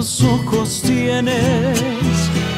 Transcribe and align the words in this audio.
bonitos 0.00 0.24
ojos 0.24 0.80
tienes 0.82 1.78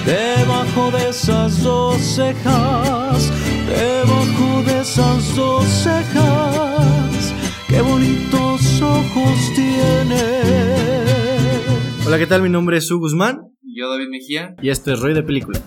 debajo 0.06 0.92
de 0.92 1.08
esas 1.08 1.60
dos 1.60 2.00
cejas, 2.00 3.33
debajo 3.67 4.62
de 4.65 4.80
esas 4.80 5.34
dos 5.34 5.65
cejas. 5.65 7.34
Qué 7.68 7.81
bonitos 7.81 8.80
ojos 8.80 9.55
tienes. 9.57 10.86
Hola, 12.07 12.18
¿qué 12.18 12.29
tal? 12.29 12.43
Mi 12.43 12.48
nombre 12.48 12.77
es 12.77 12.86
Su 12.86 13.00
Guzmán 13.00 13.41
Yo, 13.62 13.90
David 13.90 14.09
Mejía. 14.09 14.54
y 14.62 14.68
esto 14.68 14.93
es 14.93 15.00
Roy 15.00 15.12
de 15.12 15.24
Película. 15.24 15.61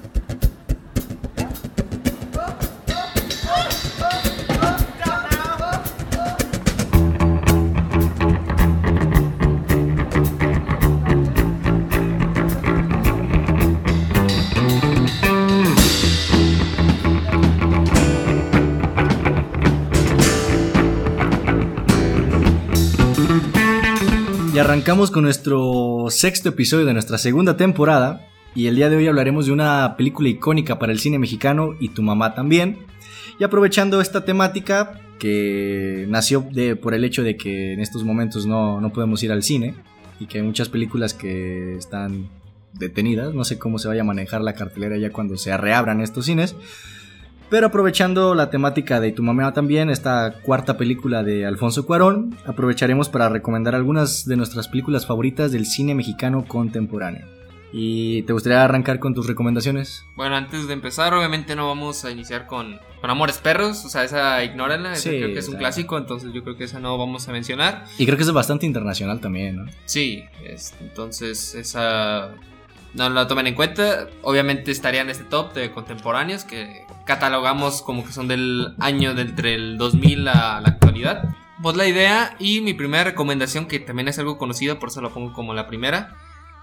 Arrancamos 24.76 25.10
con 25.10 25.24
nuestro 25.24 26.08
sexto 26.10 26.50
episodio 26.50 26.86
de 26.86 26.92
nuestra 26.92 27.18
segunda 27.18 27.56
temporada. 27.56 28.28
Y 28.54 28.68
el 28.68 28.76
día 28.76 28.90
de 28.90 28.98
hoy 28.98 29.08
hablaremos 29.08 29.46
de 29.46 29.54
una 29.54 29.96
película 29.96 30.28
icónica 30.28 30.78
para 30.80 30.92
el 30.92 31.00
cine 31.00 31.18
mexicano 31.18 31.78
y 31.80 31.88
tu 31.90 32.04
mamá 32.04 32.36
también. 32.36 32.80
Y 33.40 33.46
aprovechando 33.46 34.02
esta 34.02 34.26
temática 34.26 35.00
que 35.18 36.06
nació 36.10 36.46
de, 36.52 36.76
por 36.76 36.94
el 36.94 37.06
hecho 37.06 37.24
de 37.24 37.38
que 37.38 37.72
en 37.72 37.80
estos 37.80 38.04
momentos 38.04 38.46
no, 38.48 38.82
no 38.82 38.92
podemos 38.92 39.24
ir 39.24 39.32
al 39.32 39.44
cine 39.44 39.76
y 40.20 40.26
que 40.26 40.40
hay 40.40 40.44
muchas 40.44 40.68
películas 40.68 41.14
que 41.14 41.78
están 41.78 42.28
detenidas. 42.74 43.34
No 43.34 43.46
sé 43.46 43.58
cómo 43.58 43.80
se 43.80 43.88
vaya 43.88 44.02
a 44.02 44.04
manejar 44.06 44.42
la 44.42 44.56
cartelera 44.56 44.98
ya 44.98 45.10
cuando 45.10 45.38
se 45.38 45.56
reabran 45.56 46.02
estos 46.02 46.26
cines. 46.26 46.54
Pero 47.50 47.68
aprovechando 47.68 48.34
la 48.36 48.50
temática 48.50 49.00
de 49.00 49.12
Tu 49.12 49.22
mamá 49.24 49.54
también, 49.54 49.90
esta 49.90 50.36
cuarta 50.42 50.78
película 50.78 51.24
de 51.24 51.46
Alfonso 51.46 51.86
Cuarón, 51.86 52.36
aprovecharemos 52.46 53.08
para 53.10 53.30
recomendar 53.30 53.76
algunas 53.76 54.26
de 54.26 54.36
nuestras 54.36 54.68
películas 54.68 55.06
favoritas 55.06 55.52
del 55.52 55.66
cine 55.66 55.94
mexicano 55.96 56.46
contemporáneo. 56.48 57.28
¿Y 57.78 58.22
te 58.24 58.32
gustaría 58.34 58.64
arrancar 58.64 59.00
con 59.00 59.14
tus 59.14 59.28
recomendaciones? 59.28 60.06
Bueno, 60.16 60.36
antes 60.38 60.66
de 60.68 60.74
empezar, 60.74 61.14
obviamente 61.14 61.56
no 61.58 61.68
vamos 61.68 62.06
a 62.06 62.12
iniciar 62.12 62.48
con, 62.48 62.80
con 63.02 63.10
Amores 63.10 63.38
Perros. 63.38 63.84
O 63.84 63.90
sea, 63.90 64.06
esa 64.06 64.42
ignórenla. 64.46 64.94
Esa 64.94 65.02
Sí, 65.10 65.18
creo 65.18 65.34
que 65.34 65.40
es 65.40 65.50
un 65.50 65.58
clásico, 65.58 65.98
entonces 65.98 66.32
yo 66.34 66.42
creo 66.42 66.56
que 66.56 66.64
esa 66.64 66.80
no 66.80 66.98
vamos 66.98 67.28
a 67.28 67.34
mencionar. 67.34 67.84
Y 67.98 68.06
creo 68.06 68.16
que 68.18 68.24
es 68.24 68.32
bastante 68.32 68.66
internacional 68.66 69.20
también, 69.20 69.58
¿no? 69.58 69.66
Sí, 69.86 70.24
es- 70.46 70.74
entonces 70.80 71.54
esa 71.56 72.30
no 72.96 73.10
la 73.10 73.28
tomen 73.28 73.48
en 73.48 73.56
cuenta. 73.56 74.08
Obviamente 74.22 74.72
estaría 74.72 75.02
en 75.02 75.10
este 75.10 75.24
top 75.24 75.54
de 75.54 75.72
contemporáneos 75.72 76.44
que 76.44 76.86
catalogamos 77.06 77.82
como 77.82 78.06
que 78.06 78.12
son 78.12 78.28
del 78.28 78.76
año 78.80 79.14
de 79.14 79.24
entre 79.24 79.56
el 79.56 79.78
2000 79.78 80.28
a 80.28 80.62
la 80.62 80.70
actualidad. 80.70 81.36
Pues 81.62 81.76
la 81.76 81.88
idea 81.88 82.36
y 82.40 82.62
mi 82.62 82.74
primera 82.74 83.04
recomendación, 83.04 83.68
que 83.68 83.80
también 83.80 84.08
es 84.08 84.20
algo 84.20 84.38
conocido, 84.38 84.80
por 84.80 84.90
eso 84.90 85.02
lo 85.02 85.12
pongo 85.12 85.34
como 85.34 85.54
la 85.54 85.68
primera. 85.68 86.16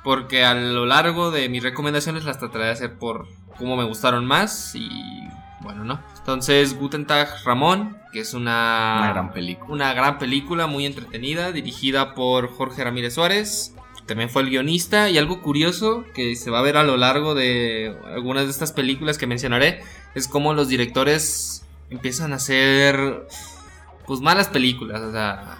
Porque 0.04 0.44
a 0.44 0.54
lo 0.54 0.84
largo 0.84 1.30
de 1.30 1.48
mis 1.48 1.62
recomendaciones 1.62 2.24
las 2.24 2.38
trataré 2.38 2.64
de 2.64 2.70
hacer 2.72 2.98
por 2.98 3.28
cómo 3.56 3.76
me 3.76 3.84
gustaron 3.84 4.26
más 4.26 4.74
y 4.74 4.88
bueno, 5.60 5.84
¿no? 5.84 6.00
Entonces, 6.18 6.76
Guten 6.76 7.06
Tag 7.06 7.28
Ramón, 7.44 7.96
que 8.12 8.20
es 8.20 8.34
una, 8.34 8.96
Una 8.98 9.12
gran 9.12 9.32
película. 9.32 9.72
una 9.72 9.94
gran 9.94 10.18
película, 10.18 10.66
muy 10.66 10.86
entretenida, 10.86 11.52
dirigida 11.52 12.14
por 12.14 12.48
Jorge 12.52 12.82
Ramírez 12.82 13.14
Suárez. 13.14 13.74
También 14.12 14.28
fue 14.28 14.42
el 14.42 14.50
guionista 14.50 15.08
y 15.08 15.16
algo 15.16 15.40
curioso 15.40 16.04
que 16.14 16.36
se 16.36 16.50
va 16.50 16.58
a 16.58 16.62
ver 16.62 16.76
a 16.76 16.82
lo 16.82 16.98
largo 16.98 17.34
de 17.34 17.96
algunas 18.14 18.44
de 18.44 18.50
estas 18.50 18.70
películas 18.72 19.16
que 19.16 19.26
mencionaré 19.26 19.80
es 20.14 20.28
cómo 20.28 20.52
los 20.52 20.68
directores 20.68 21.64
empiezan 21.88 22.34
a 22.34 22.36
hacer 22.36 23.26
pues 24.06 24.20
malas 24.20 24.48
películas, 24.48 25.00
o 25.00 25.12
sea, 25.12 25.58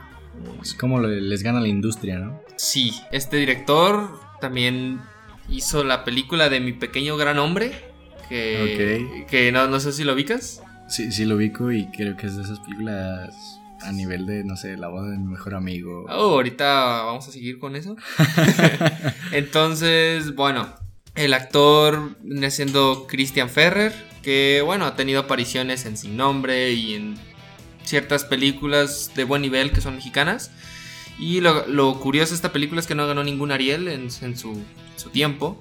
Es 0.61 0.75
como 0.75 1.01
le- 1.01 1.23
les 1.23 1.43
gana 1.43 1.61
la 1.61 1.69
industria, 1.69 2.19
¿no? 2.19 2.41
sí, 2.57 2.93
este 3.11 3.39
director 3.39 4.21
también 4.41 5.01
hizo 5.49 5.83
la 5.85 6.05
película 6.05 6.49
de 6.51 6.61
Mi 6.61 6.73
pequeño 6.73 7.17
gran 7.17 7.39
hombre 7.39 7.73
que, 8.29 9.25
que 9.31 9.51
no, 9.53 9.67
no 9.69 9.81
sé 9.81 9.93
si 9.93 10.05
lo 10.05 10.13
ubicas. 10.13 10.63
Sí, 10.89 11.11
sí 11.13 11.25
lo 11.25 11.37
ubico 11.37 11.73
y 11.73 11.87
creo 11.91 12.17
que 12.19 12.27
es 12.27 12.37
de 12.37 12.43
esas 12.43 12.59
películas 12.61 13.59
a 13.83 13.93
nivel 13.93 14.27
de, 14.27 14.45
no 14.45 14.57
sé, 14.57 14.77
la 14.77 14.89
boda 14.89 15.11
de 15.11 15.19
mi 15.19 15.27
mejor 15.27 15.55
amigo. 15.55 16.07
Oh, 16.09 16.35
ahorita 16.35 17.03
vamos 17.05 17.29
a 17.29 17.33
seguir 17.33 17.59
con 17.59 17.77
eso. 17.77 17.97
Entonces, 19.33 20.35
bueno, 20.35 20.75
el 21.15 21.35
actor 21.35 22.17
viene 22.23 22.51
siendo 22.51 23.07
Christian 23.09 23.51
Ferrer, 23.51 23.93
que 24.23 24.63
bueno, 24.65 24.87
ha 24.87 24.97
tenido 24.97 25.21
apariciones 25.21 25.85
en 25.87 25.97
Sin 25.97 26.17
Nombre 26.17 26.73
y 26.73 26.95
en 26.95 27.17
ciertas 27.85 28.25
películas 28.25 29.11
de 29.15 29.25
buen 29.25 29.43
nivel 29.43 29.73
que 29.73 29.81
son 29.81 29.97
mexicanas. 29.97 30.51
Y 31.19 31.41
lo, 31.41 31.67
lo 31.67 32.01
curioso 32.01 32.31
de 32.31 32.37
esta 32.37 32.53
película 32.53 32.81
es 32.81 32.87
que 32.87 32.95
no 32.95 33.07
ganó 33.07 33.23
ningún 33.23 33.53
Ariel 33.53 33.89
en, 33.89 34.09
en 34.23 34.37
su, 34.37 34.63
su 34.97 35.11
tiempo 35.11 35.61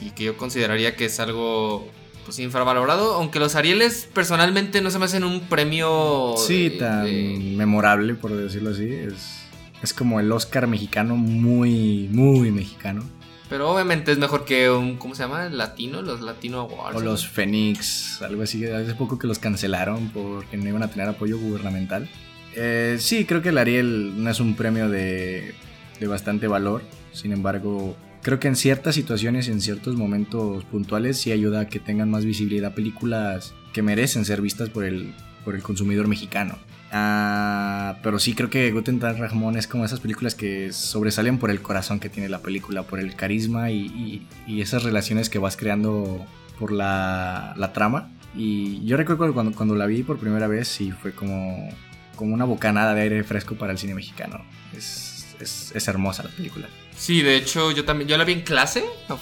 y 0.00 0.10
que 0.10 0.24
yo 0.24 0.36
consideraría 0.36 0.96
que 0.96 1.04
es 1.06 1.20
algo 1.20 1.86
pues 2.24 2.38
infravalorado, 2.38 3.14
aunque 3.14 3.38
los 3.38 3.54
Arieles 3.56 4.08
personalmente 4.12 4.80
no 4.80 4.90
se 4.90 4.98
me 4.98 5.04
hacen 5.06 5.24
un 5.24 5.40
premio 5.40 6.34
Sí, 6.36 6.68
de- 6.70 6.76
tan 6.78 7.04
de- 7.04 7.54
memorable, 7.56 8.14
por 8.14 8.32
decirlo 8.36 8.70
así. 8.70 8.84
Es, 8.92 9.40
es 9.82 9.92
como 9.94 10.20
el 10.20 10.30
Oscar 10.32 10.66
mexicano 10.66 11.16
muy, 11.16 12.08
muy 12.12 12.50
mexicano. 12.50 13.02
Pero 13.48 13.68
obviamente 13.70 14.12
es 14.12 14.18
mejor 14.18 14.44
que 14.44 14.70
un, 14.70 14.96
¿cómo 14.96 15.16
se 15.16 15.24
llama? 15.24 15.48
Latino, 15.48 16.02
los 16.02 16.20
Latino 16.20 16.60
Awards. 16.60 16.96
O 16.96 17.00
los 17.00 17.26
Fénix, 17.26 18.22
algo 18.22 18.42
así. 18.44 18.64
Hace 18.64 18.94
poco 18.94 19.18
que 19.18 19.26
los 19.26 19.40
cancelaron 19.40 20.10
porque 20.10 20.56
no 20.56 20.68
iban 20.68 20.84
a 20.84 20.88
tener 20.88 21.08
apoyo 21.08 21.36
gubernamental. 21.36 22.08
Eh, 22.54 22.96
sí, 23.00 23.24
creo 23.24 23.42
que 23.42 23.48
el 23.48 23.58
Ariel 23.58 24.22
no 24.22 24.30
es 24.30 24.38
un 24.38 24.54
premio 24.54 24.88
de, 24.88 25.52
de 25.98 26.06
bastante 26.06 26.46
valor. 26.46 26.82
Sin 27.12 27.32
embargo, 27.32 27.96
creo 28.22 28.38
que 28.40 28.48
en 28.48 28.56
ciertas 28.56 28.94
situaciones 28.94 29.48
en 29.48 29.60
ciertos 29.60 29.96
momentos 29.96 30.64
puntuales 30.64 31.20
sí 31.20 31.32
ayuda 31.32 31.60
a 31.60 31.68
que 31.68 31.80
tengan 31.80 32.10
más 32.10 32.24
visibilidad 32.24 32.74
películas 32.74 33.54
que 33.72 33.82
merecen 33.82 34.24
ser 34.24 34.40
vistas 34.40 34.68
por 34.70 34.84
el, 34.84 35.14
por 35.44 35.54
el 35.54 35.62
consumidor 35.62 36.08
mexicano. 36.08 36.58
Ah, 36.92 37.98
pero 38.02 38.18
sí 38.18 38.34
creo 38.34 38.50
que 38.50 38.70
Guten 38.72 38.98
Tag 38.98 39.16
Ramón 39.18 39.56
es 39.56 39.66
como 39.68 39.84
esas 39.84 40.00
películas 40.00 40.34
que 40.34 40.72
sobresalen 40.72 41.38
por 41.38 41.50
el 41.50 41.62
corazón 41.62 42.00
que 42.00 42.08
tiene 42.08 42.28
la 42.28 42.40
película, 42.40 42.82
por 42.82 42.98
el 42.98 43.14
carisma 43.14 43.70
y, 43.70 43.86
y- 43.86 44.26
y 44.46 44.60
esas 44.60 44.82
relaciones 44.82 45.30
que 45.30 45.38
vas 45.38 45.56
creando 45.56 46.26
por 46.58 46.72
la, 46.72 47.54
la 47.56 47.72
trama. 47.72 48.10
Y 48.34 48.84
yo 48.84 48.96
recuerdo 48.96 49.32
cuando, 49.34 49.52
cuando 49.52 49.74
la 49.76 49.86
vi 49.86 50.02
por 50.02 50.18
primera 50.18 50.46
vez, 50.48 50.66
sí 50.68 50.90
fue 50.90 51.12
como, 51.12 51.68
como 52.16 52.34
una 52.34 52.44
bocanada 52.44 52.92
de 52.94 53.02
aire 53.02 53.24
fresco 53.24 53.54
para 53.54 53.72
el 53.72 53.78
cine 53.78 53.94
mexicano. 53.94 54.44
Es, 54.76 55.36
es, 55.40 55.72
es 55.74 55.88
hermosa 55.88 56.24
la 56.24 56.30
película. 56.30 56.68
Sí, 57.00 57.22
de 57.22 57.34
hecho, 57.36 57.70
yo 57.70 57.86
también, 57.86 58.08
yo 58.08 58.18
la 58.18 58.24
vi 58.24 58.34
en 58.34 58.42
clase, 58.42 58.84
o 59.08 59.14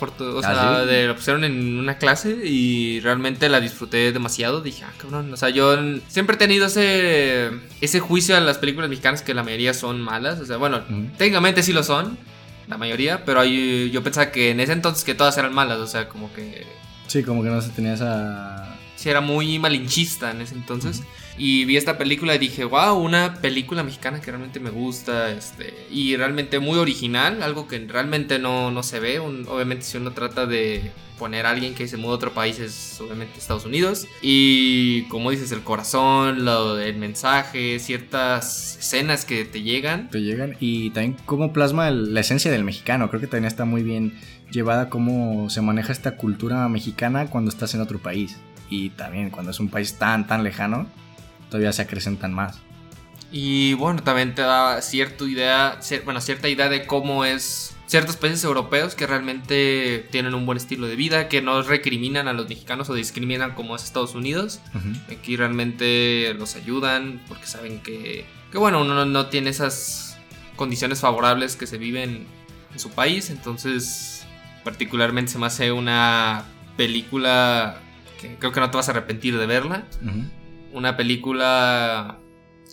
¿Ah, 0.43 0.43
sea, 0.43 0.85
de- 0.85 1.07
la 1.07 1.15
pusieron 1.15 1.45
en 1.45 1.79
una 1.79 1.97
clase 1.97 2.31
y 2.45 2.99
realmente 2.99 3.49
la 3.49 3.61
disfruté 3.61 4.11
demasiado. 4.11 4.61
Dije, 4.63 4.83
ah, 4.85 4.93
cabrón, 4.99 5.33
o 5.33 5.37
sea, 5.37 5.51
yo 5.51 5.77
siempre 6.09 6.35
he 6.35 6.39
tenido 6.41 6.67
ese, 6.67 7.51
ese 7.81 8.01
juicio 8.01 8.37
a 8.37 8.41
las 8.41 8.59
películas 8.59 8.91
mexicanas 8.91 9.23
que 9.23 9.33
la 9.33 9.45
mayoría 9.45 9.75
son 9.75 10.01
malas, 10.01 10.41
o 10.41 10.45
sea, 10.45 10.57
bueno, 10.57 10.83
técnicamente 11.19 11.63
sí 11.63 11.73
lo 11.73 11.85
son, 11.85 12.19
la 12.67 12.79
mayoría, 12.79 13.25
pero 13.25 13.39
ahí 13.39 13.91
yo 13.93 14.03
pensaba 14.03 14.33
que 14.33 14.51
en 14.51 14.59
ese 14.59 14.73
entonces 14.73 15.05
que 15.05 15.15
todas 15.15 15.39
eran 15.39 15.55
malas, 15.55 15.79
o 15.79 15.87
sea, 15.87 16.09
como 16.09 16.35
que 16.35 16.67
Sí, 17.07 17.23
como 17.23 17.45
que 17.45 17.49
no 17.49 17.63
se 17.63 17.69
tenía 17.71 17.95
esa... 17.95 18.77
sí 18.97 19.09
era 19.09 19.21
muy 19.21 19.61
malinchista 19.61 20.33
en 20.33 20.41
ese 20.43 20.55
entonces. 20.57 21.03
Y 21.39 21.65
vi 21.67 21.77
esta 21.77 21.97
película 21.99 22.35
y 22.35 22.39
dije, 22.39 22.65
wow, 22.65 22.97
una 22.99 23.35
película 23.41 23.85
mexicana 23.85 24.21
que 24.21 24.31
realmente 24.31 24.59
me 24.59 24.71
gusta, 24.71 25.31
este, 25.31 25.73
y 25.91 26.17
realmente 26.17 26.59
muy 26.59 26.79
original, 26.79 27.43
algo 27.43 27.69
que 27.69 27.79
realmente 27.87 28.39
no, 28.41 28.71
no 28.73 28.83
se 28.83 28.99
ve. 28.99 29.21
Obviamente 29.21 29.85
si 29.85 29.97
uno 29.99 30.11
trata 30.13 30.47
de 30.47 30.91
poner 31.19 31.47
a 31.47 31.51
alguien 31.51 31.75
que 31.75 31.89
se 31.89 31.97
muda 31.97 32.13
a 32.13 32.15
otro 32.15 32.33
país 32.33 32.59
es 32.61 33.01
obviamente 33.01 33.39
Estados 33.39 33.65
Unidos. 33.65 34.07
Y 34.23 35.03
como 35.05 35.31
dices, 35.31 35.51
el 35.53 35.63
corazón, 35.63 36.45
del 36.45 36.97
mensaje, 36.97 37.79
ciertas 37.81 38.77
escenas 38.79 39.25
que 39.25 39.45
te 39.45 39.63
llegan. 39.63 40.11
te 40.11 40.21
llegan 40.23 40.57
y 40.61 40.91
también 40.91 41.17
cómo 41.27 41.53
plasma 41.53 41.89
el- 41.89 42.15
la 42.15 42.21
esencia 42.21 42.51
del 42.51 42.65
mexicano. 42.65 43.09
Creo 43.11 43.21
que 43.21 43.27
también 43.27 43.47
está 43.49 43.65
muy 43.65 43.83
bien 43.83 44.15
llevada 44.51 44.89
cómo 44.89 45.51
se 45.51 45.61
maneja 45.61 45.93
esta 45.93 46.17
cultura 46.17 46.69
mexicana 46.69 47.27
cuando 47.27 47.51
estás 47.51 47.75
en 47.75 47.81
otro 47.81 47.99
país. 47.99 48.37
Y 48.71 48.91
también 48.91 49.31
cuando 49.31 49.51
es 49.51 49.61
un 49.61 49.69
país 49.69 49.95
tan, 49.99 50.27
tan 50.27 50.45
lejano, 50.45 50.87
todavía 51.49 51.73
se 51.73 51.83
acrecentan 51.83 52.33
más. 52.33 52.61
Y 53.31 53.75
bueno, 53.75 54.03
también 54.03 54.35
te 54.35 54.43
da 54.43 54.81
cierta 54.81 55.25
idea, 55.25 55.79
bueno, 56.05 56.21
cierta 56.21 56.49
idea 56.49 56.69
de 56.69 56.87
cómo 56.87 57.25
es 57.25 57.77
ciertos 57.87 58.17
países 58.17 58.45
europeos 58.45 58.95
que 58.95 59.07
realmente 59.07 60.07
tienen 60.11 60.35
un 60.35 60.45
buen 60.47 60.59
estilo 60.59 60.87
de 60.87 60.97
vida, 60.97 61.29
que 61.29 61.41
no 61.41 61.61
recriminan 61.63 62.29
a 62.29 62.35
los 62.35 62.49
mexicanos 62.49 62.89
o 62.91 62.95
discriminan 62.95 63.55
como 63.55 63.77
es 63.77 63.85
Estados 63.85 64.15
Unidos. 64.15 64.61
Aquí 65.11 65.37
realmente 65.37 66.35
los 66.39 66.55
ayudan 66.55 67.21
porque 67.29 67.47
saben 67.47 67.81
que, 67.81 68.27
que 68.53 68.59
bueno, 68.59 68.83
uno 68.83 68.95
no, 68.95 69.05
no 69.07 69.27
tiene 69.27 69.51
esas 69.51 70.19
condiciones 70.57 71.01
favorables 71.01 71.57
que 71.57 71.67
se 71.67 71.79
viven 71.79 72.27
en 72.73 72.79
su 72.79 72.91
país. 72.91 73.31
Entonces, 73.31 74.27
particularmente 74.65 75.33
se 75.33 75.39
me 75.39 75.47
hace 75.47 75.73
una 75.73 76.45
película 76.77 77.81
que 78.21 78.37
creo 78.37 78.53
que 78.53 78.61
no 78.61 78.71
te 78.71 78.77
vas 78.77 78.89
a 78.89 78.93
arrepentir 78.93 79.39
de 79.39 79.47
verla. 79.47 79.85
Una 80.73 80.97
película 80.97 82.19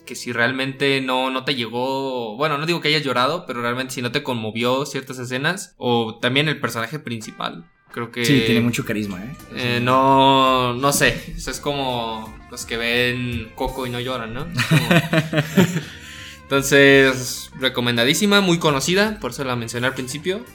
que 0.06 0.16
si 0.16 0.32
realmente 0.32 1.02
no, 1.02 1.30
no 1.30 1.44
te 1.44 1.56
llegó, 1.56 2.38
bueno, 2.38 2.58
no 2.58 2.66
digo 2.66 2.80
que 2.80 2.90
hayas 2.90 3.04
llorado, 3.04 3.46
pero 3.46 3.62
realmente 3.62 3.94
si 3.94 4.02
no 4.02 4.12
te 4.12 4.24
conmovió 4.24 4.86
ciertas 4.86 5.20
escenas, 5.20 5.76
o 5.78 6.20
también 6.20 6.48
el 6.48 6.60
personaje 6.60 7.00
principal, 7.00 7.70
creo 7.92 8.12
que... 8.12 8.26
Sí, 8.26 8.44
tiene 8.46 8.62
mucho 8.62 8.86
carisma, 8.86 9.24
¿eh? 9.24 9.36
eh 9.56 9.80
no, 9.82 10.74
no 10.74 10.94
sé, 10.94 11.34
eso 11.36 11.52
es 11.52 11.60
como 11.60 12.34
los 12.52 12.66
que 12.66 12.78
ven 12.78 13.52
Coco 13.56 13.88
y 13.88 13.90
no 13.90 14.00
lloran, 14.00 14.34
¿no? 14.34 14.48
Entonces, 16.44 17.52
recomendadísima, 17.60 18.42
muy 18.42 18.60
conocida, 18.60 19.20
por 19.20 19.32
eso 19.32 19.44
la 19.44 19.56
mencioné 19.56 19.88
al 19.88 19.96
principio. 19.96 20.46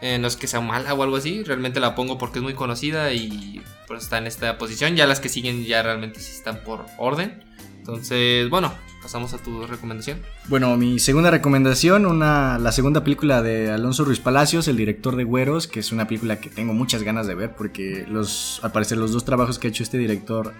En 0.00 0.22
los 0.22 0.36
que 0.36 0.46
sea 0.46 0.60
mala 0.60 0.92
o 0.94 1.02
algo 1.02 1.16
así, 1.16 1.42
realmente 1.42 1.80
la 1.80 1.94
pongo 1.94 2.18
porque 2.18 2.38
es 2.38 2.42
muy 2.42 2.54
conocida 2.54 3.12
y 3.12 3.62
pues 3.86 4.04
está 4.04 4.18
en 4.18 4.26
esta 4.26 4.58
posición. 4.58 4.96
Ya 4.96 5.06
las 5.06 5.20
que 5.20 5.28
siguen 5.28 5.64
ya 5.64 5.82
realmente 5.82 6.20
sí 6.20 6.32
están 6.32 6.62
por 6.64 6.86
orden. 6.98 7.42
Entonces, 7.78 8.50
bueno, 8.50 8.72
pasamos 9.00 9.32
a 9.34 9.38
tu 9.38 9.66
recomendación. 9.66 10.20
Bueno, 10.48 10.76
mi 10.76 10.98
segunda 10.98 11.30
recomendación, 11.30 12.04
una, 12.04 12.58
la 12.58 12.72
segunda 12.72 13.04
película 13.04 13.40
de 13.42 13.70
Alonso 13.70 14.04
Ruiz 14.04 14.18
Palacios, 14.18 14.66
el 14.66 14.76
director 14.76 15.14
de 15.14 15.22
Güeros, 15.22 15.68
que 15.68 15.78
es 15.78 15.92
una 15.92 16.08
película 16.08 16.40
que 16.40 16.50
tengo 16.50 16.74
muchas 16.74 17.04
ganas 17.04 17.28
de 17.28 17.36
ver 17.36 17.54
porque 17.54 18.04
los, 18.08 18.58
al 18.64 18.72
parecer 18.72 18.98
los 18.98 19.12
dos 19.12 19.24
trabajos 19.24 19.60
que 19.60 19.68
ha 19.68 19.70
hecho 19.70 19.84
este 19.84 19.98
director 19.98 20.52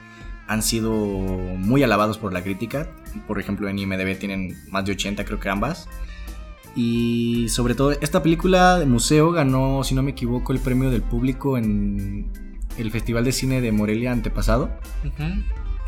han 0.47 0.63
sido 0.63 0.93
muy 0.93 1.83
alabados 1.83 2.19
por 2.19 2.33
la 2.33 2.45
crítica. 2.45 2.89
Por 3.27 3.41
ejemplo, 3.41 3.69
en 3.69 3.81
IMDB 3.81 4.17
tienen 4.19 4.57
más 4.71 4.85
de 4.85 4.93
80, 4.93 5.25
creo 5.25 5.41
que 5.41 5.49
ambas. 5.49 5.89
Y 6.77 7.49
sobre 7.49 7.75
todo, 7.75 7.93
esta 7.93 8.23
película 8.23 8.79
de 8.79 8.85
museo 8.85 9.33
ganó, 9.33 9.83
si 9.83 9.95
no 9.95 10.03
me 10.03 10.11
equivoco, 10.11 10.53
el 10.53 10.59
premio 10.59 10.91
del 10.91 11.01
público 11.01 11.57
en 11.57 12.31
el 12.77 12.91
Festival 12.91 13.25
de 13.25 13.33
Cine 13.33 13.63
de 13.63 13.73
Morelia 13.73 14.13
antepasado. 14.13 14.71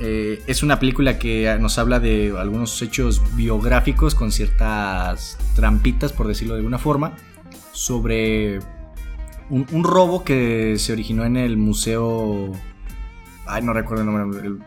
Eh, 0.01 0.41
es 0.47 0.63
una 0.63 0.79
película 0.79 1.19
que 1.19 1.55
nos 1.61 1.79
habla 1.79 2.01
de 2.01 2.33
algunos 2.39 2.81
hechos 2.81 3.23
biográficos 3.37 4.15
con 4.15 4.33
ciertas 4.33 5.37
trampitas, 5.55 6.15
por 6.15 6.27
decirlo 6.27 6.55
de 6.55 6.61
alguna 6.61 6.79
forma, 6.79 7.17
sobre 7.73 8.61
un, 9.51 9.85
robo 9.85 10.25
que 10.25 10.79
se 10.79 10.93
originó 10.93 11.25
en 11.25 11.37
el 11.37 11.59
Museo... 11.59 12.53
Ay, 13.47 13.63
no 13.63 13.75
recuerdo 13.75 14.05
el 14.05 14.11
nombre, 14.11 14.41
el, 14.47 14.59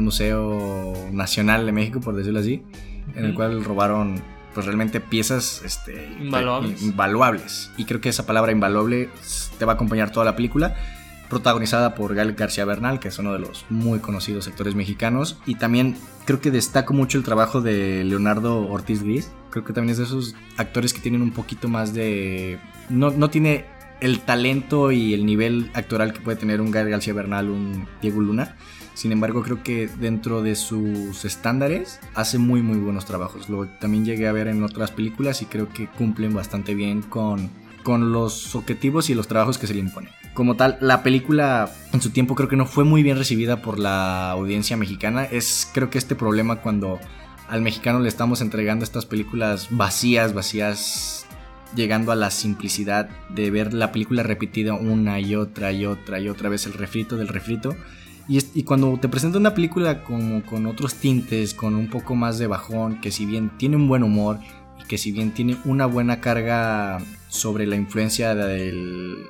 Museo 0.00 0.94
Nacional 1.12 1.66
de 1.66 1.72
México, 1.72 2.00
por 2.00 2.14
decirlo 2.14 2.40
así, 2.40 2.62
en 3.16 3.24
el 3.24 3.34
cual 3.34 3.64
robaron 3.64 4.22
pues 4.54 4.66
realmente 4.66 5.00
piezas 5.00 5.62
este, 5.64 6.10
invaluables. 6.20 7.70
Y 7.76 7.84
creo 7.84 8.00
que 8.00 8.08
esa 8.08 8.26
palabra 8.26 8.52
invaluable 8.52 9.10
te 9.58 9.64
va 9.64 9.72
a 9.72 9.74
acompañar 9.74 10.10
toda 10.10 10.24
la 10.24 10.36
película 10.36 10.74
protagonizada 11.32 11.94
por 11.94 12.14
Gael 12.14 12.34
García 12.34 12.66
Bernal, 12.66 13.00
que 13.00 13.08
es 13.08 13.18
uno 13.18 13.32
de 13.32 13.38
los 13.38 13.64
muy 13.70 14.00
conocidos 14.00 14.48
actores 14.48 14.74
mexicanos. 14.74 15.38
Y 15.46 15.54
también 15.54 15.96
creo 16.26 16.42
que 16.42 16.50
destaco 16.50 16.92
mucho 16.92 17.16
el 17.16 17.24
trabajo 17.24 17.62
de 17.62 18.04
Leonardo 18.04 18.68
Ortiz 18.68 19.02
Gris. 19.02 19.32
Creo 19.48 19.64
que 19.64 19.72
también 19.72 19.92
es 19.92 19.96
de 19.96 20.04
esos 20.04 20.34
actores 20.58 20.92
que 20.92 21.00
tienen 21.00 21.22
un 21.22 21.30
poquito 21.30 21.68
más 21.68 21.94
de... 21.94 22.58
No, 22.90 23.10
no 23.12 23.30
tiene 23.30 23.64
el 24.02 24.20
talento 24.20 24.92
y 24.92 25.14
el 25.14 25.24
nivel 25.24 25.70
actoral 25.72 26.12
que 26.12 26.20
puede 26.20 26.36
tener 26.36 26.60
un 26.60 26.70
Gael 26.70 26.90
García 26.90 27.14
Bernal, 27.14 27.48
un 27.48 27.86
Diego 28.02 28.20
Luna. 28.20 28.56
Sin 28.94 29.12
embargo, 29.12 29.42
creo 29.42 29.62
que 29.62 29.88
dentro 29.88 30.42
de 30.42 30.54
sus 30.54 31.24
estándares 31.24 32.00
hace 32.14 32.38
muy 32.38 32.62
muy 32.62 32.78
buenos 32.78 33.04
trabajos. 33.04 33.48
Lo 33.48 33.66
también 33.66 34.04
llegué 34.04 34.28
a 34.28 34.32
ver 34.32 34.48
en 34.48 34.62
otras 34.62 34.90
películas 34.90 35.42
y 35.42 35.46
creo 35.46 35.68
que 35.68 35.88
cumplen 35.88 36.34
bastante 36.34 36.74
bien 36.74 37.02
con, 37.02 37.50
con 37.82 38.12
los 38.12 38.54
objetivos 38.54 39.10
y 39.10 39.14
los 39.14 39.28
trabajos 39.28 39.58
que 39.58 39.66
se 39.66 39.74
le 39.74 39.80
imponen 39.80 40.12
como 40.34 40.56
tal, 40.56 40.78
la 40.80 41.02
película 41.02 41.70
en 41.92 42.00
su 42.00 42.10
tiempo 42.10 42.34
creo 42.34 42.48
que 42.48 42.56
no 42.56 42.66
fue 42.66 42.84
muy 42.84 43.02
bien 43.02 43.18
recibida 43.18 43.60
por 43.60 43.78
la 43.78 44.30
audiencia 44.30 44.76
mexicana. 44.76 45.24
Es 45.24 45.70
creo 45.72 45.90
que 45.90 45.98
este 45.98 46.14
problema 46.14 46.56
cuando 46.56 46.98
al 47.48 47.60
mexicano 47.60 48.00
le 48.00 48.08
estamos 48.08 48.40
entregando 48.40 48.84
estas 48.84 49.04
películas 49.04 49.68
vacías, 49.70 50.32
vacías, 50.32 51.26
llegando 51.74 52.12
a 52.12 52.16
la 52.16 52.30
simplicidad 52.30 53.10
de 53.28 53.50
ver 53.50 53.74
la 53.74 53.92
película 53.92 54.22
repetida 54.22 54.74
una 54.74 55.20
y 55.20 55.34
otra 55.34 55.72
y 55.72 55.84
otra 55.84 56.18
y 56.18 56.28
otra 56.28 56.48
vez 56.48 56.66
el 56.66 56.72
refrito 56.72 57.16
del 57.16 57.28
refrito. 57.28 57.76
Y, 58.28 58.62
cuando 58.62 58.98
te 58.98 59.08
presenta 59.08 59.38
una 59.38 59.54
película 59.54 60.04
como 60.04 60.42
con 60.44 60.66
otros 60.66 60.94
tintes, 60.94 61.54
con 61.54 61.74
un 61.74 61.88
poco 61.88 62.14
más 62.14 62.38
de 62.38 62.46
bajón, 62.46 63.00
que 63.00 63.10
si 63.10 63.26
bien 63.26 63.50
tiene 63.58 63.76
un 63.76 63.88
buen 63.88 64.02
humor 64.02 64.38
y 64.80 64.84
que 64.86 64.96
si 64.96 65.12
bien 65.12 65.32
tiene 65.32 65.56
una 65.64 65.86
buena 65.86 66.20
carga 66.20 66.98
sobre 67.28 67.66
la 67.66 67.76
influencia 67.76 68.34
del, 68.34 69.28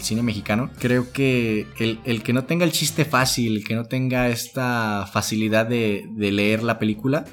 cine 0.00 0.22
mexicano. 0.22 0.70
Creo 0.78 1.12
que 1.12 1.66
el, 1.78 2.22
que 2.22 2.32
no 2.32 2.44
tenga 2.44 2.64
el 2.64 2.72
chiste 2.72 3.04
fácil, 3.04 3.58
el 3.58 3.64
que 3.64 3.74
no 3.74 3.84
tenga 3.84 4.28
esta 4.28 5.08
facilidad 5.12 5.66
de, 5.66 6.08
leer 6.16 6.62
la 6.62 6.78
película, 6.78 7.24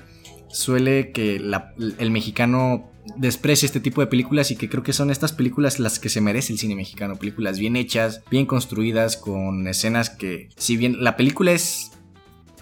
suele 0.50 1.12
que 1.12 1.36
el 1.38 2.12
mexicano 2.12 2.92
desprecie 3.16 3.66
este 3.66 3.80
tipo 3.80 4.02
de 4.02 4.08
películas 4.08 4.52
y 4.52 4.56
que 4.56 4.70
creo 4.70 4.84
que 4.84 4.94
son 4.94 5.10
estas 5.10 5.32
películas 5.32 5.80
las 5.80 6.00
que 6.00 6.10
se 6.10 6.22
merece 6.22 6.54
el 6.54 6.60
cine 6.60 6.76
mexicano. 6.76 7.16
Películas 7.16 7.60
bien 7.60 7.76
hechas, 7.76 8.22
bien 8.30 8.46
construidas, 8.46 9.18
con 9.18 9.68
escenas 9.68 10.10
que, 10.10 10.50
si 10.58 10.78
bien 10.78 11.04
la 11.04 11.16
película 11.16 11.52
es 11.52 11.92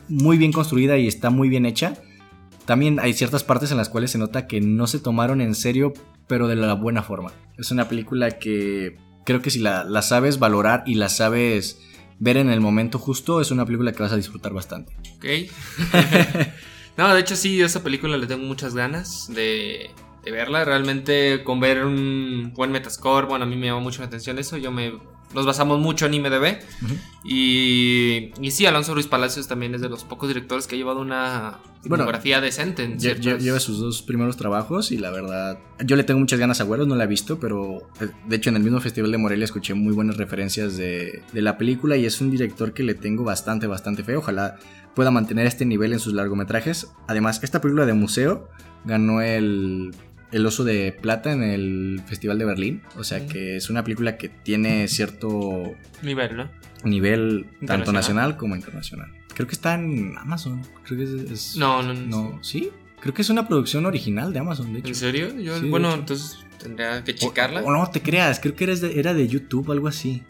muy 0.07 0.37
bien 0.37 0.51
construida 0.51 0.97
y 0.97 1.07
está 1.07 1.29
muy 1.29 1.49
bien 1.49 1.65
hecha, 1.65 1.95
también 2.65 2.99
hay 2.99 3.13
ciertas 3.13 3.43
partes 3.43 3.71
en 3.71 3.77
las 3.77 3.89
cuales 3.89 4.11
se 4.11 4.17
nota 4.17 4.47
que 4.47 4.61
no 4.61 4.87
se 4.87 4.99
tomaron 4.99 5.41
en 5.41 5.55
serio 5.55 5.93
pero 6.27 6.47
de 6.47 6.55
la 6.55 6.73
buena 6.73 7.03
forma. 7.03 7.31
Es 7.57 7.71
una 7.71 7.87
película 7.87 8.31
que 8.39 8.97
creo 9.25 9.41
que 9.41 9.49
si 9.49 9.59
la, 9.59 10.01
sabes 10.01 10.39
valorar 10.39 10.83
y 10.85 10.95
la 10.95 11.09
sabes 11.09 11.79
ver 12.19 12.37
en 12.37 12.49
el 12.49 12.61
momento 12.61 12.97
justo, 12.97 13.41
es 13.41 13.51
una 13.51 13.65
película 13.65 13.91
que 13.91 14.01
vas 14.01 14.11
a 14.11 14.17
disfrutar 14.17 14.53
bastante. 14.53 14.93
Ok. 15.17 15.25
no, 16.97 17.13
de 17.13 17.19
hecho 17.19 17.35
sí, 17.35 17.61
esa 17.61 17.83
película 17.83 18.17
le 18.17 18.27
tengo 18.27 18.45
muchas 18.45 18.73
ganas 18.73 19.27
de, 19.33 19.91
de 20.25 20.31
verla. 20.31 20.65
Realmente 20.65 21.43
con 21.43 21.59
ver 21.59 21.85
un 21.85 22.51
buen 22.55 22.71
Metascore, 22.71 23.27
bueno, 23.27 23.45
a 23.45 23.47
mí 23.47 23.55
me 23.55 23.67
llama 23.67 23.79
mucho 23.79 24.01
la 24.01 24.07
atención 24.07 24.39
eso. 24.39 24.57
Yo 24.57 24.71
me 24.71 24.93
nos 25.35 25.45
basamos 25.45 25.79
mucho 25.79 26.05
en 26.05 26.13
IMDB. 26.15 26.59
y, 27.23 28.31
y 28.41 28.51
sí, 28.51 28.65
Alonso 28.65 28.93
Ruiz 28.93 29.07
Palacios 29.07 29.47
también 29.47 29.75
es 29.75 29.81
de 29.81 29.89
los 29.89 30.03
pocos 30.03 30.29
directores 30.29 30.65
que 30.65 30.75
ha 30.75 30.77
llevado 30.77 31.01
una 31.01 31.59
fotografía 31.87 32.41
decente. 32.41 32.83
En 32.83 32.97
Lleva 32.97 33.59
sus 33.59 33.79
dos 33.79 34.01
primeros 34.01 34.37
trabajos 34.37 34.91
y 34.91 34.97
la 34.97 35.11
verdad, 35.11 35.59
yo 35.83 35.95
le 35.95 36.03
tengo 36.03 36.19
muchas 36.19 36.39
ganas 36.39 36.61
a 36.61 36.63
Güeros, 36.63 36.87
no 36.87 36.95
la 36.95 37.03
he 37.03 37.07
visto, 37.07 37.39
pero 37.39 37.89
eh, 37.99 38.07
de 38.27 38.35
hecho 38.35 38.49
en 38.49 38.55
el 38.55 38.63
mismo 38.63 38.79
Festival 38.79 39.11
de 39.11 39.17
Morelia 39.17 39.45
escuché 39.45 39.73
muy 39.73 39.93
buenas 39.93 40.17
referencias 40.17 40.77
de, 40.77 41.21
de 41.33 41.41
la 41.41 41.57
película 41.57 41.97
y 41.97 42.05
es 42.05 42.21
un 42.21 42.31
director 42.31 42.73
que 42.73 42.83
le 42.83 42.93
tengo 42.95 43.23
bastante, 43.23 43.67
bastante 43.67 44.03
fe. 44.03 44.15
Ojalá 44.15 44.57
pueda 44.95 45.11
mantener 45.11 45.45
este 45.45 45.65
nivel 45.65 45.91
en 45.93 45.99
sus 45.99 46.13
largometrajes. 46.13 46.91
Además, 47.07 47.41
esta 47.43 47.59
película 47.59 47.85
de 47.85 47.93
museo 47.93 48.47
ganó 48.85 49.21
el 49.21 49.93
el 50.35 50.45
Oso 50.45 50.65
de 50.65 50.91
Plata 50.91 51.31
en 51.31 51.43
el 51.43 52.01
Festival 52.05 52.37
de 52.37 52.43
Berlín. 52.43 52.81
O 52.97 53.05
sea 53.05 53.25
que 53.25 53.55
es 53.55 53.69
una 53.69 53.85
película 53.85 54.17
que 54.17 54.27
tiene 54.27 54.89
cierto 54.89 55.75
nivel, 56.03 56.35
¿no? 56.35 56.49
Nivel 56.83 57.45
tanto 57.65 57.93
nacional 57.93 58.35
como 58.35 58.53
internacional. 58.57 59.09
Creo 59.33 59.47
que 59.47 59.53
está 59.53 59.75
en 59.75 60.17
Amazon. 60.17 60.61
Creo 60.83 60.97
que 60.97 61.33
es, 61.33 61.55
no, 61.55 61.81
no, 61.81 61.93
no. 61.93 62.43
¿Sí? 62.43 62.69
Creo 62.99 63.13
que 63.13 63.21
es 63.21 63.29
una 63.29 63.47
producción 63.47 63.85
original 63.85 64.33
de 64.33 64.39
Amazon, 64.39 64.73
de 64.73 64.79
hecho. 64.79 64.89
¿En 64.89 64.95
serio? 64.95 65.39
Yo, 65.39 65.53
bueno, 65.69 65.93
entonces 65.93 66.37
tendría 66.61 67.01
que 67.01 67.15
checarla. 67.15 67.61
O, 67.61 67.71
no 67.71 67.89
te 67.89 68.01
creas, 68.01 68.41
creo 68.41 68.55
que 68.55 68.65
era 68.65 68.75
de, 68.75 68.99
era 68.99 69.13
de 69.13 69.27
YouTube, 69.29 69.71
algo 69.71 69.87
así. 69.87 70.23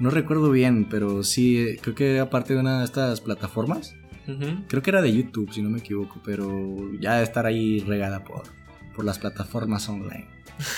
No 0.00 0.08
recuerdo 0.08 0.50
bien, 0.50 0.86
pero 0.88 1.22
sí, 1.24 1.76
creo 1.82 1.94
que 1.94 2.14
era 2.14 2.30
parte 2.30 2.54
de 2.54 2.60
una 2.60 2.78
de 2.78 2.86
estas 2.86 3.20
plataformas. 3.20 3.96
Creo 4.68 4.82
que 4.82 4.90
era 4.90 5.02
de 5.02 5.12
YouTube, 5.12 5.52
si 5.52 5.60
no 5.60 5.68
me 5.68 5.80
equivoco, 5.80 6.22
pero 6.24 6.90
ya 6.98 7.16
de 7.16 7.24
estar 7.24 7.44
ahí 7.44 7.80
regada 7.80 8.24
por, 8.24 8.44
por 8.94 9.04
las 9.04 9.18
plataformas 9.18 9.88
online. 9.88 10.26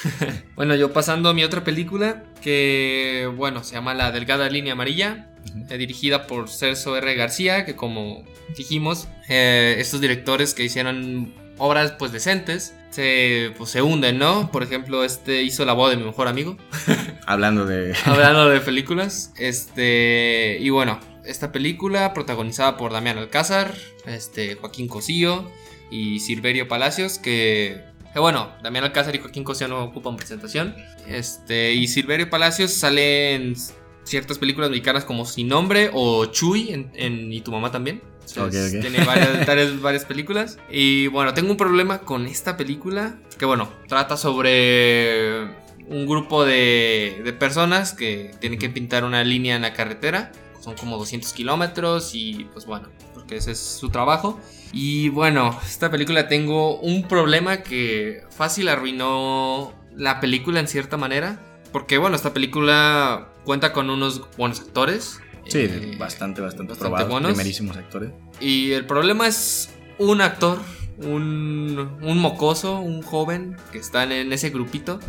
bueno, 0.56 0.74
yo 0.74 0.92
pasando 0.92 1.28
a 1.28 1.34
mi 1.34 1.44
otra 1.44 1.64
película, 1.64 2.24
que 2.42 3.30
bueno, 3.36 3.64
se 3.64 3.74
llama 3.74 3.94
La 3.94 4.12
Delgada 4.12 4.48
Línea 4.48 4.72
Amarilla, 4.72 5.30
eh, 5.68 5.78
dirigida 5.78 6.26
por 6.26 6.48
Celso 6.48 6.96
R. 6.96 7.14
García, 7.14 7.64
que 7.64 7.76
como 7.76 8.24
dijimos, 8.56 9.08
eh, 9.28 9.76
estos 9.78 10.00
directores 10.00 10.54
que 10.54 10.64
hicieron 10.64 11.34
obras 11.58 11.92
pues 11.92 12.12
decentes, 12.12 12.74
se, 12.90 13.52
pues, 13.58 13.70
se 13.70 13.82
hunden, 13.82 14.18
¿no? 14.18 14.50
Por 14.50 14.62
ejemplo, 14.62 15.04
este 15.04 15.42
hizo 15.42 15.64
La 15.64 15.72
voz 15.72 15.90
de 15.90 15.96
mi 15.96 16.04
mejor 16.04 16.28
amigo. 16.28 16.56
Hablando 17.26 17.66
de... 17.66 17.94
Hablando 18.04 18.48
de 18.48 18.60
películas. 18.60 19.32
Este, 19.36 20.58
y 20.60 20.70
bueno, 20.70 21.00
esta 21.24 21.52
película 21.52 22.12
protagonizada 22.14 22.76
por 22.76 22.92
Damián 22.92 23.18
Alcázar, 23.18 23.74
este, 24.06 24.54
Joaquín 24.56 24.88
Cosío 24.88 25.50
y 25.90 26.20
Silverio 26.20 26.68
Palacios, 26.68 27.18
que 27.18 27.82
bueno, 28.20 28.52
Damián 28.62 28.84
Alcázar 28.84 29.14
y 29.16 29.18
Joaquín 29.18 29.44
Cosío 29.44 29.68
no 29.68 29.82
ocupan 29.82 30.16
presentación. 30.16 30.74
Este, 31.06 31.72
y 31.72 31.88
Silverio 31.88 32.30
Palacios 32.30 32.72
sale 32.72 33.34
en 33.34 33.56
ciertas 34.04 34.38
películas 34.38 34.70
mexicanas 34.70 35.04
como 35.04 35.24
Sin 35.24 35.48
Nombre 35.48 35.90
o 35.92 36.26
Chuy 36.26 36.90
en, 36.94 37.32
Y 37.32 37.40
tu 37.40 37.50
mamá 37.50 37.72
también. 37.72 38.02
Tiene 38.50 39.04
varias, 39.46 39.80
varias, 39.80 40.04
películas. 40.04 40.58
Y 40.70 41.08
bueno, 41.08 41.34
tengo 41.34 41.50
un 41.50 41.56
problema 41.56 41.98
con 41.98 42.26
esta 42.26 42.56
película. 42.56 43.16
Que 43.38 43.46
bueno, 43.46 43.68
trata 43.88 44.16
sobre 44.16 45.42
un 45.88 46.06
grupo 46.06 46.44
de, 46.44 47.20
de 47.24 47.32
personas 47.32 47.92
que 47.92 48.30
tienen 48.40 48.58
que 48.58 48.70
pintar 48.70 49.04
una 49.04 49.24
línea 49.24 49.56
en 49.56 49.62
la 49.62 49.72
carretera. 49.72 50.32
Son 50.60 50.74
como 50.76 50.96
200 50.96 51.32
kilómetros 51.32 52.14
y 52.14 52.46
pues 52.52 52.64
bueno, 52.64 52.88
porque 53.24 53.36
ese 53.36 53.52
es 53.52 53.58
su 53.58 53.88
trabajo. 53.88 54.38
Y 54.72 55.08
bueno, 55.08 55.58
esta 55.64 55.90
película 55.90 56.28
tengo 56.28 56.78
un 56.80 57.08
problema 57.08 57.62
que 57.62 58.22
fácil 58.30 58.68
arruinó 58.68 59.72
la 59.96 60.20
película 60.20 60.60
en 60.60 60.68
cierta 60.68 60.98
manera. 60.98 61.40
Porque 61.72 61.96
bueno, 61.96 62.16
esta 62.16 62.34
película 62.34 63.28
cuenta 63.44 63.72
con 63.72 63.88
unos 63.88 64.22
buenos 64.36 64.60
actores. 64.60 65.20
Sí, 65.48 65.60
eh, 65.60 65.96
bastante, 65.98 66.42
bastante, 66.42 66.72
bastante 66.72 66.76
probados, 66.76 67.08
buenos. 67.08 67.30
primerísimos 67.30 67.76
actores. 67.76 68.10
Y 68.40 68.72
el 68.72 68.84
problema 68.84 69.26
es 69.26 69.70
un 69.98 70.20
actor, 70.20 70.58
un, 70.98 71.98
un 72.02 72.18
mocoso, 72.18 72.78
un 72.80 73.02
joven 73.02 73.56
que 73.72 73.78
está 73.78 74.04
en 74.04 74.32
ese 74.32 74.50
grupito, 74.50 75.00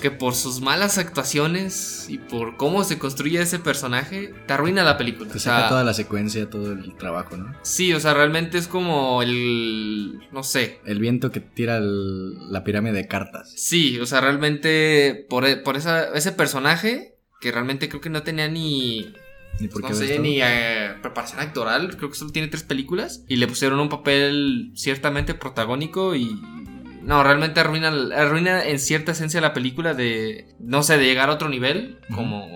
que 0.00 0.10
por 0.10 0.34
sus 0.34 0.60
malas 0.60 0.98
actuaciones 0.98 2.06
y 2.08 2.18
por 2.18 2.56
cómo 2.56 2.84
se 2.84 2.98
construye 2.98 3.40
ese 3.40 3.58
personaje, 3.58 4.34
te 4.46 4.52
arruina 4.52 4.82
la 4.84 4.96
película. 4.98 5.30
Te 5.30 5.38
O 5.38 5.40
saca 5.40 5.68
toda 5.68 5.84
la 5.84 5.94
secuencia, 5.94 6.48
todo 6.50 6.72
el 6.72 6.94
trabajo, 6.96 7.36
¿no? 7.36 7.54
Sí, 7.62 7.92
o 7.94 8.00
sea, 8.00 8.14
realmente 8.14 8.58
es 8.58 8.68
como 8.68 9.22
el... 9.22 10.20
no 10.32 10.42
sé. 10.42 10.80
El 10.84 10.98
viento 10.98 11.30
que 11.30 11.40
tira 11.40 11.78
el- 11.78 12.52
la 12.52 12.64
pirámide 12.64 12.94
de 12.94 13.08
cartas. 13.08 13.52
Sí, 13.56 13.98
o 14.00 14.06
sea, 14.06 14.20
realmente 14.20 15.26
por, 15.30 15.62
por 15.62 15.76
esa, 15.76 16.12
ese 16.14 16.32
personaje, 16.32 17.16
que 17.40 17.50
realmente 17.52 17.88
creo 17.88 18.00
que 18.00 18.10
no 18.10 18.22
tenía 18.22 18.48
ni... 18.48 19.14
Ni 19.60 19.68
por 19.68 19.82
qué 19.82 19.88
no 19.90 19.94
sé, 19.94 20.18
ni 20.18 20.40
eh, 20.42 20.94
preparación 21.00 21.40
actoral, 21.40 21.96
creo 21.96 22.10
que 22.10 22.16
solo 22.16 22.32
tiene 22.32 22.48
tres 22.48 22.62
películas 22.64 23.22
y 23.28 23.36
le 23.36 23.46
pusieron 23.46 23.78
un 23.80 23.88
papel 23.88 24.72
ciertamente 24.74 25.34
protagónico 25.34 26.14
y 26.16 26.40
no, 27.02 27.22
realmente 27.22 27.60
arruina, 27.60 27.88
arruina 28.16 28.64
en 28.64 28.78
cierta 28.80 29.12
esencia 29.12 29.40
la 29.40 29.52
película 29.52 29.94
de, 29.94 30.54
no 30.58 30.82
sé, 30.82 30.98
de 30.98 31.04
llegar 31.04 31.28
a 31.30 31.34
otro 31.34 31.48
nivel, 31.48 31.98
como, 32.14 32.48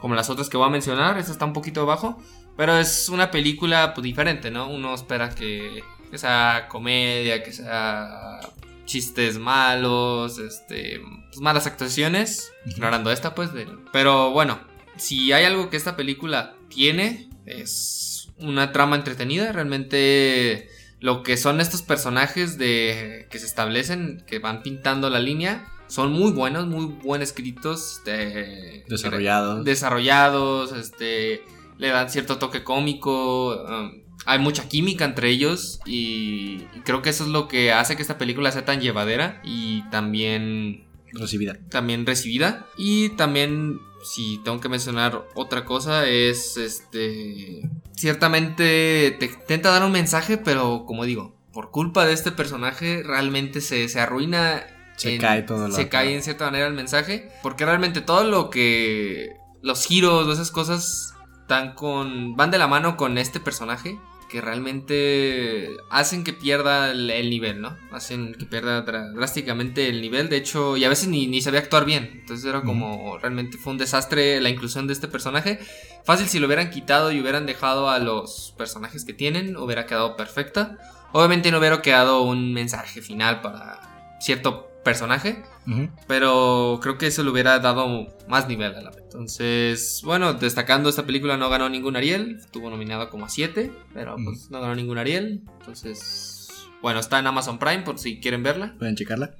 como 0.00 0.14
las 0.14 0.28
otras 0.28 0.48
que 0.50 0.56
voy 0.56 0.66
a 0.66 0.70
mencionar, 0.70 1.16
esta 1.18 1.32
está 1.32 1.44
un 1.46 1.52
poquito 1.52 1.82
abajo, 1.82 2.20
pero 2.56 2.76
es 2.76 3.08
una 3.08 3.30
película 3.30 3.94
pues, 3.94 4.02
diferente, 4.04 4.50
¿no? 4.50 4.68
Uno 4.68 4.94
espera 4.94 5.30
que, 5.30 5.82
que 6.10 6.18
sea 6.18 6.66
comedia, 6.68 7.42
que 7.42 7.52
sea 7.52 8.40
chistes 8.84 9.38
malos, 9.38 10.38
este, 10.38 11.00
pues, 11.28 11.40
malas 11.40 11.66
actuaciones, 11.66 12.52
ignorando 12.66 13.10
esta 13.12 13.34
pues, 13.34 13.52
de- 13.54 13.68
pero 13.92 14.32
bueno, 14.32 14.58
si 14.96 15.32
hay 15.32 15.44
algo 15.44 15.70
que 15.70 15.76
esta 15.76 15.96
película 15.96 16.56
tiene, 16.68 17.28
es 17.46 18.28
una 18.38 18.72
trama 18.72 18.96
entretenida. 18.96 19.52
Realmente 19.52 20.68
lo 21.00 21.22
que 21.22 21.36
son 21.36 21.60
estos 21.60 21.82
personajes 21.82 22.58
de 22.58 23.26
que 23.30 23.38
se 23.38 23.46
establecen, 23.46 24.22
que 24.26 24.38
van 24.38 24.62
pintando 24.62 25.10
la 25.10 25.20
línea, 25.20 25.66
son 25.88 26.12
muy 26.12 26.32
buenos, 26.32 26.66
muy 26.66 26.86
buen 26.86 27.22
escritos. 27.22 27.98
este, 27.98 28.84
Desarrollados. 28.88 29.64
Desarrollados, 29.64 30.72
este, 30.72 31.42
le 31.78 31.88
dan 31.88 32.10
cierto 32.10 32.38
toque 32.38 32.62
cómico. 32.62 33.56
um, 33.64 34.02
hay 34.26 34.38
mucha 34.38 34.68
química 34.68 35.06
entre 35.06 35.30
ellos 35.30 35.80
y, 35.86 36.66
y 36.74 36.80
creo 36.84 37.00
que 37.00 37.08
eso 37.08 37.24
es 37.24 37.30
lo 37.30 37.48
que 37.48 37.72
hace 37.72 37.96
que 37.96 38.02
esta 38.02 38.18
película 38.18 38.52
sea 38.52 38.66
tan 38.66 38.80
llevadera 38.80 39.40
y 39.42 39.88
también 39.88 40.84
Recibida. 41.12 41.58
también 41.70 42.06
recibida. 42.06 42.66
Y 42.76 43.10
también, 43.10 43.78
si 44.02 44.38
tengo 44.44 44.60
que 44.60 44.68
mencionar 44.68 45.24
otra 45.34 45.64
cosa, 45.64 46.06
es 46.06 46.56
este. 46.56 47.68
Ciertamente 47.94 49.16
te 49.18 49.26
intenta 49.26 49.70
dar 49.70 49.84
un 49.84 49.92
mensaje, 49.92 50.36
pero 50.38 50.84
como 50.86 51.04
digo, 51.04 51.36
por 51.52 51.70
culpa 51.70 52.06
de 52.06 52.12
este 52.12 52.30
personaje, 52.32 53.02
realmente 53.04 53.60
se, 53.60 53.88
se 53.88 54.00
arruina. 54.00 54.64
Se 54.96 55.16
cae 55.18 55.42
todo 55.42 55.68
lo 55.68 55.74
Se 55.74 55.82
otro. 55.82 55.90
cae 55.90 56.14
en 56.14 56.22
cierta 56.22 56.44
manera 56.46 56.66
el 56.66 56.74
mensaje. 56.74 57.30
Porque 57.42 57.64
realmente 57.64 58.00
todo 58.00 58.24
lo 58.24 58.50
que. 58.50 59.30
Los 59.62 59.86
giros 59.86 60.26
o 60.26 60.32
esas 60.32 60.50
cosas. 60.50 61.14
Con. 61.74 62.36
van 62.36 62.52
de 62.52 62.58
la 62.58 62.68
mano 62.68 62.96
con 62.96 63.18
este 63.18 63.40
personaje 63.40 63.98
que 64.30 64.40
realmente 64.40 65.76
hacen 65.90 66.24
que 66.24 66.32
pierda 66.32 66.92
el, 66.92 67.10
el 67.10 67.28
nivel, 67.28 67.60
¿no? 67.60 67.76
Hacen 67.90 68.34
que 68.34 68.46
pierda 68.46 68.82
drásticamente 68.82 69.88
el 69.88 70.00
nivel. 70.00 70.28
De 70.28 70.36
hecho, 70.36 70.76
y 70.76 70.84
a 70.84 70.88
veces 70.88 71.08
ni, 71.08 71.26
ni 71.26 71.42
sabía 71.42 71.60
actuar 71.60 71.84
bien. 71.84 72.10
Entonces 72.14 72.46
era 72.46 72.62
como, 72.62 73.18
realmente 73.18 73.58
fue 73.58 73.72
un 73.72 73.78
desastre 73.78 74.40
la 74.40 74.48
inclusión 74.48 74.86
de 74.86 74.92
este 74.92 75.08
personaje. 75.08 75.58
Fácil 76.04 76.28
si 76.28 76.38
lo 76.38 76.46
hubieran 76.46 76.70
quitado 76.70 77.12
y 77.12 77.20
hubieran 77.20 77.44
dejado 77.44 77.90
a 77.90 77.98
los 77.98 78.54
personajes 78.56 79.04
que 79.04 79.12
tienen, 79.12 79.56
hubiera 79.56 79.84
quedado 79.86 80.16
perfecta. 80.16 80.78
Obviamente 81.12 81.50
no 81.50 81.58
hubiera 81.58 81.82
quedado 81.82 82.22
un 82.22 82.54
mensaje 82.54 83.02
final 83.02 83.40
para 83.40 84.16
cierto 84.20 84.69
personaje. 84.84 85.42
Pero 86.08 86.80
creo 86.82 86.98
que 86.98 87.06
eso 87.06 87.22
le 87.22 87.30
hubiera 87.30 87.58
dado 87.60 88.08
más 88.28 88.48
nivel 88.48 88.74
a 88.74 88.82
la 88.82 88.90
película. 88.90 89.00
Entonces, 89.04 90.02
bueno, 90.04 90.34
destacando 90.34 90.88
esta 90.88 91.06
película 91.06 91.36
no 91.36 91.48
ganó 91.48 91.68
ningún 91.68 91.96
Ariel. 91.96 92.38
Estuvo 92.40 92.70
nominada 92.70 93.08
como 93.08 93.26
a 93.26 93.28
7, 93.28 93.72
pero 93.94 94.16
pues 94.22 94.50
no 94.50 94.60
ganó 94.60 94.74
ningún 94.74 94.98
Ariel. 94.98 95.42
Entonces, 95.60 96.50
bueno, 96.82 97.00
está 97.00 97.18
en 97.18 97.26
Amazon 97.26 97.58
Prime 97.58 97.82
por 97.82 97.98
si 97.98 98.20
quieren 98.20 98.42
verla. 98.42 98.74
Pueden 98.78 98.96
checarla. 98.96 99.36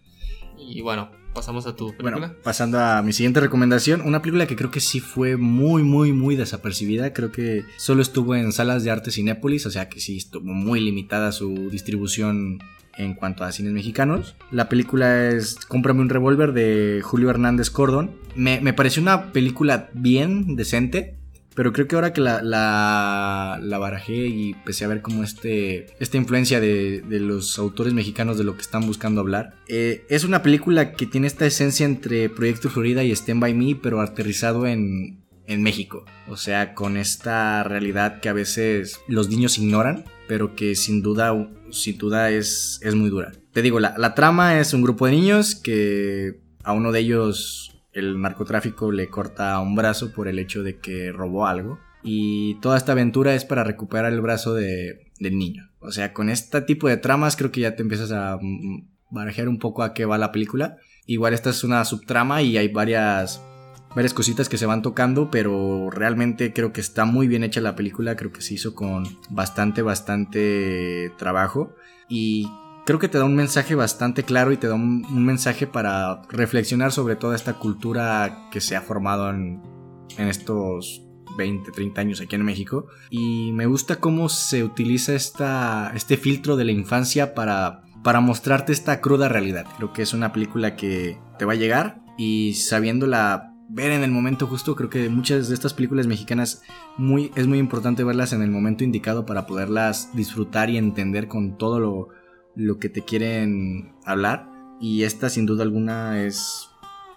Y 0.58 0.82
bueno, 0.82 1.10
pasamos 1.34 1.66
a 1.66 1.74
tu 1.74 1.88
película. 1.96 2.18
Bueno, 2.18 2.34
pasando 2.42 2.78
a 2.78 3.02
mi 3.02 3.12
siguiente 3.12 3.40
recomendación, 3.40 4.02
una 4.02 4.22
película 4.22 4.46
que 4.46 4.56
creo 4.56 4.70
que 4.70 4.80
sí 4.80 5.00
fue 5.00 5.36
muy, 5.36 5.82
muy, 5.82 6.12
muy 6.12 6.36
desapercibida. 6.36 7.12
Creo 7.12 7.32
que 7.32 7.64
solo 7.76 8.02
estuvo 8.02 8.34
en 8.34 8.52
salas 8.52 8.84
de 8.84 8.90
arte 8.90 9.10
Cinépolis, 9.10 9.66
o 9.66 9.70
sea 9.70 9.88
que 9.88 10.00
sí 10.00 10.18
estuvo 10.18 10.44
muy 10.44 10.80
limitada 10.80 11.32
su 11.32 11.70
distribución 11.70 12.60
en 13.04 13.14
cuanto 13.14 13.44
a 13.44 13.52
cines 13.52 13.72
mexicanos. 13.72 14.36
La 14.50 14.68
película 14.68 15.28
es 15.28 15.56
Cómprame 15.66 16.00
un 16.00 16.08
revólver 16.08 16.52
de 16.52 17.00
Julio 17.02 17.30
Hernández 17.30 17.70
Cordon. 17.70 18.12
Me, 18.34 18.60
me 18.60 18.72
pareció 18.72 19.02
una 19.02 19.32
película 19.32 19.90
bien 19.92 20.56
decente. 20.56 21.16
Pero 21.52 21.72
creo 21.72 21.88
que 21.88 21.96
ahora 21.96 22.12
que 22.12 22.20
la, 22.20 22.42
la, 22.42 23.58
la 23.60 23.78
barajé 23.78 24.28
y 24.28 24.52
empecé 24.52 24.84
a 24.84 24.88
ver 24.88 25.02
como 25.02 25.24
este, 25.24 25.88
esta 25.98 26.16
influencia 26.16 26.60
de, 26.60 27.02
de 27.02 27.18
los 27.18 27.58
autores 27.58 27.92
mexicanos 27.92 28.38
de 28.38 28.44
lo 28.44 28.54
que 28.54 28.62
están 28.62 28.86
buscando 28.86 29.20
hablar, 29.20 29.56
eh, 29.66 30.04
es 30.08 30.22
una 30.22 30.42
película 30.42 30.92
que 30.92 31.06
tiene 31.06 31.26
esta 31.26 31.46
esencia 31.46 31.84
entre 31.84 32.30
Proyecto 32.30 32.70
Florida 32.70 33.02
y 33.02 33.10
Stand 33.10 33.40
By 33.40 33.52
Me, 33.52 33.74
pero 33.74 34.00
aterrizado 34.00 34.66
en, 34.68 35.24
en 35.48 35.62
México. 35.62 36.04
O 36.28 36.36
sea, 36.36 36.72
con 36.72 36.96
esta 36.96 37.64
realidad 37.64 38.20
que 38.20 38.28
a 38.28 38.32
veces 38.32 39.00
los 39.08 39.28
niños 39.28 39.58
ignoran, 39.58 40.04
pero 40.30 40.54
que 40.54 40.76
sin 40.76 41.02
duda, 41.02 41.34
sin 41.72 41.98
duda 41.98 42.30
es, 42.30 42.78
es 42.84 42.94
muy 42.94 43.10
dura. 43.10 43.32
Te 43.52 43.62
digo, 43.62 43.80
la, 43.80 43.96
la 43.98 44.14
trama 44.14 44.60
es 44.60 44.72
un 44.72 44.80
grupo 44.80 45.06
de 45.06 45.10
niños 45.10 45.56
que 45.56 46.38
a 46.62 46.72
uno 46.72 46.92
de 46.92 47.00
ellos 47.00 47.82
el 47.92 48.20
narcotráfico 48.22 48.92
le 48.92 49.08
corta 49.08 49.58
un 49.58 49.74
brazo 49.74 50.12
por 50.12 50.28
el 50.28 50.38
hecho 50.38 50.62
de 50.62 50.78
que 50.78 51.10
robó 51.10 51.48
algo. 51.48 51.80
Y 52.04 52.60
toda 52.60 52.76
esta 52.76 52.92
aventura 52.92 53.34
es 53.34 53.44
para 53.44 53.64
recuperar 53.64 54.12
el 54.12 54.20
brazo 54.20 54.54
de, 54.54 55.10
del 55.18 55.36
niño. 55.36 55.68
O 55.80 55.90
sea, 55.90 56.12
con 56.12 56.30
este 56.30 56.60
tipo 56.60 56.86
de 56.86 56.96
tramas 56.96 57.34
creo 57.34 57.50
que 57.50 57.62
ya 57.62 57.74
te 57.74 57.82
empiezas 57.82 58.12
a 58.12 58.38
barajear 59.10 59.48
un 59.48 59.58
poco 59.58 59.82
a 59.82 59.94
qué 59.94 60.04
va 60.04 60.16
la 60.16 60.30
película. 60.30 60.76
Igual 61.06 61.34
esta 61.34 61.50
es 61.50 61.64
una 61.64 61.84
subtrama 61.84 62.40
y 62.42 62.56
hay 62.56 62.68
varias, 62.68 63.42
varias 63.94 64.14
cositas 64.14 64.48
que 64.48 64.58
se 64.58 64.66
van 64.66 64.82
tocando, 64.82 65.30
pero 65.30 65.90
realmente 65.90 66.52
creo 66.52 66.72
que 66.72 66.80
está 66.80 67.04
muy 67.04 67.28
bien 67.28 67.44
hecha 67.44 67.60
la 67.60 67.76
película. 67.76 68.16
Creo 68.16 68.32
que 68.32 68.42
se 68.42 68.54
hizo 68.54 68.74
con 68.74 69.04
bastante, 69.30 69.82
bastante 69.82 71.12
trabajo. 71.18 71.74
Y 72.08 72.48
creo 72.86 72.98
que 72.98 73.08
te 73.08 73.18
da 73.18 73.24
un 73.24 73.36
mensaje 73.36 73.74
bastante 73.74 74.22
claro 74.22 74.52
y 74.52 74.56
te 74.56 74.68
da 74.68 74.74
un, 74.74 75.24
mensaje 75.24 75.66
para 75.66 76.22
reflexionar 76.28 76.92
sobre 76.92 77.16
toda 77.16 77.36
esta 77.36 77.54
cultura 77.54 78.48
que 78.50 78.60
se 78.60 78.76
ha 78.76 78.80
formado 78.80 79.30
en, 79.30 79.62
en 80.16 80.28
estos 80.28 81.02
20, 81.36 81.72
30 81.72 82.00
años 82.00 82.20
aquí 82.20 82.36
en 82.36 82.44
México. 82.44 82.86
Y 83.10 83.52
me 83.52 83.66
gusta 83.66 83.96
cómo 83.96 84.28
se 84.28 84.62
utiliza 84.62 85.14
esta, 85.14 85.92
este 85.94 86.16
filtro 86.16 86.56
de 86.56 86.64
la 86.64 86.72
infancia 86.72 87.34
para, 87.34 87.82
para 88.04 88.20
mostrarte 88.20 88.72
esta 88.72 89.00
cruda 89.00 89.28
realidad. 89.28 89.66
Creo 89.76 89.92
que 89.92 90.02
es 90.02 90.12
una 90.12 90.32
película 90.32 90.76
que 90.76 91.18
te 91.38 91.44
va 91.44 91.54
a 91.54 91.56
llegar 91.56 92.02
y 92.16 92.54
sabiéndola 92.54 93.49
ver 93.72 93.92
en 93.92 94.02
el 94.02 94.10
momento 94.10 94.46
justo, 94.46 94.74
creo 94.74 94.90
que 94.90 95.08
muchas 95.08 95.48
de 95.48 95.54
estas 95.54 95.74
películas 95.74 96.06
mexicanas 96.06 96.62
muy, 96.96 97.30
es 97.36 97.46
muy 97.46 97.58
importante 97.58 98.04
verlas 98.04 98.32
en 98.32 98.42
el 98.42 98.50
momento 98.50 98.84
indicado 98.84 99.24
para 99.26 99.46
poderlas 99.46 100.14
disfrutar 100.14 100.70
y 100.70 100.76
entender 100.76 101.28
con 101.28 101.56
todo 101.56 101.78
lo, 101.78 102.08
lo 102.56 102.78
que 102.78 102.88
te 102.88 103.02
quieren 103.02 103.94
hablar. 104.04 104.48
Y 104.80 105.04
esta 105.04 105.28
sin 105.30 105.46
duda 105.46 105.62
alguna 105.62 106.22
es, 106.24 106.68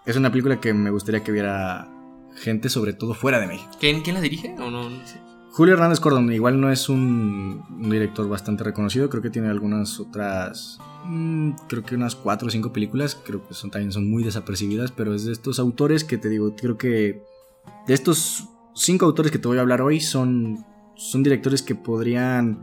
es 0.06 0.16
una 0.16 0.32
película 0.32 0.60
que 0.60 0.74
me 0.74 0.92
gustaría 0.92 1.24
que 1.24 1.32
viera 1.32 1.90
gente, 2.36 2.70
sobre 2.70 2.94
todo 2.94 3.14
fuera 3.14 3.40
de 3.40 3.48
México. 3.48 3.72
¿Quién, 3.80 4.02
quién 4.02 4.16
la 4.16 4.22
dirige? 4.22 4.50
No, 4.50 4.70
no, 4.70 4.90
no. 4.90 5.23
Julio 5.54 5.76
Hernández 5.76 6.00
Cordón 6.00 6.34
igual 6.34 6.60
no 6.60 6.72
es 6.72 6.90
un, 6.90 7.64
un 7.70 7.90
director 7.90 8.28
bastante 8.28 8.64
reconocido, 8.64 9.08
creo 9.08 9.22
que 9.22 9.30
tiene 9.30 9.50
algunas 9.50 10.00
otras, 10.00 10.80
mm, 11.06 11.52
creo 11.70 11.84
que 11.84 11.94
unas 11.94 12.16
cuatro 12.16 12.48
o 12.48 12.52
cinco 12.52 12.74
películas, 12.74 13.16
creo 13.24 13.48
que 13.48 13.54
son 13.54 13.70
también 13.70 13.92
son 13.92 14.10
muy 14.10 14.24
desapercibidas, 14.24 14.92
pero 14.92 15.14
es 15.14 15.26
de 15.26 15.32
estos 15.32 15.60
autores 15.60 16.04
que 16.04 16.18
te 16.18 16.28
digo, 16.28 16.56
creo 16.56 16.80
que 16.80 17.24
de 17.86 17.94
estos 17.94 18.50
cinco 18.74 19.06
autores 19.06 19.32
que 19.32 19.38
te 19.38 19.48
voy 19.48 19.60
a 19.60 19.62
hablar 19.62 19.84
hoy 19.84 20.02
son, 20.02 20.66
son 20.96 21.22
directores 21.22 21.62
que 21.62 21.76
podrían, 21.76 22.60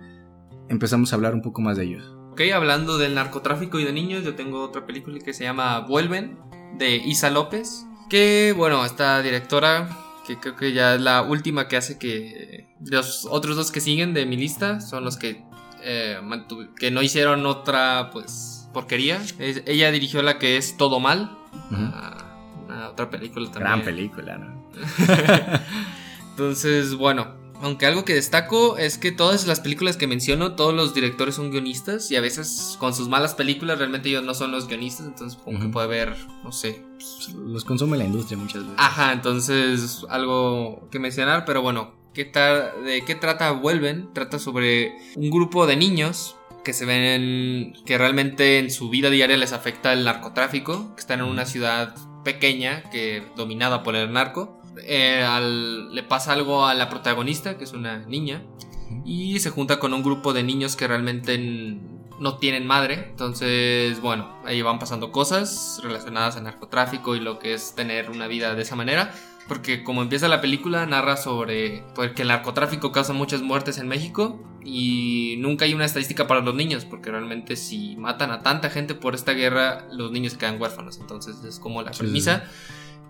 empezamos 0.69 1.13
a 1.13 1.17
hablar 1.17 1.33
un 1.35 1.43
poco 1.43 1.61
más 1.61 1.77
de 1.77 1.85
ellos. 1.85 2.13
Ok, 2.33 2.41
hablando 2.53 2.99
del 2.99 3.15
narcotráfico 3.15 3.79
y 3.79 3.85
de 3.85 3.93
niños, 3.93 4.25
yo 4.25 4.35
tengo 4.35 4.65
otra 4.65 4.85
película 4.85 5.21
que 5.21 5.33
se 5.33 5.45
llama 5.45 5.79
Vuelven. 5.81 6.39
de 6.77 6.97
Isa 6.97 7.31
López. 7.31 7.87
Que 8.09 8.53
bueno, 8.57 8.85
esta 8.85 9.23
directora, 9.23 9.89
que 10.31 10.39
creo 10.39 10.57
que 10.57 10.73
ya 10.73 10.95
es 10.95 11.01
la 11.01 11.23
última 11.23 11.67
que 11.67 11.77
hace 11.77 11.99
que 11.99 12.69
los 12.85 13.27
otros 13.29 13.57
dos 13.57 13.73
que 13.73 13.81
siguen 13.81 14.15
de 14.15 14.27
mi 14.27 14.37
lista 14.37 14.81
son 14.81 15.05
los 15.05 15.17
que, 15.17 15.43
eh, 15.83 16.21
que 16.79 16.91
no 16.91 17.03
hicieron 17.03 17.47
otra 17.47 18.11
pues 18.13 18.69
porquería. 18.73 19.21
ella 19.39 19.91
dirigió 19.91 20.23
la 20.23 20.39
que 20.39 20.57
es 20.57 20.77
Todo 20.77 21.01
Mal. 21.01 21.37
una, 21.71 22.89
otra 22.89 23.11
película 23.11 23.47
también. 23.47 23.65
Gran 23.65 23.83
película, 23.85 24.39
¿no? 24.39 24.71
Entonces, 26.31 26.95
bueno, 26.95 27.40
aunque 27.63 27.87
algo 27.87 28.05
que 28.05 28.15
destaco 28.15 28.79
es 28.79 28.99
que 28.99 29.13
todas 29.13 29.47
las 29.47 29.61
películas 29.61 29.97
que 29.97 30.07
menciono, 30.07 30.55
todos 30.55 30.75
los 30.75 30.95
directores 30.95 31.35
son 31.35 31.51
guionistas 31.51 32.11
y 32.11 32.17
a 32.17 32.21
veces 32.21 32.77
con 32.79 32.95
sus 32.95 33.09
malas 33.09 33.35
películas 33.35 33.79
realmente 33.79 34.09
ellos 34.09 34.25
no 34.25 34.35
son 34.35 34.51
los 34.51 34.67
guionistas, 34.67 35.07
entonces 35.07 35.39
como 35.43 35.61
que 35.61 35.69
puede 35.69 35.87
haber, 35.87 36.17
no 36.43 36.53
sé. 36.53 36.83
Los 37.35 37.65
consume 37.65 37.99
la 37.99 38.05
industria 38.05 38.39
muchas 38.39 38.63
veces. 38.63 38.77
Ajá, 38.79 39.13
entonces 39.13 40.05
algo 40.09 40.89
que 40.91 40.99
mencionar, 40.99 41.45
pero 41.45 41.63
bueno, 41.63 41.95
¿qué 42.15 42.25
¿de 42.25 43.05
qué 43.07 43.15
trata 43.15 43.51
Vuelven? 43.53 44.13
Trata 44.13 44.39
sobre 44.39 44.93
un 45.17 45.31
grupo 45.31 45.67
de 45.67 45.77
niños 45.77 46.37
que 46.65 46.73
se 46.73 46.85
ven 46.85 47.75
que 47.87 47.97
realmente 47.97 48.59
en 48.59 48.71
su 48.71 48.91
vida 48.91 49.11
diaria 49.11 49.37
les 49.37 49.53
afecta 49.53 49.93
el 49.93 50.05
narcotráfico, 50.05 50.95
que 50.95 51.01
están 51.01 51.21
en 51.21 51.27
una 51.27 51.47
ciudad 51.47 51.95
pequeña 52.23 52.83
que 52.91 53.23
dominada 53.37 53.83
por 53.83 53.97
el 53.97 54.13
narco 54.13 54.60
eh, 54.79 55.89
le 55.91 56.03
pasa 56.03 56.33
algo 56.33 56.67
a 56.67 56.75
la 56.75 56.89
protagonista, 56.89 57.59
que 57.59 57.65
es 57.65 57.73
una 57.73 57.99
niña, 57.99 58.43
y 59.05 59.39
se 59.41 59.51
junta 59.51 59.79
con 59.79 59.95
un 59.95 60.03
grupo 60.03 60.33
de 60.33 60.43
niños 60.43 60.77
que 60.77 60.87
realmente 60.87 61.39
no 62.19 62.37
tienen 62.37 62.67
madre. 62.67 63.07
Entonces, 63.11 64.01
bueno, 64.01 64.37
ahí 64.45 64.63
van 64.63 64.79
pasando 64.79 65.11
cosas 65.11 65.81
relacionadas 65.83 66.37
al 66.37 66.45
narcotráfico 66.45 67.17
y 67.17 67.21
lo 67.21 67.39
que 67.39 67.55
es 67.55 67.75
tener 67.75 68.11
una 68.11 68.27
vida 68.29 68.55
de 68.55 68.63
esa 68.63 68.77
manera. 68.77 69.13
Porque 69.49 69.83
como 69.83 70.03
empieza 70.03 70.29
la 70.29 70.41
película, 70.41 70.87
narra 70.87 71.17
sobre 71.17 71.83
pues, 71.97 72.13
que 72.13 72.23
el 72.23 72.29
narcotráfico 72.29 72.93
causa 72.93 73.13
muchas 73.13 73.43
muertes 73.43 73.79
en 73.79 73.89
México 73.89 74.41
y 74.63 75.37
nunca 75.39 75.65
hay 75.65 75.75
una 75.75 75.87
estadística 75.87 76.29
para 76.29 76.41
los 76.41 76.55
niños, 76.55 76.85
porque 76.85 77.11
realmente 77.11 77.57
si 77.57 77.97
matan 77.97 78.31
a 78.31 78.43
tanta 78.43 78.71
gente 78.71 78.95
por 78.95 79.15
esta 79.17 79.33
guerra, 79.33 79.89
los 79.91 80.13
niños 80.13 80.35
quedan 80.35 80.61
huérfanos. 80.61 80.99
Entonces 81.01 81.43
es 81.43 81.59
como 81.59 81.83
la 81.83 81.91
premisa 81.91 82.45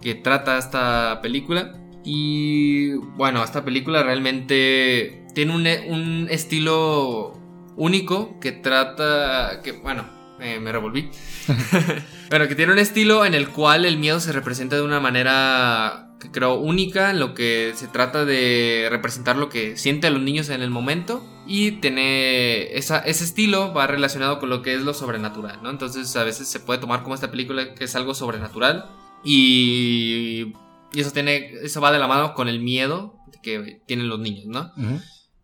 que 0.00 0.14
trata 0.14 0.58
esta 0.58 1.20
película. 1.22 1.74
Y 2.04 2.94
bueno, 2.94 3.44
esta 3.44 3.64
película 3.64 4.02
realmente 4.02 5.26
tiene 5.34 5.54
un, 5.88 6.28
estilo 6.30 7.38
único 7.76 8.38
que 8.40 8.52
trata, 8.52 9.60
que 9.62 9.72
bueno, 9.72 10.08
me 10.38 10.72
revolví. 10.72 11.10
Pero 12.30 12.48
que 12.48 12.54
tiene 12.54 12.72
un 12.72 12.78
estilo 12.78 13.24
en 13.24 13.34
el 13.34 13.48
cual 13.48 13.84
el 13.84 13.98
miedo 13.98 14.20
se 14.20 14.32
representa 14.32 14.76
de 14.76 14.82
una 14.82 15.00
manera 15.00 16.06
que 16.20 16.30
creo 16.30 16.54
única, 16.54 17.10
en 17.10 17.18
lo 17.18 17.34
que 17.34 17.72
se 17.74 17.88
trata 17.88 18.24
de 18.24 18.88
representar 18.90 19.36
lo 19.36 19.48
que 19.48 19.76
sienten 19.76 20.14
los 20.14 20.22
niños 20.22 20.48
en 20.50 20.62
el 20.62 20.70
momento. 20.70 21.26
Y 21.46 21.72
tiene 21.72 22.76
ese 22.76 23.02
estilo 23.08 23.74
va 23.74 23.86
relacionado 23.86 24.38
con 24.38 24.50
lo 24.50 24.62
que 24.62 24.74
es 24.74 24.82
lo 24.82 24.94
sobrenatural, 24.94 25.60
¿no? 25.62 25.70
Entonces 25.70 26.14
a 26.16 26.24
veces 26.24 26.46
se 26.46 26.60
puede 26.60 26.78
tomar 26.78 27.02
como 27.02 27.14
esta 27.14 27.30
película 27.30 27.74
que 27.74 27.84
es 27.84 27.96
algo 27.96 28.14
sobrenatural 28.14 28.88
y, 29.24 30.52
eso, 30.94 31.12
tiene, 31.12 31.52
eso 31.62 31.80
va 31.80 31.92
de 31.92 31.98
la 31.98 32.08
mano 32.08 32.34
con 32.34 32.48
el 32.48 32.60
miedo 32.60 33.16
que 33.42 33.80
tienen 33.86 34.08
los 34.08 34.18
niños, 34.18 34.46
¿no? 34.46 34.72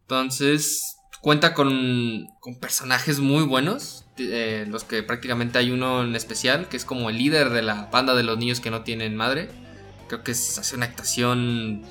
Entonces, 0.03 0.97
cuenta 1.21 1.55
con, 1.55 2.27
con, 2.41 2.57
personajes 2.57 3.19
muy 3.21 3.45
buenos. 3.45 4.05
Eh, 4.19 4.65
los 4.69 4.85
que 4.85 5.03
prácticamente 5.03 5.59
hay 5.59 5.71
uno 5.71 6.03
en 6.03 6.15
especial, 6.15 6.69
que 6.69 6.77
es 6.77 6.85
como 6.85 7.11
el 7.11 7.19
líder 7.19 7.51
de 7.51 7.63
la 7.63 7.87
banda 7.87 8.15
de 8.15 8.23
los 8.23 8.39
niños 8.39 8.61
que 8.61 8.71
no 8.71 8.83
tienen 8.83 9.17
madre. 9.17 9.49
Creo 10.09 10.23
que 10.23 10.33
es, 10.33 10.59
hace 10.59 10.77
una 10.77 10.87
actuación, 10.87 11.83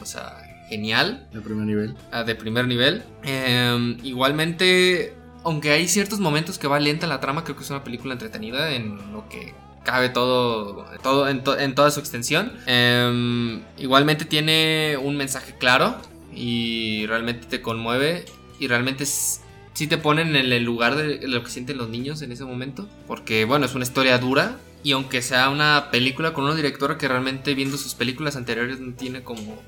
o 0.00 0.04
sea, 0.04 0.36
genial. 0.68 1.28
De 1.32 1.40
primer 1.40 1.66
nivel. 1.66 1.96
Ah, 2.12 2.24
de 2.24 2.34
primer 2.34 2.68
nivel. 2.68 3.02
Em, 3.22 3.98
igualmente, 4.04 5.14
aunque 5.44 5.70
hay 5.70 5.88
ciertos 5.88 6.20
momentos 6.20 6.58
que 6.58 6.68
va 6.68 6.78
lenta 6.78 7.06
la 7.06 7.20
trama, 7.20 7.44
creo 7.44 7.56
que 7.56 7.64
es 7.64 7.70
una 7.70 7.82
película 7.82 8.12
entretenida 8.12 8.74
en 8.74 9.12
lo 9.12 9.28
que 9.28 9.54
cabe 9.86 10.08
todo, 10.08 10.84
todo 11.02 11.28
en, 11.28 11.74
toda 11.74 11.90
su 11.90 12.00
extensión. 12.00 12.52
Em, 12.66 13.62
igualmente 13.78 14.24
tiene 14.24 14.98
un 15.00 15.16
mensaje 15.16 15.54
claro 15.56 15.96
y 16.34 17.06
realmente 17.06 17.46
te 17.46 17.62
conmueve 17.62 18.24
y 18.58 18.66
realmente 18.66 19.06
sí 19.06 19.86
te 19.86 19.96
ponen 19.96 20.34
en 20.34 20.52
el 20.52 20.64
lugar 20.64 20.96
de 20.96 21.26
lo 21.28 21.42
que 21.42 21.50
sienten 21.50 21.78
los 21.78 21.88
niños 21.88 22.20
en 22.20 22.32
ese 22.32 22.44
momento. 22.44 22.88
Porque 23.06 23.44
bueno, 23.44 23.64
es 23.64 23.74
una 23.74 23.84
historia 23.84 24.18
dura 24.18 24.58
y 24.82 24.92
aunque 24.92 25.22
sea 25.22 25.48
una 25.50 25.88
película 25.92 26.34
con 26.34 26.44
una 26.44 26.56
directora 26.56 26.98
que 26.98 27.06
realmente 27.06 27.54
viendo 27.54 27.78
sus 27.78 27.94
películas 27.94 28.36
anteriores 28.36 28.80
no 28.80 28.92
tiene 28.94 29.22
como 29.22 29.62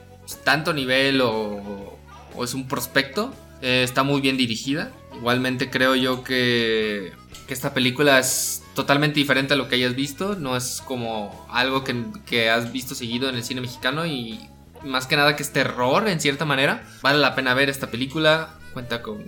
tanto 0.45 0.75
nivel 0.75 1.21
o, 1.23 1.97
es 2.43 2.55
un 2.55 2.69
prospecto, 2.69 3.33
eh, 3.63 3.83
está 3.85 4.03
muy 4.03 4.21
bien 4.21 4.37
dirigida. 4.37 4.91
Igualmente 5.17 5.71
creo 5.71 5.95
yo 5.95 6.23
que, 6.25 7.13
que 7.47 7.55
esta 7.55 7.73
película 7.73 8.19
es 8.19 8.63
totalmente 8.79 9.19
diferente 9.19 9.55
a 9.55 9.57
lo 9.57 9.69
que 9.69 9.75
hayas 9.75 9.97
visto, 9.97 10.37
no 10.37 10.57
es 10.57 10.81
como 10.85 11.45
algo 11.51 11.83
que, 11.83 12.49
has 12.49 12.71
visto 12.71 12.95
seguido 12.95 13.29
en 13.29 13.35
el 13.35 13.43
cine 13.43 13.61
mexicano 13.61 14.07
y 14.07 14.49
más 14.85 15.09
que 15.09 15.17
nada 15.17 15.35
que 15.35 15.43
es 15.43 15.53
terror 15.53 16.07
en 16.09 16.21
cierta 16.21 16.45
manera. 16.45 16.88
Vale 17.03 17.19
la 17.19 17.35
pena 17.35 17.55
ver 17.55 17.69
esta 17.71 17.91
película, 17.91 18.55
cuenta 18.73 19.03
con 19.03 19.25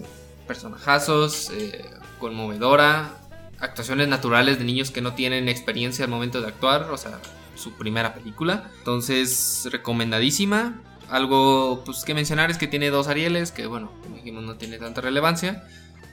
personajazos, 0.47 1.51
eh, 1.51 1.85
conmovedora, 2.21 3.11
actuaciones 3.59 4.07
naturales 4.07 4.61
de 4.61 4.65
niños 4.65 4.93
que 4.93 5.01
no 5.01 5.15
tienen 5.15 5.49
experiencia 5.49 6.05
al 6.05 6.13
momento 6.13 6.41
de 6.41 6.47
actuar, 6.47 6.89
o 6.93 6.97
sea, 6.97 7.19
su 7.57 7.73
primera 7.73 8.15
película. 8.15 8.71
Entonces, 8.79 9.67
recomendadísima. 9.73 10.81
Algo 11.09 11.83
pues, 11.85 12.05
que 12.05 12.15
mencionar 12.15 12.53
es 12.53 12.57
que 12.57 12.69
tiene 12.69 12.91
dos 12.91 13.09
Arieles, 13.09 13.51
que 13.51 13.67
bueno, 13.67 13.91
como 14.01 14.15
dijimos 14.15 14.45
no 14.45 14.55
tiene 14.55 14.79
tanta 14.79 15.01
relevancia. 15.01 15.65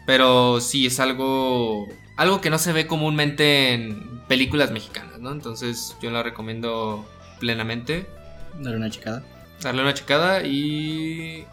Pero 0.07 0.59
sí, 0.59 0.87
es 0.87 0.99
algo, 0.99 1.85
algo 2.17 2.41
que 2.41 2.49
no 2.49 2.57
se 2.57 2.73
ve 2.73 2.87
comúnmente 2.87 3.73
en 3.73 4.21
películas 4.27 4.71
mexicanas, 4.71 5.19
¿no? 5.19 5.31
Entonces 5.31 5.95
yo 6.01 6.11
la 6.11 6.23
recomiendo 6.23 7.05
plenamente. 7.39 8.07
Darle 8.59 8.77
una 8.77 8.89
checada. 8.89 9.23
Darle 9.61 9.83
una 9.83 9.93
checada 9.93 10.43
y... 10.43 11.45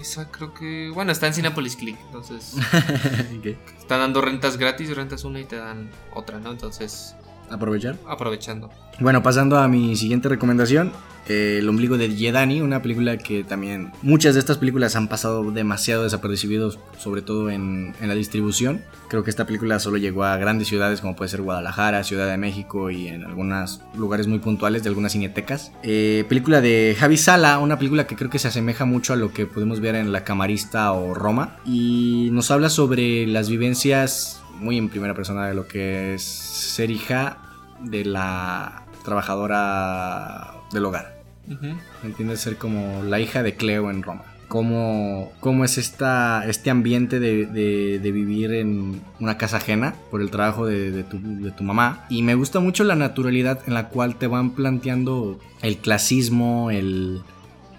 Esa 0.00 0.30
creo 0.30 0.54
que... 0.54 0.90
Bueno, 0.94 1.12
está 1.12 1.26
en 1.26 1.34
Cinepolis 1.34 1.76
Click, 1.76 1.98
entonces... 2.06 2.54
Están 3.78 4.00
dando 4.00 4.20
rentas 4.22 4.56
gratis, 4.56 4.94
rentas 4.94 5.24
una 5.24 5.40
y 5.40 5.44
te 5.44 5.56
dan 5.56 5.90
otra, 6.14 6.38
¿no? 6.38 6.52
Entonces... 6.52 7.16
Aprovechar. 7.50 7.96
Aprovechando. 8.06 8.70
Bueno, 9.00 9.22
pasando 9.22 9.58
a 9.58 9.68
mi 9.68 9.96
siguiente 9.96 10.28
recomendación. 10.28 10.92
Eh, 11.28 11.58
el 11.58 11.68
ombligo 11.68 11.96
de 11.96 12.14
Yedani, 12.14 12.60
una 12.60 12.82
película 12.82 13.16
que 13.16 13.44
también 13.44 13.92
muchas 14.02 14.34
de 14.34 14.40
estas 14.40 14.58
películas 14.58 14.96
han 14.96 15.08
pasado 15.08 15.50
demasiado 15.50 16.04
desapercibidos, 16.04 16.78
sobre 16.98 17.22
todo 17.22 17.50
en, 17.50 17.94
la 18.00 18.14
distribución. 18.14 18.82
Creo 19.08 19.22
que 19.22 19.30
esta 19.30 19.46
película 19.46 19.78
solo 19.78 19.96
llegó 19.96 20.24
a 20.24 20.36
grandes 20.36 20.68
ciudades 20.68 21.00
como 21.00 21.16
puede 21.16 21.28
ser 21.28 21.42
Guadalajara, 21.42 22.02
Ciudad 22.04 22.28
de 22.28 22.36
México 22.36 22.90
y 22.90 23.08
en 23.08 23.24
algunos 23.24 23.80
lugares 23.96 24.26
muy 24.26 24.38
puntuales 24.38 24.82
de 24.82 24.88
algunas 24.88 25.12
cinetecas. 25.12 25.72
Eh, 25.82 26.24
película 26.28 26.60
de 26.60 26.96
Javi 26.98 27.16
Sala, 27.16 27.58
una 27.58 27.78
película 27.78 28.06
que 28.06 28.16
creo 28.16 28.30
que 28.30 28.38
se 28.38 28.48
asemeja 28.48 28.84
mucho 28.84 29.12
a 29.12 29.16
lo 29.16 29.32
que 29.32 29.46
podemos 29.46 29.80
ver 29.80 29.94
en 29.94 30.12
La 30.12 30.24
Camarista 30.24 30.92
o 30.92 31.14
Roma 31.14 31.58
y 31.64 32.28
nos 32.32 32.50
habla 32.50 32.70
sobre 32.70 33.26
las 33.26 33.48
vivencias 33.48 34.42
muy 34.60 34.76
en 34.76 34.88
primera 34.88 35.14
persona 35.14 35.48
de 35.48 35.54
lo 35.54 35.66
que 35.66 36.14
es 36.14 36.22
ser 36.22 36.90
hija 36.90 37.38
de 37.80 38.04
la 38.04 38.84
trabajadora 39.04 40.59
del 40.72 40.84
hogar. 40.84 41.20
¿Me 41.46 42.08
entiendes? 42.08 42.40
Ser 42.40 42.56
como 42.56 43.02
la 43.02 43.18
hija 43.20 43.42
de 43.42 43.54
Cleo 43.54 43.90
en 43.90 44.02
Roma. 44.02 44.24
Cómo, 44.48 45.32
cómo 45.40 45.64
es 45.64 45.78
esta, 45.78 46.44
este 46.48 46.70
ambiente 46.70 47.20
de, 47.20 47.98
vivir 48.02 48.52
en 48.52 49.00
una 49.20 49.38
casa 49.38 49.58
ajena 49.58 49.94
por 50.10 50.20
el 50.20 50.30
trabajo 50.30 50.66
de, 50.66 51.04
tu, 51.04 51.64
mamá. 51.64 52.06
Y 52.08 52.22
me 52.22 52.34
gusta 52.34 52.60
mucho 52.60 52.84
la 52.84 52.96
naturalidad 52.96 53.60
en 53.66 53.74
la 53.74 53.88
cual 53.88 54.16
te 54.16 54.26
van 54.26 54.50
planteando 54.50 55.38
el 55.62 55.78
clasismo, 55.78 56.70
el, 56.70 57.22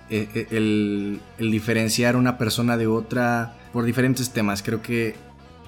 e, 0.10 0.27
e, 0.34 0.47
el, 0.51 1.19
el 1.38 1.51
diferenciar 1.51 2.15
una 2.15 2.38
persona 2.38 2.77
de 2.77 2.88
otra 2.88 3.56
por 3.73 3.84
diferentes 3.84 4.32
temas. 4.32 4.63
Creo 4.63 4.82
que 4.82 5.15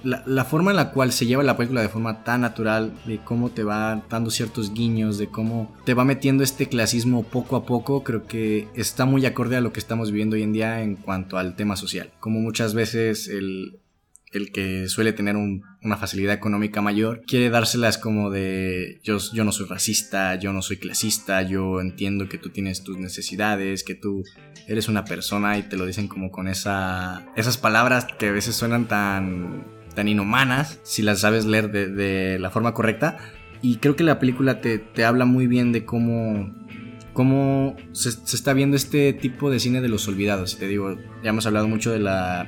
la, 0.03 0.45
forma 0.45 0.71
en 0.71 0.77
la 0.77 0.91
cual 0.91 1.11
se 1.11 1.25
lleva 1.25 1.43
la 1.43 1.57
película 1.57 1.81
de 1.81 1.89
forma 1.89 2.23
tan 2.23 2.41
natural, 2.41 2.93
de 3.05 3.19
cómo 3.19 3.49
te 3.49 3.63
va 3.63 4.03
dando 4.09 4.29
ciertos 4.29 4.73
guiños, 4.73 5.17
de 5.17 5.27
cómo 5.27 5.75
te 5.85 5.93
va 5.93 6.05
metiendo 6.05 6.43
este 6.43 6.67
clasismo 6.67 7.23
poco 7.23 7.55
a 7.55 7.65
poco, 7.65 8.03
creo 8.03 8.25
que 8.27 8.67
está 8.75 9.05
muy 9.05 9.25
acorde 9.25 9.55
a 9.55 9.61
lo 9.61 9.73
que 9.73 9.79
estamos 9.79 10.11
viviendo 10.11 10.35
hoy 10.35 10.43
en 10.43 10.53
día 10.53 10.81
en 10.81 10.95
cuanto 10.95 11.37
al 11.37 11.55
tema 11.55 11.75
social. 11.75 12.11
Como 12.19 12.39
muchas 12.39 12.73
veces 12.73 13.27
el, 13.27 13.79
el 14.33 14.51
que 14.51 14.87
suele 14.89 15.13
tener 15.13 15.35
una 15.37 15.97
facilidad 15.97 16.33
económica 16.33 16.81
mayor, 16.81 17.23
quiere 17.25 17.49
dárselas 17.49 17.97
como 17.97 18.29
de 18.29 18.99
yo, 19.03 19.17
yo 19.33 19.43
no 19.43 19.51
soy 19.51 19.67
racista, 19.67 20.35
yo 20.35 20.51
no 20.51 20.61
soy 20.61 20.77
clasista, 20.77 21.43
yo 21.43 21.79
entiendo 21.79 22.27
que 22.27 22.37
tú 22.37 22.49
tienes 22.49 22.83
tus 22.83 22.97
necesidades, 22.97 23.83
que 23.83 23.95
tú 23.95 24.23
eres 24.67 24.87
una 24.87 25.05
persona 25.05 25.57
y 25.57 25.63
te 25.63 25.77
lo 25.77 25.85
dicen 25.85 26.07
como 26.07 26.31
con 26.31 26.47
esa, 26.47 27.25
esas 27.35 27.57
palabras 27.57 28.07
que 28.17 28.27
a 28.27 28.31
veces 28.31 28.55
suenan 28.55 28.87
tan 28.87 29.82
tan 29.93 30.07
inhumanas, 30.07 30.79
si 30.83 31.01
las 31.01 31.19
sabes 31.21 31.45
leer 31.45 31.71
de, 31.71 32.37
la 32.39 32.49
forma 32.49 32.73
correcta. 32.73 33.17
Y 33.61 33.77
creo 33.77 33.95
que 33.95 34.03
la 34.03 34.19
película 34.19 34.59
te, 34.59 34.77
te 34.77 35.05
habla 35.05 35.25
muy 35.25 35.47
bien 35.47 35.71
de 35.71 35.85
cómo, 35.85 36.53
cómo 37.13 37.75
se, 37.93 38.11
se, 38.11 38.35
está 38.35 38.53
viendo 38.53 38.75
este 38.75 39.13
tipo 39.13 39.49
de 39.49 39.59
cine 39.59 39.81
de 39.81 39.87
los 39.87 40.07
olvidados. 40.07 40.57
Te 40.57 40.67
digo, 40.67 40.97
ya 41.23 41.29
hemos 41.29 41.45
hablado 41.45 41.67
mucho 41.67 41.91
de 41.91 41.99
la, 41.99 42.47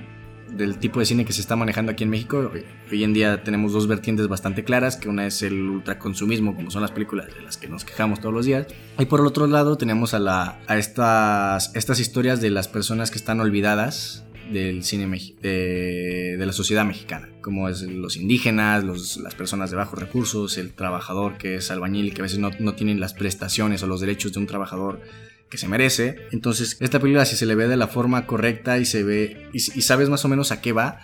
del 0.55 0.77
tipo 0.77 0.99
de 0.99 1.05
cine 1.05 1.25
que 1.25 1.33
se 1.33 1.41
está 1.41 1.55
manejando 1.55 1.91
aquí 1.91 2.03
en 2.03 2.09
México. 2.09 2.51
Hoy 2.91 3.03
en 3.03 3.13
día 3.13 3.43
tenemos 3.43 3.73
dos 3.73 3.87
vertientes 3.87 4.27
bastante 4.27 4.63
claras, 4.63 4.97
que 4.97 5.09
una 5.09 5.25
es 5.25 5.41
el 5.41 5.61
ultraconsumismo, 5.69 6.55
como 6.55 6.71
son 6.71 6.81
las 6.81 6.91
películas 6.91 7.27
de 7.33 7.41
las 7.41 7.57
que 7.57 7.67
nos 7.67 7.85
quejamos 7.85 8.19
todos 8.19 8.33
los 8.33 8.45
días. 8.45 8.67
Y 8.99 9.05
por 9.05 9.19
el 9.19 9.27
otro 9.27 9.47
lado 9.47 9.77
tenemos 9.77 10.13
a, 10.13 10.19
la, 10.19 10.59
a 10.67 10.77
estas, 10.77 11.75
estas 11.75 11.99
historias 11.99 12.41
de 12.41 12.49
las 12.51 12.67
personas 12.67 13.11
que 13.11 13.17
están 13.17 13.39
olvidadas 13.39 14.25
del 14.51 14.83
cine 14.83 15.07
de, 15.41 16.35
de, 16.37 16.45
la 16.45 16.53
sociedad 16.53 16.85
mexicana, 16.85 17.29
como 17.41 17.69
es 17.69 17.81
los 17.81 18.17
indígenas, 18.17 18.83
los, 18.83 19.17
las 19.17 19.35
personas 19.35 19.71
de 19.71 19.77
bajos 19.77 19.99
recursos, 19.99 20.57
el 20.57 20.73
trabajador 20.73 21.37
que 21.37 21.55
es 21.55 21.71
albañil 21.71 22.13
que 22.13 22.21
a 22.21 22.23
veces 22.23 22.39
no, 22.39 22.51
no 22.59 22.75
tienen 22.75 22.99
las 22.99 23.13
prestaciones 23.13 23.83
o 23.83 23.87
los 23.87 24.01
derechos 24.01 24.33
de 24.33 24.39
un 24.39 24.47
trabajador 24.47 25.01
que 25.49 25.57
se 25.57 25.67
merece. 25.67 26.17
Entonces, 26.31 26.77
esta 26.79 26.99
película 26.99 27.25
si 27.25 27.35
se 27.35 27.45
le 27.45 27.55
ve 27.55 27.67
de 27.67 27.77
la 27.77 27.87
forma 27.87 28.25
correcta 28.25 28.77
y 28.77 28.85
se 28.85 29.03
ve 29.03 29.49
y, 29.53 29.59
sabes 29.59 30.09
más 30.09 30.25
o 30.25 30.27
menos 30.27 30.51
a 30.51 30.61
qué 30.61 30.73
va, 30.73 30.99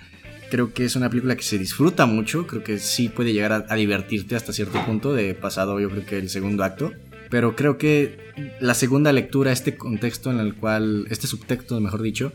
creo 0.49 0.73
que 0.73 0.85
es 0.85 0.95
una 0.95 1.09
película 1.09 1.35
que 1.35 1.43
se 1.43 1.57
disfruta 1.57 2.05
mucho, 2.05 2.47
creo 2.47 2.63
que 2.63 2.79
sí 2.79 3.09
puede 3.09 3.33
llegar 3.33 3.51
a, 3.53 3.65
a 3.69 3.75
divertirte 3.75 4.35
hasta 4.35 4.53
cierto 4.53 4.83
punto 4.85 5.13
de 5.13 5.33
pasado 5.33 5.79
yo 5.79 5.89
creo 5.89 6.05
que 6.05 6.17
el 6.17 6.29
segundo 6.29 6.63
acto. 6.63 6.91
Pero 7.29 7.55
creo 7.55 7.77
que 7.77 8.17
la 8.59 8.73
segunda 8.73 9.13
lectura, 9.13 9.53
este 9.53 9.77
contexto 9.77 10.31
en 10.31 10.39
el 10.39 10.53
cual, 10.53 11.07
este 11.09 11.27
subtexto, 11.27 11.79
mejor 11.79 12.01
dicho, 12.01 12.33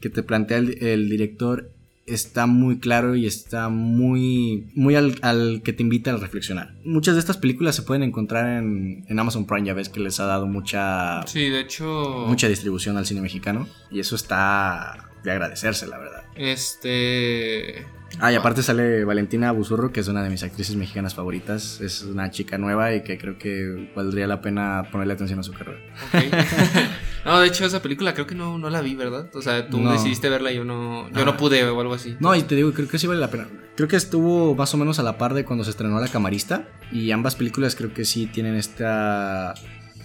que 0.00 0.10
te 0.10 0.22
plantea 0.22 0.58
el, 0.58 1.08
director 1.08 1.70
está 2.06 2.46
muy 2.46 2.78
claro 2.78 3.14
y 3.16 3.26
está 3.26 3.68
muy, 3.68 4.66
muy 4.74 4.94
al, 4.94 5.62
que 5.62 5.72
te 5.72 5.82
invita 5.82 6.10
a 6.12 6.16
reflexionar. 6.16 6.74
Muchas 6.84 7.14
de 7.14 7.20
estas 7.20 7.36
películas 7.36 7.76
se 7.76 7.82
pueden 7.82 8.02
encontrar 8.02 8.62
en, 8.62 9.04
en, 9.08 9.18
Amazon 9.18 9.46
Prime, 9.46 9.66
ya 9.66 9.74
ves 9.74 9.88
que 9.90 10.00
les 10.00 10.18
ha 10.20 10.24
dado 10.24 10.46
mucha... 10.46 11.26
Sí, 11.26 11.50
de 11.50 11.60
hecho... 11.60 12.24
Mucha 12.26 12.48
distribución 12.48 12.96
al 12.96 13.04
cine 13.04 13.20
mexicano 13.20 13.68
y 13.90 14.00
eso 14.00 14.16
está 14.16 15.10
de 15.22 15.30
agradecerse, 15.32 15.86
la 15.86 15.98
verdad. 15.98 16.24
Este... 16.34 17.84
Ah, 18.20 18.32
y 18.32 18.34
aparte 18.36 18.62
sale 18.62 19.04
Valentina 19.04 19.52
Busurro, 19.52 19.92
que 19.92 20.00
es 20.00 20.08
una 20.08 20.22
de 20.22 20.30
mis 20.30 20.42
actrices 20.42 20.74
mexicanas 20.76 21.14
favoritas. 21.14 21.80
Es 21.80 22.02
una 22.02 22.30
chica 22.30 22.56
nueva 22.58 22.94
y 22.94 23.02
que 23.02 23.18
creo 23.18 23.38
que 23.38 23.92
valdría 23.94 24.26
la 24.26 24.40
pena 24.40 24.88
ponerle 24.90 25.12
atención 25.14 25.38
a 25.38 25.42
su 25.42 25.52
carrera. 25.52 25.78
Okay. 26.08 26.30
no, 27.24 27.38
de 27.40 27.46
hecho, 27.48 27.64
esa 27.66 27.82
película 27.82 28.14
creo 28.14 28.26
que 28.26 28.34
no, 28.34 28.58
no 28.58 28.70
la 28.70 28.80
vi, 28.80 28.94
¿verdad? 28.94 29.28
O 29.34 29.42
sea, 29.42 29.68
tú 29.68 29.78
No. 29.80 29.92
decidiste 29.92 30.28
verla 30.30 30.50
y 30.52 30.56
yo 30.56 30.64
no, 30.64 31.08
yo 31.10 31.24
no 31.24 31.32
Ah. 31.32 31.36
pude 31.36 31.62
o 31.64 31.80
algo 31.80 31.94
así. 31.94 32.16
No, 32.18 32.34
y 32.34 32.42
te 32.42 32.54
digo, 32.54 32.72
creo 32.72 32.88
que 32.88 32.98
sí 32.98 33.06
vale 33.06 33.20
la 33.20 33.30
pena. 33.30 33.46
Creo 33.76 33.88
que 33.88 33.96
estuvo 33.96 34.54
más 34.54 34.72
o 34.74 34.78
menos 34.78 34.98
a 34.98 35.02
la 35.02 35.18
par 35.18 35.34
de 35.34 35.44
cuando 35.44 35.62
se 35.64 35.70
estrenó 35.70 36.00
La 36.00 36.08
Camarista. 36.08 36.66
Y 36.90 37.10
ambas 37.12 37.36
películas 37.36 37.76
creo 37.76 37.92
que 37.92 38.04
sí 38.06 38.26
tienen 38.26 38.54
esta 38.56 39.54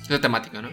Esa 0.04 0.20
temática, 0.20 0.62
¿no? 0.62 0.70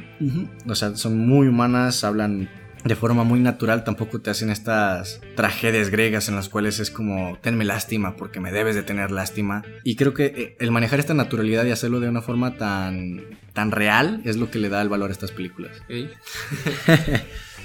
O 0.66 0.74
sea, 0.74 0.96
son 0.96 1.16
muy 1.16 1.46
humanas, 1.46 2.02
hablan 2.04 2.50
de 2.84 2.96
forma 2.96 3.24
muy 3.24 3.40
natural, 3.40 3.84
tampoco 3.84 4.20
te 4.20 4.30
hacen 4.30 4.50
estas 4.50 5.20
tragedias 5.36 5.90
griegas 5.90 6.28
en 6.28 6.36
las 6.36 6.48
cuales 6.48 6.78
es 6.80 6.90
como, 6.90 7.38
tenme 7.42 7.64
lástima 7.64 8.16
porque 8.16 8.40
me 8.40 8.52
debes 8.52 8.74
de 8.74 8.82
tener 8.82 9.10
lástima. 9.10 9.62
Y 9.84 9.96
creo 9.96 10.14
que 10.14 10.26
eh, 10.26 10.56
el 10.60 10.70
manejar 10.70 10.98
esta 10.98 11.14
naturalidad 11.14 11.64
y 11.64 11.70
hacerlo 11.70 12.00
de 12.00 12.08
una 12.08 12.22
forma 12.22 12.56
tan, 12.56 13.38
tan 13.52 13.70
real 13.70 14.22
es 14.24 14.36
lo 14.36 14.50
que 14.50 14.58
le 14.58 14.68
da 14.68 14.80
el 14.82 14.88
valor 14.88 15.10
a 15.10 15.12
estas 15.12 15.32
películas. 15.32 15.82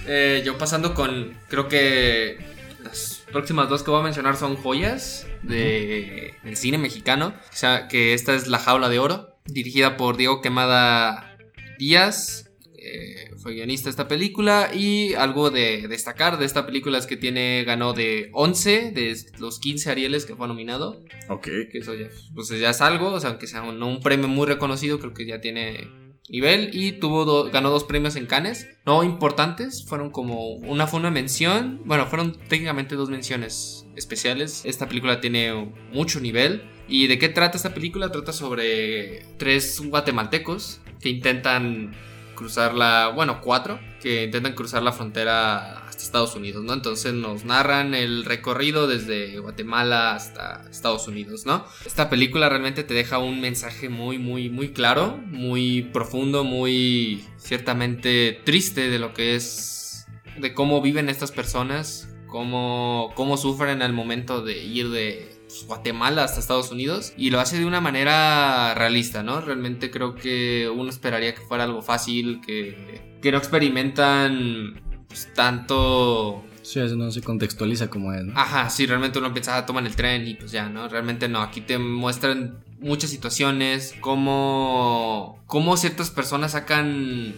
Eh, 0.07 0.43
yo 0.45 0.55
pasando 0.59 0.93
con, 0.93 1.35
creo 1.49 1.67
que 1.67 2.37
las 2.83 3.23
próximas 3.31 3.67
dos 3.69 3.81
que 3.81 3.89
voy 3.89 4.01
a 4.01 4.03
mencionar 4.03 4.37
son 4.37 4.55
joyas 4.55 5.25
de, 5.41 6.35
del 6.43 6.55
cine 6.55 6.77
mexicano. 6.77 7.33
O 7.51 7.55
sea, 7.55 7.87
que 7.87 8.13
esta 8.13 8.35
es 8.35 8.47
La 8.47 8.59
Jaula 8.59 8.89
de 8.89 8.99
Oro, 8.99 9.35
dirigida 9.45 9.97
por 9.97 10.15
Diego 10.15 10.41
Quemada 10.41 11.35
Díaz. 11.79 12.51
eh, 12.77 13.24
fue 13.45 13.53
guionista 13.53 13.85
de 13.85 13.91
esta 13.91 14.07
película 14.07 14.71
y 14.73 15.13
algo 15.13 15.51
de 15.51 15.87
destacar 15.87 16.39
de 16.39 16.45
esta 16.45 16.65
película 16.65 16.97
es 16.97 17.05
que 17.05 17.15
tiene 17.15 17.63
ganó 17.63 17.93
de 17.93 18.31
11 18.33 18.89
de 18.89 19.15
los 19.37 19.59
15 19.59 19.91
Arieles 19.91 20.25
que 20.25 20.35
fue 20.35 20.47
nominado 20.47 21.03
Ok. 21.29 21.43
que 21.71 21.77
eso 21.77 21.93
ya, 21.93 22.07
pues 22.33 22.49
ya 22.49 22.71
es 22.71 22.81
algo, 22.81 23.11
o 23.11 23.19
sea, 23.19 23.29
aunque 23.29 23.45
sea 23.45 23.61
un, 23.61 23.83
un 23.83 23.99
premio 24.01 24.27
muy 24.27 24.47
reconocido, 24.47 24.97
creo 24.99 25.13
que 25.13 25.27
ya 25.27 25.41
tiene 25.41 25.87
nivel 26.27 26.71
y 26.73 26.93
tuvo 26.93 27.23
do- 27.23 27.51
ganó 27.51 27.69
dos 27.69 27.83
premios 27.83 28.15
en 28.15 28.25
Cannes, 28.25 28.67
no 28.83 29.03
importantes, 29.03 29.85
fueron 29.85 30.09
como 30.09 30.55
una 30.55 30.87
fue 30.87 30.99
una 30.99 31.11
mención, 31.11 31.81
bueno, 31.85 32.07
fueron 32.07 32.35
técnicamente 32.49 32.95
dos 32.95 33.11
menciones 33.11 33.85
especiales. 33.95 34.63
Esta 34.65 34.87
película 34.87 35.21
tiene 35.21 35.71
mucho 35.93 36.19
nivel. 36.19 36.63
¿Y 36.87 37.05
de 37.05 37.19
qué 37.19 37.29
trata 37.29 37.57
esta 37.57 37.75
película? 37.75 38.11
Trata 38.11 38.33
sobre 38.33 39.23
tres 39.37 39.79
guatemaltecos 39.85 40.81
que 40.99 41.09
intentan 41.09 41.93
cruzar 42.35 42.73
la, 42.73 43.11
bueno, 43.13 43.41
cuatro, 43.41 43.79
que 44.01 44.25
intentan 44.25 44.53
cruzar 44.53 44.83
la 44.83 44.91
frontera 44.91 45.79
hasta 45.87 46.03
Estados 46.03 46.35
Unidos, 46.35 46.63
¿no? 46.63 46.73
Entonces 46.73 47.13
nos 47.13 47.45
narran 47.45 47.95
el 47.95 48.25
recorrido 48.25 48.87
desde 48.87 49.39
Guatemala 49.39 50.13
hasta 50.13 50.61
Estados 50.69 51.07
Unidos, 51.07 51.45
¿no? 51.45 51.65
Esta 51.85 52.09
película 52.09 52.49
realmente 52.49 52.83
te 52.83 52.93
deja 52.93 53.17
un 53.17 53.41
mensaje 53.41 53.89
muy, 53.89 54.17
muy, 54.17 54.49
muy 54.49 54.73
claro, 54.73 55.17
muy 55.27 55.83
profundo, 55.93 56.43
muy 56.43 57.25
ciertamente 57.37 58.41
triste 58.43 58.89
de 58.89 58.99
lo 58.99 59.13
que 59.13 59.35
es, 59.35 60.05
de 60.37 60.53
cómo 60.53 60.81
viven 60.81 61.09
estas 61.09 61.31
personas, 61.31 62.09
cómo, 62.27 63.11
cómo 63.15 63.37
sufren 63.37 63.81
al 63.81 63.93
momento 63.93 64.41
de 64.41 64.63
ir 64.63 64.89
de 64.89 65.34
pues, 65.55 65.67
Guatemala 65.67 66.25
hasta 66.25 66.41
Estados 66.41 66.71
Unidos 66.71 67.13
y 67.15 67.29
lo 67.29 67.39
hace 67.39 67.57
de 67.57 67.65
una 67.65 67.79
manera 67.79 68.73
realista, 68.75 69.23
¿no? 69.23 69.39
Realmente 69.39 69.89
creo 69.89 70.13
que 70.13 70.69
uno 70.69 70.89
esperaría 70.89 71.33
que 71.33 71.41
fuera 71.41 71.63
algo 71.63 71.81
fácil, 71.81 72.41
que, 72.45 73.17
que 73.21 73.31
no 73.31 73.37
experimentan 73.37 74.81
pues, 75.07 75.33
tanto 75.33 76.43
Sí, 76.61 76.79
eso 76.79 76.95
no 76.95 77.11
se 77.11 77.21
contextualiza 77.21 77.89
como 77.89 78.11
es, 78.11 78.25
¿no? 78.25 78.33
Ajá, 78.37 78.69
sí, 78.69 78.85
realmente 78.85 79.19
uno 79.19 79.31
piensa, 79.31 79.55
ah, 79.55 79.65
toman 79.65 79.85
el 79.85 79.95
tren 79.95 80.27
y 80.27 80.33
pues 80.33 80.51
ya, 80.51 80.67
¿no? 80.67 80.89
Realmente 80.89 81.29
no, 81.29 81.41
aquí 81.41 81.61
te 81.61 81.77
muestran 81.77 82.57
muchas 82.79 83.11
situaciones, 83.11 83.95
cómo, 84.01 85.41
cómo 85.45 85.77
ciertas 85.77 86.09
personas 86.09 86.51
sacan 86.51 87.33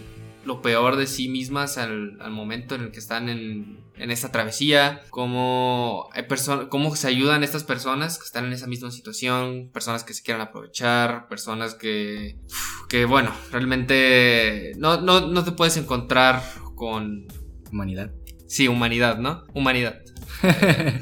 lo 0.48 0.62
peor 0.62 0.96
de 0.96 1.08
sí 1.08 1.28
mismas 1.28 1.78
al, 1.78 2.18
al 2.22 2.32
momento 2.32 2.74
en 2.74 2.84
el 2.84 2.92
que 2.92 3.00
están 3.00 3.28
en, 3.28 3.84
en 3.98 4.12
esta 4.12 4.32
travesía, 4.32 5.02
cómo, 5.10 6.10
hay 6.14 6.26
cómo 6.70 6.96
se 6.96 7.08
ayudan 7.08 7.44
estas 7.44 7.66
personas 7.66 8.18
que 8.18 8.26
están 8.26 8.46
en 8.46 8.54
esa 8.54 8.66
misma 8.66 8.90
situación, 8.90 9.70
personas 9.74 10.06
que 10.06 10.14
se 10.14 10.24
quieran 10.24 10.42
aprovechar, 10.42 11.28
personas 11.28 11.76
que, 11.76 12.38
que 12.88 13.04
bueno, 13.04 13.32
realmente 13.52 14.72
no, 14.78 15.02
no, 15.02 15.28
no 15.28 15.44
te 15.44 15.52
puedes 15.52 15.76
encontrar 15.76 16.42
con 16.76 17.28
Humanidad. 17.70 18.12
Sí, 18.48 18.70
humanidad, 18.70 19.18
¿no? 19.18 19.44
Humanidad. 19.54 20.02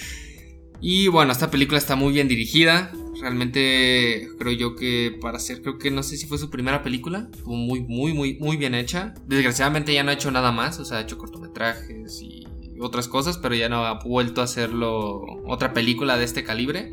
y 0.80 1.08
bueno, 1.08 1.32
esta 1.32 1.50
película 1.50 1.76
está 1.76 1.96
muy 1.96 2.14
bien 2.14 2.28
dirigida. 2.28 2.90
Realmente 3.20 4.28
creo 4.38 4.52
yo 4.52 4.76
que 4.76 5.16
para 5.20 5.38
ser, 5.38 5.62
creo 5.62 5.78
que 5.78 5.90
no 5.90 6.02
sé 6.02 6.16
si 6.16 6.26
fue 6.26 6.38
su 6.38 6.50
primera 6.50 6.82
película. 6.82 7.28
Fue 7.44 7.56
muy, 7.56 7.80
muy, 7.80 8.12
muy, 8.14 8.38
muy 8.38 8.56
bien 8.56 8.74
hecha. 8.74 9.14
Desgraciadamente 9.26 9.92
ya 9.92 10.02
no 10.02 10.10
ha 10.10 10.14
hecho 10.14 10.30
nada 10.30 10.52
más. 10.52 10.78
O 10.80 10.84
sea, 10.84 10.98
ha 10.98 11.02
hecho 11.02 11.18
cortometrajes 11.18 12.20
y 12.22 12.46
otras 12.80 13.08
cosas, 13.08 13.38
pero 13.38 13.54
ya 13.54 13.68
no 13.68 13.84
ha 13.84 14.02
vuelto 14.02 14.40
a 14.40 14.44
hacerlo 14.44 15.22
otra 15.46 15.72
película 15.72 16.16
de 16.16 16.24
este 16.24 16.44
calibre. 16.44 16.92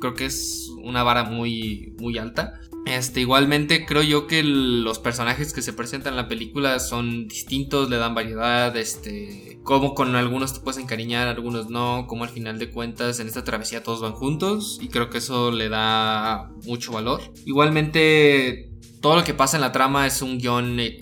Creo 0.00 0.14
que 0.14 0.26
es 0.26 0.68
una 0.82 1.02
vara 1.02 1.24
muy, 1.24 1.94
muy 1.98 2.18
alta. 2.18 2.60
Este, 2.88 3.20
igualmente 3.20 3.84
creo 3.84 4.02
yo 4.02 4.26
que 4.26 4.42
los 4.42 4.98
personajes 4.98 5.52
que 5.52 5.60
se 5.60 5.74
presentan 5.74 6.14
en 6.14 6.16
la 6.16 6.26
película 6.26 6.78
son 6.80 7.28
distintos, 7.28 7.90
le 7.90 7.98
dan 7.98 8.14
variedad, 8.14 8.74
este, 8.78 9.60
como 9.62 9.94
con 9.94 10.16
algunos 10.16 10.54
te 10.54 10.60
puedes 10.60 10.80
encariñar, 10.80 11.28
algunos 11.28 11.68
no, 11.68 12.06
como 12.06 12.24
al 12.24 12.30
final 12.30 12.58
de 12.58 12.70
cuentas 12.70 13.20
en 13.20 13.28
esta 13.28 13.44
travesía 13.44 13.82
todos 13.82 14.00
van 14.00 14.12
juntos 14.12 14.78
y 14.80 14.88
creo 14.88 15.10
que 15.10 15.18
eso 15.18 15.50
le 15.50 15.68
da 15.68 16.50
mucho 16.64 16.92
valor. 16.92 17.20
Igualmente 17.44 18.70
todo 19.02 19.16
lo 19.16 19.24
que 19.24 19.34
pasa 19.34 19.58
en 19.58 19.60
la 19.60 19.72
trama 19.72 20.06
es 20.06 20.22
un 20.22 20.38
guion 20.38 20.80
eh, 20.80 20.98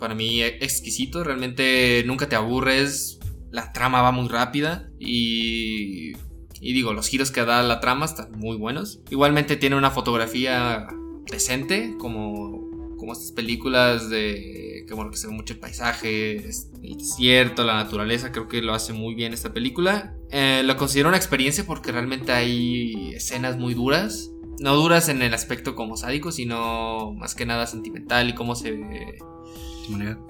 para 0.00 0.16
mí 0.16 0.42
eh, 0.42 0.58
exquisito, 0.60 1.22
realmente 1.22 2.02
nunca 2.04 2.28
te 2.28 2.34
aburres, 2.34 3.20
la 3.52 3.72
trama 3.72 4.02
va 4.02 4.10
muy 4.10 4.28
rápida 4.28 4.90
y 4.98 6.14
y 6.60 6.72
digo, 6.72 6.92
los 6.92 7.08
giros 7.08 7.30
que 7.30 7.44
da 7.44 7.62
la 7.62 7.80
trama 7.80 8.06
están 8.06 8.32
muy 8.32 8.56
buenos. 8.56 9.00
Igualmente 9.10 9.56
tiene 9.56 9.76
una 9.76 9.90
fotografía 9.90 10.86
decente, 11.30 11.94
como, 11.98 12.96
como 12.96 13.12
estas 13.12 13.32
películas 13.32 14.08
de 14.10 14.56
que 14.86 14.94
bueno, 14.94 15.10
que 15.10 15.16
se 15.16 15.26
ve 15.26 15.32
mucho 15.32 15.52
el 15.52 15.58
paisaje, 15.58 16.36
el 16.36 16.96
desierto, 16.96 17.64
la 17.64 17.74
naturaleza, 17.74 18.32
creo 18.32 18.48
que 18.48 18.62
lo 18.62 18.72
hace 18.72 18.92
muy 18.92 19.14
bien 19.14 19.32
esta 19.32 19.52
película. 19.52 20.14
Eh, 20.30 20.62
lo 20.64 20.76
considero 20.76 21.08
una 21.08 21.16
experiencia 21.16 21.64
porque 21.66 21.92
realmente 21.92 22.32
hay 22.32 23.12
escenas 23.14 23.58
muy 23.58 23.74
duras. 23.74 24.30
No 24.60 24.74
duras 24.76 25.08
en 25.08 25.20
el 25.22 25.34
aspecto 25.34 25.74
como 25.74 25.96
sádico, 25.96 26.32
sino 26.32 27.12
más 27.12 27.34
que 27.34 27.44
nada 27.44 27.66
sentimental 27.66 28.28
y 28.28 28.34
cómo 28.34 28.54
se, 28.54 28.78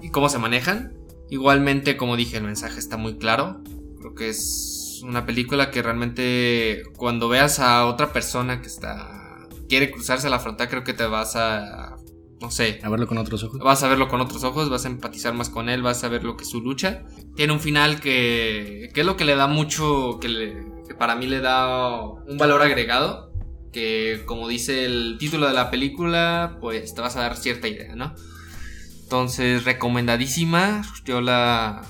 y 0.01 0.09
cómo 0.09 0.27
se 0.27 0.39
manejan. 0.39 0.97
Igualmente, 1.29 1.95
como 1.95 2.17
dije, 2.17 2.37
el 2.37 2.43
mensaje 2.43 2.79
está 2.79 2.97
muy 2.97 3.17
claro. 3.17 3.61
Creo 3.99 4.15
que 4.15 4.29
es 4.29 4.76
una 5.01 5.25
película 5.25 5.71
que 5.71 5.81
realmente 5.81 6.83
cuando 6.95 7.29
veas 7.29 7.59
a 7.59 7.85
otra 7.85 8.13
persona 8.13 8.61
que 8.61 8.67
está 8.67 9.47
quiere 9.67 9.91
cruzarse 9.91 10.29
la 10.29 10.39
frontera, 10.39 10.69
creo 10.69 10.83
que 10.83 10.93
te 10.93 11.05
vas 11.05 11.35
a 11.35 11.97
no 12.39 12.51
sé. 12.51 12.79
A 12.83 12.89
verlo 12.89 13.07
con 13.07 13.17
otros 13.17 13.43
ojos. 13.43 13.59
Vas 13.59 13.83
a 13.83 13.87
verlo 13.87 14.07
con 14.07 14.21
otros 14.21 14.43
ojos, 14.43 14.69
vas 14.69 14.85
a 14.85 14.89
empatizar 14.89 15.33
más 15.33 15.49
con 15.49 15.69
él, 15.69 15.81
vas 15.81 16.03
a 16.03 16.09
ver 16.09 16.23
lo 16.23 16.37
que 16.37 16.43
es 16.43 16.49
su 16.49 16.61
lucha. 16.61 17.03
Tiene 17.35 17.53
un 17.53 17.59
final 17.59 17.99
que, 17.99 18.89
que 18.93 19.01
es 19.01 19.05
lo 19.05 19.17
que 19.17 19.25
le 19.25 19.35
da 19.35 19.47
mucho, 19.47 20.19
que, 20.21 20.29
le, 20.29 20.65
que 20.87 20.93
para 20.93 21.15
mí 21.15 21.25
le 21.25 21.39
da 21.39 21.97
un 21.97 22.37
valor 22.37 22.61
agregado. 22.61 23.31
Que 23.71 24.23
como 24.25 24.47
dice 24.47 24.85
el 24.85 25.17
título 25.19 25.47
de 25.47 25.53
la 25.53 25.69
película, 25.71 26.57
pues 26.61 26.93
te 26.93 27.01
vas 27.01 27.15
a 27.15 27.21
dar 27.21 27.35
cierta 27.37 27.67
idea, 27.67 27.95
¿no? 27.95 28.13
Entonces, 29.03 29.63
recomendadísima. 29.65 30.83
Yo 31.05 31.21
la. 31.21 31.81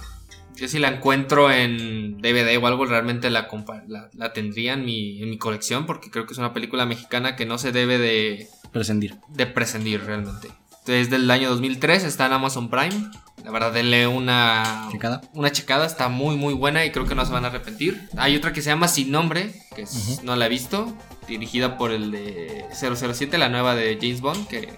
Yo 0.57 0.67
si 0.67 0.79
la 0.79 0.89
encuentro 0.89 1.51
en 1.51 2.17
DVD 2.21 2.57
o 2.61 2.67
algo, 2.67 2.85
realmente 2.85 3.29
la, 3.29 3.47
la, 3.87 4.09
la 4.13 4.33
tendría 4.33 4.73
en 4.73 4.85
mi, 4.85 5.21
en 5.21 5.29
mi 5.29 5.37
colección. 5.37 5.85
Porque 5.85 6.09
creo 6.09 6.25
que 6.25 6.33
es 6.33 6.39
una 6.39 6.53
película 6.53 6.85
mexicana 6.85 7.35
que 7.35 7.45
no 7.45 7.57
se 7.57 7.71
debe 7.71 7.97
de 7.97 8.47
prescindir. 8.71 9.15
De 9.29 9.45
prescindir 9.45 10.03
realmente. 10.03 10.49
Desde 10.85 11.17
el 11.17 11.29
año 11.29 11.49
2003 11.49 12.05
está 12.05 12.27
en 12.27 12.33
Amazon 12.33 12.69
Prime. 12.69 13.11
La 13.43 13.51
verdad, 13.51 13.73
denle 13.73 14.07
una 14.07 14.87
checada. 14.91 15.21
Una 15.33 15.51
checada, 15.51 15.85
está 15.85 16.09
muy 16.09 16.37
muy 16.37 16.53
buena 16.53 16.85
y 16.85 16.91
creo 16.91 17.05
que 17.05 17.13
no 17.13 17.25
se 17.25 17.31
van 17.31 17.43
a 17.45 17.49
arrepentir. 17.49 18.07
Hay 18.17 18.35
otra 18.35 18.53
que 18.53 18.61
se 18.61 18.69
llama 18.69 18.87
Sin 18.87 19.11
Nombre, 19.11 19.53
que 19.75 19.85
no 20.23 20.35
la 20.35 20.45
he 20.45 20.49
visto, 20.49 20.97
dirigida 21.27 21.77
por 21.77 21.91
el 21.91 22.11
de 22.11 22.65
007, 22.71 23.37
la 23.37 23.49
nueva 23.49 23.75
de 23.75 23.97
James 24.01 24.21
Bond, 24.21 24.47
que, 24.47 24.69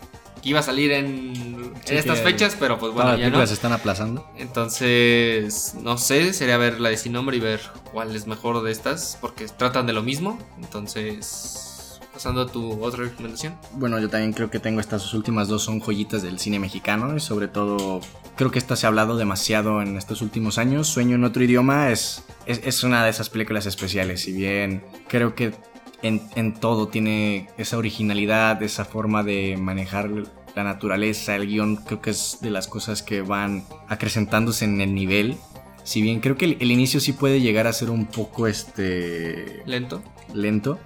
iba 0.44 0.60
a 0.60 0.64
salir 0.64 0.92
en, 0.92 1.74
estas 1.88 2.20
fechas, 2.22 2.56
pero 2.60 2.78
pues 2.78 2.94
bueno, 2.94 3.18
ya 3.18 3.30
no. 3.30 3.46
se 3.46 3.54
están 3.54 3.74
aplazando. 3.74 4.30
Entonces, 4.38 5.76
no 5.82 5.98
sé, 5.98 6.34
sería 6.34 6.58
ver 6.58 6.80
la 6.80 6.90
de 6.90 6.98
Sin 6.98 7.14
Nombre 7.14 7.38
y 7.38 7.40
ver 7.40 7.62
cuál 7.92 8.16
es 8.16 8.28
mejor 8.28 8.62
de 8.64 8.72
estas, 8.72 9.18
porque 9.22 9.46
tratan 9.48 9.88
de 9.88 9.94
lo 9.94 10.04
mismo. 10.04 10.38
Entonces, 10.62 12.00
pasando 12.14 12.42
a 12.42 12.48
tu 12.48 12.84
otra 12.84 13.06
recomendación. 13.06 13.56
Bueno, 13.74 14.00
yo 14.00 14.10
también 14.10 14.34
creo 14.34 14.50
que 14.50 14.60
tengo 14.60 14.80
estas 14.80 15.14
últimas 15.14 15.48
dos, 15.48 15.64
son 15.64 15.80
joyitas 15.80 16.22
del 16.22 16.40
cine 16.40 16.60
mexicano 16.60 17.16
y 17.16 17.20
sobre 17.20 17.48
todo 17.48 18.02
creo 18.36 18.52
que 18.52 18.60
esta 18.60 18.76
se 18.76 18.86
ha 18.86 18.90
hablado 18.90 19.18
demasiado 19.18 19.82
en 19.82 19.98
estos 19.98 20.22
últimos 20.22 20.58
años. 20.58 20.88
Sueño 20.88 21.16
en 21.16 21.24
otro 21.24 21.44
idioma 21.44 21.92
es, 21.92 22.24
es, 22.46 22.84
una 22.84 23.04
de 23.04 23.10
esas 23.10 23.30
películas 23.30 23.66
especiales, 23.66 24.22
si 24.22 24.34
bien 24.34 24.84
creo 25.08 25.36
que 25.36 25.54
en, 26.02 26.22
en 26.36 26.54
todo 26.54 26.88
tiene 26.88 27.50
esa 27.58 27.78
originalidad, 27.78 28.62
esa 28.64 28.86
forma 28.86 29.24
de 29.24 29.58
manejar 29.58 30.10
la 30.56 30.64
naturaleza, 30.64 31.36
el 31.36 31.48
guion, 31.48 31.78
creo 31.78 32.02
que 32.02 32.10
es 32.10 32.40
de 32.42 32.50
las 32.50 32.68
cosas 32.68 33.04
que 33.04 33.22
van 33.22 33.66
acrecentándose 33.88 34.66
en 34.66 34.82
el 34.82 34.94
nivel. 34.94 35.38
Si 35.84 36.02
bien 36.02 36.20
creo 36.20 36.38
que 36.38 36.46
el, 36.46 36.58
el, 36.60 36.72
inicio 36.72 37.00
sí 37.00 37.14
puede 37.14 37.42
llegar 37.42 37.68
a 37.68 37.74
ser 37.74 37.90
un 37.90 38.06
poco 38.06 38.48
este 38.48 39.64
lento. 39.66 40.02
Lento 40.34 40.80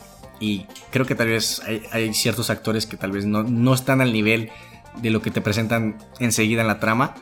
y 0.43 0.65
creo 0.91 1.05
que 1.05 1.15
tal 1.15 1.27
vez 1.27 1.61
hay, 1.91 2.13
ciertos 2.13 2.49
actores 2.49 2.85
que 2.85 2.97
tal 2.97 3.11
vez 3.11 3.25
no, 3.25 3.43
no, 3.43 3.73
están 3.73 4.01
al 4.01 4.11
nivel 4.11 4.49
de 5.01 5.09
lo 5.09 5.21
que 5.21 5.31
te 5.31 5.39
presentan 5.39 5.97
enseguida 6.19 6.61
en 6.61 6.67
la 6.67 6.81
trama, 6.81 7.15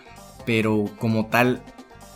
pero 0.45 0.89
como 0.97 1.27
tal, 1.27 1.61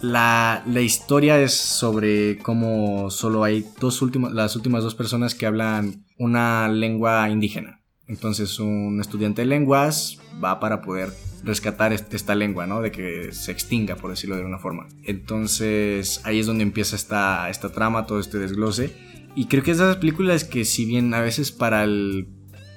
la, 0.01 0.63
la 0.67 0.81
historia 0.81 1.39
es 1.39 1.53
sobre 1.53 2.38
cómo 2.39 3.10
solo 3.10 3.43
hay 3.43 3.65
dos 3.79 4.01
últimas, 4.01 4.31
las 4.34 4.55
últimas 4.55 4.84
dos 4.84 4.95
personas 4.95 5.36
que 5.36 5.45
hablan 5.45 6.05
una 6.17 6.67
lengua 6.67 7.29
indígena. 7.29 7.81
Entonces 8.08 8.60
un 8.60 8.99
estudiante 9.01 9.41
de 9.41 9.47
lenguas 9.47 10.19
va 10.43 10.60
para 10.60 10.81
poder 10.81 11.10
rescatar 11.43 11.93
esta 11.93 12.36
lengua, 12.36 12.65
¿no? 12.65 12.81
De 12.81 12.91
que 12.91 13.31
se 13.31 13.51
extinga, 13.51 13.95
por 13.95 14.10
decirlo 14.10 14.36
de 14.36 14.41
alguna 14.41 14.60
forma. 14.60 14.88
Entonces 15.03 16.21
ahí 16.23 16.39
es 16.39 16.47
donde 16.47 16.63
empieza 16.63 16.95
esta, 16.95 17.49
esta 17.49 17.69
trama, 17.69 18.05
todo 18.05 18.19
este 18.19 18.38
desglose. 18.39 18.95
Y 19.36 19.45
creo 19.45 19.63
que 19.63 19.71
es 19.71 19.77
de 19.77 19.86
esas 19.86 19.97
películas 19.97 20.43
que 20.43 20.65
si 20.65 20.86
bien 20.86 21.13
a 21.13 21.19
veces 21.19 21.51
para 21.51 21.84
el 21.84 22.27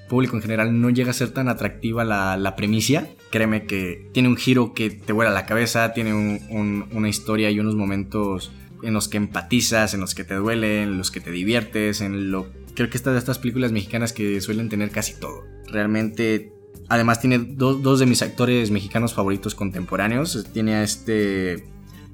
público 0.09 0.37
en 0.37 0.43
general 0.43 0.81
no 0.81 0.91
llega 0.91 1.11
a 1.11 1.15
ser 1.15 1.31
tan 1.31 1.49
atractiva 1.49 2.05
la, 2.05 2.37
la 2.37 2.57
premisa, 2.57 3.07
créeme 3.31 3.67
que 3.67 4.09
tiene 4.13 4.29
un 4.29 4.37
giro 4.37 4.75
que 4.75 4.91
te 4.91 5.13
vuela 5.13 5.31
la 5.31 5.47
cabeza, 5.47 5.93
tiene 5.93 6.15
una 6.51 7.09
historia 7.09 7.51
y 7.51 7.61
unos 7.61 7.77
momentos 7.77 8.53
en 8.83 8.95
los 8.95 9.09
que 9.09 9.17
empatizas, 9.17 9.95
en 9.95 10.01
los 10.01 10.15
que 10.15 10.25
te 10.25 10.35
duele, 10.35 10.83
en 10.83 10.99
los 10.99 11.11
que 11.11 11.21
te 11.21 11.31
diviertes, 11.31 12.01
en 12.01 12.31
lo... 12.31 12.49
Creo 12.75 12.91
que 12.91 12.97
estas 12.97 13.13
de 13.13 13.19
estas 13.19 13.39
películas 13.39 13.73
mexicanas 13.73 14.13
que 14.13 14.41
suelen 14.41 14.69
tener 14.69 14.91
casi 14.91 15.15
todo. 15.15 15.45
Realmente 15.67 16.53
Además 16.89 17.21
tiene 17.21 17.39
dos, 17.39 17.83
dos, 17.83 18.01
de 18.01 18.07
mis 18.07 18.23
actores 18.23 18.71
mexicanos 18.71 19.13
favoritos 19.13 19.55
contemporáneos. 19.55 20.47
Tiene 20.53 20.77
a 20.77 20.83
este 20.83 21.65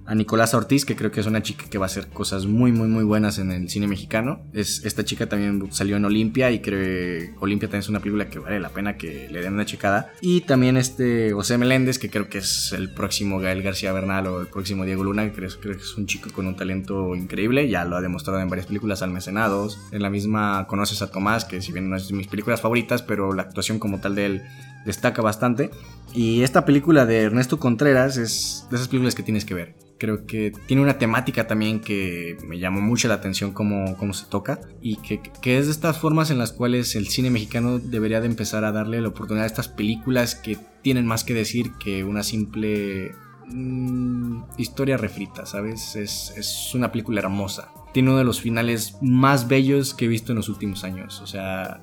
a 0.07 0.15
Nicolás 0.15 0.55
Ortiz, 0.55 0.85
que 0.85 0.97
creo 0.97 1.11
que 1.11 1.21
es 1.21 1.27
una 1.27 1.43
chica 1.43 1.65
que 1.69 1.79
va 1.79 1.87
a 1.87 1.87
hacer 1.87 2.09
cosas 2.09 2.47
muy, 2.47 2.73
muy, 2.73 2.89
muy 2.89 3.05
buenas 3.05 3.39
en 3.39 3.51
el 3.51 3.69
cine 3.69 3.87
mexicano. 3.87 4.43
Es, 4.53 4.85
esta 4.85 5.05
chica 5.05 5.29
también 5.29 5.73
salió 5.73 5.97
en 5.97 6.05
Olimpia 6.05 6.51
y 6.51 6.61
creo 6.61 6.81
que 6.81 7.35
Olimpia 7.41 7.69
también 7.69 7.81
es 7.81 7.89
una 7.89 8.01
película 8.01 8.29
que 8.29 8.39
vale 8.39 8.61
la 8.61 8.69
pena 8.69 8.97
que 8.97 9.29
le 9.31 9.41
den 9.41 9.55
una 9.55 9.65
checada. 9.65 10.13
Y 10.21 10.43
también 10.43 10.77
este 10.77 11.33
José 11.33 11.59
Meléndez, 11.59 11.99
que 11.99 12.11
creo 12.11 12.29
que 12.29 12.39
es 12.39 12.73
el 12.73 12.93
próximo 12.93 13.39
Gael 13.39 13.63
García 13.63 13.93
Bernal 13.93 14.27
o 14.27 14.41
el 14.41 14.47
próximo 14.49 14.85
Diego 14.85 15.05
Luna, 15.05 15.25
que 15.25 15.33
creo, 15.33 15.51
que 15.61 15.71
es 15.71 15.97
un 15.97 16.07
chico 16.07 16.31
con 16.33 16.47
un 16.47 16.57
talento 16.57 17.15
increíble. 17.15 17.69
Ya 17.69 17.85
lo 17.85 17.97
ha 17.97 18.01
demostrado 18.01 18.41
en 18.41 18.49
varias 18.49 18.67
películas 18.67 19.03
almacenados. 19.03 19.79
En 19.91 20.03
la 20.03 20.11
misma 20.11 20.67
Conoces 20.69 21.03
a 21.03 21.11
Tomás, 21.11 21.45
que 21.45 21.63
si 21.63 21.73
bien 21.73 21.89
no 21.89 21.97
es 21.97 22.09
de 22.09 22.15
mis 22.15 22.27
películas 22.27 22.61
favoritas, 22.61 23.03
pero 23.03 23.33
la 23.33 23.43
actuación 23.43 23.79
como 23.79 24.01
tal 24.01 24.15
de 24.15 24.27
él 24.27 24.43
destaca 24.85 25.23
bastante. 25.23 25.71
Y 26.13 26.43
esta 26.43 26.65
película 26.65 27.07
de 27.07 27.23
Ernesto 27.23 27.59
Contreras 27.59 28.17
es 28.17 28.67
de 28.71 28.77
esas 28.77 28.89
películas 28.89 29.15
que 29.15 29.23
tienes 29.23 29.45
que 29.45 29.55
ver. 29.55 29.84
Creo 30.05 30.27
que 30.27 30.53
tiene 30.67 30.83
una 30.83 30.99
temática 30.99 31.47
también 31.47 31.81
que 31.81 32.37
me 32.47 32.59
llamó 32.59 32.83
mucho 32.83 33.09
la 33.09 33.15
atención 33.15 33.53
cómo, 33.53 33.97
cómo 33.97 34.13
se 34.13 34.27
toca 34.27 34.61
y 34.83 34.97
que, 34.97 35.23
que, 35.41 35.57
es 35.57 35.65
de 35.65 35.73
estas 35.73 35.97
formas 35.97 36.31
en 36.31 36.37
las 36.37 36.53
cuales 36.53 36.95
el 36.95 37.09
cine 37.09 37.31
mexicano 37.31 37.79
debería 37.79 38.21
de 38.21 38.27
empezar 38.27 38.65
a 38.65 38.73
darle 38.73 39.01
la 39.01 39.09
oportunidad 39.09 39.45
a 39.45 39.47
estas 39.47 39.69
películas 39.69 40.35
que 40.35 40.59
tienen 40.83 41.07
más 41.07 41.25
que 41.25 41.33
decir 41.33 41.73
que 41.83 42.05
una 42.05 42.23
simple 42.23 43.15
mm, 43.47 44.43
historia 44.59 44.99
refrita, 44.99 45.47
¿sabes? 45.47 45.97
Es, 45.97 46.35
es 46.37 46.75
una 46.75 46.93
película 46.93 47.21
hermosa. 47.23 47.73
Tiene 47.95 48.11
uno 48.11 48.19
de 48.19 48.25
los 48.25 48.43
finales 48.43 48.99
más 49.01 49.49
bellos 49.49 49.95
que 49.95 50.05
he 50.05 50.09
visto 50.09 50.33
en 50.33 50.37
los 50.37 50.51
últimos 50.51 50.85
años. 50.85 51.23
O 51.23 51.27
sea, 51.27 51.81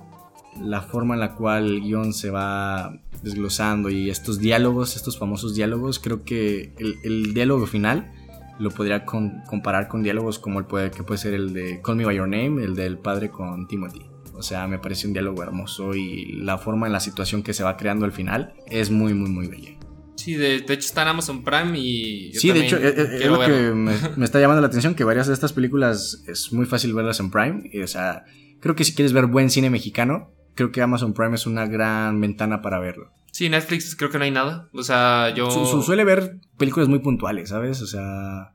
la 0.63 0.81
forma 0.81 1.13
en 1.15 1.19
la 1.19 1.35
cual 1.35 1.65
el 1.65 1.81
guion 1.81 2.13
se 2.13 2.29
va 2.29 2.99
desglosando 3.23 3.89
y 3.89 4.09
estos 4.09 4.39
diálogos, 4.39 4.95
estos 4.95 5.17
famosos 5.17 5.55
diálogos, 5.55 5.99
creo 5.99 6.23
que 6.23 6.73
el, 7.03 7.33
diálogo 7.33 7.67
final 7.67 8.11
lo 8.59 8.71
podría 8.71 9.05
comparar 9.05 9.87
con 9.87 10.03
diálogos 10.03 10.39
como 10.39 10.59
el 10.59 10.65
puede, 10.65 10.91
que 10.91 11.03
puede 11.03 11.17
ser 11.17 11.33
el 11.33 11.53
de 11.53 11.81
Call 11.81 11.95
Me 11.95 12.05
By 12.05 12.15
Your 12.15 12.27
Name, 12.27 12.63
el 12.63 12.75
del 12.75 12.97
padre 12.97 13.29
con 13.29 13.67
Timothy. 13.67 14.01
O 14.33 14.43
sea, 14.43 14.67
me 14.67 14.79
parece 14.79 15.07
un 15.07 15.13
diálogo 15.13 15.43
hermoso 15.43 15.93
y 15.93 16.25
la 16.41 16.57
forma 16.57 16.87
en 16.87 16.93
la 16.93 16.99
situación 16.99 17.43
que 17.43 17.53
se 17.53 17.63
va 17.63 17.77
creando 17.77 18.05
al 18.05 18.11
final 18.11 18.53
es 18.67 18.89
muy, 18.89 19.13
muy, 19.13 19.29
muy 19.29 19.47
bella. 19.47 19.77
Sí, 20.15 20.35
de, 20.35 20.57
hecho 20.57 20.73
está 20.73 21.03
en 21.03 21.07
Amazon 21.09 21.43
Prime 21.43 21.77
y... 21.77 22.33
sí, 22.33 22.51
de 22.51 22.65
hecho, 22.65 22.77
eh, 22.77 22.93
eh, 22.95 23.19
es, 23.21 23.25
lo 23.25 23.39
que 23.39 23.71
me, 23.73 23.93
me, 24.17 24.25
está 24.25 24.39
llamando 24.39 24.61
la 24.61 24.67
atención, 24.67 24.93
que 24.93 25.03
varias 25.03 25.27
de 25.27 25.33
estas 25.33 25.53
películas 25.53 26.23
es 26.27 26.53
muy 26.53 26.65
fácil 26.65 26.93
verlas 26.93 27.19
en 27.19 27.31
Prime. 27.31 27.69
Y, 27.71 27.81
o 27.81 27.87
sea, 27.87 28.25
creo 28.59 28.75
que 28.75 28.83
si 28.83 28.93
quieres 28.93 29.13
ver 29.13 29.25
buen 29.25 29.49
cine 29.49 29.69
mexicano, 29.69 30.31
creo 30.55 30.71
que 30.71 30.81
Amazon 30.81 31.13
Prime 31.13 31.35
es 31.35 31.45
una 31.45 31.65
gran 31.65 32.19
ventana 32.19 32.61
para 32.61 32.79
verlo. 32.79 33.11
Sí, 33.31 33.47
Netflix 33.47 33.95
creo 33.95 34.09
que 34.09 34.17
no 34.17 34.25
hay 34.25 34.31
nada. 34.31 34.69
O 34.73 34.83
sea, 34.83 35.33
yo. 35.33 35.49
suele 35.49 36.03
ver 36.03 36.37
películas 36.57 36.89
muy 36.89 36.99
puntuales, 36.99 37.49
¿sabes? 37.49 37.81
O 37.81 37.87
sea. 37.87 38.53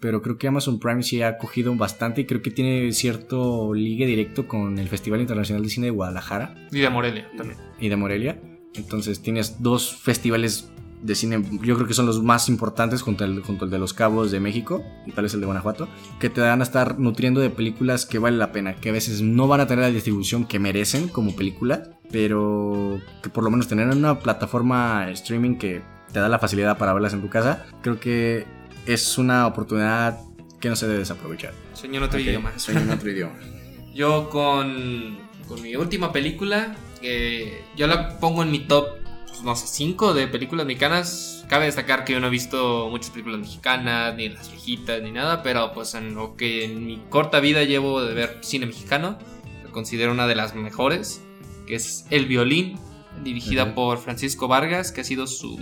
Pero 0.00 0.22
creo 0.22 0.38
que 0.38 0.48
Amazon 0.48 0.80
Prime 0.80 1.02
sí 1.02 1.20
ha 1.20 1.36
cogido 1.36 1.74
bastante 1.74 2.22
y 2.22 2.24
creo 2.24 2.40
que 2.40 2.50
tiene 2.50 2.92
cierto 2.92 3.74
ligue 3.74 4.06
directo 4.06 4.48
con 4.48 4.78
el 4.78 4.88
Festival 4.88 5.20
Internacional 5.20 5.62
de 5.62 5.68
Cine 5.68 5.86
de 5.86 5.90
Guadalajara. 5.90 6.54
Y 6.72 6.78
de 6.78 6.88
Morelia 6.88 7.30
también. 7.36 7.58
Y 7.78 7.90
de 7.90 7.96
Morelia. 7.96 8.40
Entonces 8.74 9.20
tienes 9.20 9.62
dos 9.62 9.94
festivales 9.94 10.70
de 11.02 11.14
cine, 11.14 11.42
yo 11.62 11.74
creo 11.74 11.86
que 11.86 11.94
son 11.94 12.06
los 12.06 12.22
más 12.22 12.48
importantes 12.48 13.02
junto 13.02 13.24
al, 13.24 13.42
junto 13.42 13.64
al 13.64 13.70
de 13.70 13.78
Los 13.78 13.92
Cabos 13.92 14.30
de 14.30 14.40
México 14.40 14.82
y 15.06 15.12
tal 15.12 15.24
vez 15.24 15.34
el 15.34 15.40
de 15.40 15.46
Guanajuato, 15.46 15.88
que 16.18 16.30
te 16.30 16.40
van 16.40 16.60
a 16.60 16.64
estar 16.64 16.98
nutriendo 16.98 17.40
de 17.40 17.50
películas 17.50 18.06
que 18.06 18.18
vale 18.18 18.36
la 18.36 18.52
pena, 18.52 18.76
que 18.76 18.88
a 18.88 18.92
veces 18.92 19.20
no 19.20 19.46
van 19.46 19.60
a 19.60 19.66
tener 19.66 19.84
la 19.84 19.90
distribución 19.90 20.46
que 20.46 20.58
merecen 20.58 21.08
como 21.08 21.36
película, 21.36 21.82
pero 22.10 23.00
que 23.22 23.28
por 23.28 23.44
lo 23.44 23.50
menos 23.50 23.68
tener 23.68 23.88
una 23.88 24.18
plataforma 24.18 25.10
streaming 25.10 25.56
que 25.56 25.82
te 26.12 26.20
da 26.20 26.28
la 26.28 26.38
facilidad 26.38 26.78
para 26.78 26.92
verlas 26.92 27.12
en 27.12 27.20
tu 27.20 27.28
casa, 27.28 27.66
creo 27.82 28.00
que 28.00 28.46
es 28.86 29.18
una 29.18 29.46
oportunidad 29.46 30.18
que 30.60 30.68
no 30.68 30.76
se 30.76 30.86
debe 30.86 31.00
desaprovechar. 31.00 31.52
Sueño 31.74 31.98
en 31.98 32.04
otro 32.04 32.18
idioma. 32.18 32.58
Sueño 32.58 32.80
en 32.80 32.90
otro 32.90 33.10
idioma. 33.10 33.34
Yo 33.94 34.30
con, 34.30 35.18
con 35.46 35.62
mi 35.62 35.76
última 35.76 36.12
película, 36.12 36.74
eh, 37.00 37.62
yo 37.76 37.86
la 37.86 38.18
pongo 38.18 38.42
en 38.42 38.50
mi 38.50 38.60
top 38.60 39.03
no 39.44 39.54
sé, 39.56 39.66
cinco 39.66 40.14
de 40.14 40.26
películas 40.26 40.66
mexicanas. 40.66 41.44
Cabe 41.48 41.66
destacar 41.66 42.04
que 42.04 42.14
yo 42.14 42.20
no 42.20 42.28
he 42.28 42.30
visto 42.30 42.88
muchas 42.90 43.10
películas 43.10 43.40
mexicanas, 43.40 44.14
ni 44.16 44.28
las 44.28 44.50
viejitas, 44.50 45.02
ni 45.02 45.12
nada, 45.12 45.42
pero 45.42 45.72
pues 45.72 45.94
en 45.94 46.14
lo 46.14 46.36
que 46.36 46.64
en 46.64 46.86
mi 46.86 47.02
corta 47.10 47.40
vida 47.40 47.62
llevo 47.64 48.02
de 48.02 48.14
ver 48.14 48.38
cine 48.42 48.66
mexicano, 48.66 49.18
lo 49.62 49.70
considero 49.70 50.12
una 50.12 50.26
de 50.26 50.34
las 50.34 50.54
mejores, 50.54 51.22
que 51.66 51.74
es 51.74 52.06
El 52.10 52.26
Violín, 52.26 52.78
dirigida 53.22 53.74
por 53.74 53.98
Francisco 53.98 54.48
Vargas, 54.48 54.90
que 54.90 55.02
ha 55.02 55.04
sido 55.04 55.26
su 55.26 55.58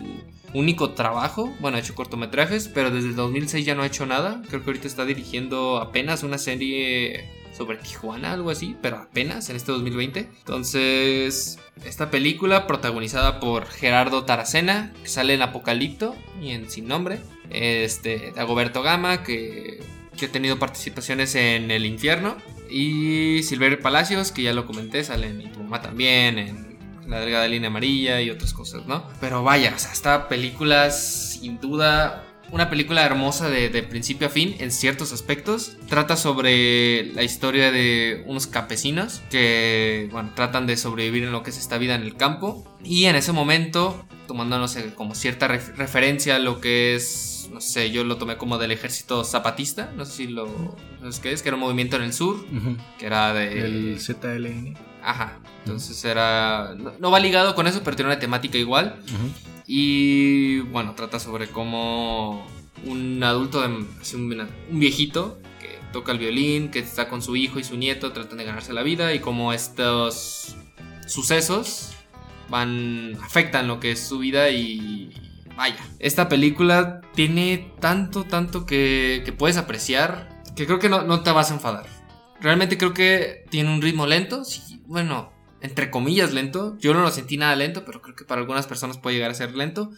único 0.54 0.90
trabajo. 0.90 1.52
Bueno, 1.60 1.76
ha 1.76 1.80
hecho 1.80 1.94
cortometrajes, 1.94 2.68
pero 2.68 2.90
desde 2.90 3.08
el 3.08 3.16
2006 3.16 3.66
ya 3.66 3.74
no 3.74 3.82
ha 3.82 3.86
hecho 3.86 4.06
nada. 4.06 4.42
Creo 4.48 4.62
que 4.62 4.70
ahorita 4.70 4.86
está 4.86 5.04
dirigiendo 5.04 5.78
apenas 5.78 6.22
una 6.22 6.38
serie 6.38 7.41
sobre 7.52 7.76
Tijuana, 7.78 8.32
algo 8.32 8.50
así, 8.50 8.76
pero 8.80 8.96
apenas 8.96 9.48
en 9.50 9.56
este 9.56 9.72
2020. 9.72 10.30
Entonces, 10.38 11.58
esta 11.84 12.10
película 12.10 12.66
protagonizada 12.66 13.40
por 13.40 13.66
Gerardo 13.66 14.24
Taracena, 14.24 14.92
que 15.02 15.08
sale 15.08 15.34
en 15.34 15.42
Apocalipto 15.42 16.16
y 16.40 16.50
en 16.50 16.70
Sin 16.70 16.88
Nombre, 16.88 17.20
este, 17.50 18.32
Dagoberto 18.34 18.82
Gama, 18.82 19.22
que, 19.22 19.80
que 20.16 20.26
ha 20.26 20.32
tenido 20.32 20.58
participaciones 20.58 21.34
en 21.34 21.70
El 21.70 21.86
Infierno, 21.86 22.36
y 22.70 23.42
Silverio 23.42 23.80
Palacios, 23.80 24.32
que 24.32 24.42
ya 24.42 24.52
lo 24.52 24.66
comenté, 24.66 25.04
sale 25.04 25.28
en 25.28 25.52
Tu 25.52 25.60
Mamá 25.60 25.82
también, 25.82 26.38
en 26.38 26.78
La 27.06 27.20
Delgada 27.20 27.46
Línea 27.46 27.68
Amarilla 27.68 28.20
y 28.22 28.30
otras 28.30 28.54
cosas, 28.54 28.86
¿no? 28.86 29.04
Pero 29.20 29.42
vaya, 29.42 29.74
o 29.76 29.78
sea, 29.78 29.92
esta 29.92 30.28
película 30.28 30.90
sin 30.90 31.60
duda 31.60 32.24
una 32.52 32.68
película 32.68 33.04
hermosa 33.04 33.48
de, 33.48 33.82
principio 33.82 34.28
a 34.28 34.30
fin 34.30 34.54
en 34.60 34.70
ciertos 34.70 35.12
aspectos. 35.12 35.76
Trata 35.88 36.16
sobre 36.16 37.06
la 37.14 37.22
historia 37.22 37.72
de 37.72 38.22
unos 38.26 38.46
campesinos 38.46 39.22
que, 39.30 40.08
bueno, 40.12 40.30
tratan 40.34 40.66
de 40.66 40.76
sobrevivir 40.76 41.24
en 41.24 41.32
lo 41.32 41.42
que 41.42 41.50
es 41.50 41.58
esta 41.58 41.78
vida 41.78 41.94
en 41.94 42.02
el 42.02 42.14
campo. 42.14 42.62
Y 42.84 43.06
en 43.06 43.16
ese 43.16 43.32
momento, 43.32 44.04
tomándonos 44.28 44.76
como 44.94 45.14
cierta 45.14 45.48
referencia 45.48 46.36
a 46.36 46.38
lo 46.38 46.60
que 46.60 46.94
es, 46.94 47.48
no 47.50 47.62
sé, 47.62 47.90
yo 47.90 48.04
lo 48.04 48.18
tomé 48.18 48.36
como 48.36 48.58
del 48.58 48.70
ejército 48.70 49.24
zapatista, 49.24 49.90
no 49.96 50.04
sé 50.04 50.12
si 50.12 50.26
lo 50.26 50.76
sabes 51.00 51.20
qué 51.20 51.32
es, 51.32 51.42
que 51.42 51.48
era 51.48 51.56
un 51.56 51.62
movimiento 51.62 51.96
en 51.96 52.02
el 52.02 52.12
sur, 52.12 52.44
que 52.98 53.06
era 53.06 53.32
de... 53.32 53.60
El 53.60 53.98
ZLN. 53.98 54.76
Ajá, 55.02 55.38
entonces 55.64 56.04
era... 56.04 56.74
No, 57.00 57.10
va 57.10 57.18
ligado 57.18 57.54
con 57.54 57.66
eso, 57.66 57.80
pero 57.82 57.96
tiene 57.96 58.10
una 58.10 58.20
temática 58.20 58.58
igual. 58.58 59.00
Y 59.66 60.60
bueno, 60.60 60.94
trata 60.94 61.18
sobre 61.18 61.48
cómo 61.48 62.46
un 62.84 63.22
adulto, 63.22 63.64
un, 63.64 63.88
viejito 64.70 65.38
que 65.60 65.78
toca 65.92 66.12
el 66.12 66.18
violín, 66.18 66.70
que 66.70 66.80
está 66.80 67.08
con 67.08 67.22
su 67.22 67.36
hijo 67.36 67.58
y 67.58 67.64
su 67.64 67.76
nieto, 67.76 68.12
tratan 68.12 68.38
de 68.38 68.44
ganarse 68.44 68.72
la 68.72 68.82
vida 68.82 69.14
y 69.14 69.20
cómo 69.20 69.52
estos 69.52 70.56
sucesos 71.06 71.92
van 72.48 73.16
afectan 73.22 73.68
lo 73.68 73.80
que 73.80 73.92
es 73.92 74.00
su 74.06 74.18
vida 74.18 74.50
y 74.50 75.12
vaya. 75.56 75.78
Esta 75.98 76.28
película 76.28 77.00
tiene 77.14 77.72
tanto, 77.80 78.24
tanto 78.24 78.66
que, 78.66 79.22
que 79.24 79.32
puedes 79.32 79.56
apreciar 79.56 80.42
que 80.56 80.66
creo 80.66 80.78
que 80.78 80.88
no, 80.88 81.02
no, 81.02 81.22
te 81.22 81.30
vas 81.30 81.50
a 81.50 81.54
enfadar. 81.54 81.86
Realmente 82.40 82.76
creo 82.76 82.92
que 82.92 83.44
tiene 83.50 83.72
un 83.72 83.80
ritmo 83.80 84.06
lento. 84.06 84.44
Sí, 84.44 84.82
bueno, 84.86 85.32
entre 85.62 85.90
comillas, 85.90 86.32
lento. 86.32 86.76
Yo 86.78 86.92
no 86.92 87.02
lo 87.02 87.10
sentí 87.10 87.36
nada 87.36 87.56
lento, 87.56 87.84
pero 87.84 88.02
creo 88.02 88.16
que 88.16 88.24
para 88.24 88.40
algunas 88.40 88.66
personas 88.66 88.98
puede 88.98 89.16
llegar 89.16 89.30
a 89.30 89.34
ser 89.34 89.54
lento. 89.54 89.90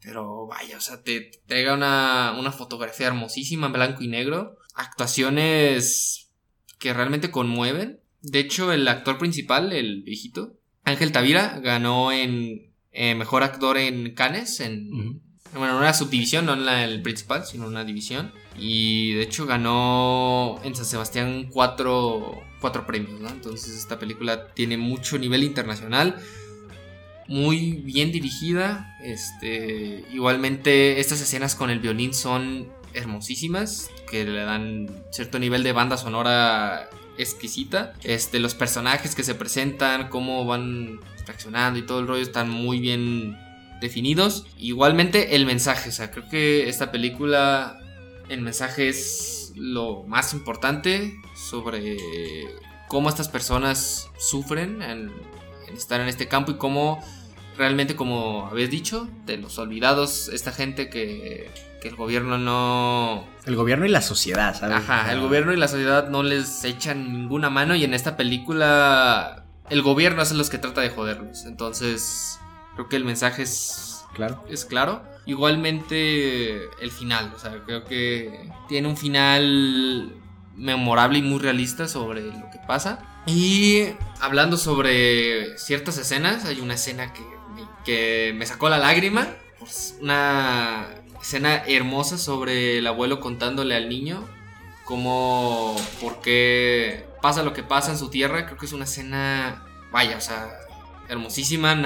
Pero 0.00 0.46
vaya, 0.46 0.78
o 0.78 0.80
sea, 0.80 1.02
te, 1.02 1.32
traiga 1.46 1.74
una, 1.74 2.34
una 2.38 2.52
fotografía 2.52 3.08
hermosísima 3.08 3.66
en 3.66 3.72
blanco 3.72 4.02
y 4.02 4.08
negro. 4.08 4.56
Actuaciones 4.74 6.30
que 6.78 6.94
realmente 6.94 7.30
conmueven. 7.30 8.00
De 8.22 8.38
hecho, 8.38 8.72
el 8.72 8.86
actor 8.88 9.18
principal, 9.18 9.72
el 9.72 10.02
viejito, 10.02 10.56
Ángel 10.84 11.12
Tavira, 11.12 11.58
ganó 11.60 12.12
en 12.12 12.72
eh, 12.92 13.14
mejor 13.14 13.42
actor 13.42 13.78
en 13.78 14.14
Cannes, 14.14 14.60
en, 14.60 15.22
bueno, 15.52 15.74
en 15.74 15.78
una 15.78 15.94
subdivisión, 15.94 16.46
no 16.46 16.54
en 16.54 16.64
la, 16.64 16.84
el 16.84 17.02
principal, 17.02 17.44
sino 17.46 17.64
en 17.64 17.70
una 17.70 17.84
división. 17.84 18.32
Y 18.58 19.14
de 19.14 19.22
hecho 19.22 19.46
ganó 19.46 20.60
en 20.64 20.74
San 20.74 20.84
Sebastián 20.84 21.48
cuatro, 21.50 22.42
cuatro 22.60 22.86
premios, 22.86 23.20
¿no? 23.20 23.28
Entonces 23.28 23.76
esta 23.76 23.98
película 23.98 24.48
tiene 24.48 24.76
mucho 24.76 25.18
nivel 25.18 25.42
internacional. 25.42 26.16
Muy 27.26 27.72
bien 27.72 28.12
dirigida. 28.12 28.96
Este, 29.02 30.04
igualmente 30.12 31.00
estas 31.00 31.20
escenas 31.20 31.54
con 31.54 31.70
el 31.70 31.80
violín 31.80 32.12
son 32.14 32.68
hermosísimas. 32.94 33.90
Que 34.10 34.24
le 34.24 34.44
dan 34.44 34.88
cierto 35.10 35.38
nivel 35.38 35.62
de 35.62 35.72
banda 35.72 35.96
sonora 35.96 36.88
exquisita. 37.18 37.94
Este, 38.02 38.38
los 38.38 38.54
personajes 38.54 39.14
que 39.14 39.22
se 39.22 39.34
presentan, 39.34 40.08
cómo 40.08 40.44
van 40.44 41.00
reaccionando 41.26 41.78
y 41.78 41.82
todo 41.82 42.00
el 42.00 42.06
rollo 42.06 42.22
están 42.22 42.50
muy 42.50 42.80
bien 42.80 43.36
definidos. 43.80 44.46
Igualmente 44.58 45.36
el 45.36 45.46
mensaje, 45.46 45.90
o 45.90 45.92
sea, 45.92 46.10
creo 46.10 46.28
que 46.28 46.68
esta 46.68 46.90
película, 46.90 47.78
el 48.28 48.42
mensaje 48.42 48.88
es 48.88 49.52
lo 49.56 50.04
más 50.04 50.32
importante 50.32 51.14
sobre 51.50 51.96
cómo 52.88 53.08
estas 53.08 53.28
personas 53.28 54.08
sufren 54.18 54.82
en, 54.82 55.12
estar 55.74 56.00
en 56.00 56.08
este 56.08 56.28
campo 56.28 56.52
y 56.52 56.56
cómo 56.56 57.02
realmente, 57.56 57.96
como 57.96 58.46
habéis 58.46 58.70
dicho, 58.70 59.08
de 59.26 59.36
los 59.36 59.58
olvidados, 59.58 60.28
esta 60.28 60.52
gente 60.52 60.88
que, 60.88 61.50
que 61.82 61.88
el 61.88 61.96
gobierno 61.96 62.38
no... 62.38 63.24
El 63.44 63.56
gobierno 63.56 63.84
y 63.84 63.88
la 63.88 64.02
sociedad, 64.02 64.58
¿sabes? 64.58 64.76
Ajá, 64.76 65.12
el 65.12 65.20
gobierno 65.20 65.52
y 65.52 65.56
la 65.56 65.68
sociedad 65.68 66.08
no 66.08 66.22
les 66.22 66.64
echan 66.64 67.12
ninguna 67.12 67.50
mano 67.50 67.74
y 67.74 67.84
en 67.84 67.94
esta 67.94 68.16
película 68.16 69.44
el 69.68 69.82
gobierno 69.82 70.22
es 70.22 70.32
los 70.32 70.48
que 70.50 70.58
trata 70.58 70.80
de 70.80 70.90
joderlos. 70.90 71.44
Entonces, 71.44 72.40
Creo 72.74 72.88
que 72.88 72.96
el 72.96 73.04
mensaje 73.04 73.42
es 73.42 74.04
claro. 74.14 74.44
Es 74.48 74.64
claro. 74.64 75.02
Igualmente 75.26 76.64
el 76.80 76.90
final, 76.90 77.32
o 77.34 77.38
sea, 77.38 77.62
creo 77.64 77.84
que 77.84 78.50
tiene 78.68 78.88
un 78.88 78.96
final 78.96 80.12
memorable 80.60 81.18
y 81.18 81.22
muy 81.22 81.38
realista 81.38 81.88
sobre 81.88 82.22
lo 82.22 82.50
que 82.50 82.58
pasa. 82.66 83.00
Y 83.26 83.86
hablando 84.20 84.56
sobre 84.56 85.58
ciertas 85.58 85.98
escenas, 85.98 86.44
hay 86.44 86.60
una 86.60 86.74
escena 86.74 87.12
que, 87.12 87.22
que 87.84 88.32
me 88.36 88.46
sacó 88.46 88.68
la 88.68 88.78
lágrima. 88.78 89.28
Una 90.00 90.86
escena 91.20 91.62
hermosa 91.66 92.18
sobre 92.18 92.78
el 92.78 92.86
abuelo 92.86 93.20
contándole 93.20 93.74
al 93.74 93.88
niño 93.88 94.26
cómo, 94.90 95.76
por 96.00 96.20
qué 96.20 97.06
pasa 97.22 97.44
lo 97.44 97.52
que 97.52 97.62
pasa 97.62 97.92
en 97.92 97.98
su 97.98 98.10
tierra. 98.10 98.44
Creo 98.46 98.58
que 98.58 98.66
es 98.66 98.72
una 98.72 98.84
escena, 98.84 99.64
vaya, 99.92 100.16
o 100.16 100.20
sea, 100.20 100.50
hermosísima. 101.08 101.80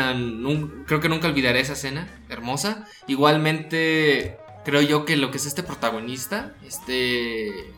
creo 0.86 1.00
que 1.00 1.08
nunca 1.10 1.28
olvidaré 1.28 1.60
esa 1.60 1.74
escena. 1.74 2.08
Hermosa. 2.30 2.86
Igualmente, 3.06 4.38
creo 4.64 4.80
yo 4.80 5.04
que 5.04 5.16
lo 5.16 5.30
que 5.30 5.36
es 5.36 5.44
este 5.44 5.62
protagonista, 5.62 6.54
este 6.64 7.73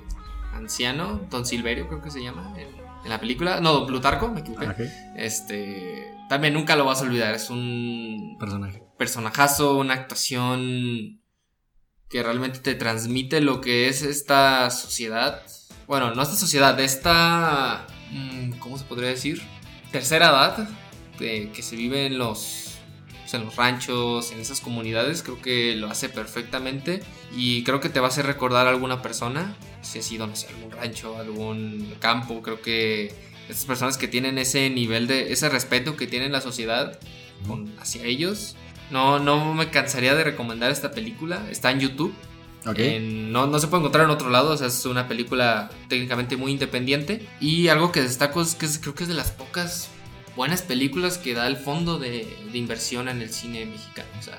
anciano, 0.56 1.26
Don 1.30 1.46
Silverio, 1.46 1.88
creo 1.88 2.02
que 2.02 2.10
se 2.10 2.22
llama 2.22 2.54
en, 2.56 3.08
la 3.08 3.20
película. 3.20 3.60
No, 3.60 3.72
Don 3.72 3.86
Plutarco, 3.86 4.28
me 4.28 4.40
equivoqué. 4.40 4.90
Este. 5.16 6.12
También 6.28 6.54
nunca 6.54 6.74
lo 6.74 6.84
vas 6.84 7.00
a 7.00 7.04
olvidar. 7.04 7.34
Es 7.34 7.50
un. 7.50 8.36
Personaje. 8.40 8.82
Personajazo, 8.98 9.76
una 9.76 9.94
actuación 9.94 11.20
que 12.08 12.22
realmente 12.22 12.58
te 12.58 12.74
transmite 12.74 13.40
lo 13.40 13.60
que 13.60 13.88
es 13.88 14.02
esta 14.02 14.70
sociedad. 14.70 15.42
Bueno, 15.86 16.14
no 16.14 16.22
esta 16.22 16.34
sociedad, 16.34 16.78
esta. 16.80 17.86
Mm, 18.10 18.52
¿Cómo 18.58 18.76
se 18.76 18.84
podría 18.84 19.10
decir? 19.10 19.40
Tercera 19.92 20.30
edad 20.30 20.68
que 21.18 21.62
se 21.62 21.76
vive 21.76 22.06
en 22.06 22.18
los, 22.18 22.65
pues, 23.26 23.34
en 23.34 23.44
los 23.44 23.56
ranchos, 23.56 24.30
en 24.30 24.38
esas 24.38 24.60
comunidades, 24.60 25.24
creo 25.24 25.42
que 25.42 25.74
lo 25.74 25.88
hace 25.88 26.08
perfectamente 26.08 27.02
y 27.36 27.64
creo 27.64 27.80
que 27.80 27.88
te 27.88 27.98
va 27.98 28.06
a 28.06 28.10
hacer 28.10 28.24
recordar 28.24 28.68
a 28.68 28.70
alguna 28.70 29.02
persona, 29.02 29.56
si 29.82 29.98
ha 29.98 30.02
sido, 30.02 30.28
no 30.28 30.36
sé, 30.36 30.46
algún 30.46 30.70
rancho, 30.70 31.18
algún 31.18 31.92
campo, 31.98 32.40
creo 32.40 32.62
que 32.62 33.12
estas 33.48 33.64
personas 33.64 33.98
que 33.98 34.06
tienen 34.06 34.38
ese 34.38 34.70
nivel 34.70 35.08
de, 35.08 35.32
ese 35.32 35.48
respeto 35.48 35.96
que 35.96 36.06
tiene 36.06 36.28
la 36.28 36.40
sociedad 36.40 37.00
hacia 37.80 38.04
ellos, 38.04 38.54
no, 38.92 39.18
no 39.18 39.54
me 39.54 39.70
cansaría 39.70 40.14
de 40.14 40.22
recomendar 40.22 40.70
esta 40.70 40.92
película, 40.92 41.44
está 41.50 41.72
en 41.72 41.80
YouTube. 41.80 42.14
no, 42.64 43.48
no, 43.48 43.58
se 43.58 43.66
puede 43.66 43.80
encontrar 43.80 44.04
en 44.04 44.12
otro 44.12 44.30
lado, 44.30 44.52
o 44.52 44.56
sea, 44.56 44.68
es 44.68 44.86
una 44.86 45.08
película 45.08 45.68
técnicamente 45.88 46.36
muy 46.36 46.52
independiente. 46.52 47.26
Y 47.40 47.66
algo 47.66 47.90
que 47.90 48.02
destaco 48.02 48.40
es 48.40 48.54
que 48.54 48.68
creo 48.80 48.94
que 48.94 49.02
es 49.02 49.08
de 49.08 49.16
las 49.16 49.32
pocas 49.32 49.90
buenas 50.36 50.62
películas 50.62 51.18
que 51.18 51.34
da 51.34 51.46
el 51.48 51.56
fondo 51.56 51.98
de, 51.98 52.36
inversión 52.52 53.08
en 53.08 53.22
el 53.22 53.30
cine 53.30 53.66
mexicano. 53.66 54.08
O 54.18 54.22
sea, 54.22 54.38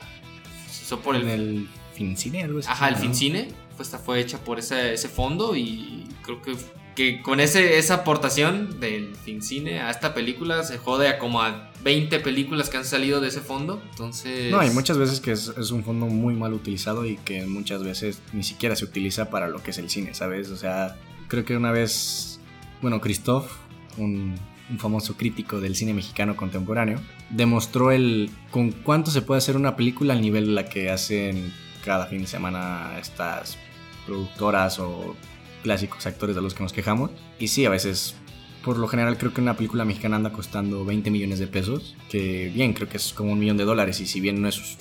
eso 0.69 0.99
por 0.99 1.15
el, 1.15 1.27
el 1.27 1.67
Fincine, 1.93 2.43
algo 2.43 2.59
así. 2.59 2.69
Ajá, 2.71 2.89
el 2.89 2.95
Fincine. 2.95 3.49
Pues 3.75 3.95
fue 4.03 4.19
hecha 4.19 4.39
por 4.39 4.57
ese, 4.57 4.93
ese 4.93 5.07
fondo 5.07 5.55
y 5.55 6.07
creo 6.23 6.41
que, 6.41 6.55
que 6.95 7.21
con 7.21 7.39
ese, 7.39 7.77
esa 7.77 7.95
aportación 7.95 8.79
del 8.79 9.15
Fincine 9.15 9.81
a 9.81 9.91
esta 9.91 10.15
película 10.15 10.63
se 10.63 10.79
jode 10.79 11.09
a 11.09 11.19
como 11.19 11.43
a 11.43 11.71
20 11.83 12.19
películas 12.21 12.69
que 12.69 12.77
han 12.77 12.85
salido 12.85 13.21
de 13.21 13.27
ese 13.27 13.41
fondo. 13.41 13.79
Entonces. 13.91 14.51
No, 14.51 14.59
hay 14.59 14.71
muchas 14.71 14.97
veces 14.97 15.19
que 15.19 15.31
es, 15.31 15.53
es, 15.57 15.69
un 15.69 15.83
fondo 15.83 16.07
muy 16.07 16.33
mal 16.33 16.53
utilizado 16.53 17.05
y 17.05 17.17
que 17.17 17.45
muchas 17.45 17.83
veces 17.83 18.19
ni 18.33 18.41
siquiera 18.41 18.75
se 18.75 18.85
utiliza 18.85 19.29
para 19.29 19.47
lo 19.47 19.61
que 19.61 19.69
es 19.69 19.77
el 19.77 19.91
cine, 19.91 20.15
¿sabes? 20.15 20.49
O 20.49 20.57
sea, 20.57 20.97
creo 21.27 21.45
que 21.45 21.55
una 21.55 21.71
vez, 21.71 22.39
bueno, 22.81 22.99
Christoph, 22.99 23.51
un 23.97 24.35
un 24.69 24.79
famoso 24.79 25.15
crítico 25.15 25.61
del 25.61 25.75
cine 25.75 25.93
mexicano 25.93 26.35
contemporáneo, 26.35 26.99
demostró 27.29 27.91
el 27.91 28.29
con 28.51 28.71
cuánto 28.71 29.11
se 29.11 29.21
puede 29.21 29.39
hacer 29.39 29.55
una 29.55 29.75
película 29.75 30.13
al 30.13 30.21
nivel 30.21 30.47
de 30.47 30.51
la 30.53 30.65
que 30.69 30.89
hacen 30.89 31.53
cada 31.85 32.05
fin 32.07 32.21
de 32.21 32.27
semana 32.27 32.97
estas 32.99 33.57
productoras 34.05 34.79
o 34.79 35.15
clásicos 35.63 36.05
actores 36.05 36.35
de 36.35 36.41
los 36.41 36.53
que 36.53 36.63
nos 36.63 36.73
quejamos. 36.73 37.11
Y 37.39 37.47
sí, 37.47 37.65
a 37.65 37.69
veces, 37.69 38.15
por 38.63 38.77
lo 38.77 38.87
general, 38.87 39.17
creo 39.17 39.33
que 39.33 39.41
una 39.41 39.55
película 39.55 39.85
mexicana 39.85 40.17
anda 40.17 40.31
costando 40.31 40.83
20 40.85 41.11
millones 41.11 41.39
de 41.39 41.47
pesos, 41.47 41.95
que 42.09 42.51
bien, 42.53 42.73
creo 42.73 42.89
que 42.89 42.97
es 42.97 43.13
como 43.13 43.31
un 43.33 43.39
millón 43.39 43.57
de 43.57 43.65
dólares, 43.65 43.99
y 44.01 44.05
si 44.05 44.19
bien 44.19 44.41
no 44.41 44.47
es 44.47 44.77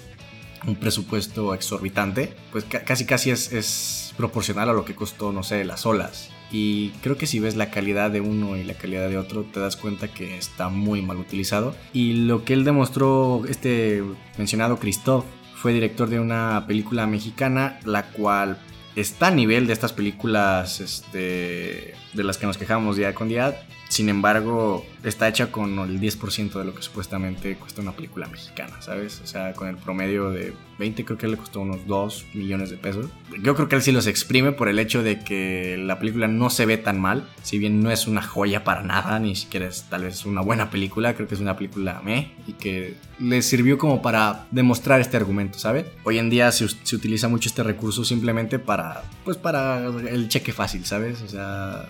un 0.66 0.76
presupuesto 0.76 1.54
exorbitante, 1.54 2.34
pues 2.50 2.64
casi 2.64 3.06
casi 3.06 3.30
es, 3.30 3.52
es 3.52 4.14
proporcional 4.16 4.68
a 4.68 4.72
lo 4.72 4.84
que 4.84 4.94
costó, 4.94 5.32
no 5.32 5.42
sé, 5.42 5.64
las 5.64 5.86
olas. 5.86 6.30
Y 6.50 6.90
creo 7.02 7.16
que 7.16 7.26
si 7.26 7.40
ves 7.40 7.56
la 7.56 7.70
calidad 7.70 8.10
de 8.10 8.20
uno 8.20 8.56
y 8.56 8.64
la 8.64 8.74
calidad 8.74 9.08
de 9.08 9.18
otro, 9.18 9.42
te 9.42 9.60
das 9.60 9.76
cuenta 9.76 10.08
que 10.08 10.36
está 10.36 10.68
muy 10.68 11.02
mal 11.02 11.16
utilizado. 11.16 11.74
Y 11.92 12.14
lo 12.26 12.44
que 12.44 12.52
él 12.52 12.64
demostró, 12.64 13.42
este 13.48 14.02
mencionado 14.38 14.78
Christoph, 14.78 15.24
fue 15.56 15.72
director 15.72 16.08
de 16.08 16.20
una 16.20 16.64
película 16.66 17.06
mexicana, 17.06 17.80
la 17.84 18.04
cual 18.10 18.58
está 18.94 19.28
a 19.28 19.30
nivel 19.30 19.66
de 19.66 19.72
estas 19.72 19.92
películas 19.92 20.80
este, 20.80 21.94
de 22.12 22.24
las 22.24 22.38
que 22.38 22.46
nos 22.46 22.58
quejamos 22.58 22.96
día 22.96 23.14
con 23.14 23.28
día, 23.28 23.66
sin 23.96 24.10
embargo, 24.10 24.84
está 25.04 25.26
hecha 25.26 25.50
con 25.50 25.78
el 25.78 25.98
10% 25.98 26.52
de 26.52 26.64
lo 26.66 26.74
que 26.74 26.82
supuestamente 26.82 27.56
cuesta 27.56 27.80
una 27.80 27.92
película 27.92 28.26
mexicana, 28.26 28.82
¿sabes? 28.82 29.22
O 29.24 29.26
sea, 29.26 29.54
con 29.54 29.68
el 29.68 29.76
promedio 29.76 30.28
de 30.28 30.52
20 30.78 31.02
creo 31.06 31.16
que 31.16 31.26
le 31.26 31.38
costó 31.38 31.60
unos 31.60 31.86
2 31.86 32.26
millones 32.34 32.68
de 32.68 32.76
pesos. 32.76 33.06
Yo 33.42 33.54
creo 33.54 33.68
que 33.68 33.76
él 33.76 33.80
sí 33.80 33.92
los 33.92 34.06
exprime 34.06 34.52
por 34.52 34.68
el 34.68 34.78
hecho 34.78 35.02
de 35.02 35.20
que 35.20 35.78
la 35.78 35.98
película 35.98 36.28
no 36.28 36.50
se 36.50 36.66
ve 36.66 36.76
tan 36.76 37.00
mal, 37.00 37.26
si 37.42 37.58
bien 37.58 37.82
no 37.82 37.90
es 37.90 38.06
una 38.06 38.20
joya 38.20 38.64
para 38.64 38.82
nada, 38.82 39.18
ni 39.18 39.34
siquiera 39.34 39.66
es 39.66 39.84
tal 39.84 40.02
vez 40.02 40.26
una 40.26 40.42
buena 40.42 40.68
película, 40.68 41.14
creo 41.14 41.26
que 41.26 41.34
es 41.34 41.40
una 41.40 41.56
película 41.56 42.02
meh 42.04 42.32
y 42.46 42.52
que 42.52 42.96
le 43.18 43.40
sirvió 43.40 43.78
como 43.78 44.02
para 44.02 44.46
demostrar 44.50 45.00
este 45.00 45.16
argumento, 45.16 45.58
¿sabes? 45.58 45.86
Hoy 46.04 46.18
en 46.18 46.28
día 46.28 46.52
se, 46.52 46.68
se 46.68 46.96
utiliza 46.96 47.28
mucho 47.28 47.48
este 47.48 47.62
recurso 47.62 48.04
simplemente 48.04 48.58
para, 48.58 49.04
pues 49.24 49.38
para 49.38 49.86
el 49.86 50.28
cheque 50.28 50.52
fácil, 50.52 50.84
¿sabes? 50.84 51.22
O 51.22 51.28
sea 51.28 51.88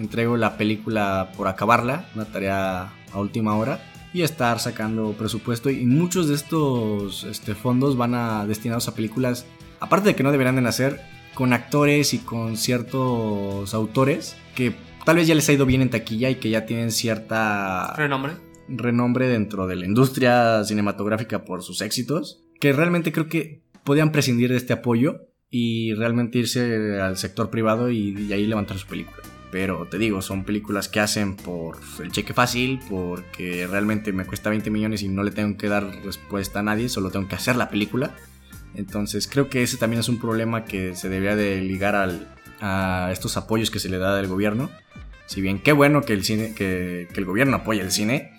entrego 0.00 0.36
la 0.36 0.56
película 0.56 1.32
por 1.36 1.48
acabarla, 1.48 2.08
una 2.14 2.24
tarea 2.24 2.92
a 3.12 3.18
última 3.18 3.56
hora, 3.56 3.80
y 4.12 4.22
estar 4.22 4.58
sacando 4.58 5.12
presupuesto. 5.12 5.70
Y 5.70 5.86
muchos 5.86 6.28
de 6.28 6.34
estos 6.34 7.24
este, 7.24 7.54
fondos 7.54 7.96
van 7.96 8.14
a, 8.14 8.46
destinados 8.46 8.88
a 8.88 8.94
películas, 8.94 9.46
aparte 9.78 10.08
de 10.08 10.14
que 10.14 10.22
no 10.22 10.32
deberían 10.32 10.56
de 10.56 10.62
nacer, 10.62 11.00
con 11.34 11.52
actores 11.52 12.12
y 12.12 12.18
con 12.18 12.56
ciertos 12.56 13.72
autores 13.72 14.36
que 14.54 14.74
tal 15.04 15.16
vez 15.16 15.26
ya 15.26 15.34
les 15.34 15.48
ha 15.48 15.52
ido 15.52 15.64
bien 15.64 15.80
en 15.80 15.90
taquilla 15.90 16.28
y 16.28 16.36
que 16.36 16.50
ya 16.50 16.66
tienen 16.66 16.90
cierta... 16.90 17.94
Renombre. 17.96 18.34
Renombre 18.68 19.28
dentro 19.28 19.66
de 19.66 19.76
la 19.76 19.86
industria 19.86 20.64
cinematográfica 20.64 21.44
por 21.44 21.62
sus 21.62 21.80
éxitos, 21.80 22.42
que 22.60 22.72
realmente 22.72 23.12
creo 23.12 23.28
que 23.28 23.62
podían 23.84 24.12
prescindir 24.12 24.50
de 24.50 24.56
este 24.56 24.72
apoyo 24.72 25.28
y 25.48 25.94
realmente 25.94 26.38
irse 26.38 27.00
al 27.00 27.16
sector 27.16 27.50
privado 27.50 27.90
y, 27.90 28.16
y 28.28 28.32
ahí 28.32 28.46
levantar 28.46 28.78
su 28.78 28.86
película. 28.86 29.22
Pero 29.50 29.86
te 29.86 29.98
digo, 29.98 30.22
son 30.22 30.44
películas 30.44 30.88
que 30.88 31.00
hacen 31.00 31.36
por 31.36 31.78
el 32.02 32.12
cheque 32.12 32.32
fácil, 32.32 32.80
porque 32.88 33.66
realmente 33.66 34.12
me 34.12 34.24
cuesta 34.24 34.50
20 34.50 34.70
millones 34.70 35.02
y 35.02 35.08
no 35.08 35.22
le 35.22 35.32
tengo 35.32 35.56
que 35.56 35.68
dar 35.68 35.84
respuesta 36.04 36.60
a 36.60 36.62
nadie, 36.62 36.88
solo 36.88 37.10
tengo 37.10 37.26
que 37.26 37.34
hacer 37.34 37.56
la 37.56 37.68
película. 37.68 38.14
Entonces 38.74 39.26
creo 39.26 39.48
que 39.48 39.62
ese 39.62 39.76
también 39.76 40.00
es 40.00 40.08
un 40.08 40.20
problema 40.20 40.64
que 40.64 40.94
se 40.94 41.08
debería 41.08 41.34
de 41.34 41.60
ligar 41.60 41.96
al, 41.96 42.32
a 42.60 43.08
estos 43.12 43.36
apoyos 43.36 43.70
que 43.70 43.80
se 43.80 43.88
le 43.88 43.98
da 43.98 44.16
del 44.16 44.28
gobierno. 44.28 44.70
Si 45.26 45.40
bien 45.40 45.58
qué 45.58 45.72
bueno 45.72 46.02
que 46.02 46.12
el, 46.12 46.24
cine, 46.24 46.54
que, 46.54 47.08
que 47.12 47.20
el 47.20 47.26
gobierno 47.26 47.56
apoya 47.56 47.82
el 47.82 47.90
cine, 47.90 48.32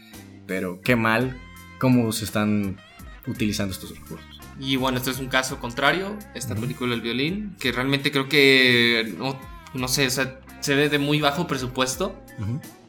pero 0.48 0.82
qué 0.82 0.96
mal 0.96 1.38
cómo 1.82 2.12
se 2.12 2.26
están 2.26 2.78
utilizando 3.26 3.74
estos 3.74 3.90
recursos. 3.90 4.40
Y 4.60 4.76
bueno, 4.76 5.00
este 5.00 5.10
es 5.10 5.18
un 5.18 5.28
caso 5.30 5.60
contrario, 5.60 6.16
esta 6.36 6.54
película 6.56 6.94
El 6.94 7.02
violín, 7.02 7.56
que 7.60 7.72
realmente 7.72 8.12
creo 8.12 8.30
que, 8.30 9.16
no, 9.18 9.40
no 9.74 9.88
sé, 9.88 10.06
o 10.06 10.10
sea, 10.12 10.41
se 10.62 10.76
ve 10.76 10.90
de 10.90 11.00
muy 11.00 11.20
bajo 11.22 11.48
presupuesto. 11.48 12.16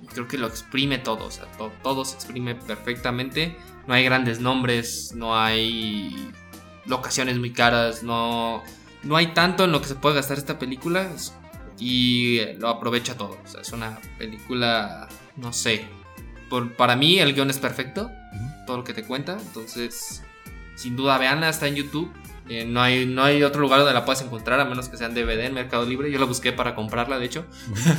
Y 0.02 0.06
creo 0.06 0.28
que 0.28 0.38
lo 0.38 0.46
exprime 0.46 0.98
todo, 0.98 1.26
o 1.26 1.30
sea, 1.30 1.46
todo 1.82 2.04
se 2.04 2.14
exprime 2.14 2.54
perfectamente. 2.54 3.56
No 3.86 3.94
hay 3.94 4.04
grandes 4.04 4.40
nombres, 4.40 5.12
no 5.14 5.36
hay 5.36 6.30
locaciones 6.86 7.38
muy 7.38 7.52
caras, 7.52 8.02
no, 8.02 8.62
no 9.02 9.16
hay 9.16 9.28
tanto 9.28 9.64
en 9.64 9.72
lo 9.72 9.80
que 9.80 9.88
se 9.88 9.94
puede 9.94 10.16
gastar 10.16 10.38
esta 10.38 10.58
película 10.58 11.08
y 11.78 12.40
lo 12.58 12.68
aprovecha 12.68 13.16
todo. 13.16 13.38
O 13.44 13.48
sea, 13.48 13.60
es 13.60 13.72
una 13.72 13.98
película, 14.18 15.08
no 15.36 15.52
sé, 15.52 15.84
por, 16.48 16.74
para 16.76 16.96
mí 16.96 17.18
el 17.18 17.34
guion 17.34 17.50
es 17.50 17.58
perfecto, 17.58 18.10
todo 18.66 18.78
lo 18.78 18.84
que 18.84 18.94
te 18.94 19.04
cuenta, 19.04 19.38
entonces 19.40 20.22
sin 20.74 20.96
duda 20.96 21.18
veanla, 21.18 21.48
está 21.48 21.66
en 21.68 21.76
YouTube. 21.76 22.12
Eh, 22.48 22.64
no, 22.64 22.82
hay, 22.82 23.06
no 23.06 23.22
hay 23.22 23.42
otro 23.42 23.60
lugar 23.60 23.78
donde 23.78 23.94
la 23.94 24.04
puedas 24.04 24.20
encontrar, 24.22 24.58
a 24.58 24.64
menos 24.64 24.88
que 24.88 24.96
sea 24.96 25.06
en 25.06 25.14
DVD 25.14 25.46
en 25.46 25.54
Mercado 25.54 25.86
Libre. 25.86 26.10
Yo 26.10 26.18
la 26.18 26.26
busqué 26.26 26.52
para 26.52 26.74
comprarla, 26.74 27.18
de 27.18 27.26
hecho. 27.26 27.46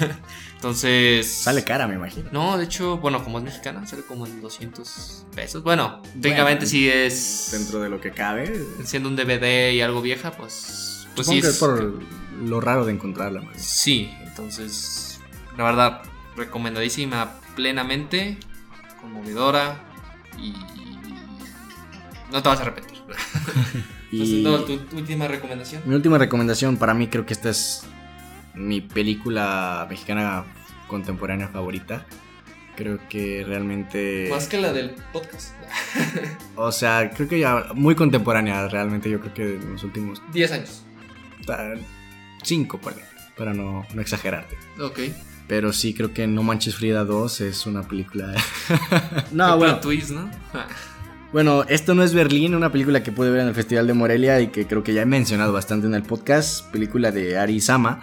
Entonces. 0.56 1.34
Sale 1.34 1.64
cara, 1.64 1.88
me 1.88 1.96
imagino. 1.96 2.30
No, 2.32 2.58
de 2.58 2.66
hecho, 2.66 2.98
bueno, 2.98 3.24
como 3.24 3.38
es 3.38 3.46
mexicana, 3.46 3.86
sale 3.88 4.04
como 4.04 4.26
en 4.26 4.42
200 4.42 5.26
pesos. 5.34 5.64
Bueno, 5.64 6.02
técnicamente 6.22 6.66
si 6.66 6.90
es. 6.90 7.50
Dentro 7.52 7.80
de 7.80 7.90
lo 7.90 8.02
que 8.02 8.12
cabe. 8.12 8.66
Siendo 8.84 9.10
un 9.10 9.16
DVD 9.16 9.72
y 9.72 9.82
algo 9.82 10.02
vieja, 10.02 10.32
pues. 10.32 11.08
Pues 11.16 11.28
sí. 11.28 11.40
Es 11.40 11.58
por 11.58 12.02
lo 12.44 12.60
raro 12.60 12.86
de 12.86 12.94
encontrarla. 12.94 13.42
Man. 13.42 13.54
Sí, 13.58 14.14
entonces. 14.22 15.22
La 15.58 15.64
verdad, 15.64 16.02
recomendadísima 16.36 17.40
plenamente. 17.56 18.38
Conmovedora. 19.00 19.84
Y. 20.38 20.54
No 22.32 22.44
te 22.44 22.50
vas 22.50 22.60
a 22.60 22.64
arrepentir. 22.64 23.00
Y 24.14 24.44
tu, 24.44 24.80
última 24.96 25.28
recomendación. 25.28 25.82
Mi 25.86 25.96
última 25.96 26.18
recomendación, 26.18 26.78
para 26.78 26.94
mí 26.94 27.08
creo 27.08 27.26
que 27.26 27.34
esta 27.34 27.50
es 27.50 27.84
mi 28.54 28.80
película 28.80 29.88
mexicana 29.90 30.46
contemporánea 30.88 31.48
favorita. 31.48 32.06
Creo 32.76 33.00
que 33.10 33.44
realmente... 33.46 34.28
Más 34.30 34.48
que 34.48 34.60
la 34.60 34.72
del 34.72 34.92
podcast. 35.12 35.54
o 36.56 36.72
sea, 36.72 37.12
creo 37.12 37.28
que 37.28 37.40
ya 37.40 37.68
muy 37.74 37.96
contemporánea 37.96 38.68
realmente, 38.68 39.10
yo 39.10 39.20
creo 39.20 39.34
que 39.34 39.56
en 39.56 39.74
los 39.74 39.84
últimos... 39.84 40.22
10 40.32 40.52
años. 40.52 40.84
5, 42.44 42.80
para 43.36 43.54
no, 43.54 43.86
no 43.94 44.02
exagerarte. 44.02 44.56
Ok. 44.80 45.00
Pero 45.48 45.74
sí 45.74 45.94
creo 45.94 46.14
que 46.14 46.26
No 46.26 46.42
Manches 46.44 46.76
Frida 46.76 47.04
2 47.04 47.42
es 47.42 47.66
una 47.66 47.84
película... 47.84 48.34
no, 49.32 49.58
bueno. 49.58 49.80
Twist, 49.80 50.12
¿no? 50.12 50.30
Bueno, 51.34 51.64
esto 51.68 51.96
no 51.96 52.04
es 52.04 52.14
Berlín, 52.14 52.54
una 52.54 52.72
película 52.72 53.02
que 53.02 53.12
pude 53.12 53.32
ver 53.32 53.42
en 53.42 53.48
el 53.48 53.56
Festival 53.56 53.88
de 53.88 53.96
Morelia 53.96 54.40
y 54.40 54.50
que 54.50 54.68
creo 54.68 54.84
que 54.84 54.94
ya 54.94 55.02
he 55.02 55.08
mencionado 55.08 55.52
bastante 55.52 55.88
en 55.88 55.96
el 55.96 56.04
podcast, 56.04 56.72
película 56.72 57.12
de 57.12 57.40
Ari 57.40 57.60
Sama. 57.60 58.02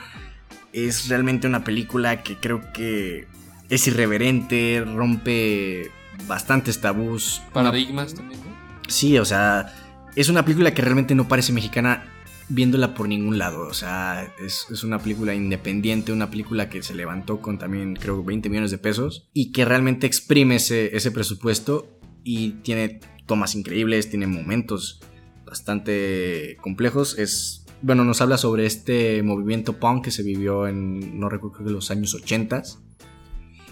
Es 0.73 1.09
realmente 1.09 1.47
una 1.47 1.63
película 1.63 2.25
que 2.25 2.35
creo 2.39 2.73
que 2.73 3.29
es 3.69 3.87
irreverente, 3.87 4.85
rompe 4.85 5.93
bastantes 6.27 6.81
tabús. 6.81 7.41
Paradigmas 7.53 8.15
también. 8.15 8.41
Sí, 8.89 9.17
o 9.17 9.25
sea, 9.25 9.73
es 10.17 10.29
una 10.29 10.45
película 10.45 10.75
que 10.75 10.83
realmente 10.83 11.15
no 11.15 11.29
parece 11.29 11.53
mexicana 11.53 12.07
viéndola 12.49 12.95
por 12.95 13.07
ningún 13.07 13.39
lado. 13.39 13.61
O 13.69 13.75
sea, 13.75 14.29
es, 14.45 14.67
es, 14.73 14.83
una 14.83 14.99
película 14.99 15.37
independiente, 15.37 16.13
una 16.13 16.31
película 16.31 16.69
que 16.69 16.83
se 16.83 16.97
levantó 16.97 17.41
con 17.41 17.59
también, 17.59 17.95
creo, 17.95 18.25
20 18.25 18.49
millones 18.49 18.73
de 18.73 18.79
pesos 18.79 19.29
y 19.33 19.53
que 19.53 19.65
realmente 19.65 20.09
exprime 20.09 20.57
ese, 20.57 20.97
ese 20.97 21.13
presupuesto 21.13 21.97
y 22.25 22.51
tiene 22.63 23.01
tomas 23.31 23.55
increíbles, 23.55 24.11
tiene 24.11 24.27
momentos 24.27 24.99
bastante 25.47 26.57
complejos. 26.61 27.17
Es, 27.17 27.65
bueno, 27.81 28.05
nos 28.05 28.21
habla 28.21 28.39
sobre 28.39 28.67
este 28.67 29.23
movimiento 29.23 29.79
punk 29.79 30.07
que 30.07 30.11
se 30.11 30.25
vivió 30.25 30.67
en, 30.67 31.21
no 31.21 31.29
recuerdo, 31.29 31.65
de 31.65 31.71
los 31.71 31.93
años 31.93 32.13
80. 32.13 32.65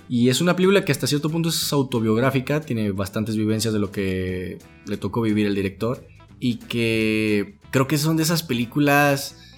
Y 0.09 0.29
es 0.29 0.41
una 0.41 0.55
película 0.55 0.85
que 0.85 0.93
hasta 0.93 1.09
cierto 1.09 1.29
punto 1.29 1.49
es 1.49 1.73
autobiográfica, 1.73 2.61
tiene 2.61 2.93
bastantes 2.93 3.37
vivencias 3.37 3.75
de 3.75 3.81
lo 3.81 3.91
que 3.91 4.59
le 4.87 4.97
tocó 4.97 5.23
vivir 5.23 5.49
el 5.49 5.57
director. 5.57 6.07
Y 6.39 6.59
que 6.59 7.59
creo 7.73 7.89
que 7.89 7.99
son 7.99 8.17
de 8.17 8.23
esas 8.23 8.45
películas 8.45 9.57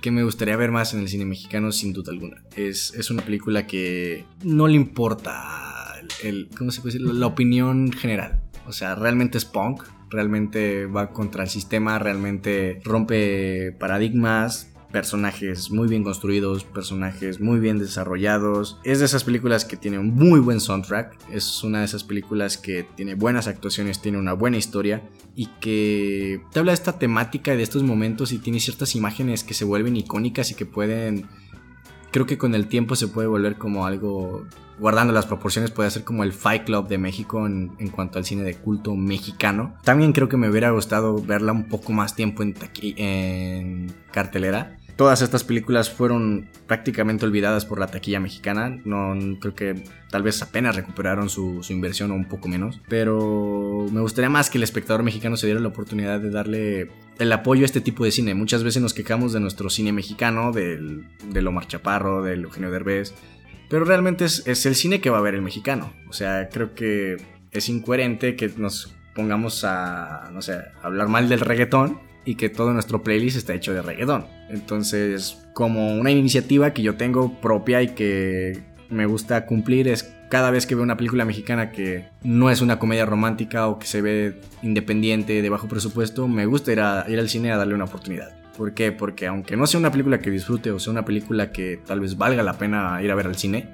que 0.00 0.12
me 0.12 0.22
gustaría 0.22 0.54
ver 0.54 0.70
más 0.70 0.94
en 0.94 1.00
el 1.00 1.08
cine 1.08 1.24
mexicano, 1.24 1.72
sin 1.72 1.92
duda 1.92 2.12
alguna. 2.12 2.44
Es, 2.54 2.94
es 2.94 3.10
una 3.10 3.24
película 3.24 3.66
que 3.66 4.26
no 4.44 4.68
le 4.68 4.74
importa 4.74 6.00
el, 6.22 6.48
¿cómo 6.56 6.70
se 6.70 6.82
puede 6.82 6.98
decir? 6.98 7.12
la 7.12 7.26
opinión 7.26 7.90
general. 7.90 8.40
O 8.70 8.72
sea, 8.72 8.94
realmente 8.94 9.36
es 9.36 9.44
punk, 9.44 9.82
realmente 10.10 10.86
va 10.86 11.10
contra 11.10 11.42
el 11.42 11.50
sistema, 11.50 11.98
realmente 11.98 12.80
rompe 12.84 13.72
paradigmas, 13.72 14.72
personajes 14.92 15.72
muy 15.72 15.88
bien 15.88 16.04
construidos, 16.04 16.62
personajes 16.62 17.40
muy 17.40 17.58
bien 17.58 17.80
desarrollados. 17.80 18.78
Es 18.84 19.00
de 19.00 19.06
esas 19.06 19.24
películas 19.24 19.64
que 19.64 19.76
tiene 19.76 19.98
un 19.98 20.14
muy 20.14 20.38
buen 20.38 20.60
soundtrack, 20.60 21.16
es 21.32 21.64
una 21.64 21.80
de 21.80 21.86
esas 21.86 22.04
películas 22.04 22.58
que 22.58 22.84
tiene 22.94 23.16
buenas 23.16 23.48
actuaciones, 23.48 24.00
tiene 24.00 24.18
una 24.18 24.34
buena 24.34 24.56
historia 24.56 25.02
y 25.34 25.46
que 25.60 26.40
te 26.52 26.60
habla 26.60 26.70
de 26.70 26.74
esta 26.74 26.96
temática 27.00 27.52
y 27.52 27.56
de 27.56 27.64
estos 27.64 27.82
momentos 27.82 28.30
y 28.30 28.38
tiene 28.38 28.60
ciertas 28.60 28.94
imágenes 28.94 29.42
que 29.42 29.54
se 29.54 29.64
vuelven 29.64 29.96
icónicas 29.96 30.52
y 30.52 30.54
que 30.54 30.64
pueden 30.64 31.26
creo 32.10 32.26
que 32.26 32.38
con 32.38 32.54
el 32.54 32.66
tiempo 32.66 32.96
se 32.96 33.08
puede 33.08 33.28
volver 33.28 33.56
como 33.56 33.86
algo, 33.86 34.44
guardando 34.78 35.12
las 35.12 35.26
proporciones, 35.26 35.70
puede 35.70 35.90
ser 35.90 36.04
como 36.04 36.24
el 36.24 36.32
Fight 36.32 36.64
Club 36.64 36.88
de 36.88 36.98
México 36.98 37.46
en, 37.46 37.68
cuanto 37.90 38.18
al 38.18 38.24
cine 38.24 38.42
de 38.42 38.54
culto 38.54 38.94
mexicano. 38.94 39.74
También 39.84 40.12
creo 40.12 40.28
que 40.28 40.36
me 40.36 40.48
hubiera 40.48 40.70
gustado 40.70 41.22
verla 41.22 41.52
un 41.52 41.68
poco 41.68 41.92
más 41.92 42.14
tiempo 42.14 42.42
en, 42.42 42.54
en 42.82 43.94
cartelera. 44.10 44.78
Todas 45.00 45.22
estas 45.22 45.44
películas 45.44 45.88
fueron 45.88 46.50
prácticamente 46.66 47.24
olvidadas 47.24 47.64
por 47.64 47.80
la 47.80 47.86
taquilla 47.86 48.20
mexicana. 48.20 48.82
No 48.84 49.16
creo 49.40 49.54
que 49.54 49.82
tal 50.10 50.22
vez 50.22 50.42
apenas 50.42 50.76
recuperaron 50.76 51.30
su, 51.30 51.64
inversión 51.70 52.10
o 52.10 52.14
un 52.14 52.26
poco 52.26 52.48
menos. 52.48 52.82
Pero 52.86 53.86
me 53.90 54.02
gustaría 54.02 54.28
más 54.28 54.50
que 54.50 54.58
el 54.58 54.62
espectador 54.62 55.02
mexicano 55.02 55.38
se 55.38 55.46
diera 55.46 55.58
la 55.58 55.68
oportunidad 55.68 56.20
de 56.20 56.28
darle 56.28 56.90
el 57.18 57.32
apoyo 57.32 57.62
a 57.62 57.64
este 57.64 57.80
tipo 57.80 58.04
de 58.04 58.10
cine. 58.10 58.34
Muchas 58.34 58.62
veces 58.62 58.82
nos 58.82 58.92
quejamos 58.92 59.32
de 59.32 59.40
nuestro 59.40 59.70
cine 59.70 59.90
mexicano, 59.90 60.52
del, 60.52 61.06
de 61.32 61.46
Omar 61.46 61.66
Chaparro, 61.66 62.22
del 62.22 62.42
Eugenio 62.42 62.70
Derbez. 62.70 63.14
Pero 63.70 63.86
realmente 63.86 64.26
es, 64.26 64.46
es 64.46 64.66
el 64.66 64.74
cine 64.74 65.00
que 65.00 65.08
va 65.08 65.16
a 65.16 65.22
ver 65.22 65.34
el 65.34 65.40
mexicano. 65.40 65.94
O 66.10 66.12
sea, 66.12 66.50
creo 66.50 66.74
que 66.74 67.16
es 67.52 67.70
incoherente 67.70 68.36
que 68.36 68.52
nos 68.54 68.94
pongamos 69.14 69.64
a, 69.64 70.28
no 70.30 70.42
sé, 70.42 70.56
a 70.56 70.72
hablar 70.82 71.08
mal 71.08 71.30
del 71.30 71.40
reggaetón 71.40 72.09
y 72.30 72.36
que 72.36 72.48
todo 72.48 72.72
nuestro 72.72 73.02
playlist 73.02 73.36
está 73.36 73.54
hecho 73.54 73.74
de 73.74 73.82
reggaetón. 73.82 74.24
Entonces, 74.50 75.42
como 75.52 75.96
una 75.96 76.12
iniciativa 76.12 76.72
que 76.72 76.80
yo 76.80 76.94
tengo 76.94 77.40
propia 77.40 77.82
y 77.82 77.88
que 77.88 78.62
me 78.88 79.04
gusta 79.06 79.46
cumplir 79.46 79.88
es 79.88 80.14
cada 80.28 80.52
vez 80.52 80.64
que 80.64 80.76
veo 80.76 80.84
una 80.84 80.96
película 80.96 81.24
mexicana 81.24 81.72
que 81.72 82.04
no 82.22 82.48
es 82.48 82.60
una 82.60 82.78
comedia 82.78 83.04
romántica 83.04 83.66
o 83.66 83.80
que 83.80 83.88
se 83.88 84.00
ve 84.00 84.40
independiente, 84.62 85.42
de 85.42 85.48
bajo 85.50 85.66
presupuesto, 85.66 86.28
me 86.28 86.46
gusta 86.46 86.70
ir, 86.70 86.78
al 86.80 87.28
cine 87.28 87.50
a 87.50 87.56
darle 87.56 87.74
una 87.74 87.86
oportunidad. 87.86 88.30
¿Por 88.56 88.74
qué? 88.74 88.92
Porque 88.92 89.26
aunque 89.26 89.56
no 89.56 89.66
sea 89.66 89.80
una 89.80 89.90
película 89.90 90.20
que 90.20 90.30
disfrute 90.30 90.70
o 90.70 90.78
sea 90.78 90.92
una 90.92 91.04
película 91.04 91.50
que 91.50 91.80
tal 91.84 91.98
vez 91.98 92.16
valga 92.16 92.44
la 92.44 92.58
pena 92.58 93.02
ir 93.02 93.10
a 93.10 93.16
ver 93.16 93.26
al 93.26 93.34
cine, 93.34 93.70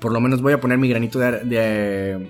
por 0.00 0.12
lo 0.12 0.20
menos 0.22 0.40
voy 0.40 0.54
a 0.54 0.60
poner 0.60 0.78
mi 0.78 0.88
granito 0.88 1.18
de, 1.18 1.40
de 1.40 2.26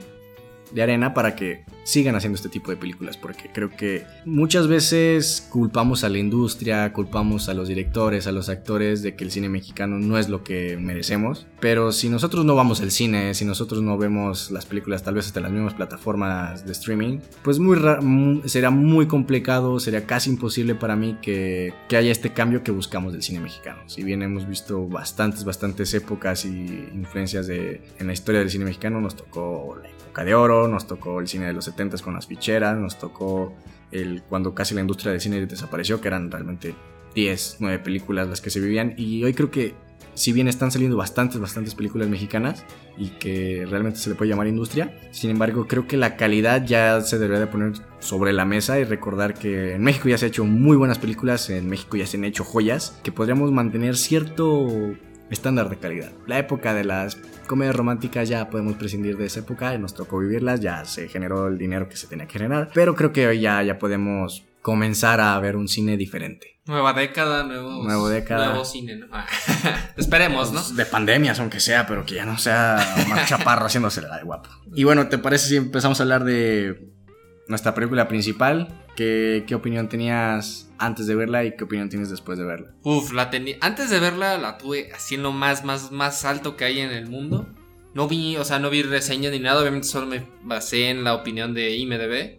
de 0.73 0.83
arena 0.83 1.15
para 1.15 1.35
que 1.35 1.65
sigan 1.85 2.15
haciendo 2.15 2.37
este 2.37 2.51
tipo 2.51 2.71
de 2.71 2.77
películas, 2.77 3.17
porque 3.17 3.51
creo 3.53 3.71
que 3.71 4.05
muchas 4.27 4.69
veces 4.69 5.49
culpamos 5.51 6.05
a 6.05 6.11
la 6.11 6.19
industria, 6.19 6.93
culpamos 6.93 7.49
a 7.49 7.55
los 7.55 7.69
directores, 7.69 8.27
a 8.27 8.33
los 8.33 8.51
actores 8.51 9.03
de 9.03 9.17
que 9.17 9.25
el 9.25 9.31
cine 9.31 9.49
mexicano 9.49 9.99
no 9.99 10.19
es 10.19 10.29
lo 10.29 10.45
que 10.45 10.77
merecemos, 10.77 11.47
pero 11.61 11.93
si 11.93 12.11
nosotros 12.11 12.45
no 12.45 12.55
vamos 12.55 12.83
al 12.83 12.91
cine, 12.91 13.33
si 13.33 13.47
nosotros 13.47 13.83
no 13.83 13.97
vemos 13.97 14.51
las 14.51 14.67
películas 14.67 15.03
tal 15.03 15.15
vez 15.15 15.27
hasta 15.27 15.41
las 15.41 15.51
mismas 15.51 15.75
plataformas 15.75 16.67
de 16.67 16.73
streaming, 16.73 17.21
pues 17.43 17.59
muy 17.59 17.79
será 18.45 18.71
muy 18.71 19.07
complicado, 19.07 19.81
sería 19.81 20.05
casi 20.05 20.29
imposible 20.29 20.75
para 20.75 20.95
mí 20.95 21.17
que, 21.23 21.73
que 21.89 21.97
haya 21.97 22.13
este 22.13 22.35
cambio 22.35 22.63
que 22.63 22.71
buscamos 22.71 23.13
del 23.13 23.23
cine 23.23 23.41
mexicano. 23.41 23.81
Si 23.87 24.03
bien 24.03 24.23
hemos 24.23 24.47
visto 24.47 24.87
bastantes, 24.87 25.45
bastantes 25.45 25.95
épocas 25.95 26.45
y 26.45 26.89
influencias 26.93 27.47
de, 27.47 27.81
en 27.99 28.07
la 28.07 28.13
historia 28.13 28.41
del 28.41 28.51
cine 28.51 28.67
mexicano, 28.67 29.01
nos 29.01 29.17
tocó 29.17 29.79
la 29.83 29.89
de 30.25 30.35
oro, 30.35 30.69
nos 30.69 30.87
tocó 30.87 31.21
el 31.21 31.29
cine 31.29 31.47
de 31.47 31.53
los 31.53 31.65
70 31.65 31.99
con 31.99 32.15
las 32.15 32.27
ficheras, 32.27 32.77
nos 32.77 32.99
tocó 32.99 33.55
el 33.91 34.23
cuando 34.23 34.55
casi 34.55 34.75
la 34.75 34.81
industria 34.81 35.13
del 35.13 35.21
cine 35.21 35.45
desapareció, 35.47 36.01
que 36.01 36.09
eran 36.09 36.31
realmente 36.31 36.75
10, 37.15 37.57
9 37.61 37.79
películas 37.81 38.29
las 38.29 38.41
que 38.41 38.51
se 38.51 38.61
vivían 38.61 38.95
y 38.97 39.25
hoy 39.25 39.35
creo 39.35 39.51
que 39.51 39.75
si 40.19 40.33
bien 40.33 40.49
están 40.49 40.73
saliendo 40.73 40.97
bastantes, 40.97 41.41
bastantes 41.41 41.77
películas 41.77 42.09
mexicanas 42.09 42.65
y 42.97 43.11
que 43.11 43.65
realmente 43.71 44.01
se 44.01 44.11
le 44.11 44.17
puede 44.17 44.31
llamar 44.31 44.49
industria, 44.49 44.99
sin 45.13 45.31
embargo 45.31 45.69
creo 45.69 45.87
que 45.87 45.97
la 45.97 46.17
calidad 46.17 46.65
ya 46.67 47.01
se 47.03 47.19
debería 47.19 47.41
de 47.41 47.47
poner 47.47 47.75
sobre 48.01 48.33
la 48.33 48.45
mesa 48.45 48.81
y 48.81 48.85
recordar 48.85 49.35
que 49.35 49.75
en 49.75 49.83
México 49.83 50.09
ya 50.09 50.19
se 50.19 50.27
han 50.27 50.31
hecho 50.31 50.45
muy 50.45 50.77
buenas 50.77 50.99
películas, 50.99 51.49
en 51.51 51.69
México 51.69 51.97
ya 51.97 52.07
se 52.07 52.17
han 52.17 52.25
hecho 52.25 52.43
joyas, 52.43 52.99
que 53.05 53.13
podríamos 53.13 53.53
mantener 53.53 53.97
cierto 53.97 54.93
estándar 55.31 55.71
de 55.71 55.77
calidad. 55.77 56.11
La 56.27 56.39
época 56.39 56.75
de 56.75 56.85
las 56.85 57.17
comedias 57.49 57.75
románticas 57.75 58.29
ya 58.29 58.49
podemos 58.49 58.77
prescindir 58.77 59.17
de 59.17 59.27
esa 59.27 59.41
época, 59.41 59.77
nos 59.79 59.95
tocó 59.95 60.21
vivirlas, 60.21 60.61
ya 60.61 60.85
se 60.85 61.09
generó 61.09 61.49
el 61.49 61.59
dinero 61.59 61.89
que 61.89 61.97
se 61.97 62.07
tenía 62.07 62.27
que 62.27 62.35
generar, 62.35 62.71
pero 62.73 62.95
creo 62.95 63.13
que 63.13 63.27
hoy 63.27 63.41
ya, 63.41 63.61
ya 63.65 63.81
podemos 63.81 64.45
comenzar 64.63 65.21
a 65.21 65.39
ver 65.41 65.57
un 65.57 65.67
cine 65.67 65.97
diferente. 65.97 66.61
Nueva 66.67 66.93
década, 66.93 67.43
nuevo, 67.45 67.83
nuevo 67.83 68.09
década. 68.09 68.51
nuevo 68.51 68.65
cine, 68.65 68.97
¿no? 68.97 69.07
Esperemos, 69.97 70.53
¿no? 70.53 70.63
De 70.63 70.85
pandemias, 70.85 71.41
aunque 71.41 71.59
sea, 71.61 71.87
pero 71.87 72.05
que 72.05 72.15
ya 72.15 72.27
no 72.27 72.37
sea 72.39 73.07
más 73.09 73.27
chaparro 73.29 73.67
haciéndose 73.67 74.03
la 74.03 74.19
de 74.19 74.25
guapo. 74.25 74.51
Y 74.75 74.85
bueno, 74.85 75.09
¿te 75.09 75.19
parece 75.19 75.49
si 75.49 75.57
empezamos 75.57 75.99
a 75.99 76.03
hablar 76.03 76.25
de 76.25 76.93
nuestra 77.49 77.75
película 77.75 78.07
principal? 78.07 78.69
¿Qué, 78.95 79.45
¿Qué 79.47 79.55
opinión 79.55 79.89
tenías 79.89 80.68
antes 80.79 81.07
de 81.07 81.15
verla 81.15 81.45
y 81.45 81.57
qué 81.57 81.65
opinión 81.65 81.89
tienes 81.89 82.11
después 82.11 82.39
de 82.39 82.45
verla? 82.45 82.73
Uf, 82.83 83.13
la 83.13 83.31
tenía. 83.31 83.57
Antes 83.61 83.91
de 83.91 84.01
verla 84.01 84.39
la 84.39 84.59
tuve 84.59 84.91
así 84.93 85.17
en 85.17 85.23
lo 85.23 85.33
más, 85.33 85.65
más, 85.65 85.93
más 85.93 86.25
alto 86.25 86.57
que 86.57 86.65
hay 86.65 86.81
en 86.81 86.91
el 86.91 87.09
mundo. 87.09 87.49
No 87.95 88.07
vi, 88.07 88.37
o 88.37 88.45
sea, 88.45 88.59
no 88.59 88.71
vi 88.71 88.83
reseñas 88.83 89.33
ni 89.33 89.41
nada. 89.41 89.61
Obviamente 89.61 89.89
solo 89.89 90.07
me 90.07 90.27
basé 90.43 90.91
en 90.91 91.05
la 91.05 91.15
opinión 91.15 91.55
de 91.55 91.77
IMDB. 91.77 92.39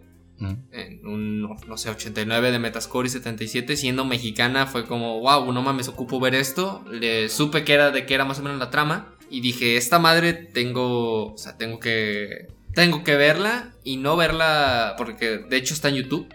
En 0.72 1.06
un, 1.06 1.42
no 1.42 1.76
sé, 1.76 1.90
89 1.90 2.50
de 2.50 2.58
Metascore 2.58 3.08
y 3.08 3.10
77. 3.10 3.76
Siendo 3.76 4.06
mexicana 4.06 4.66
fue 4.66 4.86
como, 4.86 5.20
wow, 5.20 5.52
no 5.52 5.60
mames, 5.60 5.88
ocupo 5.88 6.18
ver 6.18 6.34
esto. 6.34 6.82
Le 6.90 7.28
supe 7.28 7.62
que 7.64 7.74
era 7.74 7.90
de 7.90 8.06
que 8.06 8.14
era 8.14 8.24
más 8.24 8.38
o 8.38 8.42
menos 8.42 8.58
la 8.58 8.70
trama. 8.70 9.14
Y 9.28 9.42
dije, 9.42 9.76
esta 9.76 9.98
madre 9.98 10.32
tengo, 10.32 11.34
o 11.34 11.38
sea, 11.38 11.58
tengo 11.58 11.78
que, 11.78 12.48
tengo 12.74 13.04
que 13.04 13.16
verla 13.16 13.74
y 13.84 13.98
no 13.98 14.16
verla 14.16 14.94
porque 14.96 15.38
de 15.38 15.56
hecho 15.56 15.74
está 15.74 15.90
en 15.90 15.96
YouTube. 15.96 16.26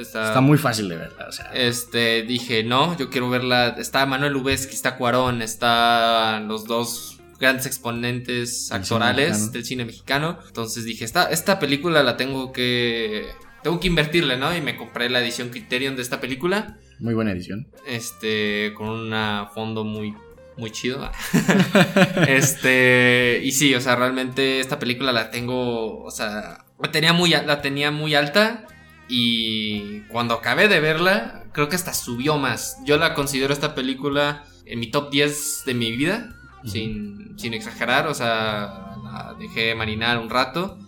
Está, 0.00 0.40
muy 0.40 0.58
fácil 0.58 0.88
de 0.88 0.96
verla. 0.96 1.28
Este, 1.52 2.22
dije, 2.22 2.64
no, 2.64 2.96
yo 2.96 3.10
quiero 3.10 3.30
verla. 3.30 3.76
Está 3.78 4.06
Manuel 4.06 4.32
Lubezki, 4.32 4.74
está 4.74 4.96
Cuarón, 4.96 5.42
están 5.42 6.48
los 6.48 6.64
dos 6.64 7.20
grandes 7.38 7.66
exponentes 7.66 8.72
actorales 8.72 9.52
del 9.52 9.64
cine 9.64 9.84
mexicano. 9.84 10.38
Entonces 10.46 10.84
dije, 10.84 11.04
esta, 11.04 11.30
esta 11.30 11.58
película 11.58 12.02
la 12.02 12.16
tengo 12.16 12.52
que. 12.52 13.26
Tengo 13.62 13.80
que 13.80 13.88
invertirle, 13.88 14.36
¿no? 14.36 14.56
Y 14.56 14.60
me 14.60 14.76
compré 14.76 15.10
la 15.10 15.20
edición 15.20 15.48
Criterion 15.48 15.96
de 15.96 16.02
esta 16.02 16.20
película. 16.20 16.78
Muy 17.00 17.14
buena 17.14 17.32
edición. 17.32 17.68
Este, 17.86 18.72
con 18.76 18.88
un 18.88 19.12
fondo 19.52 19.84
muy 19.84 20.14
muy 20.56 20.70
chido. 20.70 21.10
este, 22.28 23.40
y 23.42 23.52
sí, 23.52 23.74
o 23.74 23.80
sea, 23.80 23.96
realmente 23.96 24.60
esta 24.60 24.78
película 24.78 25.12
la 25.12 25.30
tengo, 25.30 26.02
o 26.02 26.10
sea, 26.10 26.64
la 26.80 26.90
tenía 26.90 27.12
muy, 27.12 27.30
la 27.30 27.62
tenía 27.62 27.90
muy 27.90 28.14
alta 28.14 28.66
y 29.08 30.00
cuando 30.02 30.34
acabé 30.34 30.68
de 30.68 30.80
verla, 30.80 31.44
creo 31.52 31.68
que 31.68 31.76
hasta 31.76 31.94
subió 31.94 32.36
más. 32.36 32.76
Yo 32.84 32.98
la 32.98 33.14
considero 33.14 33.54
esta 33.54 33.74
película 33.74 34.44
en 34.66 34.78
mi 34.78 34.90
top 34.90 35.10
10 35.10 35.62
de 35.64 35.74
mi 35.74 35.96
vida, 35.96 36.36
sin, 36.64 37.38
sin, 37.38 37.54
exagerar. 37.54 38.06
O 38.06 38.14
sea, 38.14 38.96
la 39.02 39.34
dejé 39.38 39.74
marinar 39.74 40.18
un 40.18 40.28
rato. 40.28 40.78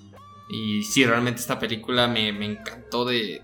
Y 0.50 0.82
sí, 0.82 1.06
realmente 1.06 1.40
esta 1.40 1.58
película 1.58 2.08
me, 2.08 2.28
encantó 2.28 3.06
de 3.06 3.42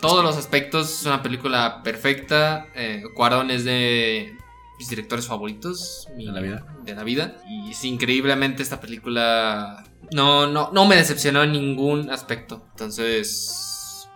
todos 0.00 0.24
los 0.24 0.38
aspectos. 0.38 1.00
Es 1.00 1.06
una 1.06 1.22
película 1.22 1.82
perfecta. 1.82 2.66
Eh, 2.74 3.02
Cuarón 3.14 3.50
es 3.50 3.64
de 3.64 4.34
mis 4.78 4.88
directores 4.88 5.26
favoritos 5.26 6.08
de 6.16 6.24
la 6.24 6.40
vida. 6.40 6.66
De 6.82 6.94
la 6.94 7.04
vida. 7.04 7.36
Y 7.46 7.72
es 7.72 7.84
increíblemente 7.84 8.62
esta 8.62 8.80
película. 8.80 9.84
No, 10.12 10.46
no, 10.46 10.70
no 10.72 10.86
me 10.86 10.96
decepcionó 10.96 11.42
en 11.42 11.52
ningún 11.52 12.10
aspecto. 12.10 12.64
Entonces 12.70 13.67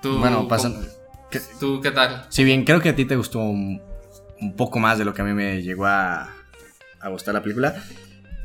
bueno, 0.03 0.49
pasan. 0.49 0.77
¿Tú 1.59 1.81
qué 1.81 1.91
tal? 1.91 2.27
Si 2.29 2.45
bien 2.45 2.65
creo 2.65 2.81
que 2.81 2.91
a 2.91 2.97
ti 2.97 3.05
te 3.05 3.17
gustó 3.17 3.39
un, 3.41 3.81
poco 4.57 4.79
más 4.79 4.99
de 4.99 5.05
lo 5.05 5.15
que 5.15 5.23
a 5.23 5.25
mí 5.25 5.33
me 5.33 5.63
llegó 5.63 5.87
a, 5.87 6.29
a 7.01 7.09
gustar 7.09 7.35
la 7.35 7.43
película. 7.43 7.83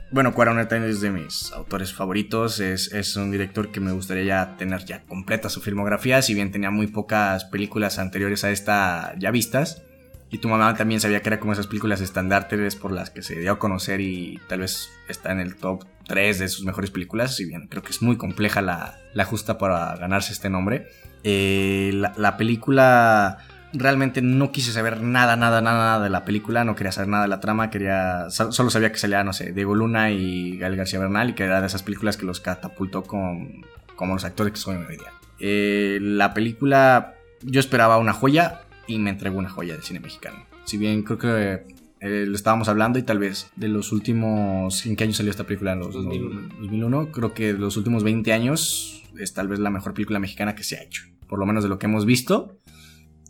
Bueno, 0.09 0.33
Cuarón 0.33 0.59
es 0.59 1.01
de 1.01 1.11
mis 1.11 1.51
autores 1.51 1.93
favoritos. 1.93 2.61
Es, 2.61 2.93
es, 2.93 3.15
un 3.17 3.29
director 3.29 3.71
que 3.71 3.81
me 3.81 3.91
gustaría 3.91 4.23
ya 4.23 4.57
tener 4.57 4.85
ya 4.85 5.03
completa 5.03 5.49
su 5.49 5.59
filmografía. 5.59 6.21
Si 6.21 6.33
bien 6.33 6.51
tenía 6.51 6.71
muy 6.71 6.87
pocas 6.87 7.43
películas 7.45 7.99
anteriores 7.99 8.45
a 8.45 8.51
esta 8.51 9.15
ya 9.17 9.31
vistas. 9.31 9.83
Y 10.29 10.39
tu 10.39 10.49
mamá 10.49 10.75
también 10.75 10.99
sabía 10.99 11.21
que 11.21 11.29
era 11.29 11.39
como 11.39 11.53
esas 11.53 11.67
películas 11.67 12.01
estandartes 12.01 12.75
por 12.75 12.91
las 12.91 13.09
que 13.09 13.21
se 13.21 13.39
dio 13.39 13.53
a 13.53 13.59
conocer 13.59 14.01
y 14.01 14.39
tal 14.49 14.59
vez 14.59 14.89
está 15.07 15.31
en 15.31 15.39
el 15.39 15.55
top 15.55 15.85
3 16.05 16.39
de 16.39 16.47
sus 16.49 16.65
mejores 16.65 16.91
películas. 16.91 17.35
Si 17.35 17.45
bien 17.45 17.67
creo 17.67 17.81
que 17.81 17.91
es 17.91 18.01
muy 18.01 18.17
compleja 18.17 18.61
la, 18.61 18.99
la 19.13 19.25
justa 19.25 19.57
para 19.57 19.95
ganarse 19.95 20.33
este 20.33 20.49
nombre. 20.49 20.87
Eh, 21.30 21.91
la, 21.93 22.38
película 22.38 23.39
realmente 23.73 24.21
no 24.21 24.53
quise 24.53 24.71
saber 24.71 25.01
nada, 25.01 25.36
nada, 25.36 25.59
nada 25.59 25.99
de 25.99 26.09
la 26.09 26.23
película, 26.23 26.63
no 26.63 26.73
quería 26.73 26.93
saber 26.93 27.09
nada 27.09 27.23
de 27.23 27.28
la 27.28 27.41
trama, 27.41 27.69
quería 27.69 28.30
solo 28.30 28.69
sabía 28.69 28.93
que 28.93 28.97
salía, 28.97 29.25
no 29.25 29.34
sé, 29.34 29.51
Diego 29.51 29.75
Luna 29.75 30.09
y 30.11 30.57
Gael 30.57 30.78
García 30.78 30.99
Bernal 30.99 31.32
y 31.32 31.34
que 31.34 31.43
era 31.43 31.59
de 31.59 31.67
esas 31.67 31.84
películas 31.84 32.15
que 32.15 32.25
los 32.25 32.39
catapultó 32.39 33.03
con, 33.03 33.65
como 33.97 34.13
los 34.13 34.23
actores 34.23 34.53
que 34.53 34.59
son 34.59 34.86
hoy 34.86 34.95
día. 34.95 35.11
Eh, 35.41 35.99
la 36.01 36.34
película, 36.34 37.15
yo 37.41 37.59
esperaba 37.59 37.97
una 37.97 38.13
joya 38.13 38.61
y 38.88 38.97
me 38.97 39.09
entregó 39.09 39.38
una 39.38 39.49
joya 39.49 39.73
del 39.73 39.84
cine 39.84 39.99
mexicano. 39.99 40.45
Si 40.63 40.78
bien 40.78 41.03
creo 41.03 41.17
que 41.17 41.65
eh, 41.99 42.25
lo 42.25 42.38
estábamos 42.38 42.69
hablando 42.69 42.99
y 42.99 43.03
tal 43.03 43.19
vez 43.19 43.49
de 43.57 43.67
los 43.67 43.91
últimos... 43.91 44.86
¿En 44.86 44.95
qué 44.95 45.03
año 45.03 45.13
salió 45.13 45.32
esta 45.32 45.43
película? 45.43 45.73
En 45.73 45.80
los 45.80 45.93
2001. 45.93 46.41
2001. 46.61 47.11
Creo 47.11 47.34
que 47.34 47.51
de 47.51 47.59
los 47.59 47.75
últimos 47.75 48.05
20 48.05 48.32
años 48.32 49.03
es 49.19 49.34
tal 49.34 49.49
vez 49.49 49.59
la 49.59 49.71
mejor 49.71 49.93
película 49.93 50.19
mexicana 50.19 50.55
que 50.55 50.63
se 50.63 50.78
ha 50.78 50.84
hecho 50.84 51.03
por 51.28 51.39
lo 51.39 51.45
menos 51.45 51.63
de 51.63 51.69
lo 51.69 51.80
que 51.80 51.86
hemos 51.86 52.05
visto, 52.05 52.57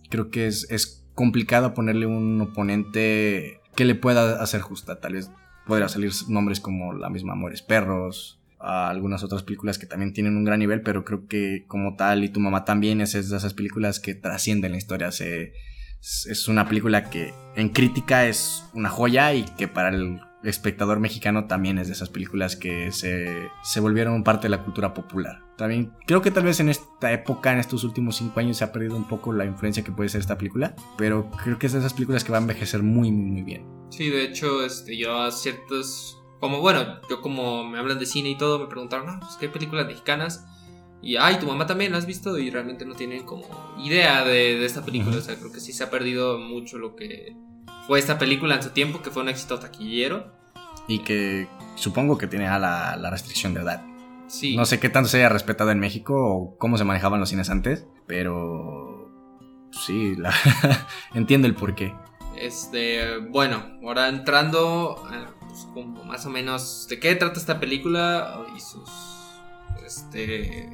creo 0.10 0.30
que 0.30 0.48
es, 0.48 1.04
complicado 1.16 1.74
ponerle 1.74 2.06
un 2.06 2.39
oponente 2.39 3.60
que 3.76 3.86
le 3.86 3.95
pueda 3.95 4.39
hacer 4.39 4.62
justa. 4.62 5.00
Tal 5.00 5.14
vez 5.14 5.32
podría 5.66 5.89
salir 5.89 6.12
nombres 6.28 6.60
como 6.60 6.93
la 6.93 7.10
misma 7.10 7.34
Amores 7.34 7.64
Perros, 7.64 8.39
algunas 8.60 9.24
otras 9.24 9.41
películas 9.41 9.80
que 9.80 9.88
también 9.88 10.14
tienen 10.14 10.38
un 10.38 10.43
gran 10.43 10.60
nivel, 10.60 10.82
pero 10.82 11.04
creo 11.04 11.26
que 11.26 11.66
como 11.66 11.95
tal 11.95 12.24
y 12.24 12.30
tu 12.30 12.39
mamá 12.39 12.66
también 12.66 13.02
es 13.02 13.14
de 13.14 13.20
esas 13.20 13.56
películas 13.56 14.00
que 14.00 14.14
trascienden 14.14 14.74
la 14.74 14.78
historia, 14.78 15.12
se, 15.12 15.54
Es, 16.00 16.28
es 16.30 16.48
una 16.48 16.68
película 16.68 17.10
que 17.10 17.34
en 17.56 17.70
crítica 17.70 18.28
es 18.28 18.64
una 18.76 18.89
joya 18.89 19.34
y 19.34 19.43
que 19.58 19.68
para 19.68 19.89
el 19.89 20.20
espectador 20.44 21.00
mexicano 21.00 21.48
también 21.48 21.78
es 21.78 21.88
de 21.88 21.94
esas 21.94 22.10
películas 22.10 22.56
que 22.56 22.92
se, 22.92 23.50
se 23.64 23.80
volvieron 23.80 24.24
parte 24.24 24.44
de 24.44 24.50
la 24.50 24.64
cultura 24.64 24.94
popular. 24.94 25.42
También 25.58 25.94
creo 26.06 26.22
que 26.22 26.32
tal 26.32 26.44
vez 26.44 26.60
en 26.60 26.70
esta 26.70 27.12
época, 27.12 27.52
en 27.52 27.60
estos 27.60 27.84
últimos 27.84 28.18
cinco 28.18 28.40
años, 28.40 28.58
se 28.58 28.64
ha 28.64 28.72
perdido 28.72 28.96
un 28.96 29.08
poco 29.08 29.34
la 29.34 29.46
influencia 29.46 29.84
que 29.84 29.92
puede 29.92 30.10
ser 30.10 30.22
esta 30.22 30.38
película, 30.38 30.76
pero 30.98 31.30
creo 31.44 31.58
que 31.58 31.66
es 31.66 31.74
de 31.74 31.80
esas 31.80 31.94
películas 31.94 32.24
que 32.24 32.32
va 32.32 32.38
a 32.38 32.42
envejecer 32.42 32.84
muy, 32.84 33.12
muy, 33.12 33.32
muy 33.32 33.44
bien. 33.44 33.66
Sí, 33.90 34.10
de 34.10 34.24
hecho, 34.24 34.64
este, 34.64 34.98
yo 34.98 35.18
a 35.20 35.32
ciertos. 35.32 36.22
Como 36.40 36.62
bueno, 36.62 37.02
yo 37.10 37.22
como 37.22 37.64
me 37.64 37.80
hablan 37.80 37.98
de 37.98 38.06
cine 38.06 38.30
y 38.30 38.38
todo, 38.38 38.60
me 38.60 38.68
preguntaron, 38.68 39.10
ah, 39.10 39.20
pues 39.20 39.38
qué 39.40 39.50
películas 39.50 39.88
mexicanas. 39.88 40.46
Y, 41.02 41.16
ay, 41.16 41.40
tu 41.40 41.48
mamá 41.48 41.66
también 41.66 41.92
la 41.92 41.98
has 41.98 42.06
visto 42.06 42.38
y 42.38 42.50
realmente 42.50 42.86
no 42.86 42.96
tienen 42.96 43.24
como 43.24 43.46
idea 43.80 44.24
de, 44.24 44.60
de 44.60 44.66
esta 44.66 44.84
película. 44.86 45.18
O 45.18 45.22
sea, 45.22 45.36
creo 45.38 45.52
que 45.52 45.60
sí 45.60 45.74
se 45.74 45.84
ha 45.84 45.90
perdido 45.90 46.38
mucho 46.38 46.78
lo 46.78 46.96
que 46.96 47.36
fue 47.88 48.00
esta 48.00 48.18
película 48.20 48.56
en 48.56 48.64
su 48.64 48.70
tiempo, 48.72 49.02
que 49.02 49.10
fue 49.10 49.24
un 49.24 49.30
éxito 49.30 49.58
taquillero. 49.60 50.32
Y 50.88 51.00
que 51.00 51.48
supongo 51.76 52.18
que 52.18 52.28
tiene 52.28 52.48
a 52.48 52.60
la, 52.60 52.96
la 52.98 53.10
restricción 53.10 53.54
de 53.54 53.62
edad. 53.62 53.84
Sí. 54.28 54.56
No 54.56 54.66
sé 54.66 54.80
qué 54.80 54.90
tanto 54.90 55.10
se 55.10 55.18
haya 55.18 55.30
respetado 55.30 55.72
en 55.72 55.80
México 55.80 56.14
o 56.16 56.58
cómo 56.58 56.78
se 56.78 56.84
manejaban 56.84 57.20
los 57.20 57.30
cines 57.30 57.50
antes, 57.50 57.86
pero 58.08 59.10
sí, 59.72 60.16
la- 60.18 60.34
entiendo 61.14 61.48
el 61.48 61.56
porqué. 61.56 61.96
Este, 62.38 63.18
bueno, 63.18 63.64
ahora 63.84 64.10
entrando, 64.10 65.02
eh, 65.14 65.26
pues, 65.48 65.68
como 65.74 66.04
más 66.04 66.26
o 66.26 66.30
menos, 66.30 66.88
¿de 66.90 67.00
qué 67.00 67.16
trata 67.16 67.40
esta 67.40 67.60
película? 67.60 68.46
Y 68.56 68.60
sus, 68.60 68.90
este, 69.86 70.70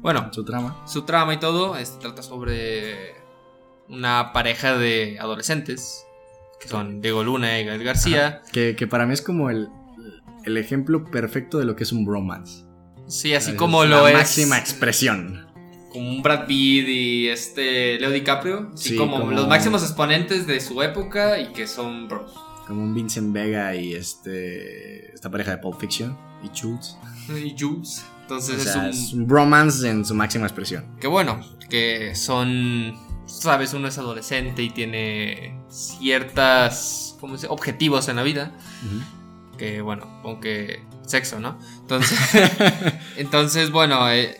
bueno, 0.00 0.28
Su 0.32 0.44
trama. 0.44 0.76
su 0.86 1.02
trama 1.02 1.34
y 1.34 1.38
todo, 1.38 1.76
este, 1.76 1.98
trata 2.00 2.22
sobre 2.22 3.14
una 3.88 4.32
pareja 4.32 4.76
de 4.76 5.18
adolescentes, 5.20 6.05
que 6.60 6.68
son 6.68 7.00
Diego 7.00 7.22
Luna 7.24 7.58
y 7.60 7.64
Gael 7.64 7.82
García. 7.84 8.42
Que, 8.52 8.74
que 8.76 8.86
para 8.86 9.06
mí 9.06 9.12
es 9.14 9.22
como 9.22 9.50
el, 9.50 9.68
el 10.44 10.56
ejemplo 10.56 11.04
perfecto 11.04 11.58
de 11.58 11.64
lo 11.64 11.76
que 11.76 11.84
es 11.84 11.92
un 11.92 12.04
bromance. 12.04 12.64
Sí, 13.08 13.34
así 13.34 13.52
Es 13.52 13.56
como 13.56 13.84
la 13.84 13.98
lo 13.98 14.08
es 14.08 14.14
máxima 14.14 14.58
expresión. 14.58 15.46
como 15.92 16.08
un 16.10 16.22
Brad 16.22 16.46
Pitt 16.46 16.88
y 16.88 17.28
este 17.28 17.98
Leo 18.00 18.10
DiCaprio, 18.10 18.70
así 18.74 18.90
Sí, 18.90 18.96
como, 18.96 19.20
como- 19.20 19.32
los 19.32 19.46
máximos 19.48 19.82
exponentes 19.82 20.46
de 20.46 20.60
su 20.60 20.82
época 20.82 21.38
y 21.38 21.52
que 21.52 21.66
son 21.66 22.08
bros. 22.08 22.32
Como 22.66 22.82
un 22.82 22.94
Vincent 22.94 23.32
Vega 23.32 23.76
y 23.76 23.94
este 23.94 25.14
esta 25.14 25.30
pareja 25.30 25.52
de 25.52 25.58
Pulp 25.58 25.78
Fiction 25.80 26.16
y 26.42 26.48
Schultz. 26.48 26.96
Y 27.28 27.54
Jules. 27.58 28.04
Entonces 28.22 28.56
O 28.58 28.62
sea, 28.72 28.88
es 28.88 28.96
es 28.98 29.12
un 29.12 29.20
un 29.20 29.26
bromance 29.28 29.88
en 29.88 30.04
su 30.04 30.14
máxima 30.14 30.46
expresión. 30.46 30.96
que 31.00 31.06
bueno, 31.06 31.40
que 31.70 32.14
son, 32.16 32.92
sabes, 33.26 33.74
uno 33.74 33.88
es 33.88 33.98
adolescente 33.98 34.62
y 34.62 34.70
tiene 34.70 35.58
ciertas, 35.68 37.16
¿cómo 37.20 37.36
se? 37.38 37.46
Objetivos 37.48 38.08
en 38.08 38.16
la 38.16 38.22
vida. 38.22 38.52
Que 39.58 39.80
bueno, 39.80 40.06
aunque 40.24 40.82
sexo, 41.06 41.40
¿no? 41.40 41.58
Entonces, 41.80 42.18
entonces 43.16 43.70
bueno, 43.70 44.10
eh, 44.10 44.36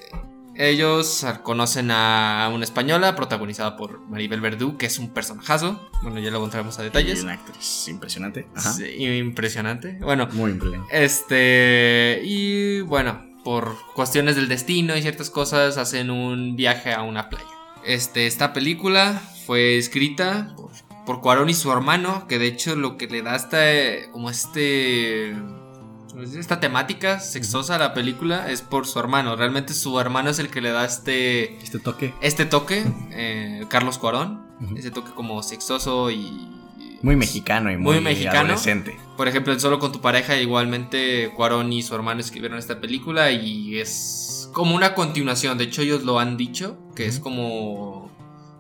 ellos 0.55 1.25
conocen 1.43 1.91
a 1.91 2.51
una 2.53 2.65
española 2.65 3.15
protagonizada 3.17 3.77
por 3.77 4.01
Maribel 4.09 4.41
Verdú, 4.41 4.77
que 4.77 4.87
es 4.87 4.99
un 4.99 5.11
personajazo. 5.11 5.91
Bueno, 6.03 6.19
ya 6.19 6.31
luego 6.31 6.45
entraremos 6.45 6.79
a 6.79 6.83
Y 6.83 6.85
detalles. 6.87 7.23
una 7.23 7.35
actriz 7.35 7.89
impresionante. 7.89 8.47
Ajá. 8.55 8.73
Sí, 8.73 8.85
impresionante. 9.19 9.99
Bueno, 10.01 10.29
Muy 10.33 10.51
impresionante. 10.53 11.05
este. 11.05 12.21
Y 12.25 12.81
bueno, 12.83 13.23
por 13.45 13.77
cuestiones 13.95 14.37
del 14.37 14.49
destino 14.49 14.97
y 14.97 15.03
ciertas 15.03 15.31
cosas, 15.31 15.79
hacen 15.79 16.11
un 16.11 16.57
viaje 16.57 16.93
a 16.93 17.03
una 17.03 17.29
playa. 17.31 17.47
Este, 17.87 18.27
esta 18.27 18.53
película 18.53 19.21
fue 19.47 19.79
escrita 19.79 20.55
por, 20.57 20.71
por 21.07 21.21
Cuarón 21.21 21.49
y 21.51 21.55
su 21.55 21.71
hermano, 21.73 22.27
que 22.29 22.39
de 22.39 22.47
hecho 22.47 22.75
lo 22.77 22.97
que 22.97 23.07
le 23.07 23.23
da 23.23 23.35
hasta 23.35 23.73
eh, 23.73 24.09
como 24.13 24.31
este. 24.31 25.35
Esta 26.39 26.61
temática 26.61 27.21
sexosa 27.21 27.75
a 27.75 27.79
la 27.79 27.93
película 27.93 28.51
es 28.51 28.63
por 28.63 28.87
su 28.87 28.99
hermano. 28.99 29.37
Realmente 29.37 29.75
su 29.75 30.01
hermano 30.01 30.31
es 30.31 30.39
el 30.39 30.49
que 30.49 30.63
le 30.63 30.71
da 30.71 30.85
este, 30.87 31.59
Este 31.63 31.79
toque. 31.79 32.15
este 32.23 32.47
toque, 32.47 32.85
eh, 33.11 33.65
Carlos 33.69 33.99
Cuarón. 33.99 34.47
Ese 34.77 34.91
toque 34.91 35.11
como 35.13 35.43
sexoso 35.43 36.11
y. 36.11 36.49
Muy 37.03 37.15
mexicano 37.17 37.71
y 37.71 37.77
muy, 37.77 37.97
Muy 37.97 38.01
mexicano. 38.03 38.39
adolescente. 38.41 38.97
Por 39.19 39.29
ejemplo, 39.29 39.53
en 39.53 39.61
Solo 39.61 39.79
con 39.79 39.93
tu 39.93 40.01
pareja, 40.01 40.37
igualmente 40.39 41.31
Cuarón 41.37 41.71
y 41.73 41.83
su 41.83 41.95
hermano 41.95 42.21
escribieron 42.21 42.59
esta 42.59 42.81
película 42.81 43.31
y 43.31 43.79
es 43.79 44.36
como 44.57 44.75
una 44.75 44.95
continuación. 44.95 45.59
De 45.59 45.65
hecho, 45.65 45.83
ellos 45.83 46.05
lo 46.05 46.19
han 46.19 46.39
dicho, 46.39 46.79
que 46.95 47.05
es 47.05 47.21
como 47.21 48.11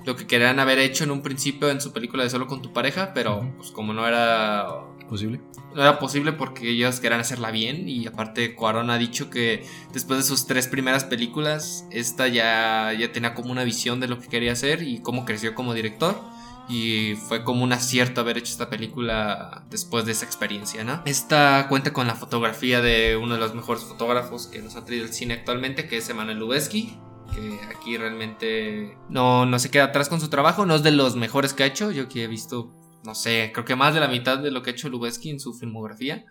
lo 0.05 0.14
que 0.14 0.26
querían 0.26 0.61
haber 0.61 0.78
hecho 0.78 1.05
en 1.05 1.11
un 1.11 1.22
principio 1.22 1.70
en 1.70 1.80
su 1.80 1.94
película 1.94 2.22
de 2.22 2.28
Solo 2.28 2.47
con 2.47 2.61
tu 2.61 2.70
pareja, 2.70 3.14
pero 3.14 3.51
pues 3.57 3.70
como 3.70 3.94
no 3.94 4.07
era 4.07 4.84
¿Posible? 5.09 5.40
no 5.74 5.80
era 5.80 5.99
posible 5.99 6.32
porque 6.32 6.68
ellos 6.68 7.01
querían 7.01 7.20
hacerla 7.20 7.51
bien 7.51 7.88
y 7.88 8.07
aparte 8.07 8.55
Cuarón 8.55 8.90
ha 8.90 8.99
dicho 8.99 9.30
que 9.30 9.64
después 9.94 10.18
de 10.18 10.24
sus 10.24 10.47
tres 10.47 10.68
primeras 10.68 11.05
películas 11.05 11.86
esta 11.90 12.28
ya, 12.28 12.92
ya 12.92 13.11
tenía 13.12 13.32
como 13.32 13.51
una 13.51 13.64
visión 13.64 13.99
de 13.99 14.09
lo 14.09 14.20
que 14.20 14.28
quería 14.28 14.53
hacer 14.53 14.82
y 14.82 14.99
cómo 14.99 15.24
creció 15.24 15.55
como 15.55 15.72
director 15.72 16.20
y 16.69 17.14
fue 17.14 17.45
como 17.45 17.62
un 17.62 17.73
acierto 17.73 18.21
haber 18.21 18.39
hecho 18.39 18.53
esta 18.53 18.69
película 18.69 19.64
después 19.71 20.05
de 20.05 20.12
esa 20.12 20.25
experiencia, 20.25 20.85
¿no? 20.85 21.03
Esta 21.05 21.67
cuenta 21.69 21.93
con 21.93 22.07
la 22.07 22.14
fotografía 22.14 22.81
de 22.81 23.17
uno 23.17 23.35
de 23.35 23.41
los 23.41 23.55
mejores 23.55 23.85
fotógrafos 23.85 24.47
que 24.47 24.62
nos 24.62 24.77
ha 24.77 24.85
traído 24.85 25.05
el 25.05 25.12
cine 25.12 25.35
actualmente, 25.35 25.89
que 25.89 25.99
es 25.99 26.09
Emanuel 26.09 26.39
Lubezki, 26.39 26.99
que 27.35 27.61
aquí 27.75 27.97
realmente 27.97 28.97
no, 29.09 29.47
no 29.47 29.59
se 29.59 29.71
queda 29.71 29.85
atrás 29.85 30.09
con 30.09 30.21
su 30.21 30.29
trabajo, 30.29 30.67
no 30.67 30.75
es 30.75 30.83
de 30.83 30.93
los 30.93 31.17
mejores 31.17 31.55
que 31.55 31.62
ha 31.62 31.67
hecho, 31.67 31.91
yo 31.91 32.09
que 32.09 32.25
he 32.25 32.29
visto 32.29 32.73
no 33.07 33.14
sé, 33.14 33.51
creo 33.55 33.64
que 33.64 33.77
más 33.77 33.95
de 33.95 34.01
la 34.01 34.09
mitad 34.09 34.39
de 34.39 34.51
lo 34.51 34.62
que 34.62 34.71
ha 34.71 34.73
hecho 34.73 34.89
Lubeski 34.89 35.31
en 35.31 35.41
su 35.41 35.55
filmografía. 35.55 36.25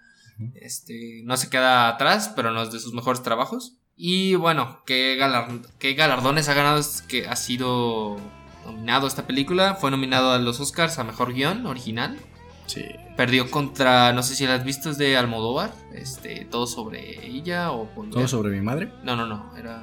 Este, 0.55 1.21
no 1.23 1.37
se 1.37 1.49
queda 1.49 1.87
atrás, 1.87 2.33
pero 2.35 2.51
no 2.51 2.61
es 2.61 2.71
de 2.71 2.79
sus 2.79 2.93
mejores 2.93 3.23
trabajos. 3.23 3.77
Y 3.95 4.35
bueno, 4.35 4.83
¿qué, 4.85 5.17
qué 5.79 5.93
galardones 5.93 6.49
ha 6.49 6.53
ganado? 6.53 6.77
Es 6.77 7.01
que 7.01 7.27
ha 7.27 7.37
sido 7.37 8.17
nominado 8.65 9.07
esta 9.07 9.27
película. 9.27 9.75
Fue 9.75 9.91
nominado 9.91 10.31
a 10.31 10.39
los 10.39 10.59
Oscars 10.59 10.99
a 10.99 11.03
Mejor 11.03 11.33
Guión 11.33 11.65
Original. 11.65 12.17
Sí. 12.65 12.85
Perdió 13.15 13.49
contra, 13.51 14.11
no 14.13 14.23
sé 14.23 14.35
si 14.35 14.45
la 14.45 14.55
has 14.55 14.63
visto, 14.63 14.89
es 14.89 14.97
de 14.97 15.15
Almodóvar. 15.17 15.71
Este, 15.93 16.45
todo 16.45 16.67
sobre 16.67 17.25
ella 17.25 17.71
o... 17.71 17.87
¿Todo 18.11 18.27
sobre 18.27 18.49
mi 18.49 18.61
madre? 18.61 18.91
No, 19.03 19.15
no, 19.15 19.25
no, 19.25 19.51
era... 19.57 19.81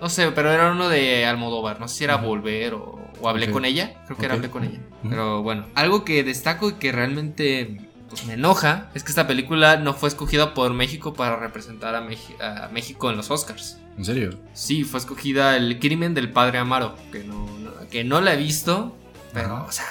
No 0.00 0.08
sé, 0.08 0.32
pero 0.32 0.50
era 0.50 0.72
uno 0.72 0.88
de 0.88 1.24
Almodóvar. 1.26 1.78
No 1.78 1.86
sé 1.86 1.98
si 1.98 2.04
era. 2.04 2.16
Volver 2.16 2.74
o, 2.74 2.98
o 3.20 3.28
Hablé 3.28 3.52
con 3.52 3.64
ella. 3.64 4.02
Creo 4.06 4.18
que 4.18 4.24
era. 4.24 4.34
Hablé 4.34 4.50
con 4.50 4.64
ella. 4.64 4.80
Pero 5.08 5.42
bueno, 5.42 5.66
algo 5.76 6.04
que 6.04 6.24
destaco 6.24 6.70
y 6.70 6.72
que 6.72 6.90
realmente 6.90 7.91
pues, 8.14 8.26
me 8.26 8.34
enoja 8.34 8.90
es 8.94 9.02
que 9.04 9.10
esta 9.10 9.26
película 9.26 9.76
no 9.76 9.94
fue 9.94 10.08
escogida 10.08 10.54
por 10.54 10.72
México 10.74 11.14
para 11.14 11.36
representar 11.36 11.94
a, 11.94 12.02
Meji- 12.02 12.40
a 12.40 12.68
México 12.68 13.10
en 13.10 13.16
los 13.16 13.30
Oscars. 13.30 13.78
¿En 13.98 14.04
serio? 14.04 14.38
Sí, 14.54 14.84
fue 14.84 15.00
escogida 15.00 15.56
El 15.56 15.78
crimen 15.78 16.14
del 16.14 16.30
padre 16.30 16.58
Amaro, 16.58 16.96
que 17.10 17.24
no, 17.24 17.46
no- 17.58 17.88
que 17.90 18.04
no 18.04 18.20
la 18.20 18.34
he 18.34 18.36
visto. 18.36 18.96
Pero, 19.32 19.56
Ajá. 19.56 19.62
o 19.64 19.72
sea, 19.72 19.86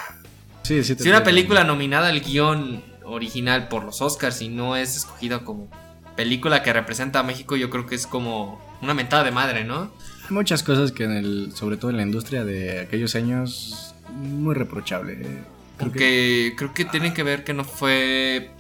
Sí, 0.64 0.84
sí. 0.84 0.96
te 0.96 1.04
si 1.04 1.10
una 1.10 1.24
película 1.24 1.64
nominada 1.64 2.10
al 2.10 2.22
guion 2.22 2.84
original 3.04 3.68
por 3.68 3.84
los 3.84 4.02
Oscars 4.02 4.42
y 4.42 4.50
no 4.50 4.76
es 4.76 4.96
escogida 4.98 5.40
como 5.40 5.68
película 6.16 6.62
que 6.62 6.72
representa 6.74 7.20
a 7.20 7.24
México, 7.24 7.56
yo 7.56 7.70
creo 7.70 7.86
que 7.88 7.96
es 7.96 8.06
como 8.06 8.62
una 8.82 8.94
mentada 8.94 9.24
de 9.24 9.32
madre, 9.32 9.64
¿no? 9.66 9.92
Hay 10.28 10.32
muchas 10.36 10.62
cosas 10.64 10.92
que 10.92 11.04
en 11.06 11.12
el, 11.14 11.52
sobre 11.56 11.78
todo 11.78 11.90
en 11.92 11.98
la 11.98 12.04
industria 12.04 12.44
de 12.46 12.80
aquellos 12.82 13.16
años, 13.16 13.96
muy 14.14 14.54
reprochable. 14.54 15.44
Porque 15.82 16.54
creo 16.58 16.74
que 16.74 16.86
tiene 16.86 17.14
que 17.14 17.24
ver 17.24 17.44
que 17.44 17.54
no 17.54 17.64
fue. 17.64 18.52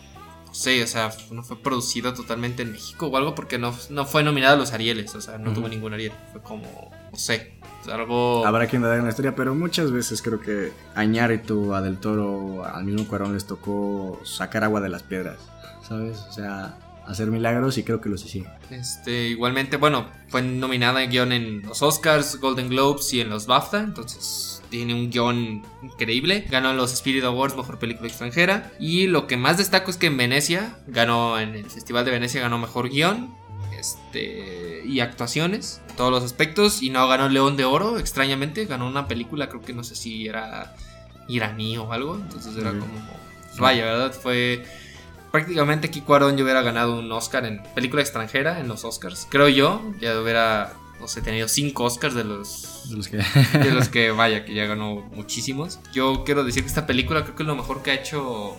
No 0.47 0.53
sé, 0.53 0.83
o 0.83 0.87
sea, 0.87 1.11
no 1.31 1.43
fue 1.43 1.57
producido 1.57 2.13
totalmente 2.13 2.63
en 2.63 2.73
México 2.73 3.07
o 3.07 3.15
algo 3.15 3.35
porque 3.35 3.57
no, 3.57 3.73
no 3.89 4.05
fue 4.05 4.21
nominada 4.21 4.55
a 4.55 4.57
los 4.57 4.73
Arieles. 4.73 5.15
O 5.15 5.21
sea, 5.21 5.37
no 5.37 5.53
tuvo 5.53 5.69
ningún 5.69 5.93
Ariel. 5.93 6.11
Fue 6.31 6.41
como. 6.41 6.91
No 7.11 7.17
sé. 7.17 7.53
algo. 7.91 8.45
habrá 8.45 8.67
quien 8.67 8.81
dar 8.81 8.97
en 8.97 9.05
la 9.05 9.09
historia, 9.09 9.35
pero 9.35 9.55
muchas 9.55 9.91
veces 9.91 10.21
creo 10.21 10.39
que 10.39 10.73
a 10.95 11.03
Iñárritu, 11.03 11.73
a 11.73 11.81
Del 11.81 11.97
Toro, 11.97 12.65
al 12.65 12.83
mismo 12.83 13.07
Cuarón 13.07 13.33
les 13.33 13.45
tocó 13.45 14.19
sacar 14.23 14.63
agua 14.63 14.81
de 14.81 14.89
las 14.89 15.03
piedras, 15.03 15.37
¿sabes? 15.87 16.17
O 16.29 16.33
sea, 16.33 16.77
hacer 17.07 17.27
milagros 17.27 17.77
y 17.77 17.83
creo 17.83 18.01
que 18.01 18.09
los 18.09 18.25
hicieron. 18.25 18.51
Este, 18.69 19.27
igualmente, 19.27 19.77
bueno, 19.77 20.07
fue 20.29 20.41
nominada 20.41 21.03
en 21.03 21.09
guion 21.09 21.31
en 21.31 21.61
los 21.63 21.81
Oscars, 21.81 22.39
Golden 22.39 22.69
Globes 22.69 23.13
y 23.13 23.21
en 23.21 23.29
los 23.29 23.45
BAFTA. 23.45 23.79
Entonces 23.79 24.60
tiene 24.71 24.95
un 24.95 25.11
guion 25.11 25.61
increíble. 25.83 26.45
Ganó 26.49 26.73
los 26.73 26.93
Spirit 26.93 27.23
Awards, 27.23 27.55
mejor 27.55 27.77
película 27.77 28.07
extranjera. 28.07 28.71
Y 28.79 29.05
lo 29.05 29.27
que 29.27 29.37
más 29.37 29.57
destaco 29.57 29.91
es 29.91 29.97
que 29.97 30.07
en 30.07 30.17
Venecia, 30.17 30.77
ganó 30.87 31.39
en 31.39 31.53
el 31.53 31.69
Festival 31.69 32.05
de 32.05 32.11
Venecia, 32.11 32.41
ganó 32.41 32.57
mejor 32.57 32.89
guion. 32.89 33.35
Este, 33.77 34.83
y 34.85 34.99
actuaciones, 34.99 35.81
en 35.89 35.95
todos 35.95 36.11
los 36.11 36.23
aspectos. 36.23 36.81
Y 36.81 36.89
no 36.89 37.07
ganó 37.07 37.29
León 37.29 37.57
de 37.57 37.65
Oro, 37.65 37.99
extrañamente. 37.99 38.65
Ganó 38.65 38.87
una 38.87 39.07
película, 39.07 39.49
creo 39.49 39.61
que 39.61 39.73
no 39.73 39.83
sé 39.83 39.95
si 39.95 40.27
era 40.27 40.75
iraní 41.27 41.77
o 41.77 41.91
algo. 41.91 42.15
Entonces 42.15 42.55
era 42.55 42.71
como. 42.71 42.85
pues 43.43 43.59
Vaya, 43.59 43.83
¿verdad? 43.83 44.13
Fue 44.13 44.65
prácticamente 45.31 45.87
aquí 45.87 46.01
Cuarón 46.01 46.35
yo 46.35 46.43
hubiera 46.43 46.61
ganado 46.61 46.99
un 46.99 47.09
Oscar 47.11 47.45
en 47.45 47.63
película 47.73 48.01
extranjera 48.01 48.59
en 48.59 48.67
los 48.67 48.85
Oscars. 48.85 49.27
Creo 49.29 49.49
yo, 49.49 49.81
ya 49.99 50.19
hubiera 50.19 50.73
no 51.01 51.07
sé, 51.07 51.21
tenido 51.21 51.47
cinco 51.49 51.83
Oscars 51.83 52.13
de 52.15 52.23
los, 52.23 52.89
De 52.89 52.95
los 52.95 53.07
que... 53.09 53.17
de 53.57 53.71
los 53.71 53.89
que 53.89 54.11
vaya, 54.11 54.45
que 54.45 54.53
ya 54.53 54.65
ganó 54.65 55.01
muchísimos. 55.15 55.79
Yo 55.91 56.23
quiero 56.23 56.43
decir 56.45 56.63
que 56.63 56.69
esta 56.69 56.85
película 56.87 57.23
creo 57.23 57.35
que 57.35 57.43
es 57.43 57.47
lo 57.47 57.55
mejor 57.55 57.81
que 57.83 57.91
ha 57.91 57.95
hecho 57.95 58.55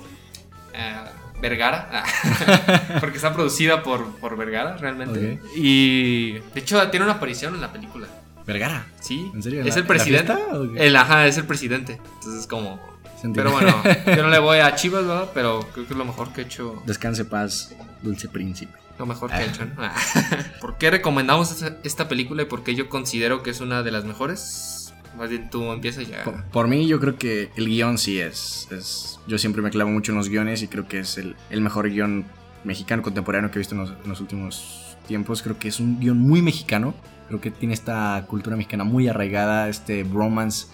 eh, 0.75 0.97
Vergara, 1.41 2.05
porque 3.01 3.17
está 3.17 3.33
producida 3.33 3.83
por, 3.83 4.05
por 4.17 4.37
Vergara 4.37 4.77
realmente. 4.77 5.41
Y 5.57 6.33
de 6.33 6.61
hecho 6.61 6.89
tiene 6.91 7.05
una 7.07 7.15
aparición 7.15 7.55
en 7.55 7.61
la 7.61 7.73
película. 7.73 8.07
Vergara. 8.47 8.87
Sí, 9.01 9.31
¿En 9.35 9.43
serio? 9.43 9.61
¿En 9.61 9.69
es 9.69 9.75
la- 9.75 9.81
el 9.81 9.87
presidente. 9.87 10.35
El, 10.77 10.97
ajá, 10.97 11.27
es 11.27 11.37
el 11.39 11.45
presidente. 11.47 12.01
Entonces, 12.17 12.47
como. 12.47 12.81
Se 13.21 13.29
entiende. 13.29 13.35
Pero 13.37 13.53
bueno, 13.53 13.83
yo 14.17 14.23
no 14.25 14.31
le 14.31 14.39
voy 14.41 14.59
a 14.59 14.75
Chivas, 14.75 15.07
¿verdad? 15.07 15.31
Pero 15.33 15.61
creo 15.73 15.87
que 15.87 15.93
es 15.93 15.99
lo 15.99 16.05
mejor 16.05 16.33
que 16.33 16.41
he 16.41 16.45
hecho. 16.45 16.83
Descanse 16.87 17.25
paz, 17.25 17.73
dulce 18.03 18.29
príncipe. 18.29 18.77
Lo 19.03 19.07
mejor 19.07 19.31
que 19.31 19.35
Ah. 19.37 19.43
he 19.43 19.47
hecho, 19.49 19.65
¿no? 19.65 19.83
¿Por 20.61 20.79
qué 20.79 20.89
recomendamos 20.93 21.61
esta, 21.83 22.09
película 22.09 22.43
y 22.43 22.45
por 22.45 22.63
qué 22.63 22.77
yo 22.77 22.89
considero 22.89 23.43
que 23.43 23.51
es 23.51 23.61
una 23.61 23.83
de 23.83 23.91
las 23.91 24.05
mejores? 24.05 24.95
Más 25.19 25.29
bien 25.29 25.51
tú 25.51 25.73
empiezas 25.73 26.07
ya. 26.07 26.23
Por, 26.23 26.45
por 26.45 26.69
mí, 26.69 26.87
yo 26.87 27.01
creo 27.01 27.17
que 27.19 27.51
el 27.57 27.67
guion 27.67 27.99
sí 27.99 28.21
es, 28.21 28.69
es- 28.71 29.19
Yo 29.27 29.39
siempre 29.39 29.61
me 29.61 29.71
clavo 29.71 29.91
mucho 29.91 30.13
en 30.13 30.19
los 30.19 30.29
guiones 30.29 30.63
y 30.63 30.69
creo 30.69 30.87
que 30.87 31.01
es 31.01 31.19
el, 31.19 31.35
el 31.51 31.61
mejor 31.63 31.91
guion 31.91 32.27
mexicano 32.63 33.03
contemporáneo 33.03 33.51
que 33.51 33.59
he 33.59 33.61
visto 33.61 33.75
en 33.75 33.81
los, 33.81 33.91
en 33.91 34.09
los 34.09 34.21
últimos 34.21 34.97
tiempos. 35.09 35.43
Creo 35.43 35.59
que 35.59 35.67
es 35.67 35.81
un 35.81 35.99
guion 35.99 36.19
muy 36.19 36.41
mexicano. 36.43 36.95
Creo 37.27 37.41
que 37.41 37.51
tiene 37.51 37.75
esta 37.75 38.25
cultura 38.29 38.55
mexicana 38.57 38.85
muy 38.85 39.09
arraigada, 39.09 39.69
este 39.69 40.05
bromance 40.05 40.69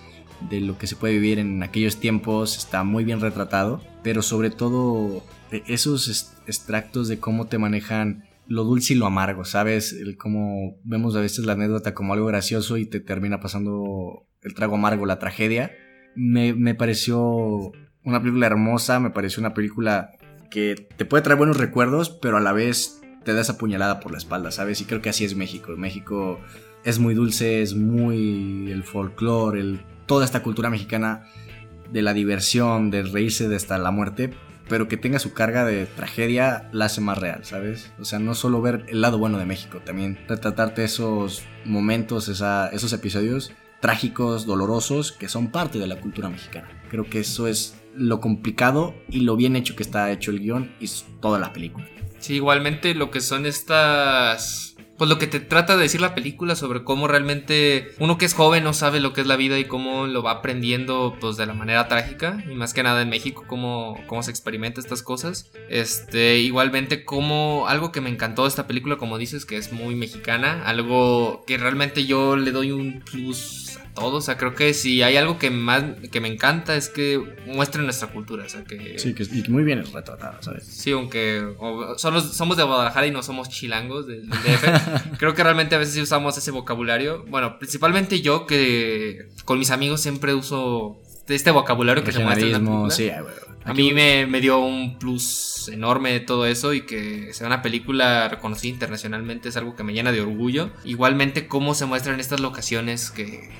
de 0.50 0.60
lo 0.60 0.76
que 0.76 0.86
se 0.86 0.96
puede 0.96 1.14
vivir 1.14 1.38
en 1.38 1.62
aquellos 1.62 1.96
tiempos 1.98 2.58
está 2.58 2.84
muy 2.84 3.04
bien 3.04 3.20
retratado, 3.22 3.80
pero 4.02 4.20
sobre 4.20 4.50
todo 4.50 5.24
esos 5.50 6.34
extractos 6.46 7.08
de 7.08 7.18
cómo 7.18 7.46
te 7.46 7.58
manejan 7.58 8.24
lo 8.46 8.64
dulce 8.64 8.94
y 8.94 8.96
lo 8.96 9.06
amargo, 9.06 9.44
¿sabes? 9.44 9.92
El 9.92 10.16
cómo 10.16 10.78
vemos 10.82 11.14
a 11.16 11.20
veces 11.20 11.44
la 11.44 11.52
anécdota 11.52 11.94
como 11.94 12.14
algo 12.14 12.26
gracioso 12.26 12.78
y 12.78 12.86
te 12.86 13.00
termina 13.00 13.40
pasando 13.40 14.26
el 14.42 14.54
trago 14.54 14.76
amargo, 14.76 15.04
la 15.06 15.18
tragedia. 15.18 15.70
Me, 16.16 16.54
me 16.54 16.74
pareció 16.74 17.72
una 18.04 18.20
película 18.20 18.46
hermosa, 18.46 19.00
me 19.00 19.10
pareció 19.10 19.40
una 19.40 19.52
película 19.52 20.12
que 20.50 20.88
te 20.96 21.04
puede 21.04 21.22
traer 21.22 21.36
buenos 21.36 21.58
recuerdos, 21.58 22.08
pero 22.08 22.38
a 22.38 22.40
la 22.40 22.52
vez 22.52 23.02
te 23.24 23.34
da 23.34 23.42
esa 23.42 23.58
puñalada 23.58 24.00
por 24.00 24.12
la 24.12 24.18
espalda, 24.18 24.50
¿sabes? 24.50 24.80
Y 24.80 24.86
creo 24.86 25.02
que 25.02 25.10
así 25.10 25.24
es 25.24 25.36
México. 25.36 25.76
México 25.76 26.40
es 26.84 26.98
muy 26.98 27.14
dulce, 27.14 27.60
es 27.60 27.74
muy 27.74 28.70
el 28.72 28.82
folclore, 28.82 29.60
el, 29.60 29.80
toda 30.06 30.24
esta 30.24 30.42
cultura 30.42 30.70
mexicana 30.70 31.24
de 31.92 32.00
la 32.00 32.14
diversión, 32.14 32.90
de 32.90 33.02
reírse 33.02 33.48
de 33.48 33.56
hasta 33.56 33.76
la 33.76 33.90
muerte, 33.90 34.32
pero 34.68 34.88
que 34.88 34.96
tenga 34.96 35.18
su 35.18 35.32
carga 35.32 35.64
de 35.64 35.86
tragedia 35.86 36.68
la 36.72 36.86
hace 36.86 37.00
más 37.00 37.18
real, 37.18 37.44
¿sabes? 37.44 37.90
O 37.98 38.04
sea, 38.04 38.18
no 38.18 38.34
solo 38.34 38.60
ver 38.62 38.84
el 38.88 39.00
lado 39.00 39.18
bueno 39.18 39.38
de 39.38 39.46
México, 39.46 39.80
también 39.84 40.18
retratarte 40.28 40.84
esos 40.84 41.42
momentos, 41.64 42.28
esa- 42.28 42.68
esos 42.68 42.92
episodios 42.92 43.52
trágicos, 43.80 44.44
dolorosos, 44.46 45.12
que 45.12 45.28
son 45.28 45.48
parte 45.52 45.78
de 45.78 45.86
la 45.86 46.00
cultura 46.00 46.28
mexicana. 46.28 46.68
Creo 46.90 47.04
que 47.08 47.20
eso 47.20 47.46
es 47.46 47.76
lo 47.94 48.20
complicado 48.20 48.94
y 49.08 49.20
lo 49.20 49.36
bien 49.36 49.54
hecho 49.56 49.76
que 49.76 49.82
está 49.82 50.10
hecho 50.10 50.30
el 50.30 50.40
guion 50.40 50.72
y 50.80 50.88
toda 51.20 51.38
la 51.38 51.52
película. 51.52 51.86
Sí, 52.18 52.34
igualmente 52.34 52.94
lo 52.94 53.10
que 53.12 53.20
son 53.20 53.46
estas. 53.46 54.74
Pues 54.98 55.08
lo 55.08 55.18
que 55.18 55.28
te 55.28 55.38
trata 55.38 55.76
de 55.76 55.84
decir 55.84 56.00
la 56.00 56.16
película 56.16 56.56
sobre 56.56 56.82
cómo 56.82 57.06
realmente 57.06 57.92
uno 58.00 58.18
que 58.18 58.24
es 58.24 58.34
joven 58.34 58.64
no 58.64 58.72
sabe 58.72 58.98
lo 58.98 59.12
que 59.12 59.20
es 59.20 59.28
la 59.28 59.36
vida 59.36 59.56
y 59.56 59.64
cómo 59.64 60.08
lo 60.08 60.24
va 60.24 60.32
aprendiendo 60.32 61.16
pues 61.20 61.36
de 61.36 61.46
la 61.46 61.54
manera 61.54 61.86
trágica 61.86 62.42
y 62.50 62.56
más 62.56 62.74
que 62.74 62.82
nada 62.82 63.00
en 63.00 63.08
México 63.08 63.44
cómo, 63.46 63.96
cómo 64.08 64.24
se 64.24 64.32
experimenta 64.32 64.80
estas 64.80 65.04
cosas. 65.04 65.52
Este, 65.68 66.38
igualmente 66.38 67.04
como 67.04 67.68
algo 67.68 67.92
que 67.92 68.00
me 68.00 68.10
encantó 68.10 68.42
de 68.42 68.48
esta 68.48 68.66
película 68.66 68.96
como 68.96 69.18
dices 69.18 69.46
que 69.46 69.56
es 69.56 69.72
muy 69.72 69.94
mexicana, 69.94 70.64
algo 70.66 71.44
que 71.46 71.58
realmente 71.58 72.04
yo 72.04 72.36
le 72.36 72.50
doy 72.50 72.72
un 72.72 73.00
plus 73.00 73.77
todo, 73.98 74.16
o 74.18 74.20
sea, 74.20 74.36
creo 74.36 74.54
que 74.54 74.74
si 74.74 75.02
hay 75.02 75.16
algo 75.16 75.38
que 75.38 75.50
más 75.50 75.84
que 76.10 76.20
me 76.20 76.28
encanta 76.28 76.76
es 76.76 76.88
que 76.88 77.20
muestre 77.46 77.82
nuestra 77.82 78.08
cultura, 78.08 78.44
o 78.44 78.48
sea, 78.48 78.64
que 78.64 78.98
Sí, 78.98 79.14
que 79.14 79.22
es- 79.24 79.32
y 79.34 79.42
muy 79.50 79.64
bien 79.64 79.84
retratada, 79.84 80.38
¿sabes? 80.40 80.64
Sí, 80.66 80.92
aunque 80.92 81.42
o- 81.58 81.98
solo 81.98 82.20
somos 82.20 82.56
de 82.56 82.62
Guadalajara 82.62 83.06
y 83.06 83.10
no 83.10 83.22
somos 83.22 83.48
chilangos 83.48 84.06
del, 84.06 84.28
del 84.28 84.38
DF. 84.42 84.64
Creo 85.18 85.34
que 85.34 85.42
realmente 85.42 85.74
a 85.74 85.78
veces 85.78 85.94
sí 85.94 86.00
usamos 86.00 86.36
ese 86.38 86.50
vocabulario. 86.50 87.24
Bueno, 87.28 87.58
principalmente 87.58 88.20
yo 88.20 88.46
que 88.46 89.28
con 89.44 89.58
mis 89.58 89.70
amigos 89.70 90.00
siempre 90.00 90.34
uso 90.34 91.00
este 91.28 91.50
vocabulario 91.50 92.04
que 92.04 92.12
se 92.12 92.20
muestra 92.24 92.46
en 92.46 92.52
la 92.52 92.58
película. 92.58 92.90
sí, 92.90 93.08
güey. 93.08 93.34
A 93.64 93.74
mí 93.74 93.92
me, 93.92 94.24
me 94.26 94.40
dio 94.40 94.60
un 94.60 94.98
plus 94.98 95.68
enorme 95.70 96.20
todo 96.20 96.46
eso 96.46 96.72
y 96.72 96.82
que 96.86 97.34
sea 97.34 97.46
una 97.46 97.60
película 97.60 98.26
reconocida 98.30 98.72
internacionalmente 98.72 99.50
es 99.50 99.58
algo 99.58 99.76
que 99.76 99.82
me 99.84 99.92
llena 99.92 100.10
de 100.10 100.22
orgullo. 100.22 100.70
Igualmente 100.84 101.48
cómo 101.48 101.74
se 101.74 101.84
muestran 101.84 102.18
estas 102.18 102.40
locaciones 102.40 103.10
que, 103.10 103.50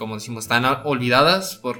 como 0.00 0.14
decimos, 0.14 0.44
están 0.44 0.64
olvidadas 0.84 1.56
por, 1.56 1.78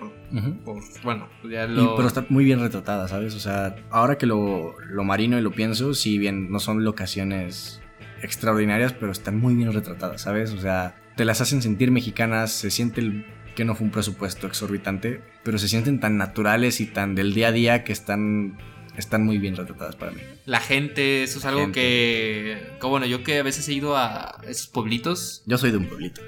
por 0.65 0.83
bueno, 1.03 1.27
ya 1.51 1.65
Y- 1.65 1.69
lo... 1.75 1.97
pero 1.97 2.07
está 2.07 2.25
muy 2.29 2.45
bien 2.45 2.61
retratada, 2.61 3.09
¿sabes? 3.09 3.35
O 3.35 3.41
sea, 3.41 3.75
ahora 3.91 4.19
que 4.19 4.27
lo, 4.27 4.75
lo 4.79 5.05
marino 5.05 5.39
y 5.39 5.43
lo 5.43 5.51
pienso, 5.51 5.95
si 5.95 6.19
bien 6.19 6.51
no 6.53 6.61
son 6.61 6.85
locaciones 6.85 7.81
extraordinarias, 8.23 8.93
pero 8.93 9.11
están 9.11 9.39
muy 9.39 9.55
bien 9.55 9.73
retratadas, 9.73 10.21
¿sabes? 10.21 10.53
O 10.53 10.59
sea, 10.61 10.95
te 11.17 11.25
las 11.25 11.41
hacen 11.41 11.63
sentir 11.63 11.91
mexicanas, 11.91 12.53
se 12.53 12.71
siente 12.71 13.01
el- 13.01 13.27
que 13.57 13.65
no 13.65 13.75
fue 13.75 13.87
un 13.87 13.91
presupuesto 13.91 14.47
exorbitante, 14.47 15.23
pero 15.43 15.59
se 15.59 15.69
sienten 15.69 15.99
tan 15.99 16.17
naturales 16.19 16.81
y 16.81 16.87
tan 16.87 17.15
del 17.15 17.33
día 17.35 17.49
a 17.49 17.53
día 17.53 17.85
que 17.85 17.93
están, 17.93 18.59
están 18.97 19.25
muy 19.25 19.39
bien 19.39 19.57
retratadas 19.57 19.97
para 19.97 20.13
mí. 20.13 20.21
La 20.47 20.61
gente, 20.61 21.23
eso 21.23 21.39
es 21.39 21.45
algo 21.45 21.61
Gente. 21.61 21.81
que, 21.81 22.77
que, 22.81 22.87
bueno, 22.87 23.07
yo 23.07 23.23
que 23.23 23.39
a 23.39 23.43
veces 23.43 23.69
he 23.69 23.73
ido 23.73 23.97
a 23.97 24.41
esos 24.47 24.69
pueblitos, 24.69 25.43
Yo 25.47 25.59
soy 25.59 25.71
de 25.71 25.79
un 25.79 25.87
pueblito. 25.87 26.21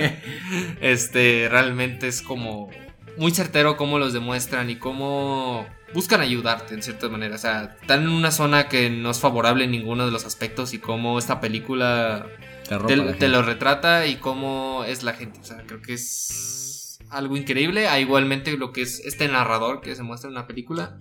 este, 0.80 1.48
realmente 1.50 2.08
es 2.08 2.22
como 2.22 2.70
muy 3.16 3.32
certero 3.32 3.76
cómo 3.76 3.98
los 3.98 4.12
demuestran 4.12 4.70
y 4.70 4.76
cómo 4.76 5.66
buscan 5.94 6.20
ayudarte 6.20 6.74
en 6.74 6.82
cierta 6.82 7.08
manera. 7.08 7.34
O 7.34 7.38
sea, 7.38 7.76
están 7.80 8.02
en 8.02 8.08
una 8.08 8.30
zona 8.30 8.68
que 8.68 8.90
no 8.90 9.10
es 9.10 9.18
favorable 9.18 9.64
en 9.64 9.70
ninguno 9.70 10.06
de 10.06 10.12
los 10.12 10.24
aspectos 10.24 10.72
y 10.74 10.78
cómo 10.78 11.18
esta 11.18 11.40
película 11.40 12.26
Te, 13.18 13.28
lo 13.28 13.42
retrata 13.42 14.06
y 14.06 14.16
cómo 14.16 14.84
es 14.86 15.02
la 15.02 15.14
gente. 15.14 15.40
O 15.40 15.44
sea, 15.44 15.64
creo 15.66 15.82
que 15.82 15.94
es 15.94 16.98
algo 17.10 17.36
increíble. 17.36 17.88
Ah, 17.88 18.00
igualmente 18.00 18.56
lo 18.56 18.72
que 18.72 18.82
es 18.82 19.00
este 19.00 19.28
narrador 19.28 19.80
que 19.80 19.94
se 19.94 20.02
muestra 20.02 20.28
en 20.28 20.34
la 20.34 20.46
película. 20.46 20.96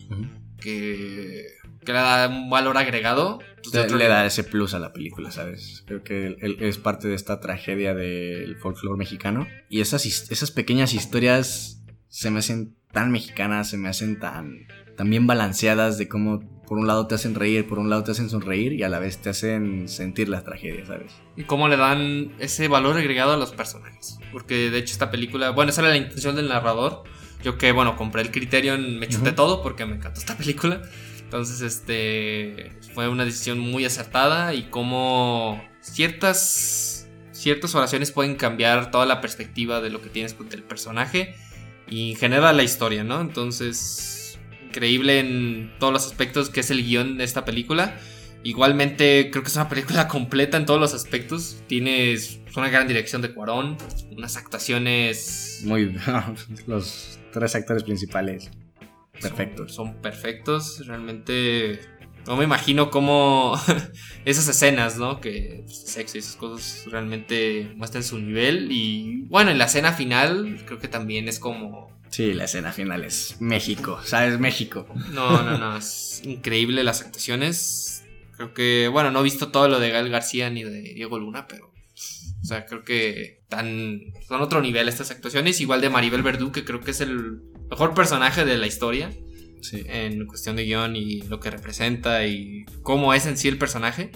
Que, 0.60 1.46
que 1.86 1.94
le 1.94 2.00
da 2.00 2.28
un 2.28 2.50
valor 2.50 2.78
agregado. 2.78 3.40
pues, 3.62 3.72
de 3.72 3.80
Te- 3.80 3.86
otro 3.86 3.98
le 3.98 4.08
da 4.08 4.26
ese 4.26 4.44
plus 4.44 4.74
a 4.74 4.80
la 4.80 4.94
película, 4.94 5.32
¿sabes? 5.32 5.84
Creo 5.88 6.04
que 6.04 6.28
él, 6.28 6.38
él 6.42 6.58
es 6.60 6.78
parte 6.78 7.08
de 7.08 7.16
esta 7.16 7.40
tragedia 7.40 7.94
del 7.96 8.56
folclore 8.58 8.98
mexicano. 8.98 9.48
Y 9.70 9.82
esas, 9.82 10.06
esas 10.06 10.52
pequeñas 10.52 10.94
historias 10.94 11.82
se 12.08 12.30
me 12.32 12.40
hacen 12.40 12.76
tan 12.92 13.12
mexicanas, 13.12 13.70
se 13.70 13.78
me 13.78 13.88
hacen 13.90 14.20
tan, 14.20 14.68
tan 14.98 15.10
bien 15.10 15.28
balanceadas 15.28 15.98
de 15.98 16.08
cómo 16.08 16.40
por 16.68 16.78
un 16.78 16.86
lado 16.86 17.08
te 17.08 17.16
hacen 17.16 17.34
reír, 17.34 17.68
por 17.68 17.80
un 17.80 17.90
lado 17.90 18.04
te 18.04 18.12
hacen 18.12 18.30
sonreír 18.30 18.74
y 18.74 18.84
a 18.84 18.90
la 18.90 19.00
vez 19.00 19.18
te 19.18 19.30
hacen 19.30 19.88
sentir 19.90 20.30
la 20.30 20.44
tragedia, 20.44 20.86
¿sabes? 20.86 21.12
Y 21.36 21.44
cómo 21.46 21.68
le 21.68 21.78
dan 21.78 22.32
ese 22.40 22.68
valor 22.68 22.96
agregado 22.98 23.32
a 23.34 23.38
los 23.38 23.52
personajes. 23.54 24.20
Porque 24.32 24.70
de 24.70 24.78
hecho 24.78 24.94
esta 24.94 25.10
película, 25.10 25.50
bueno, 25.50 25.72
esa 25.72 25.82
era 25.82 25.90
la 25.90 25.98
intención 25.98 26.36
del 26.36 26.48
narrador. 26.48 27.04
Yo 27.44 27.58
que, 27.58 27.72
bueno, 27.72 27.96
compré 27.96 28.22
el 28.22 28.32
Criterion, 28.32 29.00
me 29.00 29.08
chuté 29.08 29.30
Ujú. 29.30 29.36
todo 29.36 29.64
porque 29.64 29.86
me 29.86 29.96
encantó 29.96 30.20
esta 30.20 30.38
película. 30.38 30.82
Entonces, 31.22 31.62
este, 31.62 32.72
fue 32.94 33.08
una 33.08 33.24
decisión 33.24 33.60
muy 33.60 33.86
acertada 33.86 34.54
y 34.54 34.64
cómo 34.64 35.64
ciertas, 35.80 37.08
ciertas 37.32 37.76
oraciones 37.76 38.12
pueden 38.12 38.36
cambiar 38.36 38.92
toda 38.92 39.06
la 39.06 39.22
perspectiva 39.22 39.80
de 39.80 39.90
lo 39.92 40.02
que 40.02 40.10
tienes 40.10 40.34
con 40.34 40.48
el 40.52 40.64
personaje 40.64 41.36
y 41.88 42.16
genera 42.16 42.52
la 42.52 42.64
historia, 42.64 43.04
¿no? 43.04 43.22
Entonces, 43.22 44.40
increíble 44.66 45.20
en 45.20 45.72
todos 45.80 45.94
los 45.94 46.06
aspectos 46.06 46.50
que 46.50 46.62
es 46.62 46.72
el 46.72 46.84
guion 46.84 47.18
de 47.18 47.24
esta 47.24 47.46
película. 47.46 47.96
Igualmente, 48.44 49.30
creo 49.32 49.44
que 49.44 49.50
es 49.50 49.56
una 49.56 49.70
película 49.70 50.08
completa 50.10 50.58
en 50.58 50.66
todos 50.66 50.80
los 50.80 50.94
aspectos. 50.94 51.62
Tienes 51.68 52.40
una 52.56 52.70
gran 52.70 52.88
dirección 52.88 53.22
de 53.22 53.34
Cuarón, 53.34 53.78
unas 54.12 54.36
actuaciones 54.36 55.62
Muy. 55.64 55.96
los 56.68 57.19
tres 57.32 57.56
actores 57.56 57.84
principales. 57.84 58.50
Perfectos. 59.22 59.74
Son, 59.74 59.88
son 59.88 60.02
perfectos. 60.02 60.86
Realmente 60.86 61.80
no 62.30 62.36
me 62.36 62.44
imagino 62.44 62.92
cómo 62.92 63.60
esas 64.26 64.48
escenas, 64.48 64.98
¿no? 64.98 65.20
Que 65.20 65.64
pues, 65.66 65.78
sexo 65.78 66.18
y 66.18 66.20
esas 66.20 66.36
cosas 66.36 66.86
realmente 66.86 67.72
muestran 67.76 68.04
su 68.04 68.20
nivel. 68.20 68.72
Y 68.72 69.24
bueno, 69.30 69.52
en 69.52 69.58
la 69.58 69.66
escena 69.66 69.94
final 69.94 70.62
creo 70.66 70.80
que 70.80 70.88
también 70.88 71.28
es 71.28 71.40
como... 71.40 71.90
Sí, 72.10 72.34
la 72.34 72.46
escena 72.46 72.72
final 72.72 73.04
es 73.04 73.40
México, 73.40 74.00
¿sabes? 74.04 74.40
México. 74.40 74.88
No, 75.12 75.44
no, 75.44 75.58
no, 75.58 75.78
es 75.78 76.22
increíble 76.24 76.84
las 76.84 77.02
actuaciones. 77.02 78.04
Creo 78.36 78.54
que, 78.54 78.88
bueno, 78.88 79.12
no 79.12 79.20
he 79.20 79.24
visto 79.24 79.50
todo 79.50 79.68
lo 79.68 79.80
de 79.80 79.92
Gael 79.92 80.10
García 80.10 80.50
ni 80.50 80.64
de 80.64 80.82
Diego 80.82 81.20
Luna, 81.20 81.48
pero... 81.48 81.72
O 82.42 82.46
sea, 82.46 82.66
creo 82.66 82.84
que 82.84 83.39
tan, 83.50 84.00
son 84.28 84.42
otro 84.42 84.62
nivel 84.62 84.88
estas 84.88 85.12
actuaciones. 85.12 85.60
Igual 85.60 85.82
de 85.82 85.90
Maribel 85.90 86.24
Verdú, 86.24 86.52
que 86.52 86.64
creo 86.64 86.80
que 86.80 86.92
es 86.92 87.02
el 87.02 87.42
mejor 87.70 87.94
personaje 87.94 88.46
de 88.46 88.58
la 88.58 88.68
historia. 88.68 89.12
Sí. 89.62 89.84
en 89.90 90.26
cuestión 90.26 90.56
de 90.56 90.64
guion 90.64 90.96
y 90.96 91.22
lo 91.24 91.42
que 91.42 91.52
representa 91.52 92.26
y 92.26 92.64
cómo 92.82 93.14
es 93.14 93.26
en 93.26 93.36
sí 93.36 93.50
el 93.50 93.58
personaje. 93.58 94.12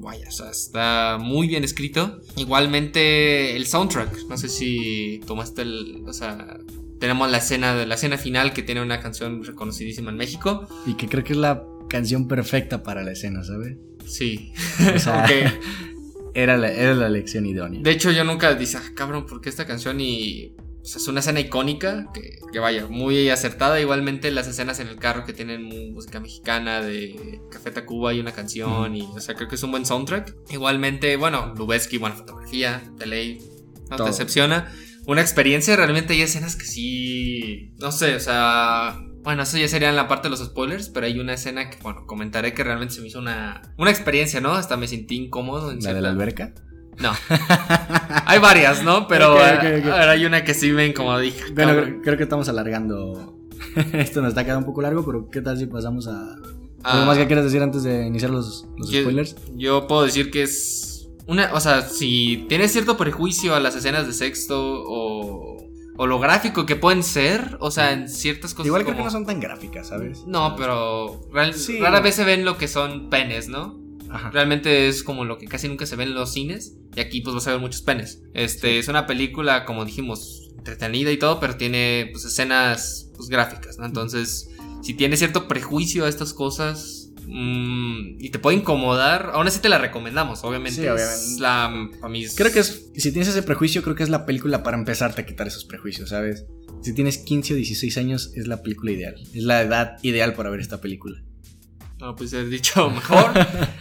vaya, 0.00 0.26
o 0.26 0.32
sea, 0.32 0.50
está 0.50 1.18
muy 1.20 1.46
bien 1.46 1.62
escrito. 1.62 2.20
Igualmente 2.36 3.54
el 3.54 3.66
soundtrack, 3.66 4.26
no 4.28 4.36
sé 4.36 4.48
si 4.48 5.20
tomaste 5.24 5.62
el, 5.62 6.02
o 6.04 6.12
sea, 6.12 6.58
tenemos 6.98 7.30
la 7.30 7.38
escena 7.38 7.76
de 7.76 7.86
la 7.86 7.94
escena 7.94 8.18
final 8.18 8.52
que 8.52 8.64
tiene 8.64 8.82
una 8.82 8.98
canción 9.00 9.44
reconocidísima 9.44 10.10
en 10.10 10.16
México 10.16 10.66
y 10.84 10.94
que 10.94 11.08
creo 11.08 11.22
que 11.22 11.34
es 11.34 11.38
la 11.38 11.62
canción 11.88 12.26
perfecta 12.26 12.82
para 12.82 13.04
la 13.04 13.12
escena, 13.12 13.44
¿sabes? 13.44 13.76
Sí. 14.04 14.52
O 14.94 14.98
sea, 14.98 15.26
era, 16.34 16.56
la, 16.56 16.70
era 16.70 16.94
la 16.94 17.08
lección 17.08 17.46
idónea. 17.46 17.80
De 17.82 17.90
hecho, 17.90 18.10
yo 18.10 18.24
nunca 18.24 18.54
dije, 18.54 18.76
ah, 18.76 18.92
cabrón, 18.94 19.26
¿por 19.26 19.40
qué 19.40 19.48
esta 19.48 19.66
canción? 19.66 20.00
Y 20.00 20.54
o 20.82 20.84
sea, 20.84 21.00
es 21.00 21.06
una 21.06 21.20
escena 21.20 21.38
icónica 21.38 22.08
que, 22.12 22.38
que, 22.52 22.58
vaya, 22.58 22.86
muy 22.88 23.28
acertada. 23.30 23.80
Igualmente 23.80 24.30
las 24.32 24.48
escenas 24.48 24.80
en 24.80 24.88
el 24.88 24.96
carro 24.96 25.24
que 25.24 25.32
tienen 25.32 25.92
música 25.92 26.18
mexicana 26.18 26.82
de 26.82 27.40
Café 27.50 27.70
Tacuba 27.70 28.12
y 28.14 28.20
una 28.20 28.32
canción. 28.32 28.96
Y, 28.96 29.02
o 29.02 29.20
sea, 29.20 29.36
creo 29.36 29.48
que 29.48 29.54
es 29.54 29.62
un 29.62 29.70
buen 29.70 29.86
soundtrack. 29.86 30.34
Igualmente, 30.50 31.16
bueno, 31.16 31.54
Lubeski, 31.56 31.98
buena 31.98 32.16
fotografía, 32.16 32.82
de 32.96 33.06
ley, 33.06 33.38
no 33.90 33.96
te 33.96 34.04
decepciona. 34.04 34.72
Una 35.06 35.20
experiencia, 35.20 35.76
realmente 35.76 36.14
hay 36.14 36.22
escenas 36.22 36.56
que 36.56 36.64
sí, 36.64 37.72
no 37.78 37.90
sé, 37.90 38.14
o 38.14 38.20
sea, 38.20 39.00
bueno, 39.22 39.44
eso 39.44 39.56
ya 39.56 39.68
sería 39.68 39.88
en 39.88 39.96
la 39.96 40.08
parte 40.08 40.26
de 40.26 40.30
los 40.30 40.44
spoilers, 40.44 40.88
pero 40.88 41.06
hay 41.06 41.20
una 41.20 41.34
escena 41.34 41.70
que, 41.70 41.78
bueno, 41.82 42.06
comentaré 42.06 42.54
que 42.54 42.64
realmente 42.64 42.94
se 42.94 43.00
me 43.00 43.06
hizo 43.06 43.20
una, 43.20 43.62
una 43.76 43.90
experiencia, 43.90 44.40
¿no? 44.40 44.52
Hasta 44.52 44.76
me 44.76 44.88
sentí 44.88 45.16
incómodo. 45.16 45.70
En 45.70 45.80
¿La 45.80 45.94
de 45.94 46.00
la 46.00 46.10
alberca? 46.10 46.52
No. 46.98 47.12
hay 48.26 48.38
varias, 48.40 48.82
¿no? 48.82 49.06
Pero 49.06 49.34
okay, 49.34 49.56
okay, 49.56 49.80
okay. 49.80 49.90
ahora 49.90 50.10
hay 50.10 50.24
una 50.24 50.44
que 50.44 50.54
sí 50.54 50.72
me 50.72 50.86
incomodó. 50.86 51.18
Dije, 51.18 51.40
bueno, 51.54 51.72
creo, 51.72 52.02
creo, 52.02 52.16
que 52.16 52.22
estamos 52.24 52.48
alargando. 52.48 53.38
Esto 53.92 54.22
nos 54.22 54.30
está 54.30 54.44
quedando 54.44 54.60
un 54.60 54.66
poco 54.66 54.82
largo, 54.82 55.04
pero 55.04 55.28
¿qué 55.30 55.40
tal 55.40 55.56
si 55.56 55.66
pasamos 55.66 56.08
a. 56.08 56.36
Ah, 56.82 56.94
¿Algo 56.94 57.06
más 57.06 57.16
que 57.16 57.26
quieras 57.28 57.44
decir 57.44 57.62
antes 57.62 57.84
de 57.84 58.06
iniciar 58.06 58.32
los, 58.32 58.66
los 58.76 58.90
yo, 58.90 59.02
spoilers? 59.02 59.36
Yo 59.54 59.86
puedo 59.86 60.02
decir 60.02 60.32
que 60.32 60.42
es. 60.42 61.08
Una, 61.28 61.54
o 61.54 61.60
sea, 61.60 61.82
si 61.82 62.44
tienes 62.48 62.72
cierto 62.72 62.96
prejuicio 62.96 63.54
a 63.54 63.60
las 63.60 63.76
escenas 63.76 64.08
de 64.08 64.12
sexto 64.12 64.82
o 64.84 65.61
o 66.02 66.06
lo 66.08 66.18
gráfico 66.18 66.66
que 66.66 66.74
pueden 66.74 67.04
ser, 67.04 67.58
o 67.60 67.70
sea, 67.70 67.92
en 67.92 68.08
ciertas 68.08 68.54
cosas. 68.54 68.66
Igual 68.66 68.82
como... 68.82 68.96
que 68.96 69.04
no 69.04 69.10
son 69.12 69.24
tan 69.24 69.38
gráficas, 69.38 69.86
¿sabes? 69.86 70.24
No, 70.26 70.56
pero 70.56 71.28
real, 71.32 71.54
sí. 71.54 71.78
rara 71.78 72.00
vez 72.00 72.16
se 72.16 72.24
ven 72.24 72.44
lo 72.44 72.58
que 72.58 72.66
son 72.66 73.08
penes, 73.08 73.46
¿no? 73.46 73.80
Ajá. 74.10 74.30
Realmente 74.32 74.88
es 74.88 75.04
como 75.04 75.24
lo 75.24 75.38
que 75.38 75.46
casi 75.46 75.68
nunca 75.68 75.86
se 75.86 75.94
ve 75.94 76.02
en 76.02 76.14
los 76.14 76.32
cines. 76.32 76.74
Y 76.96 77.00
aquí 77.00 77.20
pues 77.20 77.36
vas 77.36 77.46
a 77.46 77.52
ver 77.52 77.60
muchos 77.60 77.82
penes. 77.82 78.20
Este, 78.34 78.72
sí. 78.72 78.78
es 78.78 78.88
una 78.88 79.06
película, 79.06 79.64
como 79.64 79.84
dijimos, 79.84 80.50
entretenida 80.58 81.12
y 81.12 81.18
todo, 81.18 81.38
pero 81.38 81.54
tiene 81.54 82.08
pues 82.10 82.24
escenas 82.24 83.12
pues 83.16 83.28
gráficas, 83.28 83.78
¿no? 83.78 83.86
Entonces, 83.86 84.50
si 84.82 84.94
tienes 84.94 85.20
cierto 85.20 85.46
prejuicio 85.46 86.04
a 86.04 86.08
estas 86.08 86.34
cosas, 86.34 87.01
Mm, 87.26 88.16
y 88.18 88.30
te 88.30 88.38
puede 88.38 88.56
incomodar, 88.56 89.30
aún 89.34 89.46
así 89.46 89.60
te 89.60 89.68
la 89.68 89.78
recomendamos, 89.78 90.42
obviamente. 90.44 90.82
Sí, 90.82 90.88
obviamente. 90.88 91.40
La, 91.40 91.64
a 92.02 92.08
mis... 92.08 92.34
Creo 92.34 92.52
que 92.52 92.60
es, 92.60 92.90
si 92.96 93.12
tienes 93.12 93.28
ese 93.28 93.42
prejuicio, 93.42 93.82
creo 93.82 93.94
que 93.94 94.02
es 94.02 94.08
la 94.08 94.26
película 94.26 94.62
para 94.62 94.76
empezarte 94.76 95.22
a 95.22 95.26
quitar 95.26 95.46
esos 95.46 95.64
prejuicios, 95.64 96.10
¿sabes? 96.10 96.46
Si 96.82 96.94
tienes 96.94 97.18
15 97.18 97.54
o 97.54 97.56
16 97.56 97.96
años, 97.98 98.32
es 98.34 98.46
la 98.46 98.62
película 98.62 98.92
ideal. 98.92 99.14
Es 99.34 99.44
la 99.44 99.62
edad 99.62 99.98
ideal 100.02 100.34
para 100.34 100.50
ver 100.50 100.60
esta 100.60 100.80
película. 100.80 101.22
No, 102.02 102.16
pues 102.16 102.32
he 102.32 102.44
dicho 102.44 102.90
mejor. 102.94 103.32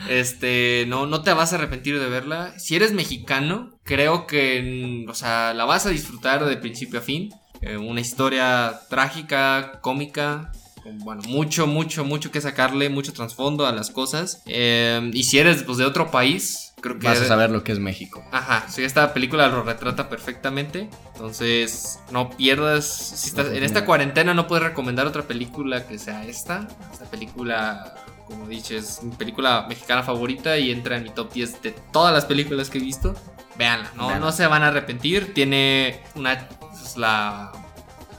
este, 0.07 0.85
no, 0.87 1.07
no 1.07 1.23
te 1.23 1.33
vas 1.33 1.53
a 1.53 1.55
arrepentir 1.55 1.99
de 1.99 2.07
verla. 2.07 2.57
Si 2.59 2.75
eres 2.75 2.93
mexicano, 2.93 3.79
creo 3.83 4.27
que, 4.27 5.05
o 5.09 5.13
sea, 5.15 5.55
la 5.55 5.65
vas 5.65 5.87
a 5.87 5.89
disfrutar 5.89 6.45
de 6.45 6.57
principio 6.57 6.99
a 6.99 7.01
fin. 7.01 7.31
Eh, 7.61 7.77
una 7.77 8.01
historia 8.01 8.81
trágica, 8.89 9.79
cómica, 9.81 10.51
bueno, 10.99 11.21
mucho, 11.27 11.67
mucho, 11.67 12.03
mucho 12.03 12.31
que 12.31 12.41
sacarle, 12.41 12.89
mucho 12.89 13.13
trasfondo 13.13 13.65
a 13.65 13.71
las 13.71 13.89
cosas. 13.91 14.41
Eh, 14.45 15.11
y 15.13 15.23
si 15.23 15.39
eres 15.39 15.63
pues, 15.63 15.77
de 15.77 15.85
otro 15.85 16.11
país, 16.11 16.73
creo 16.81 16.97
que... 16.97 17.07
Vas 17.07 17.21
a 17.21 17.27
saber 17.27 17.51
lo 17.51 17.63
que 17.63 17.71
es 17.71 17.79
México. 17.79 18.23
Ajá, 18.31 18.65
sí, 18.69 18.83
esta 18.83 19.13
película 19.13 19.47
lo 19.47 19.63
retrata 19.63 20.09
perfectamente. 20.09 20.89
Entonces, 21.13 21.99
no 22.11 22.29
pierdas... 22.31 22.85
Si 22.85 23.29
estás, 23.29 23.47
en 23.47 23.63
esta 23.63 23.85
cuarentena 23.85 24.33
no 24.33 24.47
puedes 24.47 24.63
recomendar 24.63 25.05
otra 25.05 25.23
película 25.23 25.85
que 25.87 25.97
sea 25.97 26.25
esta. 26.25 26.67
Esta 26.91 27.05
película, 27.05 27.95
como 28.27 28.47
dices, 28.47 28.97
es 28.97 29.03
mi 29.03 29.15
película 29.15 29.65
mexicana 29.69 30.03
favorita 30.03 30.57
y 30.57 30.71
entra 30.71 30.97
en 30.97 31.03
mi 31.03 31.09
top 31.09 31.31
10 31.31 31.61
de 31.61 31.71
todas 31.91 32.13
las 32.13 32.25
películas 32.25 32.69
que 32.69 32.79
he 32.79 32.81
visto. 32.81 33.15
Véanla, 33.57 33.91
no, 33.95 34.17
no 34.19 34.31
se 34.31 34.47
van 34.47 34.63
a 34.63 34.67
arrepentir. 34.67 35.33
Tiene 35.33 36.01
una... 36.15 36.47
Pues, 36.47 36.97
la 36.97 37.51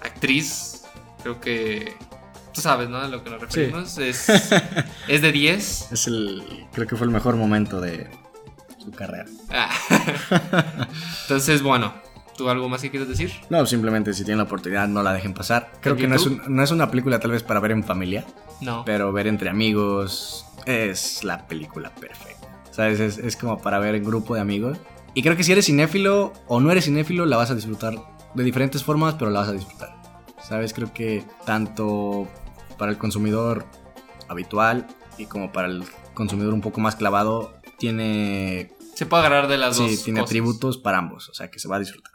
actriz, 0.02 0.84
creo 1.22 1.40
que 1.40 1.96
tú 2.52 2.60
sabes, 2.60 2.88
¿no? 2.88 2.98
A 2.98 3.08
lo 3.08 3.22
que 3.22 3.30
nos 3.30 3.40
referimos. 3.40 3.90
Sí. 3.90 4.02
Es, 4.04 4.28
es 5.08 5.22
de 5.22 5.32
10. 5.32 5.92
Es 5.92 6.06
el. 6.06 6.66
Creo 6.72 6.86
que 6.86 6.96
fue 6.96 7.06
el 7.06 7.12
mejor 7.12 7.36
momento 7.36 7.80
de 7.80 8.08
su 8.78 8.90
carrera. 8.90 9.26
Ah. 9.50 9.70
Entonces, 11.22 11.62
bueno. 11.62 11.92
¿Tú 12.36 12.48
algo 12.48 12.66
más 12.66 12.80
que 12.80 12.90
quieres 12.90 13.08
decir? 13.10 13.30
No, 13.50 13.66
simplemente 13.66 14.14
si 14.14 14.24
tienen 14.24 14.38
la 14.38 14.44
oportunidad 14.44 14.88
no 14.88 15.02
la 15.02 15.12
dejen 15.12 15.34
pasar. 15.34 15.70
Creo 15.82 15.96
que 15.96 16.08
no 16.08 16.16
es, 16.16 16.24
un, 16.24 16.40
no 16.48 16.62
es, 16.62 16.70
una 16.70 16.90
película 16.90 17.20
tal 17.20 17.32
vez 17.32 17.42
para 17.42 17.60
ver 17.60 17.72
en 17.72 17.84
familia. 17.84 18.24
No. 18.62 18.86
Pero 18.86 19.12
ver 19.12 19.26
entre 19.26 19.50
amigos 19.50 20.46
es 20.64 21.22
la 21.24 21.46
película 21.46 21.94
perfecta. 21.94 22.48
¿Sabes? 22.70 23.00
Es, 23.00 23.18
es 23.18 23.36
como 23.36 23.60
para 23.60 23.78
ver 23.78 23.96
en 23.96 24.02
grupo 24.02 24.34
de 24.34 24.40
amigos. 24.40 24.78
Y 25.12 25.22
creo 25.22 25.36
que 25.36 25.44
si 25.44 25.52
eres 25.52 25.66
cinéfilo 25.66 26.32
o 26.46 26.58
no 26.60 26.72
eres 26.72 26.86
cinéfilo, 26.86 27.26
la 27.26 27.36
vas 27.36 27.50
a 27.50 27.54
disfrutar 27.54 27.96
de 28.34 28.44
diferentes 28.44 28.82
formas, 28.82 29.14
pero 29.18 29.30
la 29.30 29.40
vas 29.40 29.50
a 29.50 29.52
disfrutar. 29.52 29.94
¿Sabes? 30.42 30.72
Creo 30.72 30.92
que 30.92 31.24
tanto 31.44 32.28
para 32.82 32.90
el 32.90 32.98
consumidor 32.98 33.64
habitual 34.26 34.88
y 35.16 35.26
como 35.26 35.52
para 35.52 35.68
el 35.68 35.84
consumidor 36.14 36.52
un 36.52 36.60
poco 36.60 36.80
más 36.80 36.96
clavado, 36.96 37.54
tiene... 37.78 38.72
Se 38.96 39.06
puede 39.06 39.24
agarrar 39.24 39.46
de 39.46 39.56
las 39.56 39.76
sí, 39.76 39.82
dos. 39.84 39.90
Sí, 39.92 40.04
tiene 40.06 40.18
cosas. 40.18 40.30
atributos 40.30 40.78
para 40.78 40.98
ambos, 40.98 41.28
o 41.28 41.34
sea 41.34 41.48
que 41.48 41.60
se 41.60 41.68
va 41.68 41.76
a 41.76 41.78
disfrutar. 41.78 42.10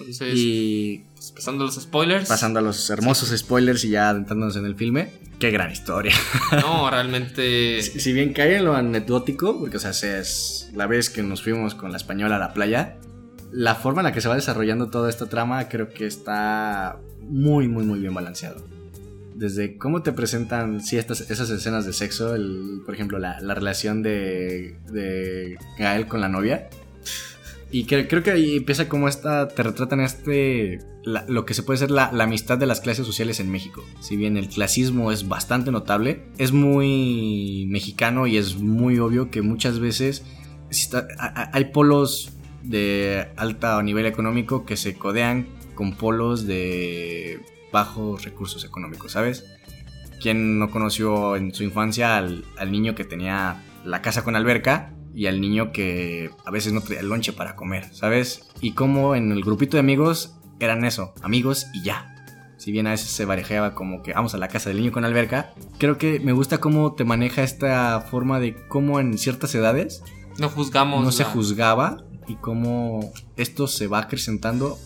Entonces, 0.00 0.32
y 0.34 1.04
pues, 1.14 1.30
pasando 1.30 1.62
a 1.62 1.66
los 1.66 1.76
spoilers. 1.76 2.28
Pasando 2.28 2.58
a 2.58 2.62
los 2.62 2.90
hermosos 2.90 3.28
sí. 3.28 3.38
spoilers 3.38 3.84
y 3.84 3.90
ya 3.90 4.08
adentrándonos 4.08 4.56
en 4.56 4.66
el 4.66 4.74
filme. 4.74 5.12
Qué 5.38 5.52
gran 5.52 5.70
historia. 5.70 6.12
No, 6.60 6.90
realmente. 6.90 7.80
si, 7.82 8.00
si, 8.00 8.12
bien 8.12 8.32
cae 8.32 8.56
en 8.56 8.64
lo 8.64 8.74
anecdótico, 8.74 9.60
porque 9.60 9.76
o 9.76 9.80
sea, 9.80 9.90
es 9.90 10.72
la 10.74 10.88
vez 10.88 11.08
que 11.08 11.22
nos 11.22 11.44
fuimos 11.44 11.76
con 11.76 11.92
la 11.92 11.98
española 11.98 12.34
a 12.34 12.40
la 12.40 12.52
playa, 12.52 12.96
la 13.52 13.76
forma 13.76 14.00
en 14.00 14.06
la 14.06 14.12
que 14.12 14.20
se 14.20 14.28
va 14.28 14.34
desarrollando 14.34 14.90
toda 14.90 15.08
esta 15.08 15.26
trama 15.26 15.68
creo 15.68 15.90
que 15.90 16.04
está 16.04 16.98
muy, 17.20 17.68
muy, 17.68 17.84
muy 17.84 18.00
bien 18.00 18.12
balanceado 18.12 18.74
desde 19.34 19.76
cómo 19.76 20.02
te 20.02 20.12
presentan 20.12 20.80
sí, 20.80 20.96
estas, 20.96 21.30
esas 21.30 21.50
escenas 21.50 21.84
de 21.86 21.92
sexo, 21.92 22.34
por 22.84 22.94
ejemplo, 22.94 23.18
la, 23.18 23.40
la 23.40 23.54
relación 23.54 24.02
de, 24.02 24.76
de, 24.90 25.56
Gael 25.78 26.06
con 26.06 26.20
la 26.20 26.28
novia. 26.28 26.68
Y 27.70 27.86
creo 27.86 28.22
que 28.22 28.30
ahí 28.30 28.58
empieza 28.58 28.88
como 28.88 29.08
esta, 29.08 29.48
te 29.48 29.62
retratan 29.64 30.00
este, 30.00 30.78
lo 31.04 31.44
que 31.44 31.54
se 31.54 31.64
puede 31.64 31.78
ser 31.78 31.90
la, 31.90 32.06
amistad 32.06 32.56
de 32.56 32.66
las 32.66 32.80
clases 32.80 33.04
sociales 33.04 33.40
en 33.40 33.50
México. 33.50 33.82
Si 34.00 34.16
bien 34.16 34.36
el 34.36 34.48
clasismo 34.48 35.10
es 35.10 35.26
bastante 35.26 35.72
notable, 35.72 36.22
es 36.38 36.52
muy 36.52 37.66
mexicano 37.68 38.28
y 38.28 38.36
es 38.36 38.56
muy 38.56 39.00
obvio 39.00 39.28
que 39.30 39.42
muchas 39.42 39.80
veces 39.80 40.22
hay 41.52 41.64
polos 41.66 42.32
de 42.62 43.26
alto 43.36 43.82
nivel 43.82 44.06
económico 44.06 44.64
que 44.64 44.76
se 44.76 44.94
codean 44.94 45.48
con 45.74 45.96
polos 45.96 46.46
de 46.46 47.40
bajos 47.74 48.24
recursos 48.24 48.64
económicos, 48.64 49.12
¿sabes? 49.12 49.44
¿Quién 50.22 50.58
no 50.58 50.70
conoció 50.70 51.36
en 51.36 51.52
su 51.52 51.64
infancia 51.64 52.16
al, 52.16 52.44
al, 52.56 52.72
niño 52.72 52.94
que 52.94 53.04
tenía 53.04 53.62
la 53.84 54.00
casa 54.00 54.22
con 54.24 54.36
alberca 54.36 54.94
y 55.12 55.26
al 55.26 55.40
niño 55.40 55.72
que 55.72 56.30
a 56.46 56.50
veces 56.50 56.72
no 56.72 56.80
traía 56.80 57.00
el 57.00 57.08
lonche 57.08 57.32
para 57.32 57.56
comer, 57.56 57.92
¿sabes? 57.92 58.48
Y 58.60 58.72
cómo 58.72 59.16
en 59.16 59.32
el 59.32 59.42
grupito 59.42 59.76
de 59.76 59.80
amigos 59.80 60.38
eran 60.60 60.84
eso, 60.84 61.12
amigos 61.22 61.66
y 61.74 61.82
ya. 61.82 62.14
Si 62.56 62.72
bien 62.72 62.86
a 62.86 62.92
veces 62.92 63.10
se 63.10 63.24
barejeaba 63.24 63.74
como 63.74 64.02
que 64.02 64.14
vamos 64.14 64.34
a 64.34 64.38
la 64.38 64.48
casa 64.48 64.70
del 64.70 64.78
niño 64.78 64.92
con 64.92 65.04
alberca, 65.04 65.52
creo 65.78 65.98
que 65.98 66.20
me 66.20 66.32
gusta 66.32 66.58
cómo 66.58 66.94
te 66.94 67.04
maneja 67.04 67.42
esta 67.42 68.00
forma 68.00 68.40
de 68.40 68.56
cómo 68.68 69.00
en 69.00 69.18
ciertas 69.18 69.54
edades 69.54 70.02
no 70.38 70.48
juzgamos. 70.48 71.00
No 71.00 71.06
la... 71.06 71.12
se 71.12 71.24
juzgaba 71.24 72.04
y 72.26 72.36
cómo 72.36 73.12
esto 73.36 73.66
se 73.66 73.86
va 73.86 73.98
acrecentando. 73.98 74.78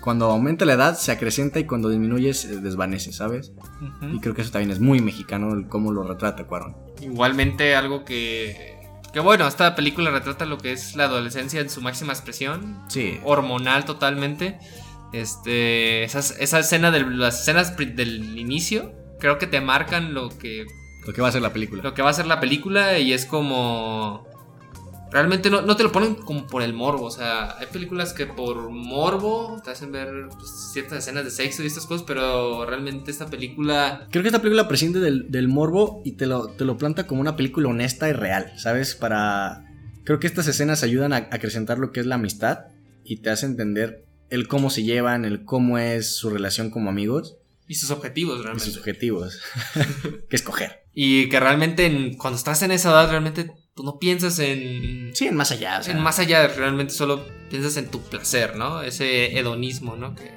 Cuando 0.00 0.26
aumenta 0.26 0.64
la 0.64 0.74
edad 0.74 0.96
se 0.96 1.12
acrecenta 1.12 1.58
y 1.58 1.64
cuando 1.64 1.88
disminuye 1.88 2.34
se 2.34 2.60
desvanece, 2.60 3.12
¿sabes? 3.12 3.52
Uh 3.80 3.84
-huh. 3.84 4.16
Y 4.16 4.20
creo 4.20 4.34
que 4.34 4.42
eso 4.42 4.50
también 4.50 4.70
es 4.70 4.80
muy 4.80 5.00
mexicano, 5.00 5.52
el 5.54 5.68
cómo 5.68 5.92
lo 5.92 6.04
retrata 6.04 6.44
Cuarón. 6.46 6.76
Igualmente 7.00 7.74
algo 7.74 8.04
que... 8.04 8.74
Que 9.12 9.20
bueno, 9.20 9.46
esta 9.46 9.76
película 9.76 10.10
retrata 10.10 10.44
lo 10.44 10.58
que 10.58 10.72
es 10.72 10.96
la 10.96 11.04
adolescencia 11.04 11.60
en 11.60 11.70
su 11.70 11.80
máxima 11.80 12.12
expresión. 12.12 12.82
Sí. 12.88 13.20
Hormonal 13.22 13.84
totalmente. 13.84 14.58
Este, 15.12 16.02
esas, 16.02 16.34
esa 16.40 16.58
escena 16.58 16.90
de 16.90 17.06
las 17.06 17.42
escenas 17.42 17.76
del 17.76 18.36
inicio 18.36 18.92
creo 19.20 19.38
que 19.38 19.46
te 19.46 19.60
marcan 19.60 20.14
lo 20.14 20.30
que... 20.30 20.66
Lo 21.06 21.12
que 21.12 21.22
va 21.22 21.28
a 21.28 21.32
ser 21.32 21.42
la 21.42 21.52
película. 21.52 21.82
Lo 21.82 21.94
que 21.94 22.02
va 22.02 22.10
a 22.10 22.14
ser 22.14 22.26
la 22.26 22.40
película 22.40 22.98
y 22.98 23.12
es 23.12 23.24
como 23.24 24.26
realmente 25.14 25.48
no, 25.48 25.62
no, 25.62 25.76
te 25.76 25.82
lo 25.84 25.90
ponen 25.92 26.14
como 26.16 26.46
por 26.46 26.62
el 26.62 26.74
morbo. 26.74 27.06
O 27.06 27.10
sea, 27.10 27.56
hay 27.58 27.66
películas 27.72 28.12
que 28.12 28.26
por 28.26 28.68
morbo 28.70 29.60
te 29.64 29.70
hacen 29.70 29.90
ver 29.92 30.08
pues, 30.36 30.50
ciertas 30.72 30.98
escenas 30.98 31.24
de 31.24 31.30
sexo 31.30 31.62
y 31.62 31.66
estas 31.66 31.86
cosas, 31.86 32.04
pero 32.06 32.66
realmente 32.66 33.10
esta 33.10 33.26
película. 33.30 34.06
Creo 34.10 34.22
que 34.22 34.28
esta 34.28 34.42
película 34.42 34.68
prescinde 34.68 35.00
del, 35.00 35.30
del 35.30 35.48
morbo 35.48 36.02
y 36.04 36.12
te 36.12 36.26
lo, 36.26 36.48
te 36.48 36.66
lo 36.66 36.76
planta 36.76 37.06
como 37.06 37.22
una 37.22 37.36
película 37.36 37.68
honesta 37.70 38.08
y 38.10 38.12
real, 38.12 38.52
¿sabes? 38.58 38.94
Para. 38.94 39.64
creo 40.04 40.18
que 40.20 40.26
estas 40.26 40.46
escenas 40.48 40.82
ayudan 40.82 41.12
a 41.14 41.16
acrecentar 41.30 41.78
lo 41.78 41.92
que 41.92 42.00
es 42.00 42.06
la 42.06 42.16
amistad 42.16 42.66
y 43.04 43.18
te 43.22 43.30
hace 43.30 43.46
entender 43.46 44.04
el 44.30 44.48
cómo 44.48 44.68
se 44.68 44.82
llevan, 44.82 45.24
el 45.24 45.44
cómo 45.44 45.78
es 45.78 46.16
su 46.16 46.28
relación 46.30 46.70
como 46.70 46.90
amigos 46.90 47.36
Y 47.68 47.74
sus 47.74 47.90
objetivos, 47.90 48.40
y 48.40 48.42
realmente. 48.42 48.64
sus 48.64 48.78
objetivos. 48.78 49.38
que 50.28 50.36
escoger. 50.36 50.80
Y 50.92 51.28
que 51.28 51.38
realmente 51.40 51.86
en- 51.86 52.16
cuando 52.16 52.36
estás 52.38 52.62
en 52.62 52.70
esa 52.72 52.90
edad, 52.90 53.10
realmente 53.10 53.50
tú 53.74 53.82
no 53.82 53.98
piensas 53.98 54.38
en, 54.38 55.10
Sí, 55.14 55.26
en 55.26 55.36
más 55.36 55.50
allá. 55.50 55.78
o 55.80 55.82
sea. 55.82 55.94
en 55.94 56.02
más 56.02 56.18
allá, 56.18 56.46
realmente 56.48 56.94
solo 56.94 57.26
piensas 57.50 57.76
en 57.76 57.90
tu 57.90 58.00
placer, 58.02 58.56
¿no? 58.56 58.82
Ese 58.82 59.38
hedonismo, 59.38 59.96
¿no? 59.96 60.14
Que, 60.14 60.32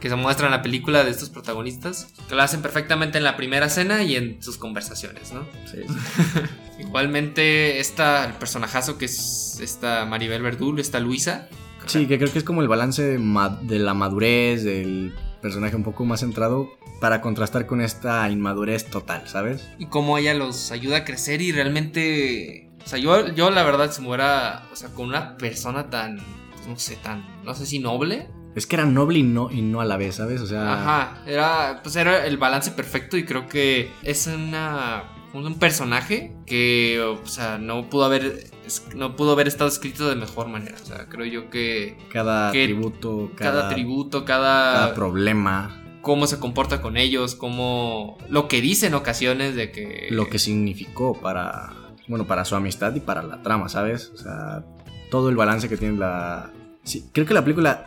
que 0.00 0.08
se 0.08 0.16
muestra 0.16 0.46
en 0.46 0.52
la 0.52 0.62
película 0.62 1.04
de 1.04 1.10
estos 1.10 1.30
protagonistas, 1.30 2.08
que 2.28 2.34
lo 2.34 2.42
hacen 2.42 2.62
perfectamente 2.62 3.18
en 3.18 3.24
la 3.24 3.36
primera 3.36 3.66
escena 3.66 4.02
y 4.02 4.16
en 4.16 4.42
sus 4.42 4.58
conversaciones, 4.58 5.32
¿no? 5.32 5.46
Sí, 5.70 5.78
sí. 5.86 6.40
Igualmente, 6.80 7.78
esta, 7.80 8.24
el 8.26 8.32
personajazo 8.34 8.98
que 8.98 9.04
es 9.04 9.58
esta 9.60 10.04
Maribel 10.06 10.42
Verdú, 10.42 10.76
esta 10.78 11.00
Luisa. 11.00 11.48
Sí, 11.86 12.06
que 12.06 12.18
creo 12.18 12.32
que 12.32 12.38
es 12.38 12.44
como 12.44 12.62
el 12.62 12.68
balance 12.68 13.02
de, 13.02 13.18
de 13.62 13.78
la 13.78 13.94
madurez 13.94 14.64
del 14.64 15.14
personaje 15.42 15.76
un 15.76 15.82
poco 15.84 16.04
más 16.06 16.20
centrado 16.20 16.70
para 17.00 17.20
contrastar 17.20 17.66
con 17.66 17.80
esta 17.82 18.28
inmadurez 18.30 18.86
total, 18.86 19.28
¿sabes? 19.28 19.68
Y 19.78 19.86
cómo 19.86 20.16
ella 20.16 20.32
los 20.32 20.72
ayuda 20.72 20.98
a 20.98 21.04
crecer 21.04 21.42
y 21.42 21.52
realmente... 21.52 22.63
O 22.84 22.88
sea, 22.88 22.98
yo, 22.98 23.28
yo 23.28 23.50
la 23.50 23.62
verdad, 23.62 23.90
si 23.90 24.02
me 24.02 24.08
hubiera... 24.08 24.66
O 24.72 24.76
sea, 24.76 24.90
con 24.90 25.08
una 25.08 25.36
persona 25.36 25.90
tan... 25.90 26.18
pues, 26.52 26.66
no 26.66 26.78
sé, 26.78 26.96
tan... 26.96 27.24
No 27.44 27.54
sé 27.54 27.66
si 27.66 27.78
noble. 27.78 28.28
Es 28.54 28.66
que 28.66 28.76
era 28.76 28.84
noble 28.84 29.18
y 29.18 29.22
no, 29.22 29.50
y 29.50 29.62
no 29.62 29.80
a 29.80 29.84
la 29.84 29.96
vez, 29.96 30.16
¿sabes? 30.16 30.40
O 30.40 30.46
sea, 30.46 30.74
Ajá. 30.74 31.22
Era... 31.26 31.80
Pues 31.82 31.96
era 31.96 32.26
el 32.26 32.36
balance 32.36 32.70
perfecto 32.72 33.16
y 33.16 33.24
creo 33.24 33.48
que 33.48 33.90
es 34.02 34.26
una... 34.26 35.04
Un 35.32 35.58
personaje 35.58 36.36
que, 36.46 37.00
o 37.00 37.26
sea, 37.26 37.58
no 37.58 37.88
pudo 37.88 38.04
haber... 38.04 38.50
No 38.94 39.16
pudo 39.16 39.32
haber 39.32 39.48
estado 39.48 39.68
escrito 39.68 40.08
de 40.08 40.14
mejor 40.14 40.48
manera. 40.48 40.76
O 40.80 40.86
sea, 40.86 41.06
creo 41.08 41.26
yo 41.26 41.50
que 41.50 41.98
cada 42.12 42.52
que 42.52 42.64
tributo, 42.64 43.30
cada, 43.34 43.62
cada, 43.62 43.74
tributo, 43.74 44.24
cada 44.24 44.94
problema, 44.94 45.84
cómo 46.00 46.26
se 46.26 46.38
comporta 46.38 46.80
con 46.80 46.96
ellos, 46.96 47.34
cómo 47.34 48.16
lo 48.28 48.46
que 48.46 48.60
dice 48.60 48.86
en 48.86 48.94
ocasiones 48.94 49.56
de 49.56 49.72
que 49.72 50.06
lo 50.10 50.28
que 50.28 50.38
significó 50.38 51.20
para, 51.20 51.74
bueno, 52.08 52.26
para 52.26 52.44
su 52.44 52.54
amistad 52.54 52.94
y 52.94 53.00
para 53.00 53.22
la 53.22 53.42
trama, 53.42 53.68
¿sabes? 53.68 54.10
O 54.14 54.16
sea, 54.16 54.64
todo 55.10 55.28
el 55.28 55.36
balance 55.36 55.68
que 55.68 55.76
tiene 55.76 55.98
la... 55.98 56.50
Sí, 56.82 57.08
creo 57.12 57.26
que 57.26 57.34
la 57.34 57.42
película 57.42 57.86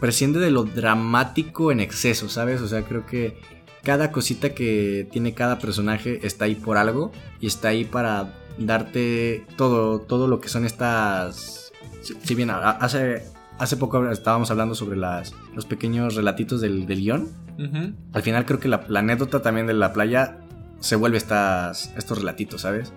presciende 0.00 0.38
de 0.38 0.50
lo 0.50 0.64
dramático 0.64 1.72
en 1.72 1.80
exceso, 1.80 2.28
¿sabes? 2.28 2.60
O 2.60 2.68
sea, 2.68 2.82
creo 2.82 3.04
que 3.04 3.38
cada 3.82 4.10
cosita 4.10 4.54
que 4.54 5.08
tiene 5.10 5.34
cada 5.34 5.58
personaje 5.58 6.26
está 6.26 6.46
ahí 6.46 6.54
por 6.54 6.76
algo 6.76 7.12
y 7.40 7.46
está 7.46 7.68
ahí 7.68 7.84
para 7.84 8.34
darte 8.58 9.46
todo, 9.56 10.00
todo 10.00 10.28
lo 10.28 10.40
que 10.40 10.48
son 10.48 10.64
estas... 10.64 11.72
Si, 12.00 12.14
si 12.22 12.34
bien 12.34 12.50
hace, 12.50 13.24
hace 13.58 13.76
poco 13.76 14.08
estábamos 14.10 14.50
hablando 14.50 14.74
sobre 14.74 14.96
las, 14.96 15.34
los 15.54 15.66
pequeños 15.66 16.14
relatitos 16.14 16.60
del, 16.60 16.86
del 16.86 17.00
guion, 17.00 17.28
al 18.12 18.22
final 18.22 18.46
creo 18.46 18.60
que 18.60 18.68
la, 18.68 18.84
la 18.86 19.00
anécdota 19.00 19.42
también 19.42 19.66
de 19.66 19.74
la 19.74 19.92
playa 19.92 20.38
se 20.78 20.94
vuelve 20.94 21.18
estas, 21.18 21.92
estos 21.96 22.18
relatitos, 22.18 22.60
¿sabes? 22.60 22.92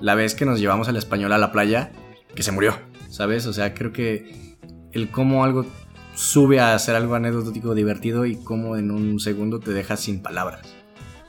La 0.00 0.14
vez 0.14 0.34
que 0.34 0.44
nos 0.44 0.60
llevamos 0.60 0.88
al 0.88 0.96
español 0.96 1.32
a 1.32 1.38
la 1.38 1.52
playa, 1.52 1.92
que 2.34 2.42
se 2.42 2.52
murió, 2.52 2.78
¿sabes? 3.10 3.46
O 3.46 3.52
sea, 3.52 3.74
creo 3.74 3.92
que 3.92 4.56
el 4.92 5.10
cómo 5.10 5.44
algo 5.44 5.66
sube 6.14 6.60
a 6.60 6.78
ser 6.78 6.96
algo 6.96 7.14
anecdótico 7.14 7.74
divertido 7.74 8.26
y 8.26 8.36
cómo 8.42 8.76
en 8.76 8.90
un 8.90 9.18
segundo 9.20 9.60
te 9.60 9.72
deja 9.72 9.96
sin 9.96 10.22
palabras. 10.22 10.60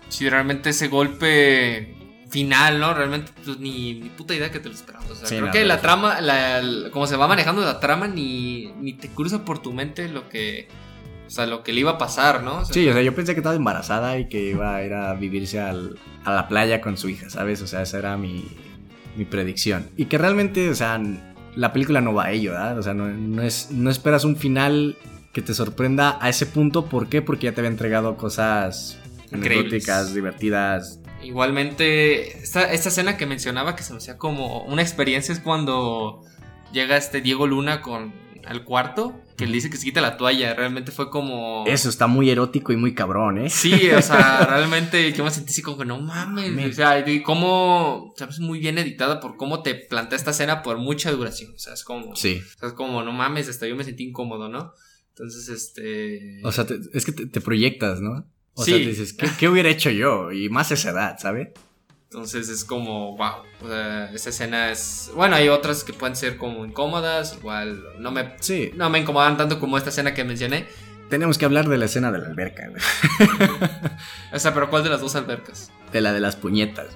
Sí, 0.10 0.30
realmente 0.30 0.70
ese 0.72 0.88
golpe 0.88 1.96
final, 2.30 2.80
¿no? 2.80 2.94
Realmente 2.94 3.32
pues, 3.46 3.60
ni, 3.60 3.96
ni 4.00 4.10
puta 4.10 4.34
idea 4.36 4.52
que 4.52 4.60
te 4.60 4.70
lo 4.70 4.76
esperabas. 4.76 5.10
O 5.10 5.16
sea, 5.16 5.28
Sí, 5.28 5.36
creo 5.36 5.48
no, 5.48 5.52
que 5.52 5.62
no, 5.62 5.68
la 5.68 5.76
no. 5.76 5.82
trama, 5.82 6.22
la, 6.22 6.60
el- 6.60 6.90
como 6.92 7.08
se 7.08 7.16
va 7.16 7.28
manejando 7.28 7.62
la 7.64 7.80
trama, 7.80 8.08
ni, 8.08 8.68
ni 8.80 8.94
te 8.94 9.10
cruza 9.10 9.44
por 9.46 9.60
tu 9.60 9.74
mente 9.74 10.08
lo 10.10 10.30
que. 10.30 10.68
O 11.30 11.32
sea, 11.32 11.46
lo 11.46 11.62
que 11.64 11.74
le 11.74 11.82
iba 11.82 11.92
a 11.92 11.98
pasar, 12.00 12.42
¿no? 12.44 12.58
O 12.62 12.66
sea, 12.66 12.74
Sí, 12.74 12.90
o 12.90 12.94
sea, 12.94 13.04
yo 13.04 13.14
pensé 13.14 13.34
que 13.36 13.40
estaba 13.42 13.56
embarazada 13.56 14.18
y 14.18 14.28
que 14.28 14.50
iba 14.50 14.76
a 14.76 14.84
ir 14.84 14.94
a 14.94 15.14
vivirse 15.14 15.60
al- 15.60 16.00
a 16.26 16.34
la 16.34 16.48
playa 16.48 16.82
con 16.82 16.98
su 16.98 17.08
hija, 17.08 17.30
¿sabes? 17.30 17.62
O 17.62 17.68
sea, 17.68 17.84
esa 17.84 18.00
era 18.00 18.18
mi, 18.18 18.46
mi 19.16 19.26
predicción. 19.26 19.88
Y 19.96 20.06
que 20.06 20.18
realmente, 20.18 20.68
o 20.70 20.76
sea, 20.76 21.00
la 21.56 21.72
película 21.72 22.02
no 22.02 22.14
va 22.16 22.26
a 22.26 22.32
ello, 22.32 22.54
¿verdad? 22.54 22.80
O 22.80 22.82
sea, 22.84 22.96
no, 22.96 23.08
no 23.08 23.44
es, 23.44 23.70
no 23.70 23.92
esperas 23.92 24.24
un 24.26 24.38
final 24.38 24.98
que 25.32 25.44
te 25.44 25.54
sorprenda 25.54 26.18
a 26.20 26.30
ese 26.30 26.48
punto. 26.48 26.86
¿Por 26.86 27.10
qué? 27.10 27.22
Porque 27.22 27.46
ya 27.46 27.54
te 27.54 27.62
había 27.62 27.70
entregado 27.70 28.18
cosas 28.18 28.98
anecdóticas, 29.32 30.16
divertidas. 30.16 31.00
Igualmente, 31.22 32.40
esta, 32.40 32.72
esta 32.72 32.90
escena 32.90 33.18
que 33.18 33.26
mencionaba 33.26 33.76
que 33.76 33.84
se 33.84 33.92
me 33.94 33.98
hacía 33.98 34.18
como 34.18 34.64
una 34.64 34.82
experiencia 34.82 35.32
es 35.34 35.40
cuando 35.40 36.24
llega 36.72 36.98
este 36.98 37.22
Diego 37.22 37.46
Luna 37.46 37.82
con 37.82 38.14
al 38.46 38.64
cuarto, 38.64 39.20
que 39.38 39.46
le 39.48 39.54
dice 39.54 39.70
que 39.70 39.78
se 39.78 39.86
quita 39.86 40.02
la 40.02 40.18
toalla. 40.18 40.54
Realmente 40.54 40.92
fue 40.92 41.10
como. 41.10 41.66
Eso 41.68 41.90
está 41.90 42.08
muy 42.08 42.30
erótico 42.30 42.72
y 42.74 42.78
muy 42.78 42.94
cabrón, 42.94 43.38
¿eh? 43.40 43.50
Sí, 43.50 43.90
o 43.92 44.02
sea, 44.02 44.46
realmente 44.50 45.12
yo 45.14 45.24
me 45.24 45.32
sentí 45.32 45.52
así 45.52 45.62
como 45.62 45.78
que 45.78 45.86
no 45.86 46.00
mames. 46.00 46.50
Mames. 46.52 46.72
O 46.72 46.74
sea, 46.74 47.08
y 47.10 47.22
cómo, 47.22 48.14
sabes, 48.18 48.40
muy 48.40 48.60
bien 48.60 48.78
editada 48.78 49.20
por 49.20 49.38
cómo 49.38 49.62
te 49.64 49.76
plantea 49.76 50.18
esta 50.18 50.32
escena 50.32 50.62
por 50.64 50.78
mucha 50.78 51.12
duración. 51.12 51.54
O 51.56 51.60
sea, 51.60 51.74
es 51.74 51.84
como, 51.84 52.16
Sí. 52.16 52.42
o 52.56 52.60
sea, 52.60 52.70
es 52.70 52.74
como, 52.76 53.04
no 53.04 53.12
mames, 53.12 53.50
hasta 53.50 53.68
yo 53.68 53.76
me 53.76 53.84
sentí 53.84 54.04
incómodo, 54.06 54.50
¿no? 54.50 54.74
Entonces, 55.10 55.50
este. 55.50 56.42
O 56.44 56.52
sea, 56.52 56.66
te- 56.66 56.80
es 56.94 57.06
que 57.06 57.12
te, 57.12 57.26
te 57.28 57.42
proyectas, 57.42 58.02
¿no? 58.02 58.26
O 58.54 58.64
Sí. 58.64 58.72
sea, 58.72 58.80
te 58.80 58.88
dices, 58.90 59.14
¿qué, 59.14 59.30
qué 59.40 59.48
hubiera 59.50 59.70
hecho 59.70 59.90
yo? 59.90 60.32
Y 60.32 60.50
más 60.50 60.72
esa 60.72 60.90
edad, 60.92 61.18
¿sabes? 61.20 61.50
Entonces 62.12 62.50
es 62.50 62.66
como, 62.66 63.16
wow. 63.18 63.44
O 63.64 63.68
sea, 63.68 64.12
esa 64.12 64.30
escena 64.30 64.72
es. 64.72 65.12
Bueno, 65.16 65.36
hay 65.36 65.48
otras 65.50 65.84
que 65.84 65.94
pueden 65.94 66.16
ser 66.16 66.38
como 66.38 66.66
incómodas. 66.66 67.36
Igual 67.40 67.84
no 68.00 68.12
me, 68.12 68.34
Sí. 68.40 68.72
no 68.76 68.90
me 68.90 69.00
incomodan 69.00 69.38
tanto 69.38 69.60
como 69.60 69.78
esta 69.78 69.90
escena 69.92 70.14
que 70.16 70.24
mencioné. 70.24 70.66
Tenemos 71.10 71.38
que 71.38 71.46
hablar 71.46 71.68
de 71.70 71.78
la 71.78 71.86
escena 71.86 72.12
de 72.12 72.20
la 72.20 72.28
alberca, 72.28 72.68
güey. 72.70 72.82
O 74.34 74.40
sea, 74.40 74.54
pero 74.54 74.70
¿cuál 74.70 74.84
de 74.84 74.90
las 74.90 75.02
dos 75.02 75.16
albercas? 75.16 75.72
De 75.92 76.02
la 76.02 76.14
de 76.14 76.20
las 76.20 76.36
puñetas. 76.36 76.88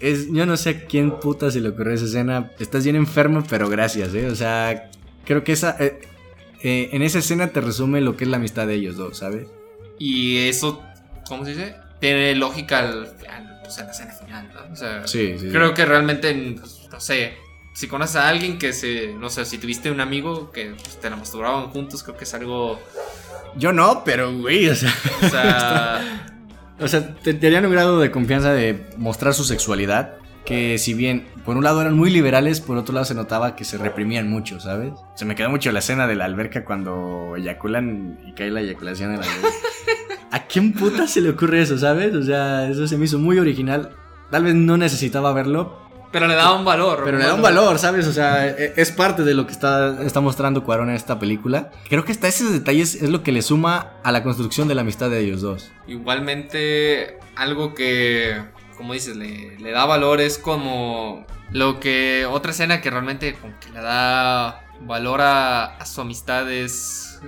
es, 0.00 0.30
yo 0.32 0.46
no 0.46 0.56
sé 0.56 0.70
a 0.70 0.84
quién 0.86 1.18
puta 1.20 1.50
se 1.50 1.60
le 1.60 1.68
ocurrió 1.70 1.94
esa 1.94 2.04
escena. 2.06 2.50
Estás 2.58 2.84
bien 2.84 2.96
enfermo, 2.96 3.44
pero 3.48 3.68
gracias, 3.68 4.14
¿eh? 4.14 4.26
O 4.30 4.34
sea, 4.34 4.90
creo 5.24 5.44
que 5.44 5.52
esa. 5.52 5.76
eh, 5.80 6.00
eh, 6.62 6.88
en 6.92 7.02
esa 7.02 7.18
escena 7.18 7.48
te 7.48 7.60
resume 7.60 8.00
lo 8.00 8.16
que 8.16 8.24
es 8.24 8.30
la 8.30 8.38
amistad 8.38 8.66
de 8.66 8.74
ellos 8.74 8.96
dos, 8.96 9.18
¿sabes? 9.18 9.48
Y 9.98 10.48
eso, 10.48 10.82
¿cómo 11.28 11.44
se 11.44 11.50
dice? 11.50 11.76
Tiene 12.00 12.34
lógica 12.34 12.78
al, 12.80 13.14
al- 13.28 13.47
pues, 13.68 13.78
en 13.78 13.86
la 13.86 13.92
escena 13.92 14.12
final, 14.14 14.50
¿no? 14.54 14.72
O 14.72 14.76
sea, 14.76 15.06
Sí, 15.06 15.36
sí. 15.38 15.48
creo 15.50 15.74
que 15.74 15.84
realmente, 15.84 16.34
pues, 16.58 16.88
no 16.90 17.00
sé, 17.00 17.34
si 17.74 17.86
conoces 17.86 18.16
a 18.16 18.28
alguien 18.28 18.58
que 18.58 18.72
se, 18.72 19.14
no 19.14 19.30
sé, 19.30 19.44
si 19.44 19.58
tuviste 19.58 19.90
un 19.90 20.00
amigo 20.00 20.50
que 20.50 20.72
pues, 20.72 20.98
te 21.00 21.08
la 21.10 21.16
masturbaban 21.16 21.68
juntos, 21.68 22.02
creo 22.02 22.16
que 22.16 22.24
es 22.24 22.34
algo, 22.34 22.80
Yo 23.56 23.72
no, 23.72 24.02
pero, 24.04 24.32
güey, 24.36 24.68
o 24.68 24.74
sea. 24.74 24.92
o 25.22 25.28
sea, 25.28 26.24
O 26.80 26.86
sea, 26.86 27.12
te- 27.16 27.34
tenían 27.34 27.66
un 27.66 27.72
grado 27.72 27.98
de 27.98 28.12
confianza 28.12 28.52
de 28.52 28.86
mostrar 28.96 29.34
su 29.34 29.42
sexualidad. 29.44 30.14
Que 30.44 30.78
si 30.78 30.94
bien, 30.94 31.26
por 31.44 31.56
un 31.56 31.64
lado 31.64 31.80
eran 31.82 31.94
muy 31.96 32.08
liberales, 32.08 32.60
por 32.62 32.76
otro 32.78 32.94
lado 32.94 33.04
se 33.04 33.14
notaba 33.14 33.54
que 33.56 33.64
se 33.64 33.76
reprimían 33.78 34.30
mucho, 34.30 34.60
¿sabes? 34.60 34.92
Se 35.16 35.24
me 35.24 35.34
quedó 35.34 35.50
mucho 35.50 35.70
la 35.72 35.80
escena 35.80 36.06
de 36.06 36.14
la 36.14 36.24
alberca 36.24 36.64
cuando 36.64 37.34
eyaculan 37.36 38.18
y 38.26 38.32
cae 38.32 38.50
la 38.50 38.60
eyaculación 38.60 39.12
en 39.12 39.20
la 39.20 39.26
alberca. 39.26 39.48
¿A 40.30 40.46
quién 40.46 40.72
puta 40.72 41.06
se 41.06 41.20
le 41.20 41.30
ocurre 41.30 41.62
eso, 41.62 41.78
sabes? 41.78 42.14
O 42.14 42.22
sea, 42.22 42.68
eso 42.68 42.86
se 42.86 42.96
me 42.98 43.04
hizo 43.06 43.18
muy 43.18 43.38
original. 43.38 43.90
Tal 44.30 44.44
vez 44.44 44.54
no 44.54 44.76
necesitaba 44.76 45.32
verlo, 45.32 45.78
pero 46.12 46.26
le 46.26 46.34
da 46.34 46.52
un 46.52 46.64
valor. 46.64 47.00
pero 47.04 47.16
le 47.18 47.24
da 47.24 47.34
un 47.34 47.42
valor, 47.42 47.78
¿sabes? 47.78 48.06
O 48.06 48.12
sea, 48.12 48.46
e- 48.46 48.74
es 48.76 48.92
parte 48.92 49.24
de 49.24 49.32
lo 49.34 49.46
que 49.46 49.52
está, 49.52 50.02
está 50.02 50.20
mostrando 50.20 50.64
Cuarón 50.64 50.90
en 50.90 50.96
esta 50.96 51.18
película. 51.18 51.70
Creo 51.88 52.04
que 52.04 52.12
hasta 52.12 52.28
esos 52.28 52.52
detalles 52.52 52.94
es 53.02 53.08
lo 53.08 53.22
que 53.22 53.32
le 53.32 53.40
suma 53.42 53.92
a 54.04 54.12
la 54.12 54.22
construcción 54.22 54.68
de 54.68 54.74
la 54.74 54.82
amistad 54.82 55.08
de 55.10 55.20
ellos 55.20 55.40
dos. 55.40 55.70
Igualmente, 55.86 57.18
algo 57.36 57.72
que, 57.74 58.36
como 58.76 58.92
dices, 58.92 59.16
le, 59.16 59.58
le 59.58 59.70
da 59.70 59.86
valor 59.86 60.20
es 60.20 60.36
como 60.38 61.26
lo 61.50 61.80
que 61.80 62.26
otra 62.30 62.50
escena 62.50 62.80
que 62.82 62.90
realmente 62.90 63.34
como 63.34 63.58
que 63.60 63.70
le 63.70 63.80
da 63.80 64.62
valor 64.82 65.20
a, 65.22 65.76
a 65.76 65.86
su 65.86 66.02
amistad 66.02 66.50
es 66.52 67.18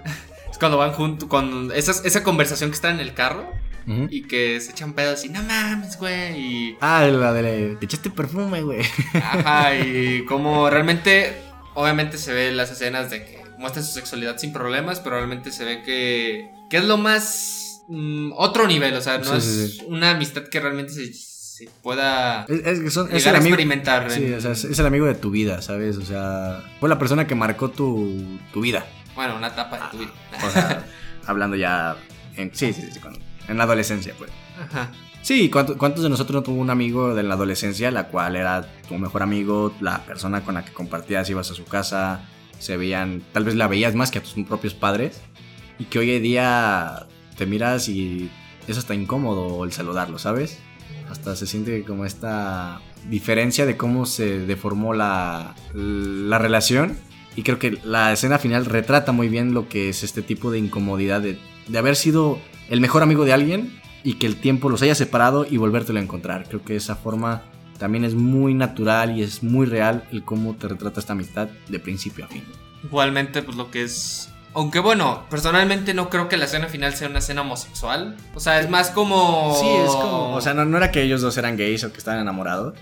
cuando 0.60 0.78
van 0.78 0.92
juntos, 0.92 1.28
con 1.28 1.72
esa, 1.74 1.92
esa 2.06 2.22
conversación 2.22 2.70
que 2.70 2.74
está 2.76 2.90
en 2.90 3.00
el 3.00 3.14
carro 3.14 3.50
Ujú. 3.88 4.06
y 4.10 4.22
que 4.22 4.60
se 4.60 4.70
echan 4.70 4.92
pedos 4.92 5.24
y 5.24 5.30
no 5.30 5.42
mames, 5.42 5.98
güey, 5.98 6.38
y, 6.38 6.76
Ah, 6.80 7.04
la 7.06 7.32
de... 7.32 7.76
Te 7.80 7.86
echaste 7.86 8.10
perfume, 8.10 8.62
güey. 8.62 8.82
ajá, 9.14 9.74
y 9.78 10.24
como 10.26 10.70
realmente, 10.70 11.34
obviamente 11.74 12.16
se 12.18 12.32
ve 12.32 12.52
las 12.52 12.70
escenas 12.70 13.10
de 13.10 13.24
que 13.24 13.40
muestran 13.58 13.84
su 13.84 13.92
sexualidad 13.92 14.38
sin 14.38 14.52
problemas, 14.52 15.00
pero 15.00 15.16
realmente 15.16 15.50
se 15.50 15.64
ve 15.64 15.82
que, 15.82 16.50
que 16.70 16.76
es 16.78 16.84
lo 16.84 16.96
más 16.98 17.82
mm, 17.88 18.32
otro 18.36 18.66
nivel, 18.66 18.94
o 18.94 19.00
sea, 19.00 19.18
no 19.18 19.24
Sí, 19.24 19.36
es 19.38 19.44
sí, 19.44 19.68
sí. 19.80 19.84
una 19.88 20.10
amistad 20.12 20.44
que 20.44 20.60
realmente 20.60 20.92
se, 20.92 21.12
se 21.12 21.68
pueda 21.82 22.44
Es, 22.48 22.60
es 22.66 22.80
que 22.80 22.90
son- 22.90 23.08
es 23.08 23.14
llegar 23.18 23.34
el 23.34 23.36
a 23.36 23.38
amigo. 23.40 23.54
experimentar. 23.54 24.10
Sí, 24.10 24.24
en- 24.26 24.34
o 24.34 24.40
sea, 24.40 24.52
es, 24.52 24.64
es 24.64 24.78
el 24.78 24.86
amigo 24.86 25.04
de 25.06 25.14
tu 25.14 25.30
vida, 25.30 25.60
¿sabes? 25.62 25.96
O 25.98 26.04
sea, 26.06 26.62
fue 26.80 26.88
la 26.88 26.98
persona 26.98 27.26
que 27.26 27.34
marcó 27.34 27.70
tu, 27.70 28.38
tu 28.52 28.60
vida. 28.62 28.86
Bueno, 29.14 29.36
una 29.36 29.48
etapa 29.48 29.76
de 29.76 29.82
tu 29.90 29.98
vida. 29.98 30.10
O 30.46 30.50
sea, 30.50 30.84
hablando 31.26 31.56
ya 31.56 31.96
en, 32.36 32.54
sí, 32.54 32.72
sí, 32.72 32.82
sí, 32.92 33.00
cuando- 33.00 33.20
en 33.48 33.56
la 33.58 33.64
adolescencia, 33.64 34.14
pues. 34.18 34.30
Ajá. 34.62 34.90
Sí, 35.22 35.50
¿cuánto- 35.50 35.76
¿cuántos 35.76 36.02
de 36.02 36.08
nosotros 36.10 36.34
no 36.36 36.42
tuvo 36.42 36.60
un 36.60 36.70
amigo 36.70 37.14
de 37.14 37.22
la 37.22 37.34
adolescencia, 37.34 37.90
la 37.90 38.08
cual 38.08 38.36
era 38.36 38.62
tu 38.88 38.94
mejor 38.96 39.22
amigo, 39.22 39.74
la 39.80 39.98
persona 40.04 40.40
con 40.42 40.54
la 40.54 40.64
que 40.64 40.72
compartías, 40.72 41.28
ibas 41.28 41.50
a 41.50 41.54
su 41.54 41.64
casa, 41.64 42.22
se 42.58 42.76
veían, 42.76 43.22
tal 43.32 43.44
vez 43.44 43.54
la 43.54 43.68
veías 43.68 43.94
más 43.94 44.10
que 44.10 44.18
a 44.18 44.22
tus 44.22 44.32
propios 44.46 44.72
padres, 44.74 45.20
y 45.78 45.84
que 45.84 45.98
hoy 45.98 46.12
en 46.12 46.22
día 46.22 47.06
te 47.36 47.44
miras 47.46 47.88
y 47.88 48.30
es 48.66 48.78
hasta 48.78 48.94
incómodo 48.94 49.64
el 49.64 49.72
saludarlo, 49.72 50.18
¿sabes? 50.18 50.58
Hasta 51.10 51.34
se 51.36 51.46
siente 51.46 51.84
como 51.84 52.04
esta 52.06 52.80
diferencia 53.08 53.66
de 53.66 53.76
cómo 53.76 54.06
se 54.06 54.38
deformó 54.40 54.94
la, 54.94 55.54
la 55.74 56.38
relación. 56.38 56.96
Y 57.36 57.42
creo 57.42 57.58
que 57.58 57.78
la 57.84 58.12
escena 58.12 58.38
final 58.38 58.66
retrata 58.66 59.12
muy 59.12 59.28
bien 59.28 59.54
lo 59.54 59.68
que 59.68 59.88
es 59.88 60.02
este 60.02 60.22
tipo 60.22 60.50
de 60.50 60.58
incomodidad 60.58 61.20
de, 61.20 61.38
de 61.68 61.78
haber 61.78 61.96
sido 61.96 62.38
el 62.68 62.80
mejor 62.80 63.02
amigo 63.02 63.24
de 63.24 63.32
alguien 63.32 63.80
y 64.02 64.14
que 64.14 64.26
el 64.26 64.36
tiempo 64.36 64.68
los 64.68 64.82
haya 64.82 64.94
separado 64.94 65.46
y 65.48 65.56
volvértelo 65.56 65.98
a 65.98 66.02
encontrar. 66.02 66.46
Creo 66.48 66.64
que 66.64 66.76
esa 66.76 66.96
forma 66.96 67.42
también 67.78 68.04
es 68.04 68.14
muy 68.14 68.54
natural 68.54 69.16
y 69.16 69.22
es 69.22 69.42
muy 69.42 69.66
real 69.66 70.04
el 70.12 70.24
cómo 70.24 70.54
te 70.54 70.68
retrata 70.68 71.00
esta 71.00 71.14
amistad 71.14 71.48
de 71.68 71.78
principio 71.78 72.26
a 72.26 72.28
fin. 72.28 72.44
Igualmente, 72.84 73.42
pues 73.42 73.56
lo 73.56 73.70
que 73.70 73.82
es. 73.82 74.28
Aunque 74.52 74.80
bueno, 74.80 75.26
personalmente 75.30 75.94
no 75.94 76.10
creo 76.10 76.28
que 76.28 76.36
la 76.36 76.44
escena 76.46 76.66
final 76.66 76.94
sea 76.94 77.08
una 77.08 77.20
escena 77.20 77.42
homosexual. 77.42 78.16
O 78.34 78.40
sea, 78.40 78.60
es 78.60 78.68
más 78.68 78.90
como. 78.90 79.56
Sí, 79.58 79.66
es 79.66 79.92
como. 79.92 80.34
O 80.34 80.40
sea, 80.40 80.54
no, 80.54 80.64
no 80.64 80.76
era 80.76 80.90
que 80.90 81.02
ellos 81.02 81.20
dos 81.20 81.36
eran 81.36 81.56
gays 81.56 81.84
o 81.84 81.92
que 81.92 81.98
estaban 81.98 82.20
enamorados, 82.20 82.74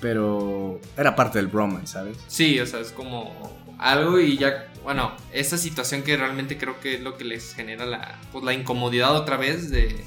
pero 0.00 0.80
era 0.96 1.14
parte 1.14 1.38
del 1.38 1.46
bromance, 1.46 1.94
¿sabes? 1.94 2.18
Sí, 2.26 2.58
o 2.60 2.66
sea, 2.66 2.80
es 2.80 2.92
como 2.92 3.55
algo 3.78 4.18
y 4.20 4.36
ya, 4.36 4.68
bueno, 4.82 5.12
esa 5.32 5.58
situación 5.58 6.02
que 6.02 6.16
realmente 6.16 6.56
creo 6.58 6.80
que 6.80 6.94
es 6.94 7.00
lo 7.00 7.16
que 7.16 7.24
les 7.24 7.54
genera 7.54 7.86
la, 7.86 8.18
pues, 8.32 8.44
la 8.44 8.52
incomodidad 8.54 9.14
otra 9.14 9.36
vez 9.36 9.70
de, 9.70 10.04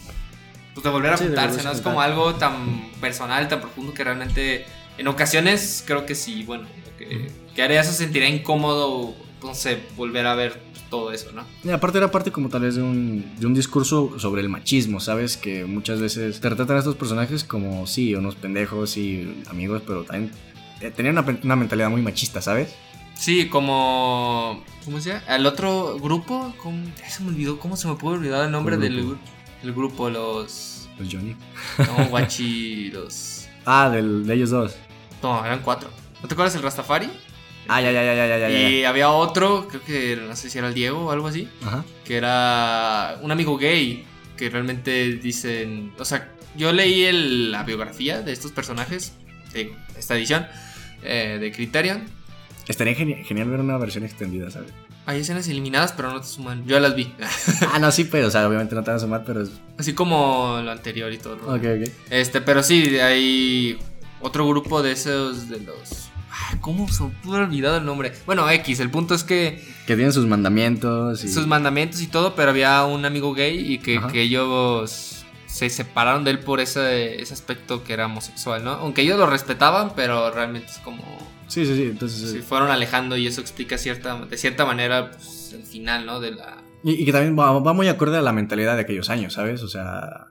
pues, 0.73 0.83
de 0.83 0.89
volver 0.89 1.13
a 1.13 1.17
Sí, 1.17 1.25
juntarse, 1.25 1.63
¿no? 1.63 1.71
Es 1.71 1.81
como 1.81 2.01
algo 2.01 2.35
tan 2.35 2.89
personal, 3.01 3.47
tan 3.47 3.61
profundo 3.61 3.93
que 3.93 4.03
realmente 4.03 4.65
en 4.97 5.07
ocasiones 5.07 5.83
creo 5.85 6.05
que 6.05 6.15
sí, 6.15 6.43
bueno, 6.43 6.67
que, 6.97 7.29
que 7.55 7.61
haría 7.61 7.81
eso 7.81 7.91
sentiría 7.93 8.29
incómodo, 8.29 9.13
no 9.43 9.53
sé, 9.53 9.79
volver 9.95 10.25
a 10.25 10.35
ver 10.35 10.69
todo 10.89 11.11
eso, 11.11 11.31
¿no? 11.31 11.45
Y 11.63 11.69
aparte 11.69 11.99
era 11.99 12.09
parte 12.09 12.31
como 12.31 12.49
tal 12.49 12.61
vez 12.61 12.75
de 12.75 12.81
un, 12.81 13.35
de 13.37 13.45
un 13.45 13.53
discurso 13.53 14.17
sobre 14.17 14.41
el 14.41 14.49
machismo, 14.49 14.99
¿sabes? 14.99 15.37
Que 15.37 15.65
muchas 15.65 16.01
veces 16.01 16.39
te 16.39 16.49
retratan 16.49 16.77
a 16.77 16.79
estos 16.79 16.95
personajes 16.95 17.43
como, 17.43 17.85
sí, 17.85 18.15
unos 18.15 18.35
pendejos 18.35 18.97
y 18.97 19.43
amigos, 19.49 19.83
pero 19.85 20.03
también 20.03 20.31
eh, 20.81 20.89
tenían 20.89 21.17
una, 21.17 21.39
una 21.43 21.55
mentalidad 21.55 21.89
muy 21.91 22.01
machista, 22.01 22.41
¿sabes? 22.41 22.73
Sí, 23.19 23.49
como. 23.49 24.63
¿Cómo 24.85 25.01
se 25.01 25.09
llama? 25.09 25.23
Al 25.27 25.45
otro 25.45 25.99
grupo, 25.99 26.53
¿cómo? 26.57 26.85
Se 27.07 27.21
me 27.21 27.29
olvidó, 27.29 27.59
¿cómo 27.59 27.75
se 27.75 27.87
me 27.87 27.95
puede 27.95 28.17
olvidar 28.17 28.45
el 28.45 28.51
nombre 28.51 28.77
¿Cuál 28.77 28.89
del 28.89 28.97
grupo? 29.05 29.15
gru- 29.15 29.63
el 29.63 29.73
grupo? 29.73 30.09
Los. 30.09 30.89
Pues 30.97 31.09
Johnny. 31.11 31.35
No, 31.77 32.05
Guachi, 32.09 32.91
los. 32.91 33.47
Ah, 33.65 33.89
del, 33.89 34.25
de 34.25 34.33
ellos 34.35 34.49
dos. 34.51 34.75
No, 35.21 35.45
eran 35.45 35.59
cuatro. 35.59 35.89
¿No 36.21 36.27
te 36.27 36.33
acuerdas 36.33 36.55
el 36.55 36.61
Rastafari? 36.61 37.09
Ah, 37.67 37.81
ya, 37.81 37.91
ya, 37.91 38.03
ya, 38.03 38.15
ya, 38.15 38.25
ya, 38.27 38.37
ya. 38.39 38.49
ya. 38.49 38.69
Y 38.69 38.83
había 38.85 39.09
otro, 39.11 39.67
creo 39.67 39.83
que 39.83 40.15
no 40.15 40.35
sé 40.35 40.49
si 40.49 40.57
era 40.57 40.69
el 40.69 40.73
Diego 40.73 41.05
o 41.05 41.11
algo 41.11 41.27
así, 41.27 41.47
Ajá. 41.63 41.83
que 42.05 42.15
era 42.17 43.19
un 43.21 43.31
amigo 43.31 43.57
gay, 43.57 44.05
que 44.37 44.49
realmente 44.49 45.17
dicen, 45.17 45.93
o 45.99 46.05
sea, 46.05 46.31
yo 46.55 46.71
leí 46.73 47.03
el- 47.03 47.51
la 47.51 47.63
biografía 47.63 48.21
de 48.21 48.31
estos 48.31 48.51
personajes 48.53 49.13
de 49.53 49.73
esta 49.97 50.15
edición 50.15 50.47
eh, 51.03 51.37
de 51.39 51.51
Criterion. 51.51 52.05
Estaría 52.69 52.93
geni- 52.95 53.23
genial 53.25 53.49
ver 53.49 53.59
una 53.59 53.77
versión 53.77 54.05
extendida, 54.05 54.49
¿sabes? 54.51 54.71
Hay 55.05 55.19
escenas 55.19 55.47
eliminadas, 55.49 55.91
pero 55.91 56.13
no 56.13 56.21
te 56.21 56.27
suman. 56.27 56.65
Yo 56.65 56.79
las 56.79 56.95
vi. 56.95 57.11
ah, 57.73 57.79
no, 57.79 57.91
sí, 57.91 58.03
pero, 58.05 58.27
o 58.27 58.31
sea, 58.31 58.47
obviamente 58.47 58.75
no 58.75 58.83
te 58.83 58.91
van 58.91 58.97
a 58.97 58.99
sumar, 58.99 59.23
pero 59.25 59.41
es... 59.41 59.49
Así 59.77 59.93
como 59.93 60.61
lo 60.63 60.71
anterior 60.71 61.11
y 61.11 61.17
todo. 61.17 61.35
¿no? 61.37 61.47
Ok, 61.55 61.63
ok. 61.63 61.89
Este, 62.11 62.39
pero 62.41 62.61
sí, 62.63 62.97
hay 62.99 63.77
otro 64.21 64.47
grupo 64.47 64.81
de 64.83 64.91
esos 64.91 65.49
de 65.49 65.59
los. 65.61 66.09
Ay, 66.31 66.59
¿Cómo 66.61 66.87
se 66.89 67.03
me 67.03 67.09
pudo 67.09 67.37
olvidado 67.37 67.77
el 67.77 67.85
nombre? 67.85 68.13
Bueno, 68.27 68.47
X, 68.49 68.79
el 68.79 68.91
punto 68.91 69.15
es 69.15 69.23
que 69.23 69.61
Que 69.87 69.95
tienen 69.95 70.13
sus 70.13 70.27
mandamientos 70.27 71.23
y... 71.23 71.27
sus 71.27 71.47
mandamientos 71.47 72.01
y 72.01 72.07
todo, 72.07 72.35
pero 72.35 72.51
había 72.51 72.83
un 72.85 73.03
amigo 73.03 73.33
gay 73.33 73.73
y 73.73 73.79
que, 73.79 73.99
que 74.11 74.21
ellos 74.21 75.25
se 75.47 75.69
separaron 75.71 76.23
de 76.23 76.31
él 76.31 76.39
por 76.39 76.59
ese, 76.59 77.19
ese 77.19 77.33
aspecto 77.33 77.83
que 77.83 77.93
era 77.93 78.05
homosexual, 78.05 78.63
¿no? 78.63 78.73
Aunque 78.73 79.01
ellos 79.01 79.17
lo 79.17 79.25
respetaban, 79.25 79.93
pero 79.95 80.29
realmente 80.29 80.69
es 80.71 80.77
como 80.77 81.03
Sí, 81.49 81.65
sí, 81.65 81.75
sí, 81.75 81.83
entonces... 81.83 82.31
se 82.31 82.41
fueron 82.41 82.71
alejando 82.71 83.17
y 83.17 83.27
eso 83.27 83.41
explica 83.41 83.77
cierta, 83.77 84.15
de 84.25 84.37
cierta 84.37 84.65
manera 84.65 85.11
pues, 85.11 85.51
el 85.53 85.63
final, 85.63 86.05
¿no? 86.05 86.19
De 86.19 86.31
la... 86.31 86.63
Y, 86.83 86.93
y 86.93 87.05
que 87.05 87.11
también 87.11 87.37
va, 87.37 87.59
va 87.59 87.73
muy 87.73 87.89
acorde 87.89 88.17
a 88.17 88.21
la 88.21 88.31
mentalidad 88.31 88.75
de 88.75 88.81
aquellos 88.81 89.09
años, 89.09 89.33
¿sabes? 89.33 89.63
O 89.63 89.67
sea, 89.67 90.27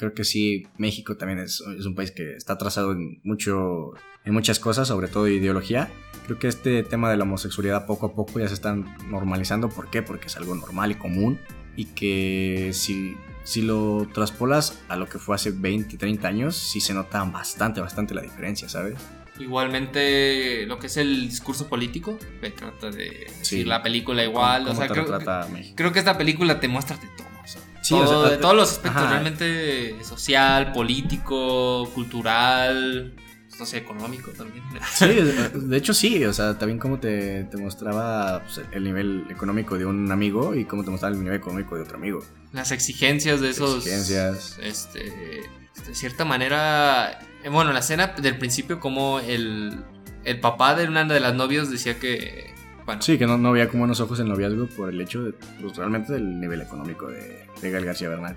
creo 0.00 0.14
que 0.14 0.24
sí, 0.24 0.66
México 0.78 1.18
también 1.18 1.40
es, 1.40 1.62
es 1.78 1.84
un 1.84 1.94
país 1.94 2.10
que 2.10 2.32
está 2.34 2.54
atrasado 2.54 2.92
en, 2.92 3.20
mucho, 3.22 3.92
en 4.24 4.32
muchas 4.32 4.58
cosas, 4.58 4.88
sobre 4.88 5.08
todo 5.08 5.28
ideología. 5.28 5.90
Creo 6.24 6.38
que 6.38 6.48
este 6.48 6.82
tema 6.82 7.10
de 7.10 7.18
la 7.18 7.24
homosexualidad 7.24 7.84
poco 7.84 8.06
a 8.06 8.14
poco 8.14 8.40
ya 8.40 8.48
se 8.48 8.54
están 8.54 8.96
normalizando. 9.10 9.68
¿Por 9.68 9.90
qué? 9.90 10.00
Porque 10.00 10.28
es 10.28 10.36
algo 10.38 10.54
normal 10.54 10.92
y 10.92 10.94
común. 10.94 11.38
Y 11.76 11.84
que 11.84 12.70
si, 12.72 13.14
si 13.44 13.60
lo 13.60 14.08
traspolas 14.14 14.80
a 14.88 14.96
lo 14.96 15.06
que 15.06 15.18
fue 15.18 15.34
hace 15.34 15.50
20, 15.50 15.98
30 15.98 16.26
años, 16.26 16.56
sí 16.56 16.80
se 16.80 16.94
nota 16.94 17.22
bastante, 17.24 17.82
bastante 17.82 18.14
la 18.14 18.22
diferencia, 18.22 18.70
¿sabes? 18.70 18.94
Igualmente 19.40 20.66
lo 20.66 20.78
que 20.78 20.86
es 20.88 20.96
el 20.96 21.28
discurso 21.28 21.68
político, 21.68 22.18
que 22.40 22.50
trata 22.50 22.90
de 22.90 23.26
Sí. 23.42 23.64
la 23.64 23.82
película 23.82 24.22
igual, 24.24 24.62
¿Cómo 24.64 24.72
o 24.74 24.76
sea, 24.76 24.86
te 24.86 24.92
creo, 24.92 25.48
México? 25.52 25.74
creo 25.76 25.92
que 25.92 25.98
esta 25.98 26.16
película 26.18 26.60
te 26.60 26.68
muestra 26.68 26.96
de 26.96 27.06
todo. 27.16 27.26
o 27.42 27.46
sea, 27.46 27.60
Sí, 27.82 27.94
o 27.94 28.04
todo- 28.04 28.22
sea, 28.26 28.36
de 28.36 28.38
todos 28.42 28.54
los 28.56 28.70
aspectos, 28.72 29.02
ajá. 29.02 29.10
realmente 29.10 29.96
social, 30.04 30.72
político, 30.72 31.90
cultural, 31.94 33.14
no 33.58 33.66
sé, 33.66 33.78
económico 33.78 34.30
también. 34.32 34.62
Sí, 34.94 35.06
de 35.54 35.76
hecho 35.76 35.92
sí, 35.94 36.24
o 36.24 36.32
sea, 36.32 36.58
también 36.58 36.78
como 36.78 36.98
te, 36.98 37.44
te 37.44 37.56
mostraba 37.56 38.42
pues, 38.44 38.60
el 38.72 38.84
nivel 38.84 39.24
económico 39.30 39.76
de 39.78 39.86
un 39.86 40.10
amigo 40.12 40.54
y 40.54 40.64
cómo 40.66 40.84
te 40.84 40.90
mostraba 40.90 41.14
el 41.14 41.22
nivel 41.22 41.36
económico 41.38 41.76
de 41.76 41.82
otro 41.82 41.96
amigo. 41.96 42.20
Las 42.52 42.70
exigencias 42.72 43.40
de 43.40 43.50
esos. 43.50 43.86
Exigencias. 43.86 44.58
Este. 44.62 45.42
De 45.86 45.94
cierta 45.94 46.24
manera. 46.24 47.18
eh, 47.44 47.48
Bueno, 47.48 47.70
en 47.70 47.74
la 47.74 47.80
escena 47.80 48.08
del 48.08 48.38
principio, 48.38 48.80
como 48.80 49.20
el. 49.20 49.82
El 50.24 50.38
papá 50.40 50.74
de 50.74 50.86
una 50.86 51.04
de 51.04 51.20
las 51.20 51.34
novias 51.34 51.70
decía 51.70 51.98
que. 51.98 52.52
Bueno, 52.84 53.00
Sí, 53.02 53.16
que 53.18 53.26
no, 53.26 53.38
no 53.38 53.52
veía 53.52 53.68
como 53.68 53.84
unos 53.84 54.00
ojos 54.00 54.20
el 54.20 54.28
noviazgo 54.28 54.66
por 54.66 54.88
el 54.90 55.00
hecho 55.00 55.22
de, 55.22 55.32
pues, 55.60 55.76
realmente 55.76 56.12
del 56.12 56.40
nivel 56.40 56.60
económico 56.60 57.06
de, 57.08 57.46
de 57.62 57.70
Gael 57.70 57.84
García 57.84 58.08
Bernal. 58.08 58.36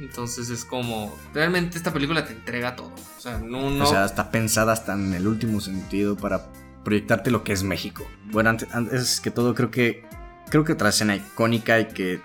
entonces 0.00 0.50
es 0.50 0.64
como. 0.64 1.16
Realmente 1.32 1.76
esta 1.78 1.92
película 1.92 2.24
te 2.24 2.32
entrega 2.32 2.76
todo. 2.76 2.92
O 3.16 3.20
sea, 3.20 3.38
no. 3.38 3.70
no 3.70 3.84
O 3.84 3.86
sea, 3.86 4.04
está 4.04 4.30
pensada 4.30 4.72
hasta 4.72 4.92
en 4.94 5.14
el 5.14 5.26
último 5.26 5.60
sentido 5.60 6.16
para 6.16 6.52
proyectarte 6.84 7.30
lo 7.30 7.44
que 7.44 7.52
es 7.52 7.62
México. 7.62 8.06
Bueno, 8.30 8.50
antes, 8.50 8.68
antes 8.74 9.20
que 9.20 9.30
todo 9.30 9.54
creo 9.54 9.70
que 9.70 10.04
creo 10.50 10.64
que 10.64 10.72
otra 10.72 10.88
escena 10.90 11.14
icónica 11.16 11.78
y 11.80 11.86
que 11.86 12.20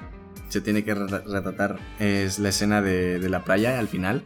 se 0.50 0.60
tiene 0.62 0.84
que 0.84 0.96
re- 0.96 1.08
retratar 1.26 1.78
es 2.00 2.40
la 2.40 2.50
escena 2.50 2.82
de, 2.82 3.20
de 3.20 3.30
la 3.30 3.44
playa 3.44 3.78
al 3.80 3.88
final, 3.88 4.24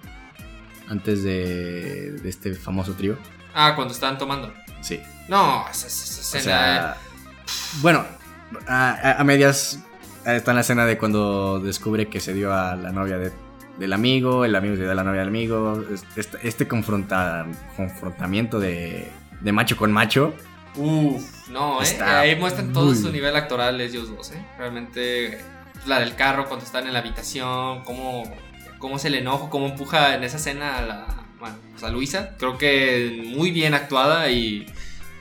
antes 0.92 1.24
de, 1.24 2.12
de 2.22 2.30
este 2.30 2.54
famoso 2.54 2.94
trío. 2.94 3.18
Ah, 3.56 3.74
cuando 3.76 3.94
estaban 3.94 4.18
tomando. 4.18 4.54
Sí. 4.82 5.00
No, 5.30 5.66
esa, 5.72 5.88
esa- 5.88 6.04
esa 6.04 6.20
O 6.20 6.40
escena. 6.40 6.42
sea, 6.44 6.98
bueno, 7.82 8.06
a, 8.68 9.24
medias 9.24 9.80
está 10.26 10.52
en 10.52 10.56
la 10.56 10.62
escena 10.62 10.86
de 10.86 10.98
cuando 10.98 11.60
descubre 11.60 12.08
que 12.10 12.20
se 12.20 12.34
dio 12.34 12.54
a 12.54 12.76
la 12.76 12.92
novia 12.92 13.18
de- 13.18 13.32
del 13.80 13.94
amigo, 13.94 14.44
el 14.46 14.56
amigo 14.56 14.76
se 14.76 14.82
dio 14.84 14.92
a 14.92 14.96
la 14.96 15.04
novia 15.04 15.20
del 15.22 15.30
amigo, 15.30 15.84
este, 16.16 16.38
este 16.48 16.68
confronta- 16.68 17.46
confrontamiento 17.78 18.60
de, 18.60 19.10
de 19.40 19.52
macho 19.52 19.78
con 19.78 19.92
macho. 19.92 20.34
Uf, 20.76 21.50
no, 21.50 21.82
¿eh? 21.82 22.00
Ahí 22.04 22.36
muestran 22.36 22.72
todo 22.74 22.86
muy- 22.88 22.96
su 22.96 23.12
nivel 23.12 23.36
actoral 23.36 23.80
ellos 23.82 24.10
dos, 24.16 24.32
¿eh? 24.32 24.46
Realmente, 24.58 25.40
la 25.86 26.00
del 26.00 26.16
carro 26.16 26.48
cuando 26.48 26.66
están 26.66 26.86
en 26.88 26.94
la 26.94 27.00
habitación, 27.00 27.84
cómo, 27.84 28.24
cómo 28.82 29.00
se 29.00 29.10
le 29.10 29.20
enojo, 29.20 29.50
cómo 29.50 29.68
empuja 29.68 30.16
en 30.16 30.24
esa 30.26 30.36
escena 30.38 30.78
a 30.78 30.82
la, 30.82 31.08
bueno, 31.40 31.56
pues 31.72 31.84
a 31.84 31.90
Luisa. 31.90 32.36
Creo 32.38 32.58
que 32.58 33.24
muy 33.38 33.52
bien 33.52 33.74
actuada 33.74 34.30
y 34.30 34.66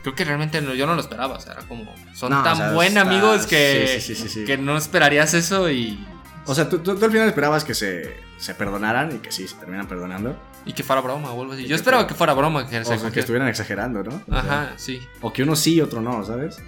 creo 0.03 0.15
que 0.17 0.25
realmente 0.25 0.61
no- 0.61 0.75
yo 0.75 0.87
no 0.87 0.95
lo 0.97 1.01
esperaba, 1.01 1.37
o 1.37 1.41
sea, 1.41 1.53
era 1.53 1.63
como, 1.69 1.95
son 2.15 2.31
No, 2.33 2.43
tan 2.43 2.55
o 2.55 2.57
sea, 2.57 2.73
buen 2.73 2.89
está- 2.89 3.01
amigos 3.03 3.47
que, 3.47 4.01
sí, 4.01 4.01
sí, 4.01 4.15
sí, 4.15 4.23
sí, 4.23 4.29
sí. 4.41 4.45
que 4.45 4.57
no 4.59 4.77
esperarías 4.77 5.35
eso 5.35 5.71
y, 5.71 6.05
O 6.47 6.55
sea, 6.55 6.69
tú, 6.69 6.79
tú- 6.79 6.97
tú 6.97 7.05
al 7.05 7.13
final 7.13 7.29
esperabas 7.29 7.65
que 7.65 7.75
se, 7.75 8.17
se 8.39 8.55
perdonaran 8.55 9.15
y 9.15 9.19
que 9.19 9.31
sí, 9.31 9.47
se 9.47 9.55
terminan 9.57 9.87
perdonando. 9.87 10.37
y 10.67 10.73
que 10.73 10.83
fuera 10.83 11.01
broma 11.03 11.31
o 11.33 11.41
algo 11.43 11.53
así. 11.55 11.67
Yo 11.67 11.77
esperaba 11.77 12.03
fuera- 12.03 12.09
que 12.09 12.15
fuera 12.15 12.33
broma, 12.35 12.69
que, 12.69 12.81
O 12.81 12.85
se 12.85 12.99
sea, 12.99 13.11
que 13.11 13.21
estuvieran 13.21 13.49
exagerando, 13.49 14.03
¿no? 14.03 14.23
O 14.27 14.31
sea, 14.33 14.39
Ajá, 14.41 14.73
sí. 14.77 15.01
o 15.21 15.33
que 15.33 15.43
uno 15.43 15.55
sí 15.57 15.75
y 15.75 15.81
otro 15.81 16.01
no, 16.03 16.25
¿sabes? 16.25 16.59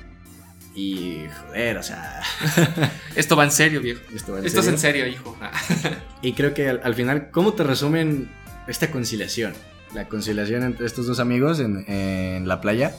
Y 0.75 1.25
joder, 1.47 1.77
o 1.79 1.83
sea... 1.83 2.23
Esto 3.17 3.37
va 3.37 3.45
en 3.45 3.51
serio, 3.51 3.81
viejo. 3.81 4.01
Esto, 4.15 4.33
va 4.33 4.39
en 4.39 4.47
Esto 4.47 4.61
es 4.61 4.65
serio. 4.67 4.75
en 4.77 4.81
serio, 4.81 5.07
hijo. 5.07 5.37
Y 6.23 6.33
creo 6.35 6.55
que 6.55 6.69
al, 6.69 6.81
al 6.85 6.95
final, 6.95 7.31
¿cómo 7.31 7.53
te 7.55 7.63
resumen 7.65 8.31
esta 8.69 8.91
conciliación? 8.91 9.53
La 9.95 10.09
conciliación 10.09 10.63
entre 10.63 10.87
estos 10.87 11.07
dos 11.07 11.19
amigos 11.21 11.61
en, 11.61 11.85
en 11.91 12.49
la 12.49 12.61
playa, 12.63 12.93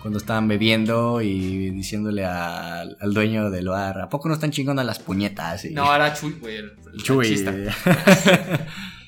cuando 0.00 0.18
estaban 0.18 0.48
bebiendo 0.48 1.20
y 1.20 1.70
diciéndole 1.70 2.24
al, 2.24 2.96
al 3.00 3.14
dueño 3.14 3.50
del 3.50 3.68
bar, 3.68 4.00
¿a 4.00 4.08
poco 4.08 4.26
no 4.28 4.34
están 4.34 4.50
chingando 4.50 4.82
las 4.82 4.98
puñetas? 4.98 5.64
Y- 5.66 5.70
No, 5.74 5.94
era 5.94 6.12
Chuy, 6.14 6.32
güey. 6.40 6.56
el- 6.56 6.72
el 6.94 7.02
Chuy. 7.04 7.44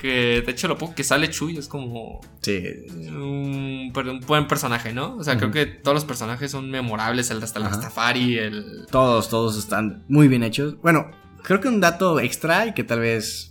Que 0.00 0.42
de 0.44 0.52
hecho 0.52 0.68
lo 0.68 0.78
poco 0.78 0.94
que 0.94 1.02
sale 1.04 1.28
Chuy 1.28 1.56
es 1.58 1.66
como 1.68 2.20
Sí. 2.40 2.62
un, 3.08 3.92
un 3.94 4.20
buen 4.26 4.46
personaje, 4.46 4.92
¿no? 4.92 5.16
O 5.16 5.24
sea, 5.24 5.36
creo 5.36 5.50
que 5.50 5.66
todos 5.66 5.94
los 5.94 6.04
personajes 6.04 6.50
son 6.50 6.70
memorables, 6.70 7.30
el 7.30 7.42
hasta 7.42 7.58
el. 7.58 7.64
Rastafari, 7.66 8.38
el... 8.38 8.86
Todos, 8.90 9.28
todos 9.28 9.58
están 9.58 10.04
muy 10.08 10.28
bien 10.28 10.42
hechos. 10.44 10.80
Bueno, 10.82 11.10
creo 11.42 11.60
que 11.60 11.68
un 11.68 11.80
dato 11.80 12.20
extra 12.20 12.66
y 12.66 12.74
que 12.74 12.84
tal 12.84 13.00
vez 13.00 13.50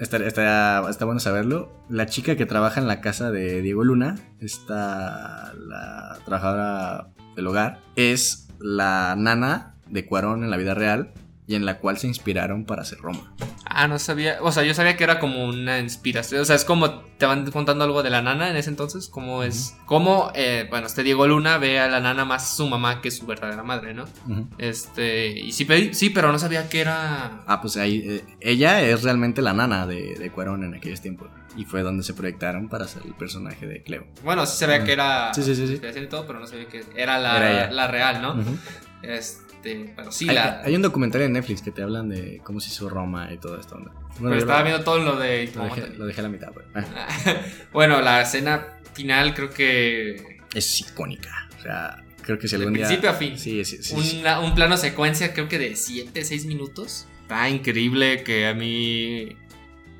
estaría- 0.00 0.26
estaría- 0.26 0.82
está 0.90 1.04
bueno 1.04 1.20
saberlo. 1.20 1.72
La 1.88 2.06
chica 2.06 2.34
que 2.36 2.46
trabaja 2.46 2.80
en 2.80 2.88
la 2.88 3.00
casa 3.00 3.30
de 3.30 3.62
Diego 3.62 3.84
Luna, 3.84 4.16
está 4.40 5.52
la 5.54 6.18
trabajadora 6.24 7.08
del 7.36 7.46
hogar, 7.46 7.80
es 7.94 8.48
la 8.58 9.14
nana 9.16 9.74
de 9.90 10.06
Cuarón 10.06 10.42
en 10.44 10.50
la 10.50 10.56
vida 10.56 10.74
real 10.74 11.12
y 11.46 11.54
en 11.54 11.66
la 11.66 11.78
cual 11.78 11.98
se 11.98 12.06
inspiraron 12.06 12.64
para 12.64 12.82
hacer 12.82 12.98
Roma. 12.98 13.34
Ah, 13.66 13.86
no 13.88 13.98
sabía, 13.98 14.38
o 14.40 14.50
sea, 14.52 14.62
yo 14.62 14.72
sabía 14.72 14.96
que 14.96 15.04
era 15.04 15.18
como 15.18 15.44
una 15.44 15.78
inspiración, 15.78 16.40
o 16.40 16.44
sea, 16.44 16.56
es 16.56 16.64
como 16.64 16.90
te 17.18 17.26
van 17.26 17.50
contando 17.50 17.84
algo 17.84 18.02
de 18.02 18.10
la 18.10 18.22
nana 18.22 18.50
en 18.50 18.56
ese 18.56 18.70
entonces, 18.70 19.08
cómo 19.08 19.42
es, 19.42 19.76
cómo, 19.86 20.30
eh, 20.34 20.66
bueno, 20.70 20.86
este 20.86 21.02
Diego 21.02 21.26
Luna 21.26 21.58
ve 21.58 21.80
a 21.80 21.88
la 21.88 22.00
nana 22.00 22.24
más 22.24 22.56
su 22.56 22.66
mamá 22.66 23.00
que 23.00 23.10
su 23.10 23.26
verdadera 23.26 23.62
madre, 23.62 23.94
¿no? 23.94 24.04
Este, 24.58 25.28
y 25.28 25.52
sí, 25.52 25.66
sí, 25.92 26.10
pero 26.10 26.32
no 26.32 26.38
sabía 26.38 26.68
que 26.68 26.80
era... 26.80 27.42
Ah, 27.46 27.60
pues 27.60 27.76
ahí, 27.76 28.02
eh, 28.06 28.24
ella 28.40 28.80
es 28.82 29.02
realmente 29.02 29.42
la 29.42 29.52
nana 29.52 29.86
de, 29.86 30.14
de 30.14 30.30
Cuarón 30.30 30.64
en 30.64 30.74
aquellos 30.74 31.00
tiempos. 31.00 31.28
Y 31.56 31.64
fue 31.66 31.82
donde 31.82 32.02
se 32.02 32.14
proyectaron 32.14 32.68
para 32.68 32.84
hacer 32.84 33.02
el 33.04 33.14
personaje 33.14 33.66
de 33.66 33.82
Cleo. 33.82 34.06
Bueno, 34.24 34.44
sí 34.44 34.58
sabía 34.58 34.82
que 34.82 34.92
era... 34.92 35.32
Sí, 35.34 35.42
sí, 35.44 35.54
sí, 35.54 35.68
sí. 35.68 35.80
y 35.84 36.06
todo, 36.08 36.26
pero 36.26 36.40
no 36.40 36.46
sabía 36.48 36.66
que 36.66 36.84
era 36.96 37.18
la, 37.18 37.36
Era 37.36 37.70
la 37.70 37.86
real, 37.86 38.20
¿no? 38.20 38.32
Ujú. 38.34 38.58
Este, 39.64 39.92
pero 39.96 40.12
sí, 40.12 40.28
hay, 40.28 40.34
la... 40.34 40.60
hay 40.64 40.76
un 40.76 40.82
documental 40.82 41.22
en 41.22 41.32
Netflix 41.32 41.62
que 41.62 41.70
te 41.70 41.82
hablan 41.82 42.08
de 42.08 42.40
cómo 42.44 42.60
se 42.60 42.68
hizo 42.70 42.88
Roma 42.88 43.32
y 43.32 43.38
todo 43.38 43.58
esto. 43.58 43.78
¿no? 43.78 43.90
pero 44.20 44.36
estaba 44.36 44.58
lo- 44.60 44.64
viendo 44.66 44.84
todo 44.84 44.98
lo 44.98 45.16
de... 45.16 45.50
lo, 45.54 45.64
dejé, 45.64 45.88
lo 45.96 46.06
dejé 46.06 46.20
a 46.20 46.22
la 46.24 46.28
mitad. 46.28 46.52
ah, 46.74 47.10
bueno, 47.72 48.00
la 48.00 48.22
escena 48.22 48.66
final 48.92 49.34
creo 49.34 49.50
que... 49.50 50.38
es 50.54 50.80
icónica. 50.80 51.48
O 51.58 51.62
sea, 51.62 52.04
creo 52.22 52.38
que 52.38 52.46
si 52.46 52.56
De 52.56 52.62
algún 52.62 52.74
día. 52.74 52.86
principio 52.86 53.10
a 53.10 53.14
fin. 53.14 53.38
Sí, 53.38 53.64
sí, 53.64 53.82
sí. 53.82 53.94
un, 53.94 54.02
sí. 54.02 54.22
un 54.42 54.54
plano 54.54 54.76
secuencia 54.76 55.32
creo 55.32 55.48
que 55.48 55.58
de 55.58 55.76
7, 55.76 56.24
6 56.24 56.44
minutos. 56.46 57.06
Está 57.22 57.48
increíble 57.48 58.22
que 58.22 58.46
a 58.46 58.54
mí 58.54 59.34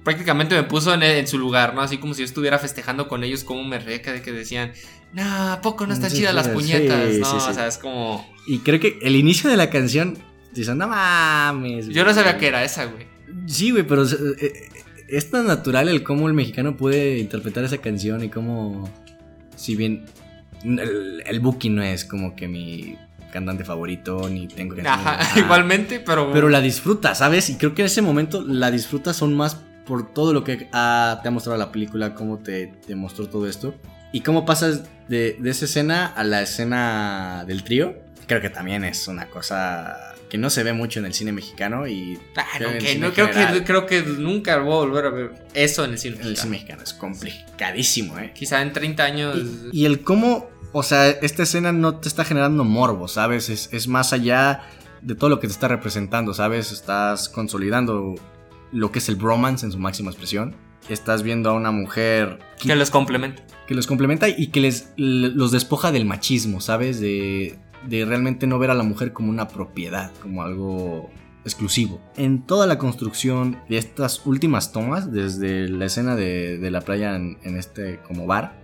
prácticamente 0.05 0.55
me 0.55 0.65
puso 0.65 0.93
en, 0.93 1.03
en 1.03 1.27
su 1.27 1.39
lugar, 1.39 1.75
¿no? 1.75 1.81
Así 1.81 1.97
como 1.99 2.13
si 2.13 2.21
yo 2.21 2.27
estuviera 2.27 2.59
festejando 2.59 3.09
con 3.09 3.25
ellos 3.25 3.43
como 3.45 3.65
me 3.65 3.79
reca 3.79 4.13
de 4.13 4.21
que 4.21 4.31
decían, 4.33 4.73
no, 5.15 5.53
¿a 5.53 5.61
poco 5.63 5.87
no 5.87 5.95
están 5.95 6.11
Sí, 6.11 6.19
chidas 6.19 6.35
las 6.35 6.49
puñetas? 6.49 7.13
sí, 7.15 7.21
no, 7.21 7.41
sí. 7.41 7.47
o 7.51 7.55
sea, 7.55 7.67
es 7.67 7.79
como... 7.79 8.34
Y 8.47 8.59
creo 8.59 8.81
que 8.81 8.99
el 9.03 9.17
inicio 9.17 9.49
de 9.51 9.57
la 9.57 9.71
canción. 9.71 10.19
Dicen, 10.53 10.79
no 10.79 10.87
mames. 10.89 11.89
Yo 11.89 12.05
no 12.05 12.13
güey". 12.13 12.15
sabía 12.15 12.39
que 12.39 12.47
era 12.47 12.63
esa, 12.65 12.85
güey. 12.85 13.07
Sí, 13.47 13.71
güey, 13.73 13.83
pero 13.85 14.05
eh, 14.05 14.09
eh, 14.41 14.53
es 15.09 15.31
tan 15.31 15.47
natural 15.47 15.89
el 15.89 16.03
cómo 16.03 16.29
el 16.29 16.35
mexicano 16.35 16.77
puede 16.77 17.19
interpretar 17.19 17.65
esa 17.65 17.79
canción 17.79 18.23
y 18.23 18.29
cómo, 18.29 18.89
si 19.57 19.75
bien 19.75 20.05
el, 20.63 21.23
el 21.27 21.41
Buki 21.41 21.69
no 21.71 21.83
es 21.83 22.05
como 22.05 22.37
que 22.37 22.47
mi 22.47 22.97
cantante 23.33 23.65
favorito, 23.65 24.29
ni 24.29 24.47
tengo 24.47 24.77
canciones- 24.77 25.07
Ajá, 25.07 25.41
igualmente, 25.45 25.99
pero... 25.99 26.33
Pero 26.33 26.49
la 26.49 26.61
disfruta, 26.61 27.15
¿sabes? 27.17 27.51
Y 27.51 27.57
creo 27.57 27.75
que 27.75 27.83
en 27.83 27.87
ese 27.87 28.01
momento 28.03 28.43
la 28.47 28.71
disfrutas 28.71 29.21
aún 29.21 29.35
más 29.35 29.57
por 29.87 30.15
todo 30.15 30.33
lo 30.33 30.45
que 30.45 30.69
ah, 30.73 31.19
te 31.23 31.29
ha 31.29 31.31
mostrado 31.33 31.59
la 31.59 31.73
película, 31.73 32.15
cómo 32.15 32.39
te, 32.39 32.69
te 32.87 32.95
mostró 32.95 33.29
todo 33.29 33.49
esto. 33.49 33.75
Y 34.13 34.21
cómo 34.21 34.45
pasas 34.47 34.85
de, 35.09 35.37
de 35.41 35.51
esa 35.51 35.65
escena 35.65 36.07
a 36.07 36.23
la 36.23 36.43
escena 36.43 37.45
del 37.49 37.65
trío. 37.65 37.97
Creo 38.27 38.41
que 38.41 38.51
también 38.51 38.85
es 38.85 39.07
una 39.09 39.27
cosa 39.27 40.15
que 40.29 40.39
no 40.39 40.51
se 40.51 40.63
ve 40.63 40.73
mucho 40.73 40.99
en 40.99 41.07
el 41.07 41.15
cine 41.15 41.33
mexicano 41.33 41.87
y 41.87 42.19
Ah, 42.37 42.45
no, 42.55 42.59
creo 42.59 42.71
el 42.71 42.79
que 42.79 42.89
cine 42.89 43.01
no, 43.07 43.13
creo, 43.13 43.29
general. 43.29 43.55
que, 43.55 43.65
creo 43.65 43.87
que 43.87 44.03
nunca 44.03 44.57
voy 44.59 44.73
a 44.73 44.77
volver 44.87 45.07
a 45.07 45.11
ver 45.11 45.31
eso 45.55 45.85
en 45.85 45.93
el 45.93 45.99
cine. 45.99 46.17
En 46.21 46.27
el 46.29 46.37
cine 46.37 46.51
mexicano 46.51 46.83
es 46.83 46.93
complicadísimo, 46.95 48.19
¿eh? 48.19 48.33
Quizá 48.35 48.63
en 48.63 48.73
30 48.73 49.05
años... 49.05 49.39
Y, 49.73 49.83
y 49.83 49.85
el 49.87 50.01
cómo, 50.03 50.51
o 50.73 50.83
sea, 50.83 51.09
esta 51.09 51.43
escena 51.43 51.73
no 51.73 51.97
te 51.97 52.09
está 52.09 52.25
generando 52.25 52.65
morbo, 52.65 53.07
¿sabes? 53.09 53.49
Es, 53.49 53.69
es 53.73 53.87
más 53.89 54.13
allá 54.13 54.63
de 55.03 55.15
todo 55.15 55.31
lo 55.31 55.39
que 55.41 55.47
te 55.47 55.53
está 55.53 55.69
representando, 55.69 56.33
¿sabes? 56.35 56.73
Estás 56.73 57.29
consolidando 57.29 58.15
lo 58.73 58.91
que 58.91 58.99
es 58.99 59.09
el 59.09 59.17
bromance 59.17 59.65
en 59.67 59.73
su 59.73 59.79
máxima 59.79 60.11
expresión. 60.11 60.57
Estás 60.89 61.23
viendo 61.23 61.51
a 61.51 61.53
una 61.53 61.71
mujer 61.71 62.39
que, 62.59 62.69
que 62.69 62.75
los 62.77 62.91
complementa. 62.91 63.43
que 63.67 63.75
los 63.75 63.87
complementa 63.87 64.29
y 64.29 64.49
que 64.49 64.61
les 64.61 64.89
los 64.97 65.51
despoja 65.53 65.93
del 65.93 66.05
machismo, 66.07 66.61
¿sabes? 66.61 67.01
De, 67.01 67.57
de 67.87 68.05
realmente 68.05 68.47
no 68.47 68.59
ver 68.59 68.71
a 68.71 68.75
la 68.75 68.83
mujer 68.83 69.13
como 69.13 69.31
una 69.31 69.49
propiedad, 69.49 70.13
como 70.23 70.43
algo 70.43 71.11
exclusivo. 71.45 72.01
En 72.17 72.43
toda 72.43 72.67
la 72.67 72.79
construcción 72.79 73.59
de 73.69 73.77
estas 73.77 74.25
últimas 74.27 74.73
tomas, 74.73 75.13
desde 75.13 75.69
la 75.69 75.87
escena 75.87 76.17
de, 76.17 76.59
de 76.59 76.71
la 76.71 76.81
playa 76.81 77.15
en, 77.17 77.39
este 77.57 78.01
como 78.01 78.27
bar, 78.27 78.61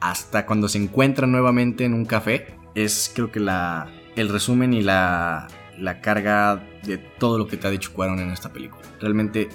hasta 0.00 0.46
cuando 0.46 0.68
se 0.68 0.78
encuentran 0.78 1.30
nuevamente 1.30 1.84
en 1.84 1.94
un 1.94 2.04
café, 2.04 2.46
es 2.74 3.10
creo 3.14 3.30
que 3.30 3.40
la, 3.40 3.88
el 4.16 4.28
resumen 4.28 4.72
y 4.72 4.82
la, 4.82 5.48
la 5.78 6.00
carga 6.00 6.62
de 6.84 6.98
todo 6.98 7.38
lo 7.38 7.46
que 7.46 7.56
te 7.56 7.66
ha 7.66 7.70
dicho 7.70 7.92
Cuarón 7.92 8.18
en 8.18 8.30
esta 8.30 8.52
película. 8.52 8.82
Realmente 9.00 9.48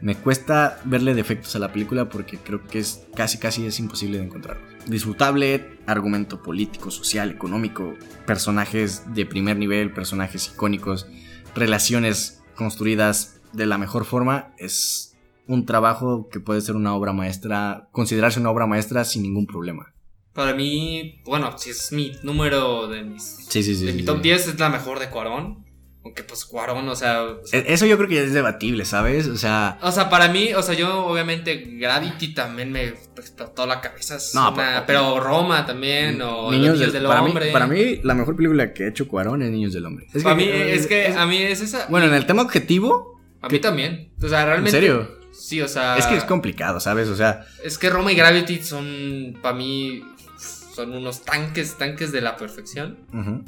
me 0.00 0.16
cuesta 0.16 0.80
verle 0.84 1.14
defectos 1.14 1.56
a 1.56 1.58
la 1.58 1.72
película 1.72 2.08
porque 2.08 2.38
creo 2.38 2.62
que 2.62 2.78
es 2.78 3.06
casi 3.14 3.38
casi 3.38 3.66
es 3.66 3.78
imposible 3.78 4.18
de 4.18 4.24
encontrar. 4.24 4.58
Disfrutable, 4.86 5.78
argumento 5.86 6.42
político, 6.42 6.90
social, 6.90 7.30
económico, 7.30 7.94
personajes 8.26 9.02
de 9.14 9.26
primer 9.26 9.56
nivel, 9.56 9.92
personajes 9.92 10.48
icónicos, 10.48 11.06
relaciones 11.54 12.42
construidas 12.54 13.40
de 13.52 13.66
la 13.66 13.78
mejor 13.78 14.04
forma, 14.04 14.52
es 14.58 15.16
un 15.46 15.64
trabajo 15.64 16.28
que 16.28 16.40
puede 16.40 16.60
ser 16.60 16.76
una 16.76 16.94
obra 16.94 17.12
maestra, 17.12 17.88
considerarse 17.92 18.40
una 18.40 18.50
obra 18.50 18.66
maestra 18.66 19.04
sin 19.04 19.22
ningún 19.22 19.46
problema. 19.46 19.92
Para 20.32 20.54
mí, 20.54 21.22
bueno, 21.24 21.56
si 21.56 21.70
es 21.70 21.92
mi 21.92 22.12
número 22.22 22.88
de 22.88 23.02
mis... 23.04 23.22
Sí, 23.48 23.62
sí, 23.62 23.74
sí. 23.74 23.86
de 23.86 23.94
mi 23.94 24.04
top 24.04 24.16
sí. 24.16 24.22
10 24.24 24.48
es 24.48 24.58
la 24.58 24.68
mejor 24.68 24.98
de 24.98 25.08
Cuarón. 25.08 25.65
Aunque 26.06 26.22
pues 26.22 26.44
Cuarón, 26.44 26.88
o 26.88 26.94
sea... 26.94 27.24
o 27.24 27.44
sea, 27.44 27.58
E- 27.58 27.72
Eso 27.72 27.84
yo 27.84 27.96
creo 27.96 28.08
que 28.08 28.14
ya 28.14 28.20
es 28.22 28.32
debatible, 28.32 28.84
¿sabes? 28.84 29.26
O 29.26 29.36
sea, 29.36 29.76
O 29.82 29.90
sea, 29.90 30.08
para 30.08 30.28
mí, 30.28 30.54
o 30.54 30.62
sea, 30.62 30.74
yo 30.76 31.04
obviamente 31.04 31.56
Gravity 31.56 32.32
también 32.32 32.70
me 32.70 32.84
explotó 33.16 33.66
la 33.66 33.80
cabeza. 33.80 34.18
No, 34.34 34.52
una- 34.52 34.56
pero- 34.56 34.86
pero 34.86 35.20
Roma 35.20 35.66
también, 35.66 36.22
o 36.22 36.52
Niños 36.52 36.78
del- 36.78 36.92
del 36.92 37.06
para, 37.06 37.22
Hombre. 37.22 37.46
mí, 37.46 37.52
para 37.52 37.66
mí, 37.66 38.00
la 38.04 38.14
mejor 38.14 38.36
película 38.36 38.72
que 38.72 38.84
ha 38.84 38.88
hecho 38.88 39.08
Cuarón 39.08 39.42
es 39.42 39.50
Niños 39.50 39.72
del 39.72 39.84
Hombre. 39.84 40.06
Es 40.14 40.22
Para 40.22 40.36
que- 40.36 40.44
mí, 40.44 40.48
es 40.52 40.86
que 40.86 41.08
a 41.08 41.26
mí 41.26 41.38
es 41.42 41.60
esa. 41.60 41.86
Bueno, 41.88 42.06
en 42.06 42.14
el 42.14 42.24
tema 42.24 42.42
objetivo, 42.42 43.20
a 43.42 43.48
mí 43.48 43.58
también. 43.58 44.12
O 44.22 44.28
sea, 44.28 44.42
¿en 44.42 44.46
realmente. 44.46 44.70
serio? 44.70 45.10
Sí, 45.32 45.60
o 45.60 45.66
sea. 45.66 45.96
Es 45.98 46.06
que 46.06 46.14
es 46.16 46.24
complicado, 46.24 46.78
¿sabes? 46.78 47.08
O 47.08 47.16
sea, 47.16 47.44
Es 47.64 47.78
que 47.78 47.90
Roma 47.90 48.12
y 48.12 48.14
Gravity 48.14 48.62
son, 48.62 49.36
para 49.42 49.56
mí, 49.56 50.02
son 50.72 50.92
unos 50.92 51.22
tanques, 51.24 51.76
tanques 51.76 52.12
de 52.12 52.20
la 52.20 52.36
perfección. 52.36 52.96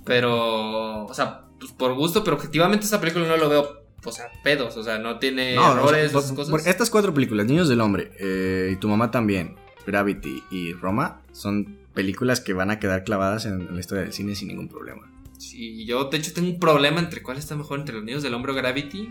Pero, 0.05 1.05
o 1.07 1.15
sea, 1.15 1.43
pues 1.59 1.73
por 1.73 1.95
gusto, 1.95 2.23
pero 2.25 2.37
objetivamente 2.37 2.87
esa 2.87 3.01
película 3.01 3.27
no 3.27 3.37
lo 3.37 3.49
veo, 3.49 3.83
o 4.05 4.13
sea, 4.13 4.27
pedos. 4.45 4.77
O 4.77 4.83
sea, 4.83 4.99
no 4.99 5.19
tiene 5.19 5.55
No, 5.55 5.63
o 5.63 5.65
sea, 5.65 5.73
errores, 5.81 6.13
por- 6.13 6.23
esas 6.23 6.33
por- 6.37 6.47
cosas. 6.47 6.67
estas 6.67 6.91
cuatro 6.91 7.13
películas, 7.15 7.47
Niños 7.47 7.69
del 7.69 7.81
Hombre 7.81 8.13
eh, 8.19 8.71
y 8.73 8.77
Tu 8.77 8.89
Mamá 8.89 9.11
también, 9.11 9.57
Gravity 9.87 10.43
y 10.51 10.73
Roma, 10.75 11.23
son 11.33 11.79
películas 11.95 12.41
que 12.41 12.53
van 12.53 12.71
a 12.71 12.79
quedar 12.79 13.05
clavadas 13.05 13.45
en, 13.47 13.75
la 13.75 13.81
historia 13.81 14.05
del 14.05 14.13
cine 14.13 14.35
sin 14.35 14.49
ningún 14.49 14.69
problema. 14.69 15.11
Sí, 15.39 15.85
yo 15.87 16.05
de 16.05 16.17
hecho 16.19 16.33
tengo 16.33 16.49
un 16.49 16.59
problema 16.61 17.01
entre 17.01 17.23
cuál 17.23 17.39
está 17.39 17.55
mejor 17.57 17.79
entre 17.81 17.95
los 17.95 18.05
niños 18.05 18.23
del 18.23 18.35
hombre 18.35 18.53
o 18.53 18.55
Gravity. 18.55 19.11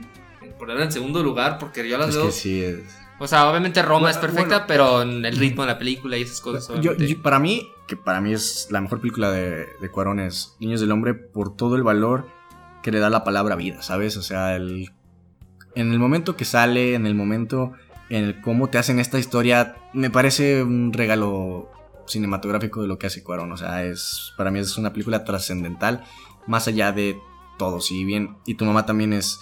Ponerla 0.60 0.86
en 0.86 0.92
segundo 0.92 1.22
lugar 1.24 1.58
porque 1.60 1.88
yo 1.88 1.98
las 1.98 2.10
Es 2.10 2.16
veo. 2.16 2.26
que 2.28 2.32
sí 2.32 2.64
es... 2.64 2.80
O 3.20 3.28
sea, 3.28 3.50
obviamente 3.50 3.82
Roma 3.82 4.02
Bueno, 4.02 4.10
es 4.12 4.18
perfecta, 4.18 4.48
bueno. 4.60 4.66
pero 4.68 5.02
en 5.02 5.26
el 5.26 5.36
ritmo 5.38 5.64
de 5.64 5.68
la 5.68 5.78
película 5.80 6.18
y 6.18 6.22
esas 6.22 6.40
cosas. 6.42 6.80
Yo- 6.82 6.94
para 7.24 7.40
mí, 7.40 7.68
que 7.88 7.96
para 7.98 8.22
mí 8.22 8.34
es 8.34 8.68
la 8.70 8.80
mejor 8.82 9.00
película 9.02 9.32
de, 9.32 9.66
de 9.82 9.90
Cuarón 9.90 10.20
es 10.20 10.56
Niños 10.60 10.80
del 10.82 10.92
Hombre 10.92 11.14
por 11.16 11.56
todo 11.56 11.76
el 11.76 11.84
valor 11.84 12.28
que 12.82 12.92
le 12.92 13.00
da 13.00 13.10
la 13.10 13.24
palabra 13.24 13.56
vida, 13.56 13.82
¿sabes? 13.82 14.18
O 14.18 14.22
sea, 14.22 14.56
el, 14.56 14.92
en 15.76 15.92
el 15.92 16.00
momento 16.00 16.36
que 16.36 16.46
sale, 16.46 16.96
en 16.96 17.06
el 17.06 17.16
momento 17.16 17.74
en 18.10 18.24
el 18.24 18.42
cómo 18.42 18.70
te 18.70 18.78
hacen 18.78 19.00
esta 19.00 19.20
historia, 19.20 19.76
me 19.94 20.10
parece 20.10 20.64
un 20.64 20.94
regalo 20.94 21.70
cinematográfico 22.08 22.82
de 22.82 22.88
lo 22.88 22.98
que 22.98 23.08
hace 23.08 23.24
Cuarón. 23.24 23.52
O 23.52 23.58
sea, 23.58 23.84
es 23.84 24.34
para 24.38 24.52
mí 24.52 24.60
es 24.60 24.78
una 24.78 24.94
película 24.94 25.24
trascendental, 25.24 26.04
más 26.46 26.68
allá 26.68 26.92
de 26.92 27.20
todo. 27.58 27.82
Si 27.82 28.06
bien, 28.06 28.38
y 28.46 28.56
tu 28.56 28.66
mamá 28.66 28.86
también 28.86 29.14
es 29.14 29.40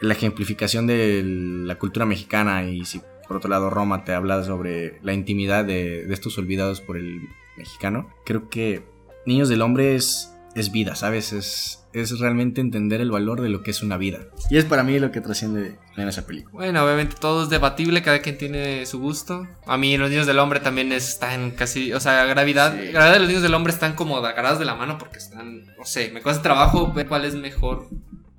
la 0.00 0.14
ejemplificación 0.14 0.86
de 0.86 1.22
la 1.24 1.78
cultura 1.78 2.06
mexicana 2.06 2.64
y 2.64 2.84
si 2.84 3.00
por 3.26 3.38
otro 3.38 3.50
lado 3.50 3.70
Roma 3.70 4.04
te 4.04 4.12
habla 4.12 4.44
sobre 4.44 5.00
la 5.02 5.12
intimidad 5.12 5.64
de, 5.64 6.04
de 6.04 6.14
estos 6.14 6.38
olvidados 6.38 6.80
por 6.80 6.96
el 6.96 7.28
mexicano, 7.56 8.08
creo 8.24 8.48
que 8.48 8.84
Niños 9.26 9.48
del 9.48 9.62
Hombre 9.62 9.96
es, 9.96 10.36
es 10.54 10.70
vida, 10.70 10.94
¿sabes? 10.94 11.32
Es, 11.32 11.85
es 12.02 12.18
realmente 12.18 12.60
entender 12.60 13.00
el 13.00 13.10
valor 13.10 13.40
de 13.40 13.48
lo 13.48 13.62
que 13.62 13.70
es 13.70 13.82
una 13.82 13.96
vida. 13.96 14.18
Y 14.50 14.56
es 14.58 14.64
para 14.64 14.82
mí 14.82 14.98
lo 14.98 15.10
que 15.12 15.20
trasciende 15.20 15.76
en 15.96 16.08
esa 16.08 16.26
película. 16.26 16.52
Bueno, 16.52 16.84
obviamente 16.84 17.16
todo 17.20 17.44
es 17.44 17.48
debatible, 17.48 18.02
cada 18.02 18.20
quien 18.20 18.38
tiene 18.38 18.84
su 18.86 18.98
gusto. 19.00 19.46
A 19.66 19.76
mí 19.76 19.96
los 19.96 20.10
niños 20.10 20.26
del 20.26 20.38
hombre 20.38 20.60
también 20.60 20.92
están 20.92 21.52
casi, 21.52 21.92
o 21.92 22.00
sea, 22.00 22.24
gravidad, 22.24 22.74
Sí. 22.78 22.88
gravedad 22.92 23.12
de 23.14 23.18
los 23.20 23.28
niños 23.28 23.42
del 23.42 23.54
hombre 23.54 23.72
están 23.72 23.94
como 23.94 24.16
agarradas 24.18 24.58
de 24.58 24.64
la 24.64 24.74
mano 24.74 24.98
porque 24.98 25.18
están, 25.18 25.66
no 25.78 25.84
sé, 25.84 26.10
me 26.12 26.22
cuesta 26.22 26.42
trabajo 26.42 26.92
ver 26.92 27.06
cuál 27.08 27.24
es 27.24 27.34
mejor 27.34 27.88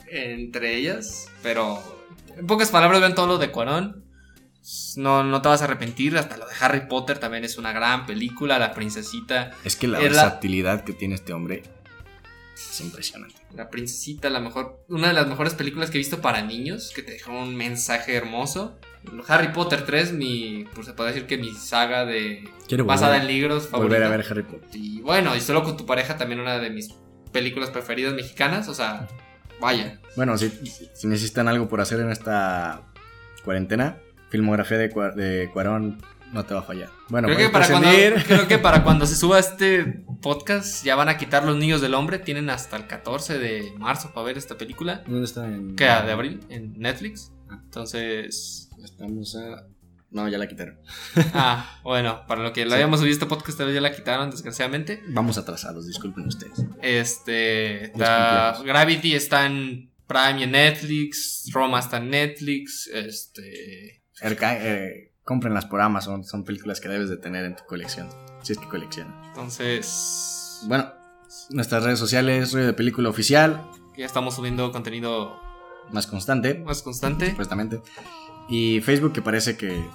entre 0.09 0.75
ellas, 0.75 1.29
pero 1.43 1.79
en 2.37 2.47
pocas 2.47 2.69
palabras 2.69 3.01
ven 3.01 3.15
todo 3.15 3.27
lo 3.27 3.37
de 3.37 3.51
Cuarón. 3.51 4.03
No, 4.97 5.23
no 5.23 5.41
te 5.41 5.47
vas 5.47 5.61
a 5.61 5.65
arrepentir. 5.65 6.17
Hasta 6.17 6.35
lo 6.35 6.45
de 6.45 6.51
Harry 6.59 6.87
Potter 6.89 7.19
también 7.19 7.45
es 7.45 7.57
una 7.57 7.71
gran 7.71 8.05
película. 8.05 8.59
La 8.59 8.73
princesita. 8.73 9.51
Es 9.63 9.77
que 9.77 9.87
la 9.87 9.99
Es 10.01 10.11
la- 10.13 10.23
versatilidad 10.23 10.83
que 10.83 10.91
tiene 10.91 11.15
este 11.15 11.31
hombre 11.31 11.63
es 12.57 12.81
impresionante. 12.81 13.35
La 13.53 13.69
princesita, 13.69 14.29
la 14.29 14.39
mejor. 14.39 14.83
Una 14.89 15.09
de 15.09 15.13
las 15.13 15.27
mejores 15.27 15.53
películas 15.53 15.89
que 15.91 15.97
he 15.97 15.99
visto 15.99 16.21
para 16.21 16.41
niños. 16.41 16.91
Que 16.95 17.03
te 17.03 17.11
dejó 17.11 17.31
un 17.31 17.55
mensaje 17.55 18.15
hermoso. 18.15 18.77
Harry 19.27 19.49
Potter 19.53 19.85
3, 19.85 20.13
mi. 20.13 20.65
Pues 20.73 20.87
se 20.87 20.93
puede 20.93 21.11
decir 21.11 21.27
que 21.27 21.37
mi 21.37 21.53
saga 21.53 22.05
de. 22.05 22.49
Quiero 22.67 22.85
basada 22.85 23.17
volver, 23.17 23.29
en 23.29 23.35
libros 23.35 23.71
volver 23.71 24.03
a 24.03 24.07
favorita. 24.07 24.09
ver 24.09 24.25
Harry 24.31 24.43
Potter. 24.43 24.69
Y 24.73 25.01
bueno, 25.01 25.35
y 25.35 25.41
solo 25.41 25.63
con 25.63 25.77
tu 25.77 25.85
pareja 25.85 26.17
también 26.17 26.39
una 26.39 26.57
de 26.59 26.69
mis 26.69 26.93
películas 27.31 27.69
preferidas 27.69 28.13
mexicanas. 28.13 28.67
O 28.67 28.73
sea, 28.73 29.07
vaya. 29.59 29.99
Bueno, 30.15 30.37
si, 30.37 30.49
si 30.49 31.07
necesitan 31.07 31.47
algo 31.47 31.69
por 31.69 31.79
hacer 31.79 31.99
en 31.99 32.11
esta 32.11 32.81
cuarentena, 33.43 33.97
filmografía 34.29 34.77
de, 34.77 34.87
de 35.15 35.49
Cuarón 35.53 36.01
no 36.33 36.45
te 36.45 36.53
va 36.53 36.59
a 36.61 36.63
fallar. 36.63 36.89
Bueno, 37.09 37.27
creo, 37.27 37.37
que 37.37 37.49
para 37.49 37.67
cuando, 37.67 37.89
creo 38.27 38.47
que 38.47 38.57
para 38.57 38.83
cuando 38.83 39.05
se 39.05 39.15
suba 39.15 39.39
este 39.39 40.03
podcast 40.21 40.83
ya 40.83 40.95
van 40.95 41.09
a 41.09 41.17
quitar 41.17 41.43
los 41.45 41.55
niños 41.57 41.81
del 41.81 41.93
hombre. 41.93 42.19
Tienen 42.19 42.49
hasta 42.49 42.75
el 42.77 42.87
14 42.87 43.37
de 43.39 43.71
marzo 43.77 44.13
para 44.13 44.25
ver 44.27 44.37
esta 44.37 44.57
película. 44.57 45.03
¿Dónde 45.07 45.25
está? 45.25 45.45
En... 45.45 45.75
Que 45.75 45.85
de 45.85 45.91
abril 46.11 46.39
en 46.49 46.73
Netflix. 46.77 47.31
Entonces. 47.51 48.69
Estamos 48.83 49.35
a... 49.35 49.65
No, 50.09 50.27
ya 50.29 50.37
la 50.37 50.47
quitaron. 50.47 50.79
Ah, 51.33 51.79
bueno, 51.83 52.23
para 52.27 52.41
lo 52.41 52.53
que 52.53 52.63
lo 52.63 52.71
Sí. 52.71 52.75
habíamos 52.75 52.99
subido 52.99 53.13
este 53.13 53.25
podcast, 53.25 53.57
tal 53.57 53.67
vez 53.67 53.75
ya 53.75 53.81
la 53.81 53.91
quitaron, 53.93 54.31
desgraciadamente. 54.31 55.01
Vamos 55.09 55.37
atrasados, 55.37 55.85
disculpen 55.85 56.27
ustedes. 56.27 56.63
Este. 56.81 57.91
Gravity 57.95 59.13
está 59.15 59.45
en 59.45 59.91
Prime 60.07 60.39
y 60.39 60.43
en 60.43 60.51
Netflix. 60.51 61.49
Roma 61.53 61.79
está 61.79 61.97
en 61.97 62.09
Netflix. 62.09 62.89
Este. 62.93 64.03
Erca- 64.21 64.57
eh, 64.59 65.06
cómprenlas 65.27 65.65
por 65.65 65.81
Amazon, 65.81 66.23
son 66.23 66.45
películas 66.45 66.79
que 66.79 66.87
debes 66.87 67.09
de 67.09 67.17
tener 67.17 67.43
en 67.43 67.55
tu 67.57 67.65
colección, 67.65 68.07
si 68.41 68.53
es 68.53 68.57
que 68.57 68.67
coleccionas. 68.69 69.13
Entonces. 69.27 70.61
Bueno, 70.67 70.89
nuestras 71.49 71.83
redes 71.83 71.99
sociales, 71.99 72.53
rollo 72.53 72.67
de 72.67 72.73
película 72.73 73.09
oficial, 73.09 73.69
Ya 73.97 74.05
estamos 74.05 74.35
subiendo 74.35 74.71
contenido 74.71 75.37
más 75.91 76.07
constante, 76.07 76.59
más 76.65 76.81
constante. 76.81 77.31
supuestamente. 77.31 77.81
Y 78.47 78.79
Facebook 78.79 79.11
que 79.11 79.21
parece 79.21 79.57
que 79.57 79.85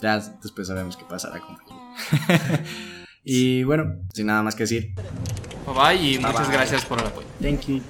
ya 0.00 0.18
después 0.42 0.68
sabemos 0.68 0.96
qué 0.96 1.04
pasará 1.04 1.40
con 1.40 1.56
Facebook. 1.58 2.64
y 3.24 3.64
bueno, 3.64 3.96
sin 4.14 4.26
nada 4.26 4.44
más 4.44 4.54
que 4.54 4.62
decir. 4.62 4.94
Bye 5.66 5.74
bye 5.74 6.12
y 6.12 6.18
muchas 6.20 6.46
bye. 6.46 6.56
gracias 6.56 6.84
por 6.84 7.00
el 7.00 7.06
apoyo. 7.06 7.26
Thank 7.42 7.62
you. 7.66 7.82